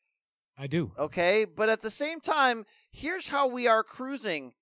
I 0.56 0.68
do. 0.68 0.92
okay? 0.98 1.44
But 1.44 1.68
at 1.68 1.82
the 1.82 1.90
same 1.90 2.18
time, 2.18 2.64
here's 2.90 3.28
how 3.28 3.46
we 3.46 3.66
are 3.68 3.82
cruising 3.84 4.54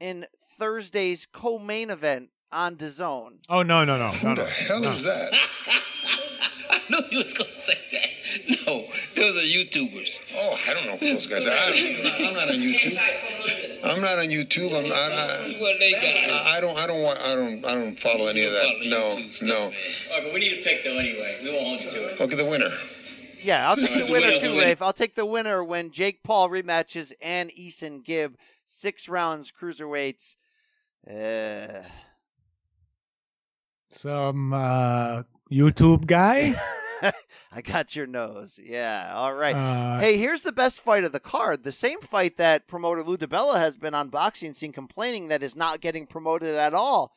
in 0.00 0.26
Thursday's 0.58 1.26
co-main 1.26 1.90
event 1.90 2.30
on 2.52 2.76
DAZN. 2.76 3.38
Oh 3.48 3.62
no 3.62 3.84
no 3.84 3.98
no 3.98 3.98
no 3.98 4.08
Who 4.12 4.28
no. 4.28 4.34
the 4.34 4.44
hell 4.44 4.80
no. 4.80 4.90
is 4.90 5.02
that? 5.04 5.32
I 6.70 6.80
knew 6.90 7.00
you 7.10 7.18
was 7.18 7.34
gonna 7.34 7.50
say 7.50 7.78
that. 7.92 8.10
No, 8.66 8.84
those 9.14 9.38
are 9.38 9.46
YouTubers. 9.46 10.20
Oh, 10.34 10.58
I 10.68 10.74
don't 10.74 10.86
know 10.86 10.96
who 10.96 11.12
those 11.14 11.26
guys 11.26 11.46
are. 11.46 11.52
I 11.52 11.72
don't, 11.72 12.26
I'm 12.28 12.34
not 12.34 12.48
on 12.48 12.56
YouTube. 12.56 12.98
I'm 13.84 14.00
not 14.02 14.18
on 14.18 14.26
YouTube. 14.26 14.76
I'm 14.76 14.88
not. 14.88 15.12
I, 15.12 15.56
What 15.58 15.78
they 15.78 15.92
got? 15.92 16.02
I, 16.02 16.56
I 16.56 16.60
don't. 16.60 16.76
I 16.78 16.86
don't 16.86 17.02
want. 17.02 17.20
I 17.20 17.34
don't. 17.34 17.64
I 17.66 17.74
don't 17.74 17.98
follow 17.98 18.26
any 18.26 18.44
of 18.44 18.52
that. 18.52 18.74
No. 18.86 19.18
No. 19.42 19.56
All 19.64 19.70
right, 19.70 20.22
but 20.24 20.34
we 20.34 20.40
need 20.40 20.56
to 20.56 20.62
pick 20.62 20.84
though 20.84 20.98
anyway. 20.98 21.38
We 21.42 21.52
won't 21.52 21.66
hold 21.66 21.80
you 21.82 21.90
to 21.90 22.08
it. 22.10 22.20
Okay, 22.20 22.36
the 22.36 22.44
winner. 22.44 22.70
Yeah, 23.42 23.68
I'll 23.68 23.76
take 23.76 23.90
the 23.94 24.04
the 24.06 24.12
winner 24.12 24.26
winner? 24.28 24.38
too, 24.38 24.58
Rafe. 24.58 24.82
I'll 24.82 24.92
take 24.92 25.14
the 25.14 25.26
winner 25.26 25.62
when 25.62 25.92
Jake 25.92 26.22
Paul 26.24 26.48
rematches 26.48 27.12
AnEsonGib, 27.24 28.34
six 28.66 29.08
rounds 29.08 29.52
cruiserweights. 29.52 30.36
Uh, 31.08 31.82
Some 33.88 34.52
uh, 34.52 35.22
YouTube 35.50 36.06
guy. 36.06 36.54
I 37.52 37.60
got 37.62 37.94
your 37.94 38.06
nose. 38.06 38.58
Yeah, 38.62 39.12
all 39.14 39.34
right. 39.34 39.54
Uh, 39.54 39.98
Hey, 40.00 40.16
here's 40.16 40.42
the 40.42 40.52
best 40.52 40.80
fight 40.80 41.04
of 41.04 41.12
the 41.12 41.20
card. 41.20 41.62
The 41.62 41.72
same 41.72 42.00
fight 42.00 42.36
that 42.38 42.66
promoter 42.66 43.02
Lou 43.02 43.16
DiBella 43.16 43.58
has 43.58 43.76
been 43.76 43.94
on 43.94 44.08
boxing 44.08 44.52
scene 44.54 44.72
complaining 44.72 45.28
that 45.28 45.42
is 45.42 45.54
not 45.56 45.80
getting 45.80 46.06
promoted 46.06 46.54
at 46.54 46.74
all. 46.74 47.14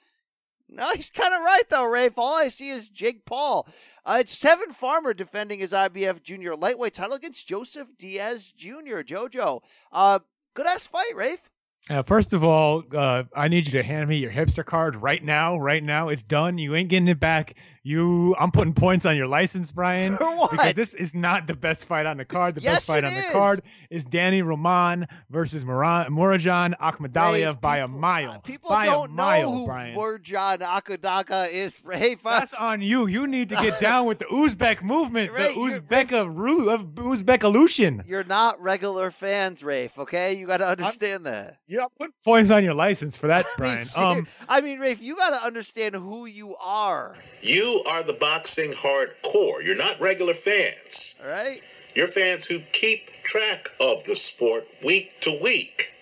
No, 0.71 0.91
he's 0.93 1.09
kind 1.09 1.33
of 1.33 1.41
right 1.41 1.63
though, 1.69 1.85
Rafe. 1.89 2.13
All 2.17 2.35
I 2.37 2.47
see 2.49 2.69
is 2.69 2.89
Jake 2.89 3.25
Paul. 3.25 3.67
Uh, 4.05 4.17
it's 4.19 4.39
Tevin 4.39 4.71
Farmer 4.71 5.15
defending 5.15 5.59
his 5.59 5.73
IBF 5.73 6.21
Junior 6.21 6.55
lightweight 6.55 6.93
title 6.93 7.15
against 7.15 7.47
Joseph 7.47 7.97
Diaz 7.97 8.53
Jr. 8.55 8.99
JoJo. 8.99 9.61
Uh, 9.91 10.19
good 10.59 10.67
ass 10.67 10.87
fight, 10.87 11.15
Rafe. 11.15 11.49
Uh, 11.89 12.03
first 12.03 12.33
of 12.33 12.43
all, 12.43 12.83
uh, 12.93 13.23
I 13.33 13.47
need 13.47 13.65
you 13.65 13.71
to 13.71 13.83
hand 13.83 14.09
me 14.09 14.17
your 14.17 14.29
hipster 14.29 14.65
card 14.65 14.97
right 14.97 15.23
now. 15.23 15.57
Right 15.57 15.81
now, 15.81 16.09
it's 16.09 16.21
done. 16.21 16.57
You 16.57 16.75
ain't 16.75 16.89
getting 16.89 17.07
it 17.07 17.19
back. 17.21 17.55
You, 17.83 18.35
I'm 18.39 18.51
putting 18.51 18.73
points 18.73 19.05
on 19.05 19.15
your 19.15 19.27
license, 19.27 19.71
Brian, 19.71 20.17
For 20.17 20.35
what? 20.35 20.51
because 20.51 20.73
this 20.73 20.93
is 20.93 21.15
not 21.15 21.47
the 21.47 21.55
best 21.55 21.85
fight 21.85 22.05
on 22.05 22.17
the 22.17 22.25
card. 22.25 22.55
The 22.55 22.61
Yes, 22.61 22.75
best 22.75 22.87
fight 22.87 23.03
it 23.03 23.07
on 23.07 23.13
is. 23.13 23.25
the 23.27 23.31
card 23.31 23.61
is 23.89 24.05
Danny 24.05 24.41
Roman 24.41 25.05
versus 25.29 25.63
Mura- 25.63 26.07
Murodjon 26.09 26.77
Akhmadaliev 26.77 27.45
Rafe, 27.53 27.61
by 27.61 27.77
a 27.77 27.87
people- 27.87 27.99
mile. 27.99 28.39
People 28.41 28.69
by 28.69 28.85
don't 28.87 29.11
a 29.11 29.13
mile, 29.13 29.41
know 29.51 29.57
who 29.59 29.65
Brian. 29.65 29.97
Murjan 29.97 30.57
Akadaka 30.59 31.49
is. 31.51 31.79
Rafe, 31.83 32.25
I- 32.25 32.39
That's 32.39 32.53
on 32.53 32.81
you. 32.81 33.07
You 33.07 33.27
need 33.27 33.49
to 33.49 33.55
get 33.55 33.79
down 33.79 34.05
with 34.07 34.19
the 34.19 34.25
Uzbek 34.25 34.81
movement, 34.83 35.31
Right, 35.31 35.53
the 35.53 35.59
you're- 35.59 35.79
Uzbek 35.79 36.11
of 36.11 36.37
Ru- 36.37 36.69
of 36.69 36.83
Uzbek 36.95 37.43
illusion. 37.43 38.03
you're 38.05 38.23
not 38.25 38.61
regular 38.61 39.09
fans, 39.09 39.63
Rafe. 39.63 39.97
Okay, 39.97 40.33
you 40.33 40.47
got 40.47 40.57
to 40.57 40.67
understand 40.67 41.25
that. 41.25 41.57
You're 41.67 41.81
not 41.81 41.95
putting 41.95 42.13
points 42.25 42.51
on 42.51 42.63
your 42.65 42.73
license 42.73 43.15
for 43.15 43.27
that, 43.27 43.45
I 43.57 43.61
mean, 43.61 43.83
Brian. 43.95 44.17
Um, 44.19 44.27
I 44.49 44.61
mean, 44.61 44.79
Rafe, 44.79 45.01
you 45.01 45.15
got 45.15 45.39
to 45.39 45.45
understand 45.45 45.95
who 45.95 46.25
you 46.25 46.55
are. 46.57 47.15
You 47.41 47.68
are 47.89 48.03
the 48.03 48.17
boxing 48.19 48.71
hardcore. 48.71 49.65
You're 49.65 49.77
not 49.77 49.99
regular 49.99 50.33
fans. 50.33 51.19
All 51.23 51.29
right. 51.29 51.59
You're 51.95 52.07
fans 52.07 52.45
who 52.47 52.59
keep 52.71 53.07
track 53.23 53.67
of 53.81 54.03
the 54.05 54.15
sport 54.15 54.67
week 54.85 55.19
to 55.21 55.37
week. 55.41 55.93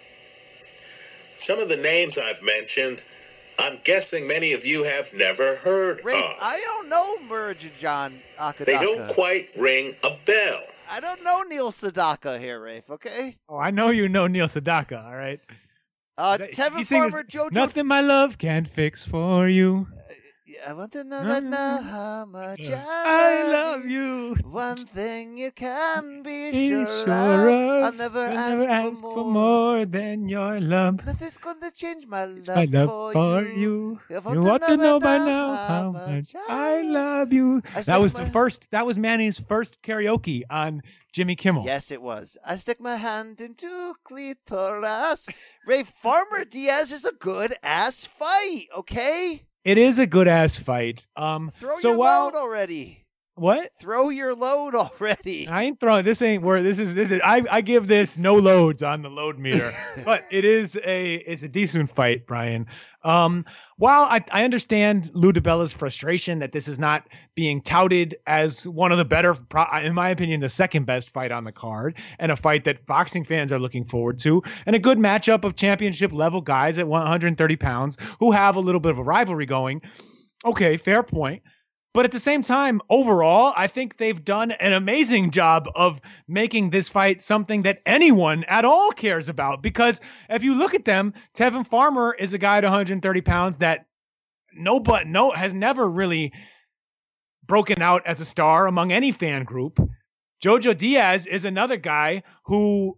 Some 1.36 1.60
of 1.60 1.70
the 1.70 1.78
names 1.78 2.18
I've 2.18 2.44
mentioned, 2.44 3.04
I'm 3.60 3.80
guessing 3.84 4.28
many 4.28 4.54
of 4.54 4.66
you 4.66 4.84
have 4.84 5.12
never 5.16 5.56
heard 5.58 6.04
Rafe, 6.04 6.16
of. 6.16 6.38
I 6.42 6.60
don't 6.66 6.90
know 6.90 7.16
Murjan 7.28 8.12
Akadaka. 8.38 8.66
They 8.66 8.78
don't 8.78 9.08
quite 9.10 9.50
ring 9.60 9.94
a 10.04 10.10
bell. 10.26 10.60
I 10.90 11.00
don't 11.00 11.24
know 11.24 11.42
Neil 11.44 11.72
Sedaka 11.72 12.40
here, 12.40 12.60
Rafe. 12.60 12.90
Okay. 12.90 13.38
oh, 13.50 13.58
I 13.58 13.72
know 13.72 13.90
you 13.90 14.10
know 14.10 14.28
Neil 14.28 14.48
Sedaka. 14.48 15.06
All 15.06 15.16
right. 15.16 15.40
Uh, 16.18 16.38
Tevin 16.38 16.86
Farmer, 16.88 17.24
Jojo. 17.24 17.52
Nothing 17.52 17.86
my 17.86 18.02
love 18.02 18.38
can't 18.38 18.68
fix 18.68 19.06
for 19.06 19.48
you. 19.48 19.88
I 20.68 20.74
want 20.74 20.92
to 20.94 21.04
know 21.04 21.24
right 21.24 21.44
now 21.44 21.82
how 21.82 22.26
much 22.26 22.60
Mm. 22.60 22.84
I 22.88 23.44
love 23.52 23.86
you. 23.86 24.36
One 24.48 24.78
thing 24.78 25.38
you 25.38 25.52
can 25.52 26.24
be, 26.24 26.52
Be 26.52 26.70
sure, 26.70 26.88
sure 27.06 27.50
of, 27.50 27.84
I'll 27.84 27.92
never 27.94 28.20
I'll 28.20 28.38
ask, 28.38 28.58
never 28.58 28.70
ask 28.70 29.02
for, 29.02 29.16
more. 29.26 29.32
more 29.32 29.86
than 29.86 30.30
your 30.30 30.60
love. 30.62 31.06
Nothing's 31.06 31.38
gonna 31.38 31.72
change 31.72 32.08
my 32.08 32.26
love, 32.26 32.56
My 32.56 32.66
love 32.66 32.90
for, 32.90 33.14
for 33.14 33.42
you. 33.44 34.00
you. 34.10 34.18
If 34.18 34.24
You 34.26 34.42
want 34.42 34.64
to 34.68 34.78
know 34.78 35.00
by 35.00 35.18
now 35.18 35.56
how 35.56 35.92
much 35.92 36.34
I 36.48 36.82
love 36.82 37.34
you. 37.34 37.62
I 37.76 37.82
That 37.84 38.00
was 38.00 38.14
my- 38.14 38.24
the 38.24 38.30
first. 38.32 38.72
That 38.72 38.86
was 38.86 38.98
Manny's 38.98 39.40
first 39.40 39.82
karaoke 39.82 40.44
on 40.50 40.82
Jimmy 41.12 41.36
Kimmel. 41.36 41.66
Yes, 41.66 41.92
it 41.92 42.02
was. 42.02 42.38
I 42.46 42.56
stick 42.56 42.80
my 42.80 42.96
hand 42.96 43.42
into 43.42 43.94
clitoris. 44.04 45.28
Ray 45.66 45.84
Farmer 45.84 46.46
Diaz 46.46 46.92
is 46.92 47.06
a 47.06 47.12
good 47.12 47.54
ass 47.64 48.06
fight. 48.06 48.66
Okay, 48.78 49.44
It 49.68 49.78
is 49.78 50.00
a 50.00 50.08
good 50.08 50.30
ass 50.30 50.58
fight. 50.58 51.06
Um. 51.18 51.52
throw 51.54 51.74
so 51.74 51.90
your 51.90 51.98
while 51.98 52.26
load 52.28 52.36
already. 52.36 53.04
what? 53.36 53.70
Throw 53.82 54.08
your 54.08 54.34
load 54.34 54.76
already. 54.76 55.46
I 55.50 55.64
ain't 55.64 55.78
throwing. 55.78 56.06
This 56.06 56.22
ain't 56.22 56.42
where 56.42 56.64
this 56.64 56.80
is. 56.80 56.96
This 56.96 57.12
is 57.12 57.20
I, 57.22 57.44
I 57.52 57.60
give 57.60 57.86
this 57.86 58.18
no 58.18 58.36
loads 58.36 58.82
on 58.82 59.02
the 59.02 59.10
load 59.10 59.38
meter, 59.38 59.74
but 60.06 60.24
it 60.32 60.46
is 60.46 60.80
a 60.86 61.16
it's 61.16 61.44
a 61.44 61.50
decent 61.50 61.92
fight, 61.92 62.26
Brian. 62.26 62.68
Um, 63.08 63.46
while 63.78 64.04
I, 64.04 64.22
I 64.32 64.44
understand 64.44 65.10
Lou 65.14 65.32
DiBella's 65.32 65.72
frustration 65.72 66.40
that 66.40 66.52
this 66.52 66.68
is 66.68 66.78
not 66.78 67.08
being 67.36 67.62
touted 67.62 68.16
as 68.28 68.68
one 68.68 68.92
of 68.92 68.98
the 68.98 69.06
better, 69.06 69.34
in 69.82 69.94
my 69.94 70.10
opinion, 70.10 70.42
the 70.42 70.50
second 70.50 70.86
best 70.86 71.12
fight 71.12 71.32
on 71.32 71.46
the 71.46 71.54
card, 71.54 71.98
and 72.20 72.34
a 72.34 72.36
fight 72.36 72.66
that 72.66 72.86
boxing 72.86 73.24
fans 73.24 73.54
are 73.54 73.60
looking 73.60 73.86
forward 73.86 74.20
to, 74.20 74.44
and 74.66 74.76
a 74.76 74.80
good 74.80 74.98
matchup 74.98 75.46
of 75.46 75.56
championship 75.56 76.12
level 76.12 76.42
guys 76.42 76.78
at 76.78 76.86
130 76.86 77.56
pounds 77.56 77.98
who 78.20 78.34
have 78.34 78.58
a 78.58 78.60
little 78.60 78.82
bit 78.82 78.92
of 78.92 79.00
a 79.00 79.04
rivalry 79.04 79.46
going. 79.46 79.82
Okay, 80.44 80.76
fair 80.76 81.02
point. 81.02 81.44
But 81.98 82.06
at 82.06 82.12
the 82.12 82.20
same 82.20 82.44
time, 82.44 82.80
overall, 82.92 83.54
I 83.58 83.66
think 83.66 83.98
they've 83.98 84.24
done 84.24 84.52
an 84.52 84.72
amazing 84.72 85.32
job 85.32 85.68
of 85.74 86.00
making 86.28 86.70
this 86.70 86.88
fight 86.88 87.22
something 87.22 87.64
that 87.64 87.82
anyone 87.88 88.44
at 88.44 88.66
all 88.66 88.92
cares 88.92 89.30
about. 89.30 89.64
Because 89.64 90.00
if 90.30 90.44
you 90.44 90.54
look 90.54 90.76
at 90.76 90.86
them, 90.86 91.16
Tevin 91.34 91.66
Farmer 91.66 92.14
is 92.14 92.36
a 92.36 92.38
guy 92.38 92.60
at 92.60 92.64
130 92.64 93.22
pounds 93.22 93.58
that 93.58 93.88
no 94.54 94.80
but 94.80 95.08
no 95.08 95.32
has 95.32 95.56
never 95.56 95.90
really 95.90 96.34
broken 97.48 97.82
out 97.82 98.06
as 98.06 98.22
a 98.22 98.26
star 98.26 98.68
among 98.68 98.92
any 98.92 99.12
fan 99.12 99.44
group. 99.44 99.80
Jojo 100.40 100.78
Diaz 100.78 101.26
is 101.26 101.46
another 101.46 101.78
guy 101.78 102.22
who 102.44 102.96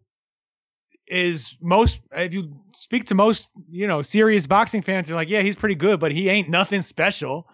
is 1.08 1.56
most 1.62 2.02
if 2.12 2.34
you 2.34 2.54
speak 2.76 3.06
to 3.06 3.16
most, 3.16 3.48
you 3.70 3.88
know, 3.88 4.02
serious 4.02 4.46
boxing 4.46 4.82
fans, 4.82 5.08
they're 5.08 5.16
like, 5.16 5.30
yeah, 5.30 5.40
he's 5.40 5.56
pretty 5.56 5.76
good, 5.76 6.02
but 6.02 6.12
he 6.12 6.28
ain't 6.28 6.50
nothing 6.50 6.82
special 6.82 7.48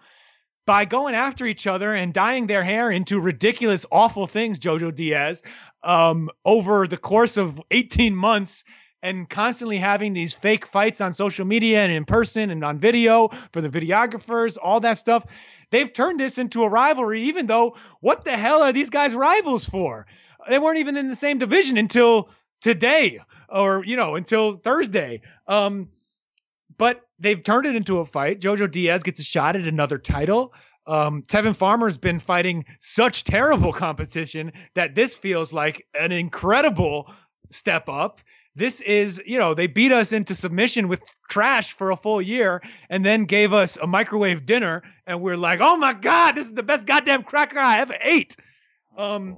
by 0.66 0.84
going 0.84 1.14
after 1.14 1.46
each 1.46 1.66
other 1.66 1.94
and 1.94 2.12
dyeing 2.12 2.48
their 2.48 2.64
hair 2.64 2.90
into 2.90 3.20
ridiculous, 3.20 3.86
awful 3.90 4.26
things, 4.26 4.58
Jojo 4.58 4.94
Diaz, 4.94 5.42
um, 5.82 6.28
over 6.44 6.86
the 6.88 6.96
course 6.96 7.36
of 7.36 7.62
18 7.70 8.14
months 8.14 8.64
and 9.02 9.30
constantly 9.30 9.78
having 9.78 10.12
these 10.12 10.34
fake 10.34 10.66
fights 10.66 11.00
on 11.00 11.12
social 11.12 11.46
media 11.46 11.80
and 11.84 11.92
in 11.92 12.04
person 12.04 12.50
and 12.50 12.64
on 12.64 12.78
video 12.78 13.28
for 13.52 13.60
the 13.60 13.68
videographers, 13.68 14.58
all 14.60 14.80
that 14.80 14.98
stuff. 14.98 15.24
They've 15.70 15.92
turned 15.92 16.18
this 16.18 16.38
into 16.38 16.64
a 16.64 16.68
rivalry, 16.68 17.22
even 17.22 17.46
though 17.46 17.76
what 18.00 18.24
the 18.24 18.36
hell 18.36 18.62
are 18.62 18.72
these 18.72 18.90
guys 18.90 19.14
rivals 19.14 19.64
for? 19.64 20.06
They 20.48 20.58
weren't 20.58 20.78
even 20.78 20.96
in 20.96 21.08
the 21.08 21.16
same 21.16 21.38
division 21.38 21.76
until 21.76 22.28
today 22.60 23.20
or, 23.48 23.84
you 23.84 23.96
know, 23.96 24.16
until 24.16 24.56
Thursday. 24.56 25.20
Um, 25.46 25.90
but 26.78 27.02
they've 27.18 27.42
turned 27.42 27.66
it 27.66 27.76
into 27.76 27.98
a 27.98 28.04
fight. 28.04 28.40
Jojo 28.40 28.70
Diaz 28.70 29.02
gets 29.02 29.20
a 29.20 29.24
shot 29.24 29.56
at 29.56 29.66
another 29.66 29.98
title. 29.98 30.52
Um, 30.86 31.22
Tevin 31.22 31.56
Farmer's 31.56 31.98
been 31.98 32.18
fighting 32.18 32.64
such 32.80 33.24
terrible 33.24 33.72
competition 33.72 34.52
that 34.74 34.94
this 34.94 35.14
feels 35.14 35.52
like 35.52 35.86
an 35.98 36.12
incredible 36.12 37.12
step 37.50 37.88
up. 37.88 38.20
This 38.54 38.80
is, 38.80 39.20
you 39.26 39.38
know, 39.38 39.52
they 39.52 39.66
beat 39.66 39.92
us 39.92 40.12
into 40.12 40.34
submission 40.34 40.88
with 40.88 41.00
trash 41.28 41.72
for 41.72 41.90
a 41.90 41.96
full 41.96 42.22
year 42.22 42.62
and 42.88 43.04
then 43.04 43.24
gave 43.24 43.52
us 43.52 43.76
a 43.76 43.86
microwave 43.86 44.46
dinner. 44.46 44.82
And 45.06 45.20
we're 45.20 45.36
like, 45.36 45.60
oh 45.60 45.76
my 45.76 45.92
God, 45.92 46.36
this 46.36 46.46
is 46.46 46.54
the 46.54 46.62
best 46.62 46.86
goddamn 46.86 47.24
cracker 47.24 47.58
I 47.58 47.80
ever 47.80 47.96
ate. 48.00 48.36
Um, 48.96 49.36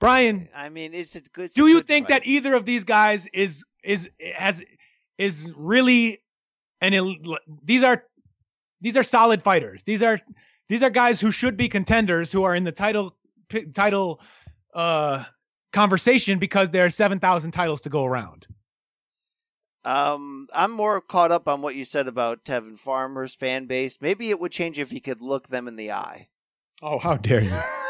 Brian, 0.00 0.48
I 0.54 0.70
mean, 0.70 0.94
it's 0.94 1.14
a 1.14 1.20
good. 1.20 1.50
do 1.50 1.66
you 1.66 1.82
think 1.82 2.08
fight. 2.08 2.24
that 2.24 2.26
either 2.26 2.54
of 2.54 2.64
these 2.64 2.84
guys 2.84 3.28
is 3.34 3.64
is 3.84 4.08
has 4.34 4.64
is 5.18 5.52
really 5.54 6.22
an 6.80 6.94
el- 6.94 7.16
these 7.64 7.82
are 7.84 8.04
these 8.80 8.96
are 8.96 9.02
solid 9.02 9.42
fighters 9.42 9.82
these 9.84 10.02
are 10.02 10.18
these 10.68 10.82
are 10.82 10.90
guys 10.90 11.20
who 11.20 11.30
should 11.32 11.56
be 11.56 11.68
contenders 11.68 12.30
who 12.32 12.44
are 12.44 12.54
in 12.54 12.64
the 12.64 12.72
title 12.72 13.16
p- 13.48 13.66
title 13.66 14.20
uh 14.74 15.24
conversation 15.72 16.38
because 16.38 16.70
there 16.70 16.84
are 16.84 16.90
7000 16.90 17.50
titles 17.52 17.80
to 17.82 17.88
go 17.90 18.04
around 18.04 18.46
Um, 19.84 20.48
I'm 20.54 20.72
more 20.72 21.00
caught 21.00 21.30
up 21.32 21.48
on 21.48 21.62
what 21.62 21.74
you 21.74 21.84
said 21.84 22.06
about 22.08 22.44
Tevin 22.44 22.78
Farmer's 22.78 23.34
fan 23.34 23.64
base. 23.66 23.96
Maybe 24.00 24.28
it 24.28 24.38
would 24.38 24.52
change 24.52 24.78
if 24.78 24.90
he 24.90 25.00
could 25.00 25.22
look 25.22 25.48
them 25.48 25.66
in 25.68 25.76
the 25.76 25.90
eye. 25.92 26.28
oh 26.82 26.98
how 26.98 27.16
dare 27.16 27.42
you 27.42 27.50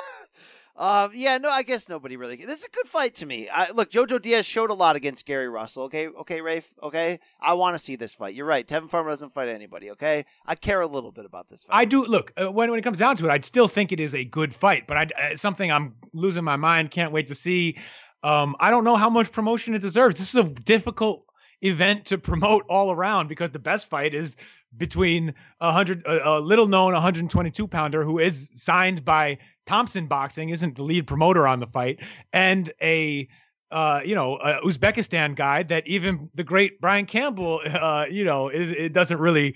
Um, 0.80 1.10
yeah, 1.12 1.36
no, 1.36 1.50
I 1.50 1.62
guess 1.62 1.90
nobody 1.90 2.16
really. 2.16 2.36
This 2.36 2.60
is 2.60 2.64
a 2.64 2.70
good 2.70 2.86
fight 2.86 3.14
to 3.16 3.26
me. 3.26 3.50
I, 3.50 3.70
look, 3.72 3.90
Jojo 3.90 4.20
Diaz 4.20 4.46
showed 4.46 4.70
a 4.70 4.74
lot 4.74 4.96
against 4.96 5.26
Gary 5.26 5.46
Russell. 5.46 5.82
Okay, 5.84 6.08
okay, 6.08 6.40
Rafe. 6.40 6.72
Okay, 6.82 7.20
I 7.38 7.52
want 7.52 7.74
to 7.74 7.78
see 7.78 7.96
this 7.96 8.14
fight. 8.14 8.34
You're 8.34 8.46
right. 8.46 8.66
Tevin 8.66 8.88
Farmer 8.88 9.10
doesn't 9.10 9.28
fight 9.28 9.48
anybody. 9.48 9.90
Okay, 9.90 10.24
I 10.46 10.54
care 10.54 10.80
a 10.80 10.86
little 10.86 11.12
bit 11.12 11.26
about 11.26 11.50
this 11.50 11.64
fight. 11.64 11.76
I 11.76 11.84
do 11.84 12.06
look 12.06 12.32
uh, 12.40 12.50
when 12.50 12.70
when 12.70 12.78
it 12.78 12.82
comes 12.82 12.98
down 12.98 13.16
to 13.16 13.26
it. 13.26 13.30
I'd 13.30 13.44
still 13.44 13.68
think 13.68 13.92
it 13.92 14.00
is 14.00 14.14
a 14.14 14.24
good 14.24 14.54
fight, 14.54 14.86
but 14.86 14.96
I 14.96 15.32
uh, 15.32 15.36
something 15.36 15.70
I'm 15.70 15.96
losing 16.14 16.44
my 16.44 16.56
mind. 16.56 16.90
Can't 16.90 17.12
wait 17.12 17.26
to 17.26 17.34
see. 17.34 17.76
Um, 18.22 18.56
I 18.58 18.70
don't 18.70 18.84
know 18.84 18.96
how 18.96 19.10
much 19.10 19.32
promotion 19.32 19.74
it 19.74 19.82
deserves. 19.82 20.18
This 20.18 20.34
is 20.34 20.40
a 20.40 20.48
difficult 20.48 21.26
event 21.60 22.06
to 22.06 22.16
promote 22.16 22.64
all 22.70 22.90
around 22.90 23.28
because 23.28 23.50
the 23.50 23.58
best 23.58 23.90
fight 23.90 24.14
is 24.14 24.38
between 24.76 25.34
a 25.60 25.72
hundred 25.72 26.06
a, 26.06 26.38
a 26.38 26.40
little 26.40 26.66
known 26.66 26.92
122 26.92 27.66
pounder 27.68 28.04
who 28.04 28.18
is 28.18 28.50
signed 28.54 29.04
by 29.04 29.38
Thompson 29.66 30.06
Boxing, 30.06 30.50
isn't 30.50 30.76
the 30.76 30.82
lead 30.82 31.06
promoter 31.06 31.46
on 31.46 31.60
the 31.60 31.66
fight, 31.66 32.00
and 32.32 32.72
a 32.82 33.28
uh, 33.70 34.00
you 34.04 34.16
know, 34.16 34.34
uh, 34.36 34.60
Uzbekistan 34.62 35.36
guy 35.36 35.62
that 35.62 35.86
even 35.86 36.28
the 36.34 36.42
great 36.42 36.80
Brian 36.80 37.06
Campbell, 37.06 37.60
uh, 37.64 38.06
you 38.10 38.24
know, 38.24 38.48
is 38.48 38.72
it 38.72 38.92
doesn't 38.92 39.18
really 39.18 39.54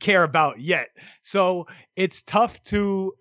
care 0.00 0.22
about 0.22 0.60
yet. 0.60 0.88
So 1.22 1.66
it's 1.96 2.22
tough 2.22 2.62
to. 2.64 3.14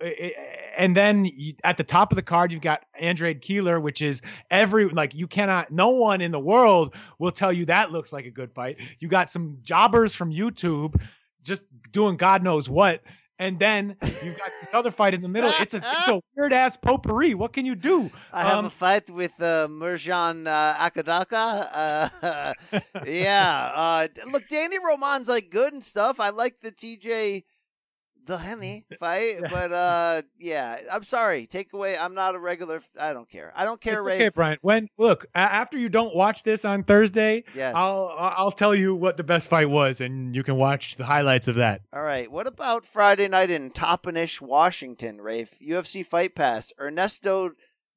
And 0.78 0.98
then 0.98 1.30
at 1.64 1.78
the 1.78 1.84
top 1.84 2.12
of 2.12 2.18
the 2.18 2.24
card, 2.24 2.52
you've 2.52 2.62
got 2.62 2.84
Andrade 3.00 3.42
Keeler, 3.42 3.80
which 3.80 4.02
is 4.02 4.22
every 4.52 4.90
like 4.90 5.14
you 5.14 5.28
cannot. 5.28 5.72
No 5.72 5.90
one 5.90 6.20
in 6.20 6.32
the 6.32 6.40
world 6.40 6.94
will 7.20 7.32
tell 7.32 7.54
you 7.54 7.66
that 7.66 7.92
looks 7.92 8.12
like 8.12 8.26
a 8.26 8.32
good 8.32 8.52
fight. 8.54 8.82
You 9.00 9.08
got 9.08 9.30
some 9.30 9.60
jobbers 9.62 10.14
from 10.14 10.34
YouTube 10.34 11.00
just 11.44 11.64
doing 11.92 12.18
God 12.18 12.44
knows 12.44 12.70
what. 12.70 13.02
And 13.40 13.60
then 13.60 13.98
you've 14.02 14.38
got 14.38 14.50
this 14.62 14.70
other 14.74 14.92
fight 14.92 15.14
in 15.16 15.22
the 15.22 15.28
middle. 15.28 15.52
It's 15.60 15.74
a 15.74 15.78
it's 15.78 16.08
a 16.08 16.22
weird 16.38 16.54
ass 16.54 16.78
potpourri. 16.78 17.34
What 17.34 17.52
can 17.52 17.66
you 17.66 17.76
do? 17.76 18.10
I 18.32 18.44
have 18.44 18.60
Um, 18.60 18.66
a 18.66 18.70
fight 18.70 19.10
with 19.10 19.34
uh, 19.42 19.68
Murjan 19.68 20.48
uh, 20.48 20.76
Akadaka. 20.76 21.68
Uh, 21.74 22.54
yeah. 23.06 23.72
Uh, 23.74 24.08
look, 24.32 24.44
Danny 24.50 24.78
Roman's 24.78 25.28
like 25.28 25.50
good 25.50 25.74
and 25.74 25.84
stuff. 25.84 26.20
I 26.20 26.30
like 26.30 26.62
the 26.62 26.72
TJ 26.72 27.44
the 28.26 28.38
Henny 28.38 28.86
fight, 29.00 29.36
but 29.52 29.72
uh, 29.72 30.22
yeah, 30.40 30.80
I'm 30.92 31.04
sorry. 31.04 31.46
Take 31.46 31.74
away. 31.74 31.98
I'm 31.98 32.14
not 32.14 32.36
a 32.36 32.40
regular. 32.40 32.82
I 33.00 33.14
don't 33.14 33.30
care. 33.30 33.52
I 33.56 33.66
don't 33.66 33.80
care. 33.82 33.96
It's 33.96 34.06
Rafe. 34.06 34.16
okay, 34.16 34.30
Brian. 34.30 34.58
When 34.62 34.88
look 34.98 35.26
after 35.36 35.78
you 35.78 35.90
don't 35.90 36.16
watch 36.16 36.44
this 36.44 36.66
on 36.66 36.84
Thursday, 36.84 37.44
Yes. 37.56 37.74
I'll 37.76 38.14
I'll 38.18 38.52
tell 38.52 38.74
you 38.74 38.96
what 38.96 39.18
the 39.18 39.24
best 39.24 39.48
fight 39.50 39.70
was, 39.70 40.02
and 40.02 40.36
you 40.36 40.44
can 40.44 40.56
watch 40.56 40.96
the 40.96 41.06
highlights 41.06 41.48
of 41.48 41.56
that. 41.56 41.82
All 41.92 42.02
right. 42.04 42.32
What 42.32 42.48
about 42.48 42.86
Friday 42.86 43.28
night 43.28 43.50
in 43.52 43.72
Toppenish, 43.72 44.40
Washington, 44.42 45.20
Rafe? 45.22 45.58
UFC 45.60 46.06
Fight 46.06 46.36
Pass. 46.36 46.72
Ernesto 46.80 47.52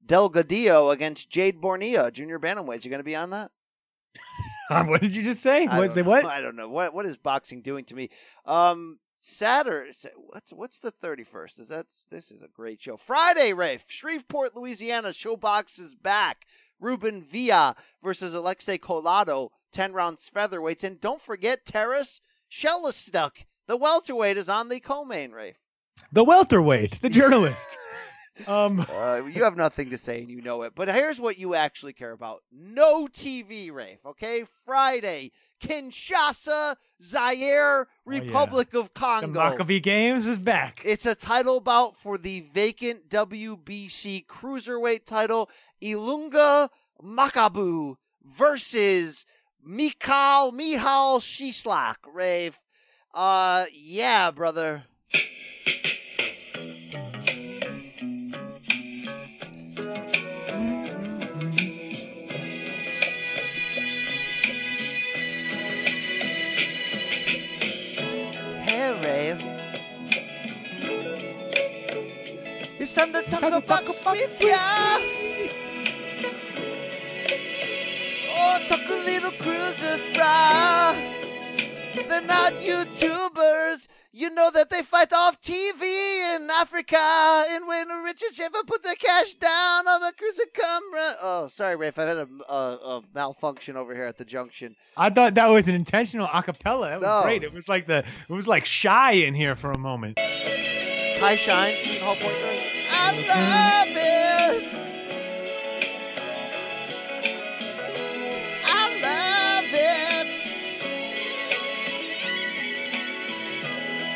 Delgadillo 0.05 0.93
against 0.93 1.31
Jade 1.31 1.61
Bornea, 1.61 2.13
junior 2.13 2.39
bantamweights. 2.39 2.85
You 2.85 2.91
going 2.91 3.01
to 3.01 3.05
be 3.05 3.17
on 3.17 3.31
that? 3.31 3.51
what 4.87 5.01
did 5.01 5.15
you 5.15 5.23
just 5.23 5.41
say? 5.43 5.67
I 5.67 5.79
What 5.79 5.91
say 5.91 6.03
know. 6.03 6.09
what? 6.09 6.25
I 6.25 6.41
don't 6.41 6.57
know. 6.57 6.69
What 6.69 6.95
what 6.95 7.07
is 7.07 7.17
boxing 7.17 7.63
doing 7.63 7.85
to 7.87 7.95
me? 7.95 8.09
Um 8.45 8.99
Saturday 9.29 9.91
what's 10.17 10.53
what's 10.53 10.79
the 10.79 10.93
31st? 10.93 11.59
Is 11.61 11.69
that 11.69 11.87
this 12.11 12.31
is 12.31 12.43
a 12.43 12.49
great 12.49 12.81
show. 12.81 12.97
Friday, 12.97 13.53
Rafe. 13.53 13.85
Shreveport, 13.89 14.55
Louisiana. 14.55 15.09
ShoBox 15.09 15.81
is 15.81 15.97
back. 15.97 16.47
Ruben 16.79 17.23
Villa 17.23 17.75
versus 18.01 18.35
Alexei 18.35 18.79
Collado, 18.79 19.51
10 19.73 19.93
rounds 19.93 20.31
featherweights. 20.33 20.85
And 20.85 21.01
don't 21.01 21.21
forget 21.21 21.67
Terrace 21.67 22.21
Shellistuck. 22.51 23.47
The 23.67 23.77
welterweight 23.77 24.37
is 24.37 24.49
on 24.49 24.69
the 24.69 24.79
co-main, 24.79 25.33
Rafe. 25.33 25.59
The 26.13 26.25
welterweight, 26.25 27.01
the 27.01 27.09
journalist. 27.09 27.77
um, 28.47 28.81
Uh, 28.93 29.23
you 29.33 29.45
have 29.45 29.57
nothing 29.57 29.91
to 29.91 29.99
say 29.99 30.21
and 30.21 30.31
you 30.31 30.41
know 30.43 30.63
it. 30.63 30.75
But 30.75 30.89
here's 30.89 31.21
what 31.21 31.39
you 31.39 31.55
actually 31.55 31.93
care 31.93 32.13
about. 32.13 32.43
No 32.53 33.07
TV, 33.07 33.73
Rafe, 33.73 34.05
okay? 34.05 34.45
Friday, 34.65 35.33
Kinshasa, 35.61 36.77
Zaire, 37.03 37.87
Republic 38.05 38.75
of 38.75 38.85
Oh, 38.85 38.89
the 38.95 39.01
Congo. 39.01 39.39
Maccabee 39.41 39.81
Games 39.81 40.27
is 40.27 40.39
back. 40.39 40.83
It's 40.85 41.07
a 41.07 41.15
title 41.15 41.61
bout 41.61 41.97
for 41.97 42.19
the 42.19 42.41
vacant 42.41 43.09
WBC 43.09 44.27
cruiserweight 44.27 45.05
title. 45.05 45.51
Ilunga 45.83 46.69
Makabu 47.03 47.97
versus 48.25 49.25
Mikhail 49.65 50.53
Mihal 50.53 51.21
Cieślak. 51.21 51.97
Rafe. 52.13 52.61
Uh 53.15 53.65
yeah, 53.73 54.31
brother. 54.31 54.85
Time 72.97 73.13
to 73.13 73.23
talk 73.25 73.43
about 73.43 73.87
with 73.87 74.41
ya. 74.41 74.57
Oh, 78.39 78.65
talk 78.69 78.81
a 78.89 78.93
little 79.05 79.33
cruisers, 79.33 80.03
brah. 80.17 80.95
They're 82.09 82.23
not 82.23 82.55
YouTubers. 82.55 83.89
You 84.13 84.31
know 84.31 84.51
that 84.51 84.71
they 84.71 84.81
fight 84.81 85.13
off 85.13 85.39
TV 85.43 86.37
in 86.37 86.49
Africa. 86.51 86.97
And 87.51 87.67
when 87.67 87.87
Richard 88.03 88.33
Schaefer 88.33 88.63
put 88.67 88.83
the 88.83 88.97
cash 88.99 89.35
down 89.35 89.87
on 89.87 90.01
the 90.01 90.13
cruiser 90.17 90.45
camera. 90.55 91.17
Oh, 91.21 91.49
sorry, 91.49 91.77
Rafe. 91.77 91.99
I 91.99 92.03
had 92.05 92.17
a, 92.17 92.29
a, 92.49 92.55
a 92.55 93.03
malfunction 93.15 93.77
over 93.77 93.95
here 93.95 94.05
at 94.05 94.17
the 94.17 94.25
junction. 94.25 94.75
I 94.97 95.11
thought 95.11 95.35
that 95.35 95.49
was 95.49 95.69
an 95.69 95.75
intentional 95.75 96.29
acapella. 96.29 96.89
That 96.89 97.01
was 97.01 97.03
No. 97.03 97.23
great. 97.25 97.43
It 97.43 97.53
was 97.53 97.69
like 97.69 97.85
the 97.85 97.99
it 98.29 98.33
was 98.33 98.49
like 98.49 98.65
shy 98.65 99.13
in 99.13 99.35
here 99.35 99.55
for 99.55 99.71
a 99.71 99.79
moment. 99.79 100.17
Ty 100.17 101.37
Shines, 101.37 101.99
Hall 101.99 102.17
Point. 102.17 102.76
I 103.07 103.13
love 103.13 103.97
it. 103.97 104.83
I 108.53 109.01
love 109.03 109.75
it. 109.75 110.29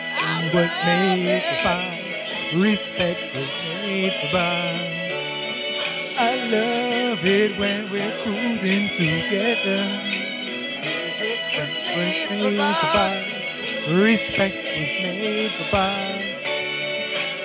I 0.04 0.50
was 0.54 0.72
made 0.86 1.42
for 1.42 1.56
it. 1.56 1.64
fun. 1.64 2.62
Respect 2.62 3.20
was 3.34 3.50
made 3.82 4.12
for 4.20 4.28
fun. 4.28 5.10
I 6.18 6.36
love 6.50 7.24
it 7.24 7.58
when 7.58 7.90
we're 7.90 8.12
cruising 8.22 8.88
together. 8.90 9.84
Music 10.82 11.40
was 11.56 11.74
made 11.74 12.28
for 12.28 12.34
made 12.34 12.76
for 12.76 12.86
box. 12.92 13.34
box. 13.38 13.90
Respect 13.90 14.56
was 14.56 14.92
made 15.02 15.50
for 15.52 15.72
box. 15.72 16.39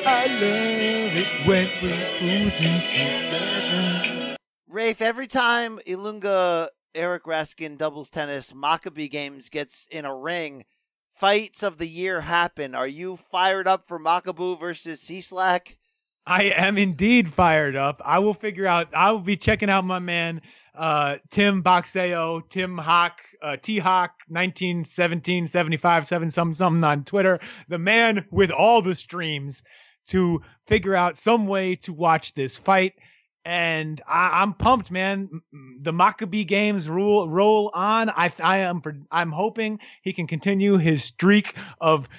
I 0.08 0.28
love 0.28 1.16
it 1.16 1.48
when 1.48 1.68
we're 1.82 2.52
together. 2.52 4.36
Rafe, 4.68 5.02
every 5.02 5.26
time 5.26 5.80
Ilunga 5.88 6.68
Eric 6.94 7.24
Raskin 7.24 7.78
doubles 7.78 8.12
tennis 8.12 8.54
Maccabee 8.54 9.08
games 9.08 9.50
gets 9.50 9.88
in 9.90 10.06
a 10.06 10.16
ring, 10.16 10.66
fights 11.12 11.64
of 11.64 11.80
the 11.80 11.88
year 11.88 12.22
happen. 12.22 12.76
Are 12.76 12.88
you 12.88 13.18
fired 13.18 13.68
up 13.68 13.88
for 13.88 14.00
Makabu 14.00 14.60
versus 14.60 15.04
Cieślak? 15.04 15.78
I 16.28 16.44
am 16.56 16.78
indeed 16.78 17.34
fired 17.34 17.76
up. 17.76 18.00
I 18.06 18.20
will 18.20 18.34
figure 18.36 18.68
out. 18.68 18.94
I 18.94 19.12
will 19.12 19.20
be 19.20 19.38
checking 19.38 19.70
out 19.70 19.86
my 19.86 20.00
man 20.00 20.42
uh, 20.76 21.18
Tim 21.30 21.64
Boxeo, 21.64 22.48
Tim 22.50 22.78
Hawk, 22.78 23.22
uh, 23.42 23.58
T 23.58 23.80
Hawk, 23.80 24.12
1917, 24.28 25.48
75, 25.48 26.08
7 26.08 26.32
something, 26.32 26.56
something 26.56 26.84
on 26.84 27.04
Twitter. 27.04 27.40
The 27.70 27.80
man 27.80 28.26
with 28.32 28.52
all 28.52 28.82
the 28.82 28.96
streams 28.96 29.64
to 30.08 30.42
figure 30.68 30.96
out 30.96 31.18
some 31.18 31.48
way 31.48 31.76
to 31.76 31.94
watch 31.94 32.34
this 32.34 32.58
fight. 32.58 32.94
And 33.44 34.02
I, 34.08 34.42
I'm 34.42 34.54
pumped, 34.54 34.90
man. 34.90 35.30
The 35.80 35.94
Maccabee 35.94 36.46
games 36.46 36.90
rule 36.90 37.30
roll 37.30 37.70
on. 37.74 38.10
I 38.10 38.32
I 38.44 38.58
am 38.60 38.82
I'm 39.12 39.32
hoping 39.32 39.80
he 40.02 40.14
can 40.14 40.26
continue 40.26 40.78
his 40.78 41.04
streak 41.04 41.54
of 41.80 42.10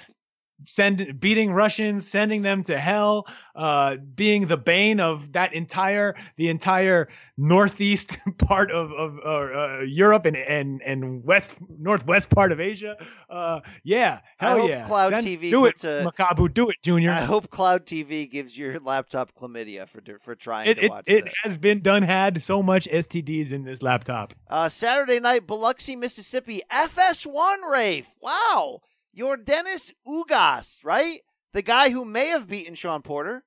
send 0.65 1.19
beating 1.19 1.51
Russians, 1.51 2.07
sending 2.07 2.41
them 2.41 2.63
to 2.63 2.77
hell, 2.77 3.27
uh, 3.55 3.97
being 4.15 4.47
the 4.47 4.57
bane 4.57 4.99
of 4.99 5.33
that 5.33 5.53
entire 5.53 6.15
the 6.35 6.49
entire 6.49 7.07
northeast 7.37 8.17
part 8.37 8.71
of 8.71 8.91
of 8.91 9.19
uh, 9.23 9.29
uh, 9.29 9.81
Europe 9.85 10.25
and 10.25 10.35
and 10.35 10.81
and 10.83 11.23
west 11.23 11.55
northwest 11.77 12.29
part 12.29 12.51
of 12.51 12.59
Asia. 12.59 12.97
Uh, 13.29 13.61
yeah, 13.83 14.19
hell 14.37 14.59
hope 14.59 14.69
yeah. 14.69 14.85
Cloud 14.85 15.11
Send- 15.11 15.27
TV 15.27 15.49
do 15.51 15.65
it, 15.65 15.83
a- 15.83 16.03
Makabu, 16.11 16.53
do 16.53 16.69
it, 16.69 16.77
Junior. 16.83 17.11
I 17.11 17.21
hope 17.21 17.49
Cloud 17.49 17.85
TV 17.85 18.29
gives 18.29 18.57
your 18.57 18.79
laptop 18.79 19.33
chlamydia 19.33 19.87
for 19.87 20.01
for 20.19 20.35
trying 20.35 20.67
it 20.67 20.77
to 20.79 20.85
it, 20.85 20.89
watch 20.89 21.03
it 21.07 21.29
has 21.43 21.57
been 21.57 21.81
done 21.81 22.03
had 22.03 22.41
so 22.41 22.63
much 22.63 22.87
STDs 22.87 23.51
in 23.51 23.63
this 23.63 23.81
laptop. 23.81 24.33
Uh, 24.49 24.69
Saturday 24.69 25.19
night, 25.19 25.45
Biloxi, 25.47 25.95
Mississippi, 25.95 26.61
FS1 26.71 27.69
Rafe. 27.69 28.09
Wow. 28.21 28.81
Yordenis 29.17 29.93
Ugas, 30.07 30.83
right? 30.83 31.21
The 31.53 31.61
guy 31.61 31.89
who 31.89 32.05
may 32.05 32.27
have 32.27 32.47
beaten 32.47 32.75
Shawn 32.75 33.01
Porter. 33.01 33.43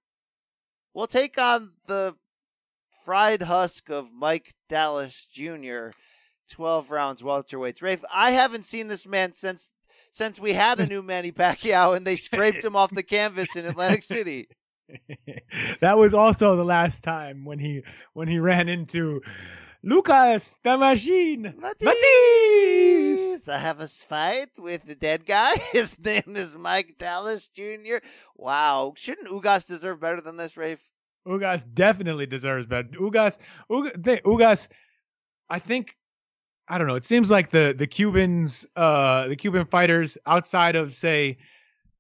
will 0.95 1.07
take 1.07 1.39
on 1.39 1.73
the 1.87 2.17
fried 3.05 3.43
husk 3.43 3.89
of 3.89 4.13
Mike 4.13 4.55
Dallas 4.69 5.29
Jr. 5.31 5.91
12 6.51 6.91
rounds 6.91 7.23
welterweights. 7.23 7.83
Rafe, 7.83 8.05
I 8.13 8.33
haven't 8.33 8.65
seen 8.65 8.89
this 8.89 9.07
man 9.07 9.33
since 9.33 9.73
since 10.11 10.41
we 10.41 10.53
had 10.53 10.81
a 10.81 10.87
new 10.87 11.03
Manny 11.03 11.31
Pacquiao 11.33 11.97
and 11.97 12.07
they 12.07 12.17
scraped 12.17 12.65
him 12.65 12.75
off 12.75 12.91
the 12.91 13.03
canvas 13.03 13.55
in 13.55 13.67
Atlantic 13.67 14.03
City. 14.03 14.49
that 15.81 15.99
was 15.99 16.15
also 16.15 16.57
the 16.57 16.65
last 16.65 17.03
time 17.05 17.45
when 17.45 17.59
he 17.59 17.83
when 18.13 18.29
he 18.29 18.39
ran 18.39 18.69
into 18.69 19.21
Lucas 19.83 20.59
the 20.63 20.77
Machine 20.77 21.55
Matthysse. 21.59 23.49
I 23.49 23.59
have 23.59 23.81
a 23.81 23.89
fight 23.89 24.51
with 24.59 24.85
the 24.85 24.95
dead 24.95 25.25
guy. 25.25 25.55
His 25.73 25.99
name 25.99 26.37
is 26.37 26.55
Mike 26.57 26.97
Dallas 26.99 27.49
Jr. 27.49 27.97
Wow. 28.37 28.93
Shouldn't 28.97 29.29
Ugas 29.29 29.67
deserve 29.67 30.01
better 30.01 30.21
than 30.21 30.37
this, 30.37 30.59
Rafe? 30.59 30.87
Ugas 31.27 31.65
definitely 31.73 32.27
deserves 32.27 32.67
better. 32.67 32.89
Ugas, 32.89 33.39
Ugas, 33.71 34.03
they, 34.03 34.19
Ugas, 34.19 34.69
I 35.49 35.59
think, 35.59 35.97
I 36.69 36.77
don't 36.77 36.87
know. 36.87 36.97
It 36.97 37.05
seems 37.05 37.31
like 37.31 37.49
the 37.49 37.75
the 37.77 37.87
Cubans, 37.87 38.67
uh, 38.77 39.29
the 39.29 39.37
Cuban 39.37 39.65
fighters 39.65 40.19
outside 40.27 40.77
of 40.77 40.95
say, 40.95 41.39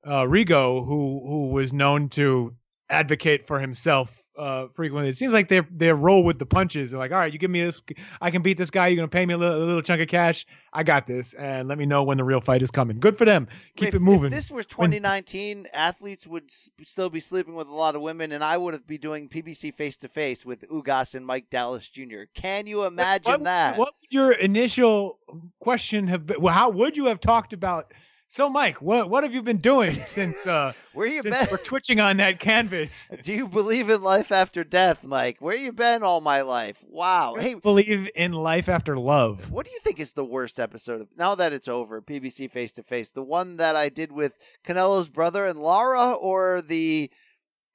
uh, 0.04 0.24
Rigo, 0.24 0.84
who 0.84 1.22
who 1.26 1.48
was 1.48 1.72
known 1.72 2.10
to 2.10 2.54
advocate 2.90 3.46
for 3.46 3.58
himself 3.58 4.22
uh, 4.40 4.68
frequently. 4.68 5.10
It 5.10 5.16
seems 5.16 5.34
like 5.34 5.48
they 5.48 5.60
they 5.60 5.92
roll 5.92 6.24
with 6.24 6.38
the 6.38 6.46
punches. 6.46 6.90
They're 6.90 6.98
like, 6.98 7.12
all 7.12 7.18
right, 7.18 7.32
you 7.32 7.38
give 7.38 7.50
me 7.50 7.64
this, 7.64 7.82
I 8.20 8.30
can 8.30 8.40
beat 8.40 8.56
this 8.56 8.70
guy. 8.70 8.88
You're 8.88 8.96
gonna 8.96 9.08
pay 9.08 9.26
me 9.26 9.34
a 9.34 9.36
little, 9.36 9.56
a 9.56 9.64
little 9.64 9.82
chunk 9.82 10.00
of 10.00 10.08
cash. 10.08 10.46
I 10.72 10.82
got 10.82 11.06
this, 11.06 11.34
and 11.34 11.68
let 11.68 11.76
me 11.76 11.84
know 11.84 12.04
when 12.04 12.16
the 12.16 12.24
real 12.24 12.40
fight 12.40 12.62
is 12.62 12.70
coming. 12.70 13.00
Good 13.00 13.18
for 13.18 13.26
them. 13.26 13.48
Keep 13.76 13.94
it 13.94 14.00
moving. 14.00 14.26
If 14.26 14.32
this 14.32 14.50
was 14.50 14.66
When- 14.76 14.90
2019, 14.90 15.66
athletes 15.74 16.26
would 16.26 16.50
still 16.50 17.10
be 17.10 17.20
sleeping 17.20 17.54
with 17.54 17.68
a 17.68 17.74
lot 17.74 17.94
of 17.94 18.00
women, 18.00 18.32
and 18.32 18.42
I 18.42 18.56
would 18.56 18.72
have 18.72 18.86
be 18.86 18.96
doing 18.96 19.28
PBC 19.28 19.74
face 19.74 19.98
to 19.98 20.08
face 20.08 20.46
with 20.46 20.66
Ugas 20.68 21.14
and 21.14 21.26
Mike 21.26 21.50
Dallas 21.50 21.88
Jr. 21.88 22.22
Can 22.32 22.66
you 22.66 22.84
imagine 22.84 23.32
what, 23.32 23.44
that? 23.44 23.76
What 23.76 23.92
would 24.00 24.12
your 24.12 24.32
initial 24.32 25.18
question 25.58 26.06
have 26.08 26.24
been? 26.24 26.40
Well, 26.40 26.54
how 26.54 26.70
would 26.70 26.96
you 26.96 27.06
have 27.06 27.20
talked 27.20 27.52
about 27.52 27.92
So, 28.32 28.48
Mike, 28.48 28.80
what 28.80 29.10
what 29.10 29.24
have 29.24 29.34
you 29.34 29.42
been 29.42 29.56
doing 29.56 29.90
since 30.06 30.46
uh 30.46 30.72
Where 30.92 31.08
you 31.08 31.20
since 31.20 31.40
been? 31.40 31.48
we're 31.50 31.56
twitching 31.64 31.98
on 31.98 32.18
that 32.18 32.38
canvas? 32.38 33.10
Do 33.24 33.32
you 33.32 33.48
believe 33.48 33.90
in 33.90 34.02
life 34.04 34.30
after 34.30 34.62
death, 34.62 35.04
Mike? 35.04 35.38
Where 35.40 35.56
you 35.56 35.72
been 35.72 36.04
all 36.04 36.20
my 36.20 36.42
life? 36.42 36.84
Wow. 36.88 37.34
Hey, 37.36 37.54
Believe 37.54 38.08
in 38.14 38.32
life 38.32 38.68
after 38.68 38.96
love. 38.96 39.50
what 39.50 39.66
do 39.66 39.72
you 39.72 39.80
think 39.80 39.98
is 39.98 40.12
the 40.12 40.24
worst 40.24 40.60
episode 40.60 41.00
of 41.00 41.08
now 41.16 41.34
that 41.34 41.52
it's 41.52 41.66
over, 41.66 42.00
PBC 42.00 42.48
face 42.48 42.70
to 42.74 42.84
face? 42.84 43.10
The 43.10 43.20
one 43.24 43.56
that 43.56 43.74
I 43.74 43.88
did 43.88 44.12
with 44.12 44.38
Canelo's 44.64 45.10
brother 45.10 45.44
and 45.44 45.58
Lara, 45.58 46.12
or 46.12 46.62
the 46.62 47.10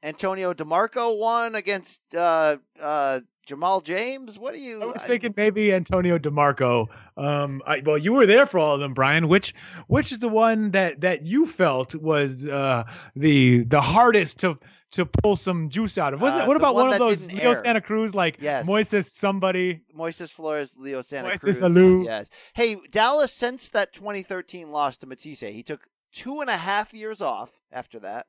Antonio 0.04 0.54
DeMarco 0.54 1.20
one 1.20 1.56
against 1.56 2.00
uh 2.16 2.56
uh 2.82 3.20
Jamal 3.46 3.82
James? 3.82 4.38
What 4.40 4.54
do 4.56 4.60
you 4.62 4.82
I 4.82 4.86
was 4.86 5.04
thinking 5.04 5.34
maybe 5.38 5.74
Antonio 5.74 6.18
DeMarco. 6.18 6.88
Um, 7.18 7.62
I, 7.66 7.82
well, 7.86 7.98
you 7.98 8.14
were 8.14 8.26
there 8.26 8.46
for 8.46 8.60
all 8.60 8.76
of 8.76 8.80
them, 8.80 8.94
Brian. 8.94 9.28
Which 9.28 9.54
which 9.88 10.12
is 10.12 10.20
the 10.20 10.30
one 10.30 10.72
that 10.72 11.02
that 11.02 11.24
you 11.24 11.46
felt 11.46 11.96
was 11.96 12.48
uh, 12.48 12.84
the 13.16 13.64
the 13.66 13.82
hardest 13.82 14.40
to 14.40 14.58
to 14.92 15.06
pull 15.06 15.36
some 15.36 15.70
juice 15.70 15.98
out 15.98 16.14
of? 16.14 16.22
Wasn't 16.22 16.42
Uh, 16.42 16.46
it? 16.46 16.48
What 16.48 16.58
about 16.58 16.76
one 16.76 16.86
one, 16.86 16.94
of 16.94 17.00
those 17.00 17.32
Leo 17.32 17.52
air. 17.52 17.62
Santa 17.64 17.82
Cruz, 17.82 18.16
like 18.16 18.38
Yes. 18.40 18.66
Moises 18.66 19.06
somebody? 19.06 19.82
Moises 19.96 20.32
Flores, 20.32 20.78
Leo 20.78 21.02
Santa 21.02 21.30
Moises 21.30 21.42
Cruz. 21.42 21.62
Alou. 21.62 22.06
Yes. 22.06 22.30
Hey, 22.54 22.78
Dallas 22.92 23.34
since 23.34 23.70
that 23.70 23.92
2013 23.94 24.72
loss 24.72 24.98
to 24.98 25.08
Matthysse, 25.08 25.42
he 25.42 25.64
took 25.64 25.82
two 26.14 26.40
and 26.42 26.50
a 26.50 26.56
half 26.58 26.94
years 26.94 27.22
off 27.22 27.60
after 27.74 28.00
that, 28.00 28.28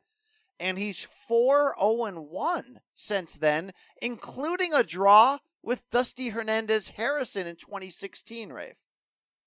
and 0.59 0.79
he's 0.79 1.03
four 1.03 1.75
zero 1.79 2.05
and 2.05 2.29
one 2.29 2.81
since 2.95 3.35
then, 3.35 3.73
including 4.01 4.73
a 4.73 4.83
draw 4.83 5.39
with 5.63 5.89
Dusty 5.91 6.31
Hernandez 6.31 6.91
Harrison 6.91 7.47
in 7.47 7.57
2016. 7.57 8.53
Rafe. 8.53 8.77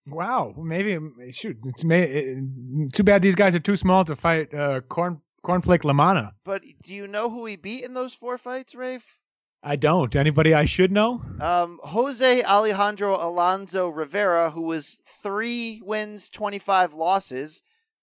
Wow, 0.07 0.53
maybe 0.57 0.97
shoot. 1.31 1.57
It's 1.65 1.83
may, 1.83 2.03
it, 2.03 2.93
too 2.93 3.03
bad 3.03 3.21
these 3.21 3.35
guys 3.35 3.55
are 3.55 3.59
too 3.59 3.75
small 3.75 4.05
to 4.05 4.15
fight 4.15 4.53
uh, 4.53 4.81
corn 4.81 5.21
cornflake 5.45 5.83
Lamana. 5.83 6.31
But 6.43 6.63
do 6.83 6.95
you 6.95 7.07
know 7.07 7.29
who 7.29 7.45
he 7.45 7.55
beat 7.55 7.83
in 7.83 7.93
those 7.93 8.13
four 8.13 8.37
fights, 8.37 8.75
Rafe? 8.75 9.19
I 9.61 9.75
don't. 9.75 10.15
Anybody 10.15 10.53
I 10.53 10.65
should 10.65 10.91
know? 10.91 11.21
Um, 11.41 11.79
Jose 11.83 12.43
Alejandro 12.43 13.15
Alonso 13.15 13.89
Rivera, 13.89 14.51
who 14.51 14.61
was 14.61 14.99
three 15.05 15.81
wins, 15.83 16.29
25 16.29 16.93
losses. 16.93 17.61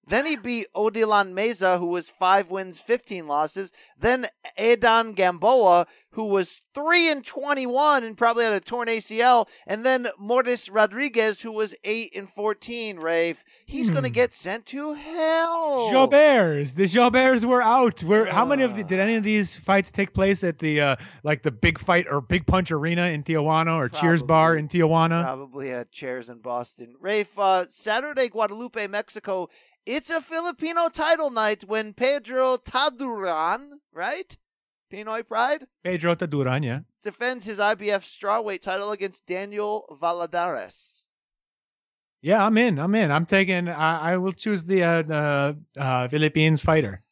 Then 0.09 0.25
he 0.27 0.37
beat 0.37 0.67
Odilan 0.75 1.33
Meza, 1.33 1.79
who 1.79 1.87
was 1.87 2.09
five 2.09 2.51
wins, 2.51 2.81
15 2.81 3.27
losses. 3.27 3.73
Then 3.99 4.27
Edan 4.59 5.15
Gamboa, 5.17 5.87
who 6.11 6.25
was 6.27 6.61
three 6.75 7.11
and 7.11 7.25
21 7.25 8.05
and 8.05 8.17
probably 8.17 8.45
had 8.45 8.53
a 8.53 8.61
torn 8.61 8.89
ACL. 8.89 9.49
And 9.67 9.85
then 9.85 10.07
Mortis 10.19 10.69
Rodriguez, 10.69 11.43
who 11.43 11.51
was 11.53 11.75
eight 11.85 12.17
and 12.17 12.29
14, 12.29 12.99
Rafe. 12.99 13.43
He's 13.67 13.91
going 13.91 14.05
to 14.05 14.09
Hmm. 14.09 14.15
get 14.15 14.33
sent 14.33 14.67
to 14.67 14.95
hell. 14.95 15.91
Jauberts. 15.93 16.75
The 16.75 16.85
Jauberts 16.85 17.45
were 17.45 17.63
out. 17.63 18.03
Where? 18.03 18.27
How 18.27 18.45
many 18.45 18.63
of 18.63 18.77
the, 18.77 18.85
did 18.85 19.01
any 19.01 19.17
of 19.17 19.23
these 19.25 19.55
fights 19.55 19.91
take 19.91 20.13
place 20.15 20.45
at 20.45 20.59
the 20.59 20.81
uh, 20.81 20.97
like 21.25 21.43
the 21.43 21.51
big 21.51 21.79
fight 21.79 22.07
or 22.11 22.21
big 22.21 22.47
punch 22.47 22.71
arena 22.71 23.07
in 23.09 23.23
Tijuana 23.23 23.77
or 23.77 23.89
Cheers 23.89 24.23
Bar 24.23 24.57
in 24.57 24.69
Tijuana? 24.69 25.23
Probably 25.25 25.73
at 25.73 25.91
chairs 25.91 26.29
in 26.29 26.39
Boston. 26.39 26.95
Rafe, 27.01 27.39
uh, 27.39 27.65
Saturday, 27.71 28.29
Guadalupe, 28.29 28.87
Mexico. 28.87 29.49
It's 29.87 30.11
a 30.11 30.21
Filipino 30.21 30.89
title 30.89 31.31
night 31.31 31.63
when 31.63 31.93
Pedro 31.93 32.57
Taduran, 32.57 33.79
right? 33.93 34.37
Pinoy 34.93 35.27
Pride 35.27 35.69
Pedro 35.85 36.17
Taduran, 36.17 36.65
yeah. 36.65 36.81
defends 37.05 37.45
his 37.45 37.61
IBF 37.61 38.03
strawweight 38.03 38.63
title 38.63 38.91
against 38.91 39.27
Daniel 39.27 39.87
Valladares. 40.03 41.05
Yeah, 42.21 42.45
I'm 42.45 42.59
in. 42.59 42.81
I'm 42.81 42.97
in. 42.97 43.13
I'm 43.13 43.27
taking. 43.27 43.69
I, 43.69 44.15
I 44.15 44.17
will 44.17 44.33
choose 44.33 44.65
the 44.65 44.83
uh, 44.83 45.03
the 45.03 45.57
uh, 45.77 46.09
Philippines 46.09 46.61
fighter. 46.63 47.03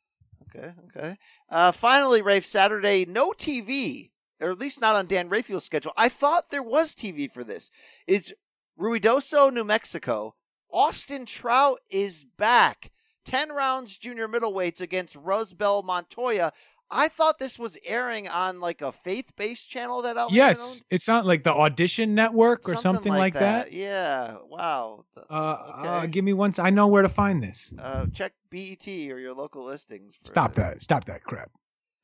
Okay, 0.48 0.72
okay. 0.86 1.16
Uh, 1.48 1.70
finally, 1.70 2.22
Rafe, 2.22 2.46
Saturday, 2.46 3.04
no 3.04 3.30
TV, 3.30 4.10
or 4.40 4.50
at 4.50 4.58
least 4.58 4.80
not 4.80 4.96
on 4.96 5.06
Dan 5.06 5.28
Rafael's 5.28 5.64
schedule. 5.64 5.92
I 5.96 6.08
thought 6.08 6.50
there 6.50 6.62
was 6.62 6.94
TV 6.94 7.30
for 7.30 7.44
this. 7.44 7.70
It's 8.08 8.32
Ruidoso, 8.76 9.52
New 9.52 9.64
Mexico. 9.64 10.34
Austin 10.74 11.24
Trout 11.24 11.78
is 11.88 12.24
back. 12.36 12.90
10 13.26 13.52
rounds 13.52 13.96
junior 13.96 14.28
middleweights 14.28 14.80
against 14.80 15.16
Rosbel 15.16 15.84
Montoya. 15.84 16.52
I 16.90 17.08
thought 17.08 17.38
this 17.38 17.58
was 17.58 17.78
airing 17.86 18.28
on 18.28 18.60
like 18.60 18.82
a 18.82 18.92
faith 18.92 19.32
based 19.36 19.70
channel 19.70 20.02
that 20.02 20.16
Al 20.16 20.28
Yes, 20.30 20.82
it's 20.90 21.08
not 21.08 21.24
like 21.24 21.42
the 21.42 21.52
Audition 21.52 22.14
Network 22.14 22.68
or 22.68 22.76
something, 22.76 23.12
like 23.12 23.34
that. 23.34 23.72
Yeah. 23.72 24.36
Wow. 24.48 25.04
Uh, 25.30 25.32
uh, 25.32 26.06
give 26.06 26.24
me 26.24 26.34
one. 26.34 26.52
I 26.58 26.70
know 26.70 26.88
where 26.88 27.02
to 27.02 27.08
find 27.08 27.42
this. 27.42 27.72
Uh, 27.78 28.06
check 28.12 28.32
BET 28.50 28.86
or 28.86 29.18
your 29.18 29.32
local 29.32 29.64
listings. 29.64 30.16
For 30.16 30.26
Stop 30.26 30.54
that. 30.54 30.82
Stop 30.82 31.04
that 31.04 31.22
crap. 31.22 31.50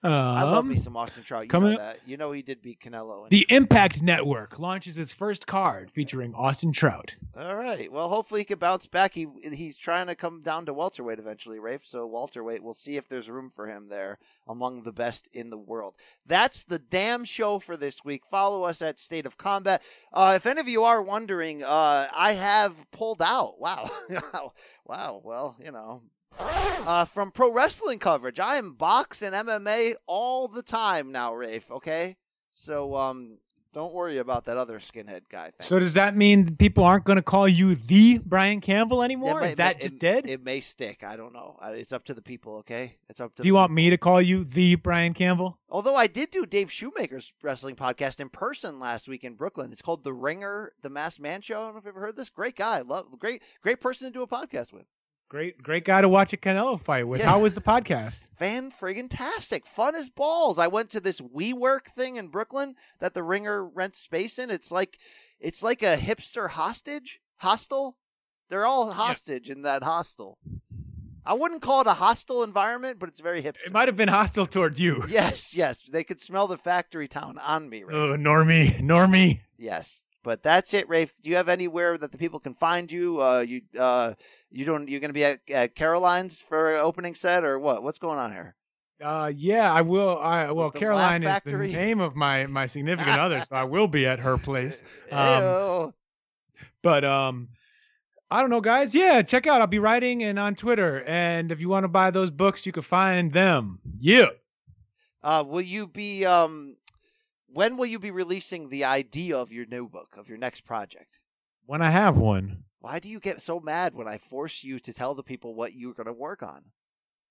Um, 0.02 0.12
I 0.12 0.44
love 0.44 0.64
me 0.64 0.76
some 0.76 0.96
Austin 0.96 1.22
Trout. 1.22 1.44
You 1.44 1.48
coming 1.50 1.72
know 1.72 1.78
that. 1.78 2.00
You 2.06 2.16
know 2.16 2.32
he 2.32 2.40
did 2.40 2.62
beat 2.62 2.80
Canelo. 2.80 3.28
The 3.28 3.46
Impact 3.50 4.00
Network 4.00 4.58
launches 4.58 4.98
its 4.98 5.12
first 5.12 5.46
card 5.46 5.90
featuring 5.90 6.34
Austin 6.34 6.72
Trout. 6.72 7.14
All 7.36 7.54
right. 7.54 7.92
Well, 7.92 8.08
hopefully 8.08 8.40
he 8.40 8.44
can 8.46 8.58
bounce 8.58 8.86
back. 8.86 9.12
He 9.12 9.26
he's 9.52 9.76
trying 9.76 10.06
to 10.06 10.14
come 10.14 10.40
down 10.40 10.64
to 10.66 10.72
welterweight 10.74 11.18
eventually, 11.18 11.58
Rafe. 11.58 11.84
So 11.84 12.06
welterweight, 12.06 12.62
we'll 12.62 12.72
see 12.72 12.96
if 12.96 13.08
there's 13.08 13.28
room 13.28 13.50
for 13.50 13.66
him 13.66 13.88
there 13.88 14.18
among 14.48 14.84
the 14.84 14.92
best 14.92 15.28
in 15.34 15.50
the 15.50 15.58
world. 15.58 15.96
That's 16.24 16.64
the 16.64 16.78
damn 16.78 17.24
show 17.24 17.58
for 17.58 17.76
this 17.76 18.02
week. 18.02 18.24
Follow 18.24 18.64
us 18.64 18.80
at 18.80 18.98
State 18.98 19.26
of 19.26 19.36
Combat. 19.36 19.82
Uh, 20.14 20.32
if 20.34 20.46
any 20.46 20.60
of 20.60 20.68
you 20.68 20.84
are 20.84 21.02
wondering, 21.02 21.62
uh, 21.62 22.06
I 22.16 22.32
have 22.32 22.90
pulled 22.90 23.20
out. 23.20 23.60
Wow, 23.60 23.90
wow. 24.86 25.20
Well, 25.22 25.56
you 25.62 25.72
know. 25.72 26.02
Uh, 26.86 27.04
from 27.04 27.30
pro 27.30 27.52
wrestling 27.52 27.98
coverage, 27.98 28.40
I 28.40 28.56
am 28.56 28.72
box 28.72 29.22
and 29.22 29.34
MMA 29.34 29.94
all 30.06 30.48
the 30.48 30.62
time 30.62 31.12
now, 31.12 31.34
Rafe. 31.34 31.70
Okay, 31.70 32.16
so 32.50 32.96
um, 32.96 33.38
don't 33.72 33.92
worry 33.92 34.18
about 34.18 34.46
that 34.46 34.56
other 34.56 34.78
skinhead 34.78 35.22
guy. 35.28 35.44
Thing. 35.44 35.52
So 35.60 35.78
does 35.78 35.94
that 35.94 36.16
mean 36.16 36.56
people 36.56 36.82
aren't 36.84 37.04
going 37.04 37.16
to 37.16 37.22
call 37.22 37.46
you 37.46 37.74
the 37.74 38.18
Brian 38.24 38.60
Campbell 38.60 39.02
anymore? 39.02 39.44
Is 39.44 39.56
that 39.56 39.76
it- 39.76 39.82
just 39.82 39.98
dead? 39.98 40.26
It 40.26 40.42
may 40.42 40.60
stick. 40.60 41.04
I 41.04 41.16
don't 41.16 41.32
know. 41.32 41.58
It's 41.64 41.92
up 41.92 42.04
to 42.06 42.14
the 42.14 42.22
people. 42.22 42.56
Okay, 42.56 42.96
it's 43.08 43.20
up 43.20 43.34
to. 43.36 43.42
Do 43.42 43.46
you 43.46 43.52
the 43.52 43.58
want 43.58 43.72
me 43.72 43.90
to 43.90 43.98
call 43.98 44.20
you 44.22 44.42
the 44.44 44.76
Brian 44.76 45.12
Campbell? 45.14 45.58
Although 45.68 45.96
I 45.96 46.06
did 46.06 46.30
do 46.30 46.46
Dave 46.46 46.72
Shoemaker's 46.72 47.32
wrestling 47.42 47.76
podcast 47.76 48.20
in 48.20 48.30
person 48.30 48.80
last 48.80 49.06
week 49.06 49.22
in 49.22 49.34
Brooklyn. 49.34 49.70
It's 49.70 49.82
called 49.82 50.02
The 50.02 50.14
Ringer, 50.14 50.72
The 50.82 50.90
Masked 50.90 51.20
Man 51.20 51.42
Show. 51.42 51.60
I 51.60 51.64
don't 51.64 51.72
know 51.74 51.78
if 51.78 51.84
you've 51.84 51.94
ever 51.94 52.00
heard 52.06 52.16
this. 52.16 52.30
Great 52.30 52.56
guy. 52.56 52.80
Love 52.80 53.06
great 53.18 53.42
great 53.62 53.80
person 53.80 54.08
to 54.08 54.12
do 54.12 54.22
a 54.22 54.26
podcast 54.26 54.72
with. 54.72 54.86
Great, 55.30 55.62
great 55.62 55.84
guy 55.84 56.00
to 56.00 56.08
watch 56.08 56.32
a 56.32 56.36
Canelo 56.36 56.78
fight 56.78 57.06
with. 57.06 57.20
Yeah. 57.20 57.28
How 57.30 57.40
was 57.40 57.54
the 57.54 57.60
podcast? 57.60 58.28
Fan 58.36 58.72
friggin' 58.72 59.06
tastic. 59.08 59.64
Fun 59.64 59.94
as 59.94 60.10
balls. 60.10 60.58
I 60.58 60.66
went 60.66 60.90
to 60.90 60.98
this 60.98 61.20
WeWork 61.20 61.86
thing 61.86 62.16
in 62.16 62.28
Brooklyn 62.28 62.74
that 62.98 63.14
the 63.14 63.22
Ringer 63.22 63.64
rents 63.64 64.00
space 64.00 64.40
in. 64.40 64.50
It's 64.50 64.72
like 64.72 64.98
it's 65.38 65.62
like 65.62 65.82
a 65.82 65.96
hipster 65.96 66.50
hostage 66.50 67.20
hostel. 67.36 67.96
They're 68.48 68.66
all 68.66 68.90
hostage 68.90 69.48
in 69.50 69.62
that 69.62 69.84
hostel. 69.84 70.36
I 71.24 71.34
wouldn't 71.34 71.62
call 71.62 71.82
it 71.82 71.86
a 71.86 71.92
hostile 71.92 72.42
environment, 72.42 72.98
but 72.98 73.08
it's 73.08 73.20
very 73.20 73.40
hipster. 73.40 73.66
It 73.66 73.72
might 73.72 73.86
have 73.86 73.96
been 73.96 74.08
hostile 74.08 74.46
towards 74.46 74.80
you. 74.80 75.04
Yes, 75.08 75.54
yes. 75.54 75.78
They 75.92 76.02
could 76.02 76.20
smell 76.20 76.48
the 76.48 76.58
factory 76.58 77.06
town 77.06 77.38
on 77.38 77.68
me. 77.68 77.84
Rafe. 77.84 77.94
Oh, 77.94 78.16
Normie, 78.16 78.80
Normie. 78.80 79.42
Yes. 79.56 80.02
But 80.22 80.42
that's 80.42 80.74
it, 80.74 80.88
Rafe. 80.88 81.14
Do 81.22 81.30
you 81.30 81.36
have 81.36 81.48
anywhere 81.48 81.96
that 81.96 82.12
the 82.12 82.18
people 82.18 82.40
can 82.40 82.54
find 82.54 82.92
you? 82.92 83.22
Uh, 83.22 83.40
you 83.40 83.62
uh, 83.78 84.14
you 84.50 84.64
don't. 84.64 84.88
You're 84.88 85.00
going 85.00 85.10
to 85.10 85.14
be 85.14 85.24
at, 85.24 85.40
at 85.50 85.74
Caroline's 85.74 86.40
for 86.40 86.76
opening 86.76 87.14
set, 87.14 87.44
or 87.44 87.58
what? 87.58 87.82
What's 87.82 87.98
going 87.98 88.18
on 88.18 88.32
here? 88.32 88.54
Uh, 89.02 89.32
yeah, 89.34 89.72
I 89.72 89.80
will. 89.80 90.18
I 90.18 90.50
well, 90.50 90.70
Caroline 90.70 91.22
is 91.22 91.42
the 91.42 91.56
name 91.56 92.00
of 92.00 92.14
my 92.14 92.46
my 92.46 92.66
significant 92.66 93.18
other, 93.18 93.42
so 93.42 93.56
I 93.56 93.64
will 93.64 93.88
be 93.88 94.06
at 94.06 94.20
her 94.20 94.38
place. 94.38 94.84
Um, 95.10 95.92
but 96.82 97.04
um, 97.04 97.48
I 98.30 98.40
don't 98.40 98.50
know, 98.50 98.60
guys. 98.60 98.94
Yeah, 98.94 99.22
check 99.22 99.46
out. 99.46 99.60
I'll 99.60 99.66
be 99.66 99.80
writing 99.80 100.22
and 100.22 100.38
on 100.38 100.54
Twitter, 100.54 101.02
and 101.04 101.50
if 101.50 101.60
you 101.60 101.68
want 101.68 101.84
to 101.84 101.88
buy 101.88 102.10
those 102.10 102.30
books, 102.30 102.64
you 102.64 102.72
can 102.72 102.82
find 102.82 103.32
them. 103.32 103.80
Yeah. 103.98 104.28
Uh, 105.22 105.44
will 105.46 105.60
you 105.60 105.86
be? 105.86 106.24
Um, 106.24 106.76
when 107.52 107.76
will 107.76 107.86
you 107.86 107.98
be 107.98 108.10
releasing 108.10 108.68
the 108.68 108.84
idea 108.84 109.36
of 109.36 109.52
your 109.52 109.66
new 109.66 109.88
book 109.88 110.16
of 110.16 110.28
your 110.28 110.38
next 110.38 110.62
project? 110.62 111.20
When 111.66 111.82
I 111.82 111.90
have 111.90 112.16
one, 112.18 112.64
Why 112.80 112.98
do 112.98 113.08
you 113.08 113.20
get 113.20 113.40
so 113.40 113.60
mad 113.60 113.94
when 113.94 114.08
I 114.08 114.18
force 114.18 114.64
you 114.64 114.78
to 114.80 114.92
tell 114.92 115.14
the 115.14 115.22
people 115.22 115.54
what 115.54 115.74
you're 115.74 115.94
going 115.94 116.06
to 116.06 116.12
work 116.12 116.42
on? 116.42 116.64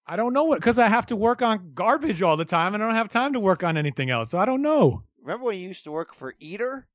I 0.06 0.16
don't 0.16 0.34
know 0.34 0.44
what 0.46 0.60
because 0.60 0.80
I 0.80 0.88
have 0.88 1.06
to 1.08 1.16
work 1.16 1.42
on 1.42 1.72
garbage 1.74 2.22
all 2.22 2.38
the 2.38 2.46
time, 2.46 2.74
and 2.74 2.84
I 2.84 2.88
don't 2.88 2.96
have 2.96 3.10
time 3.10 3.34
to 3.34 3.40
work 3.40 3.64
on 3.64 3.78
anything 3.78 4.10
else. 4.10 4.32
So 4.32 4.40
I 4.40 4.46
don't 4.46 4.62
know. 4.62 5.04
Remember 5.22 5.46
when 5.46 5.58
you 5.58 5.68
used 5.68 5.84
to 5.84 5.92
work 5.92 6.14
for 6.14 6.36
Eater? 6.40 6.88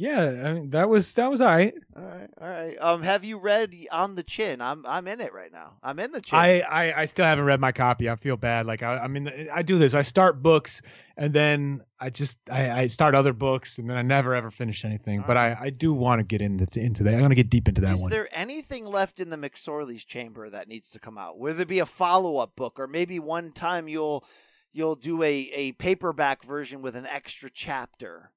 Yeah, 0.00 0.44
I 0.46 0.52
mean 0.54 0.70
that 0.70 0.88
was 0.88 1.12
that 1.16 1.30
was 1.30 1.42
all 1.42 1.48
right. 1.48 1.74
All 1.94 2.02
right, 2.02 2.30
all 2.40 2.48
right. 2.48 2.80
Um, 2.80 3.02
have 3.02 3.22
you 3.22 3.36
read 3.36 3.74
On 3.92 4.14
the 4.14 4.22
Chin? 4.22 4.62
I'm 4.62 4.86
I'm 4.86 5.06
in 5.06 5.20
it 5.20 5.34
right 5.34 5.52
now. 5.52 5.74
I'm 5.82 5.98
in 5.98 6.10
the 6.10 6.22
chin. 6.22 6.38
I, 6.38 6.62
I 6.62 7.02
I 7.02 7.04
still 7.04 7.26
haven't 7.26 7.44
read 7.44 7.60
my 7.60 7.72
copy. 7.72 8.08
I 8.08 8.16
feel 8.16 8.38
bad. 8.38 8.64
Like 8.64 8.82
I 8.82 8.96
I 8.96 9.08
mean 9.08 9.30
I 9.52 9.60
do 9.60 9.76
this. 9.76 9.92
I 9.92 10.00
start 10.00 10.42
books 10.42 10.80
and 11.18 11.34
then 11.34 11.82
I 12.00 12.08
just 12.08 12.38
I, 12.50 12.70
I 12.70 12.86
start 12.86 13.14
other 13.14 13.34
books 13.34 13.76
and 13.76 13.90
then 13.90 13.98
I 13.98 14.00
never 14.00 14.34
ever 14.34 14.50
finish 14.50 14.86
anything. 14.86 15.22
but 15.26 15.36
I 15.36 15.54
I 15.60 15.68
do 15.68 15.92
want 15.92 16.20
to 16.20 16.24
get 16.24 16.40
into 16.40 16.80
into 16.80 17.02
that. 17.02 17.12
I'm 17.12 17.20
gonna 17.20 17.34
get 17.34 17.50
deep 17.50 17.68
into 17.68 17.82
that 17.82 17.92
Is 17.92 18.00
one. 18.00 18.10
Is 18.10 18.16
there 18.16 18.28
anything 18.32 18.86
left 18.86 19.20
in 19.20 19.28
the 19.28 19.36
McSorley's 19.36 20.06
chamber 20.06 20.48
that 20.48 20.66
needs 20.66 20.88
to 20.92 20.98
come 20.98 21.18
out? 21.18 21.38
Will 21.38 21.52
there 21.52 21.66
be 21.66 21.80
a 21.80 21.84
follow 21.84 22.38
up 22.38 22.56
book, 22.56 22.80
or 22.80 22.86
maybe 22.86 23.18
one 23.18 23.52
time 23.52 23.86
you'll 23.86 24.24
you'll 24.72 24.96
do 24.96 25.22
a 25.22 25.50
a 25.52 25.72
paperback 25.72 26.42
version 26.42 26.80
with 26.80 26.96
an 26.96 27.04
extra 27.04 27.50
chapter? 27.50 28.30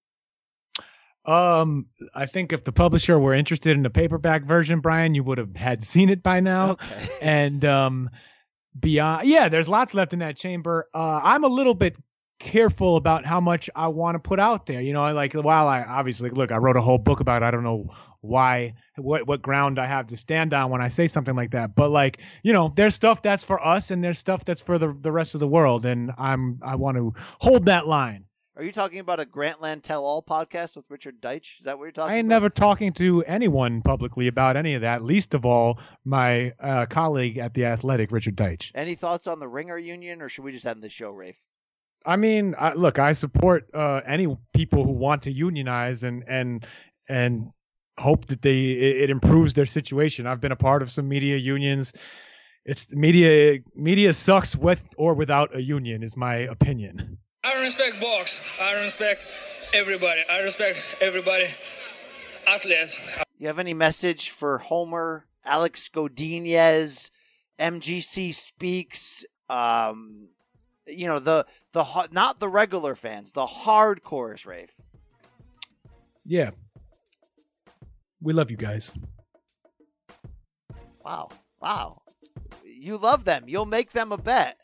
Um, 1.26 1.88
I 2.14 2.26
think 2.26 2.52
if 2.52 2.64
the 2.64 2.72
publisher 2.72 3.18
were 3.18 3.34
interested 3.34 3.76
in 3.76 3.84
the 3.84 3.90
paperback 3.90 4.44
version, 4.44 4.82
Brian, 4.82 5.16
you 5.16 5.24
would 5.24 5.38
have 5.38 5.56
had 5.56 5.84
seen 5.84 6.10
it 6.10 6.22
by 6.22 6.40
now. 6.40 6.72
Okay. 6.72 7.08
And 7.22 7.64
um, 7.64 8.10
beyond, 8.78 9.28
yeah, 9.28 9.48
there's 9.48 9.70
lots 9.70 9.94
left 9.94 10.12
in 10.14 10.20
that 10.20 10.36
chamber. 10.36 10.88
Uh, 10.94 11.22
I'm 11.24 11.46
a 11.46 11.48
little 11.48 11.74
bit 11.74 11.96
careful 12.44 12.98
about 12.98 13.26
how 13.26 13.40
much 13.40 13.70
I 13.74 13.88
want 13.88 14.16
to 14.16 14.20
put 14.20 14.40
out 14.40 14.66
there. 14.66 14.82
You 14.82 14.92
know, 14.92 15.02
I 15.02 15.14
like 15.14 15.34
while 15.34 15.68
I 15.68 15.84
obviously 15.84 16.30
look, 16.30 16.52
I 16.52 16.58
wrote 16.58 16.76
a 16.76 16.82
whole 16.82 16.98
book 16.98 17.22
about. 17.22 17.42
It, 17.42 17.46
I 17.46 17.52
don't 17.52 17.64
know 17.64 17.90
why, 18.22 18.74
what 18.98 19.26
what 19.26 19.42
ground 19.42 19.80
I 19.80 19.86
have 19.86 20.08
to 20.08 20.18
stand 20.18 20.54
on 20.54 20.70
when 20.70 20.82
I 20.82 20.90
say 20.90 21.08
something 21.08 21.36
like 21.36 21.52
that. 21.52 21.76
But 21.76 21.90
like, 21.90 22.20
you 22.44 22.54
know, 22.54 22.72
there's 22.76 22.96
stuff 22.96 23.22
that's 23.22 23.44
for 23.44 23.66
us, 23.66 23.92
and 23.92 24.04
there's 24.04 24.20
stuff 24.20 24.44
that's 24.46 24.62
for 24.62 24.78
the 24.78 24.94
the 24.94 25.12
rest 25.12 25.34
of 25.34 25.40
the 25.40 25.48
world, 25.48 25.86
and 25.86 26.12
I'm 26.18 26.60
I 26.62 26.76
want 26.76 26.98
to 26.98 27.14
hold 27.40 27.66
that 27.68 27.88
line. 27.88 28.26
Are 28.56 28.64
you 28.64 28.72
talking 28.72 29.00
about 29.00 29.20
a 29.20 29.26
Grantland 29.26 29.82
Tell 29.82 30.06
All 30.06 30.22
podcast 30.22 30.76
with 30.76 30.92
Richard 30.92 31.20
Deitsch? 31.20 31.60
Is 31.60 31.66
that 31.66 31.80
what 31.80 31.86
you're 31.86 31.92
talking 31.92 32.04
about 32.10 32.14
I 32.14 32.18
ain't 32.18 32.28
about? 32.28 32.36
never 32.36 32.50
talking 32.50 32.94
to 32.94 33.24
anyone 33.24 33.82
publicly 33.82 34.28
about 34.28 34.58
any 34.58 34.76
of 34.76 34.82
that. 34.82 35.04
Least 35.04 35.34
of 35.34 35.44
all, 35.44 35.80
my 36.06 36.54
uh, 36.60 36.86
colleague 36.86 37.40
at 37.40 37.56
the 37.56 37.66
Athletic, 37.66 38.12
Richard 38.12 38.36
Deitsch. 38.36 38.70
Any 38.76 38.94
thoughts 38.94 39.26
on 39.26 39.40
the 39.40 39.48
Ringer 39.48 39.80
union, 39.80 40.22
or 40.22 40.30
should 40.30 40.44
we 40.44 40.52
just 40.52 40.68
end 40.68 40.84
the 40.84 40.90
show, 40.90 41.10
Rafe? 41.10 41.40
I 42.06 42.16
mean, 42.16 42.54
I, 42.60 42.74
look, 42.74 43.00
I 43.00 43.14
support 43.14 43.70
uh, 43.74 44.02
any 44.06 44.28
people 44.54 44.84
who 44.84 44.92
want 44.92 45.24
to 45.24 45.32
unionize 45.32 46.04
and 46.04 46.24
and 46.28 46.64
and 47.10 47.50
hope 47.98 48.28
that 48.28 48.44
they 48.44 48.66
it, 48.66 48.98
it 49.04 49.10
improves 49.10 49.56
their 49.56 49.66
situation. 49.66 50.28
I've 50.28 50.42
been 50.42 50.52
a 50.52 50.58
part 50.58 50.84
of 50.84 50.92
some 50.92 51.08
media 51.08 51.38
unions. 51.38 51.92
It's 52.66 52.94
media 52.94 53.60
media 53.74 54.14
sucks 54.14 54.56
with 54.56 54.86
or 54.96 55.16
without 55.16 55.56
a 55.56 55.62
union, 55.62 56.04
is 56.04 56.16
my 56.16 56.36
opinion. 56.36 57.18
I 57.44 57.62
respect 57.64 58.00
box. 58.00 58.44
I 58.62 58.82
respect 58.82 59.28
everybody. 59.74 60.22
I 60.30 60.42
respect 60.42 60.98
everybody. 61.02 61.48
Athletes. 62.48 63.18
You 63.38 63.48
have 63.48 63.60
any 63.60 63.74
message 63.74 64.30
for 64.30 64.60
Homer, 64.60 65.26
Alex 65.44 65.90
Godinez, 65.94 67.12
MGC 67.60 68.34
Speaks? 68.34 69.26
Um, 69.50 70.30
you 70.88 71.08
know 71.08 71.20
the 71.20 71.46
the 71.72 72.08
not 72.12 72.40
the 72.40 72.48
regular 72.48 72.96
fans, 72.96 73.32
the 73.34 73.46
hardcores, 73.46 74.46
Rafe. 74.46 74.76
Yeah, 76.26 76.52
we 78.22 78.34
love 78.34 78.52
you 78.52 78.58
guys. 78.58 78.94
Wow, 81.04 81.30
wow, 81.62 82.02
you 82.64 82.98
love 82.98 83.26
them. 83.26 83.44
You'll 83.48 83.66
make 83.66 83.92
them 83.92 84.12
a 84.12 84.18
bet. 84.18 84.60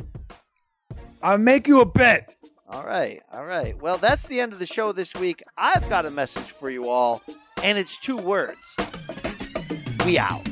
I'll 1.22 1.38
make 1.38 1.68
you 1.68 1.81
a 1.81 1.85
bet. 1.85 2.35
All 2.71 2.83
right, 2.83 3.23
all 3.33 3.45
right. 3.45 3.75
Well, 3.81 3.97
that's 3.97 4.27
the 4.27 4.39
end 4.39 4.53
of 4.53 4.59
the 4.59 4.67
show 4.67 4.91
this 4.91 5.15
week. 5.15 5.41
I've 5.57 5.89
got 5.89 6.05
a 6.05 6.11
message 6.11 6.43
for 6.43 6.69
you 6.69 6.87
all, 6.87 7.19
and 7.63 7.79
it's 7.79 7.97
two 7.97 8.17
words. 8.17 8.75
We 10.05 10.19
out. 10.19 10.47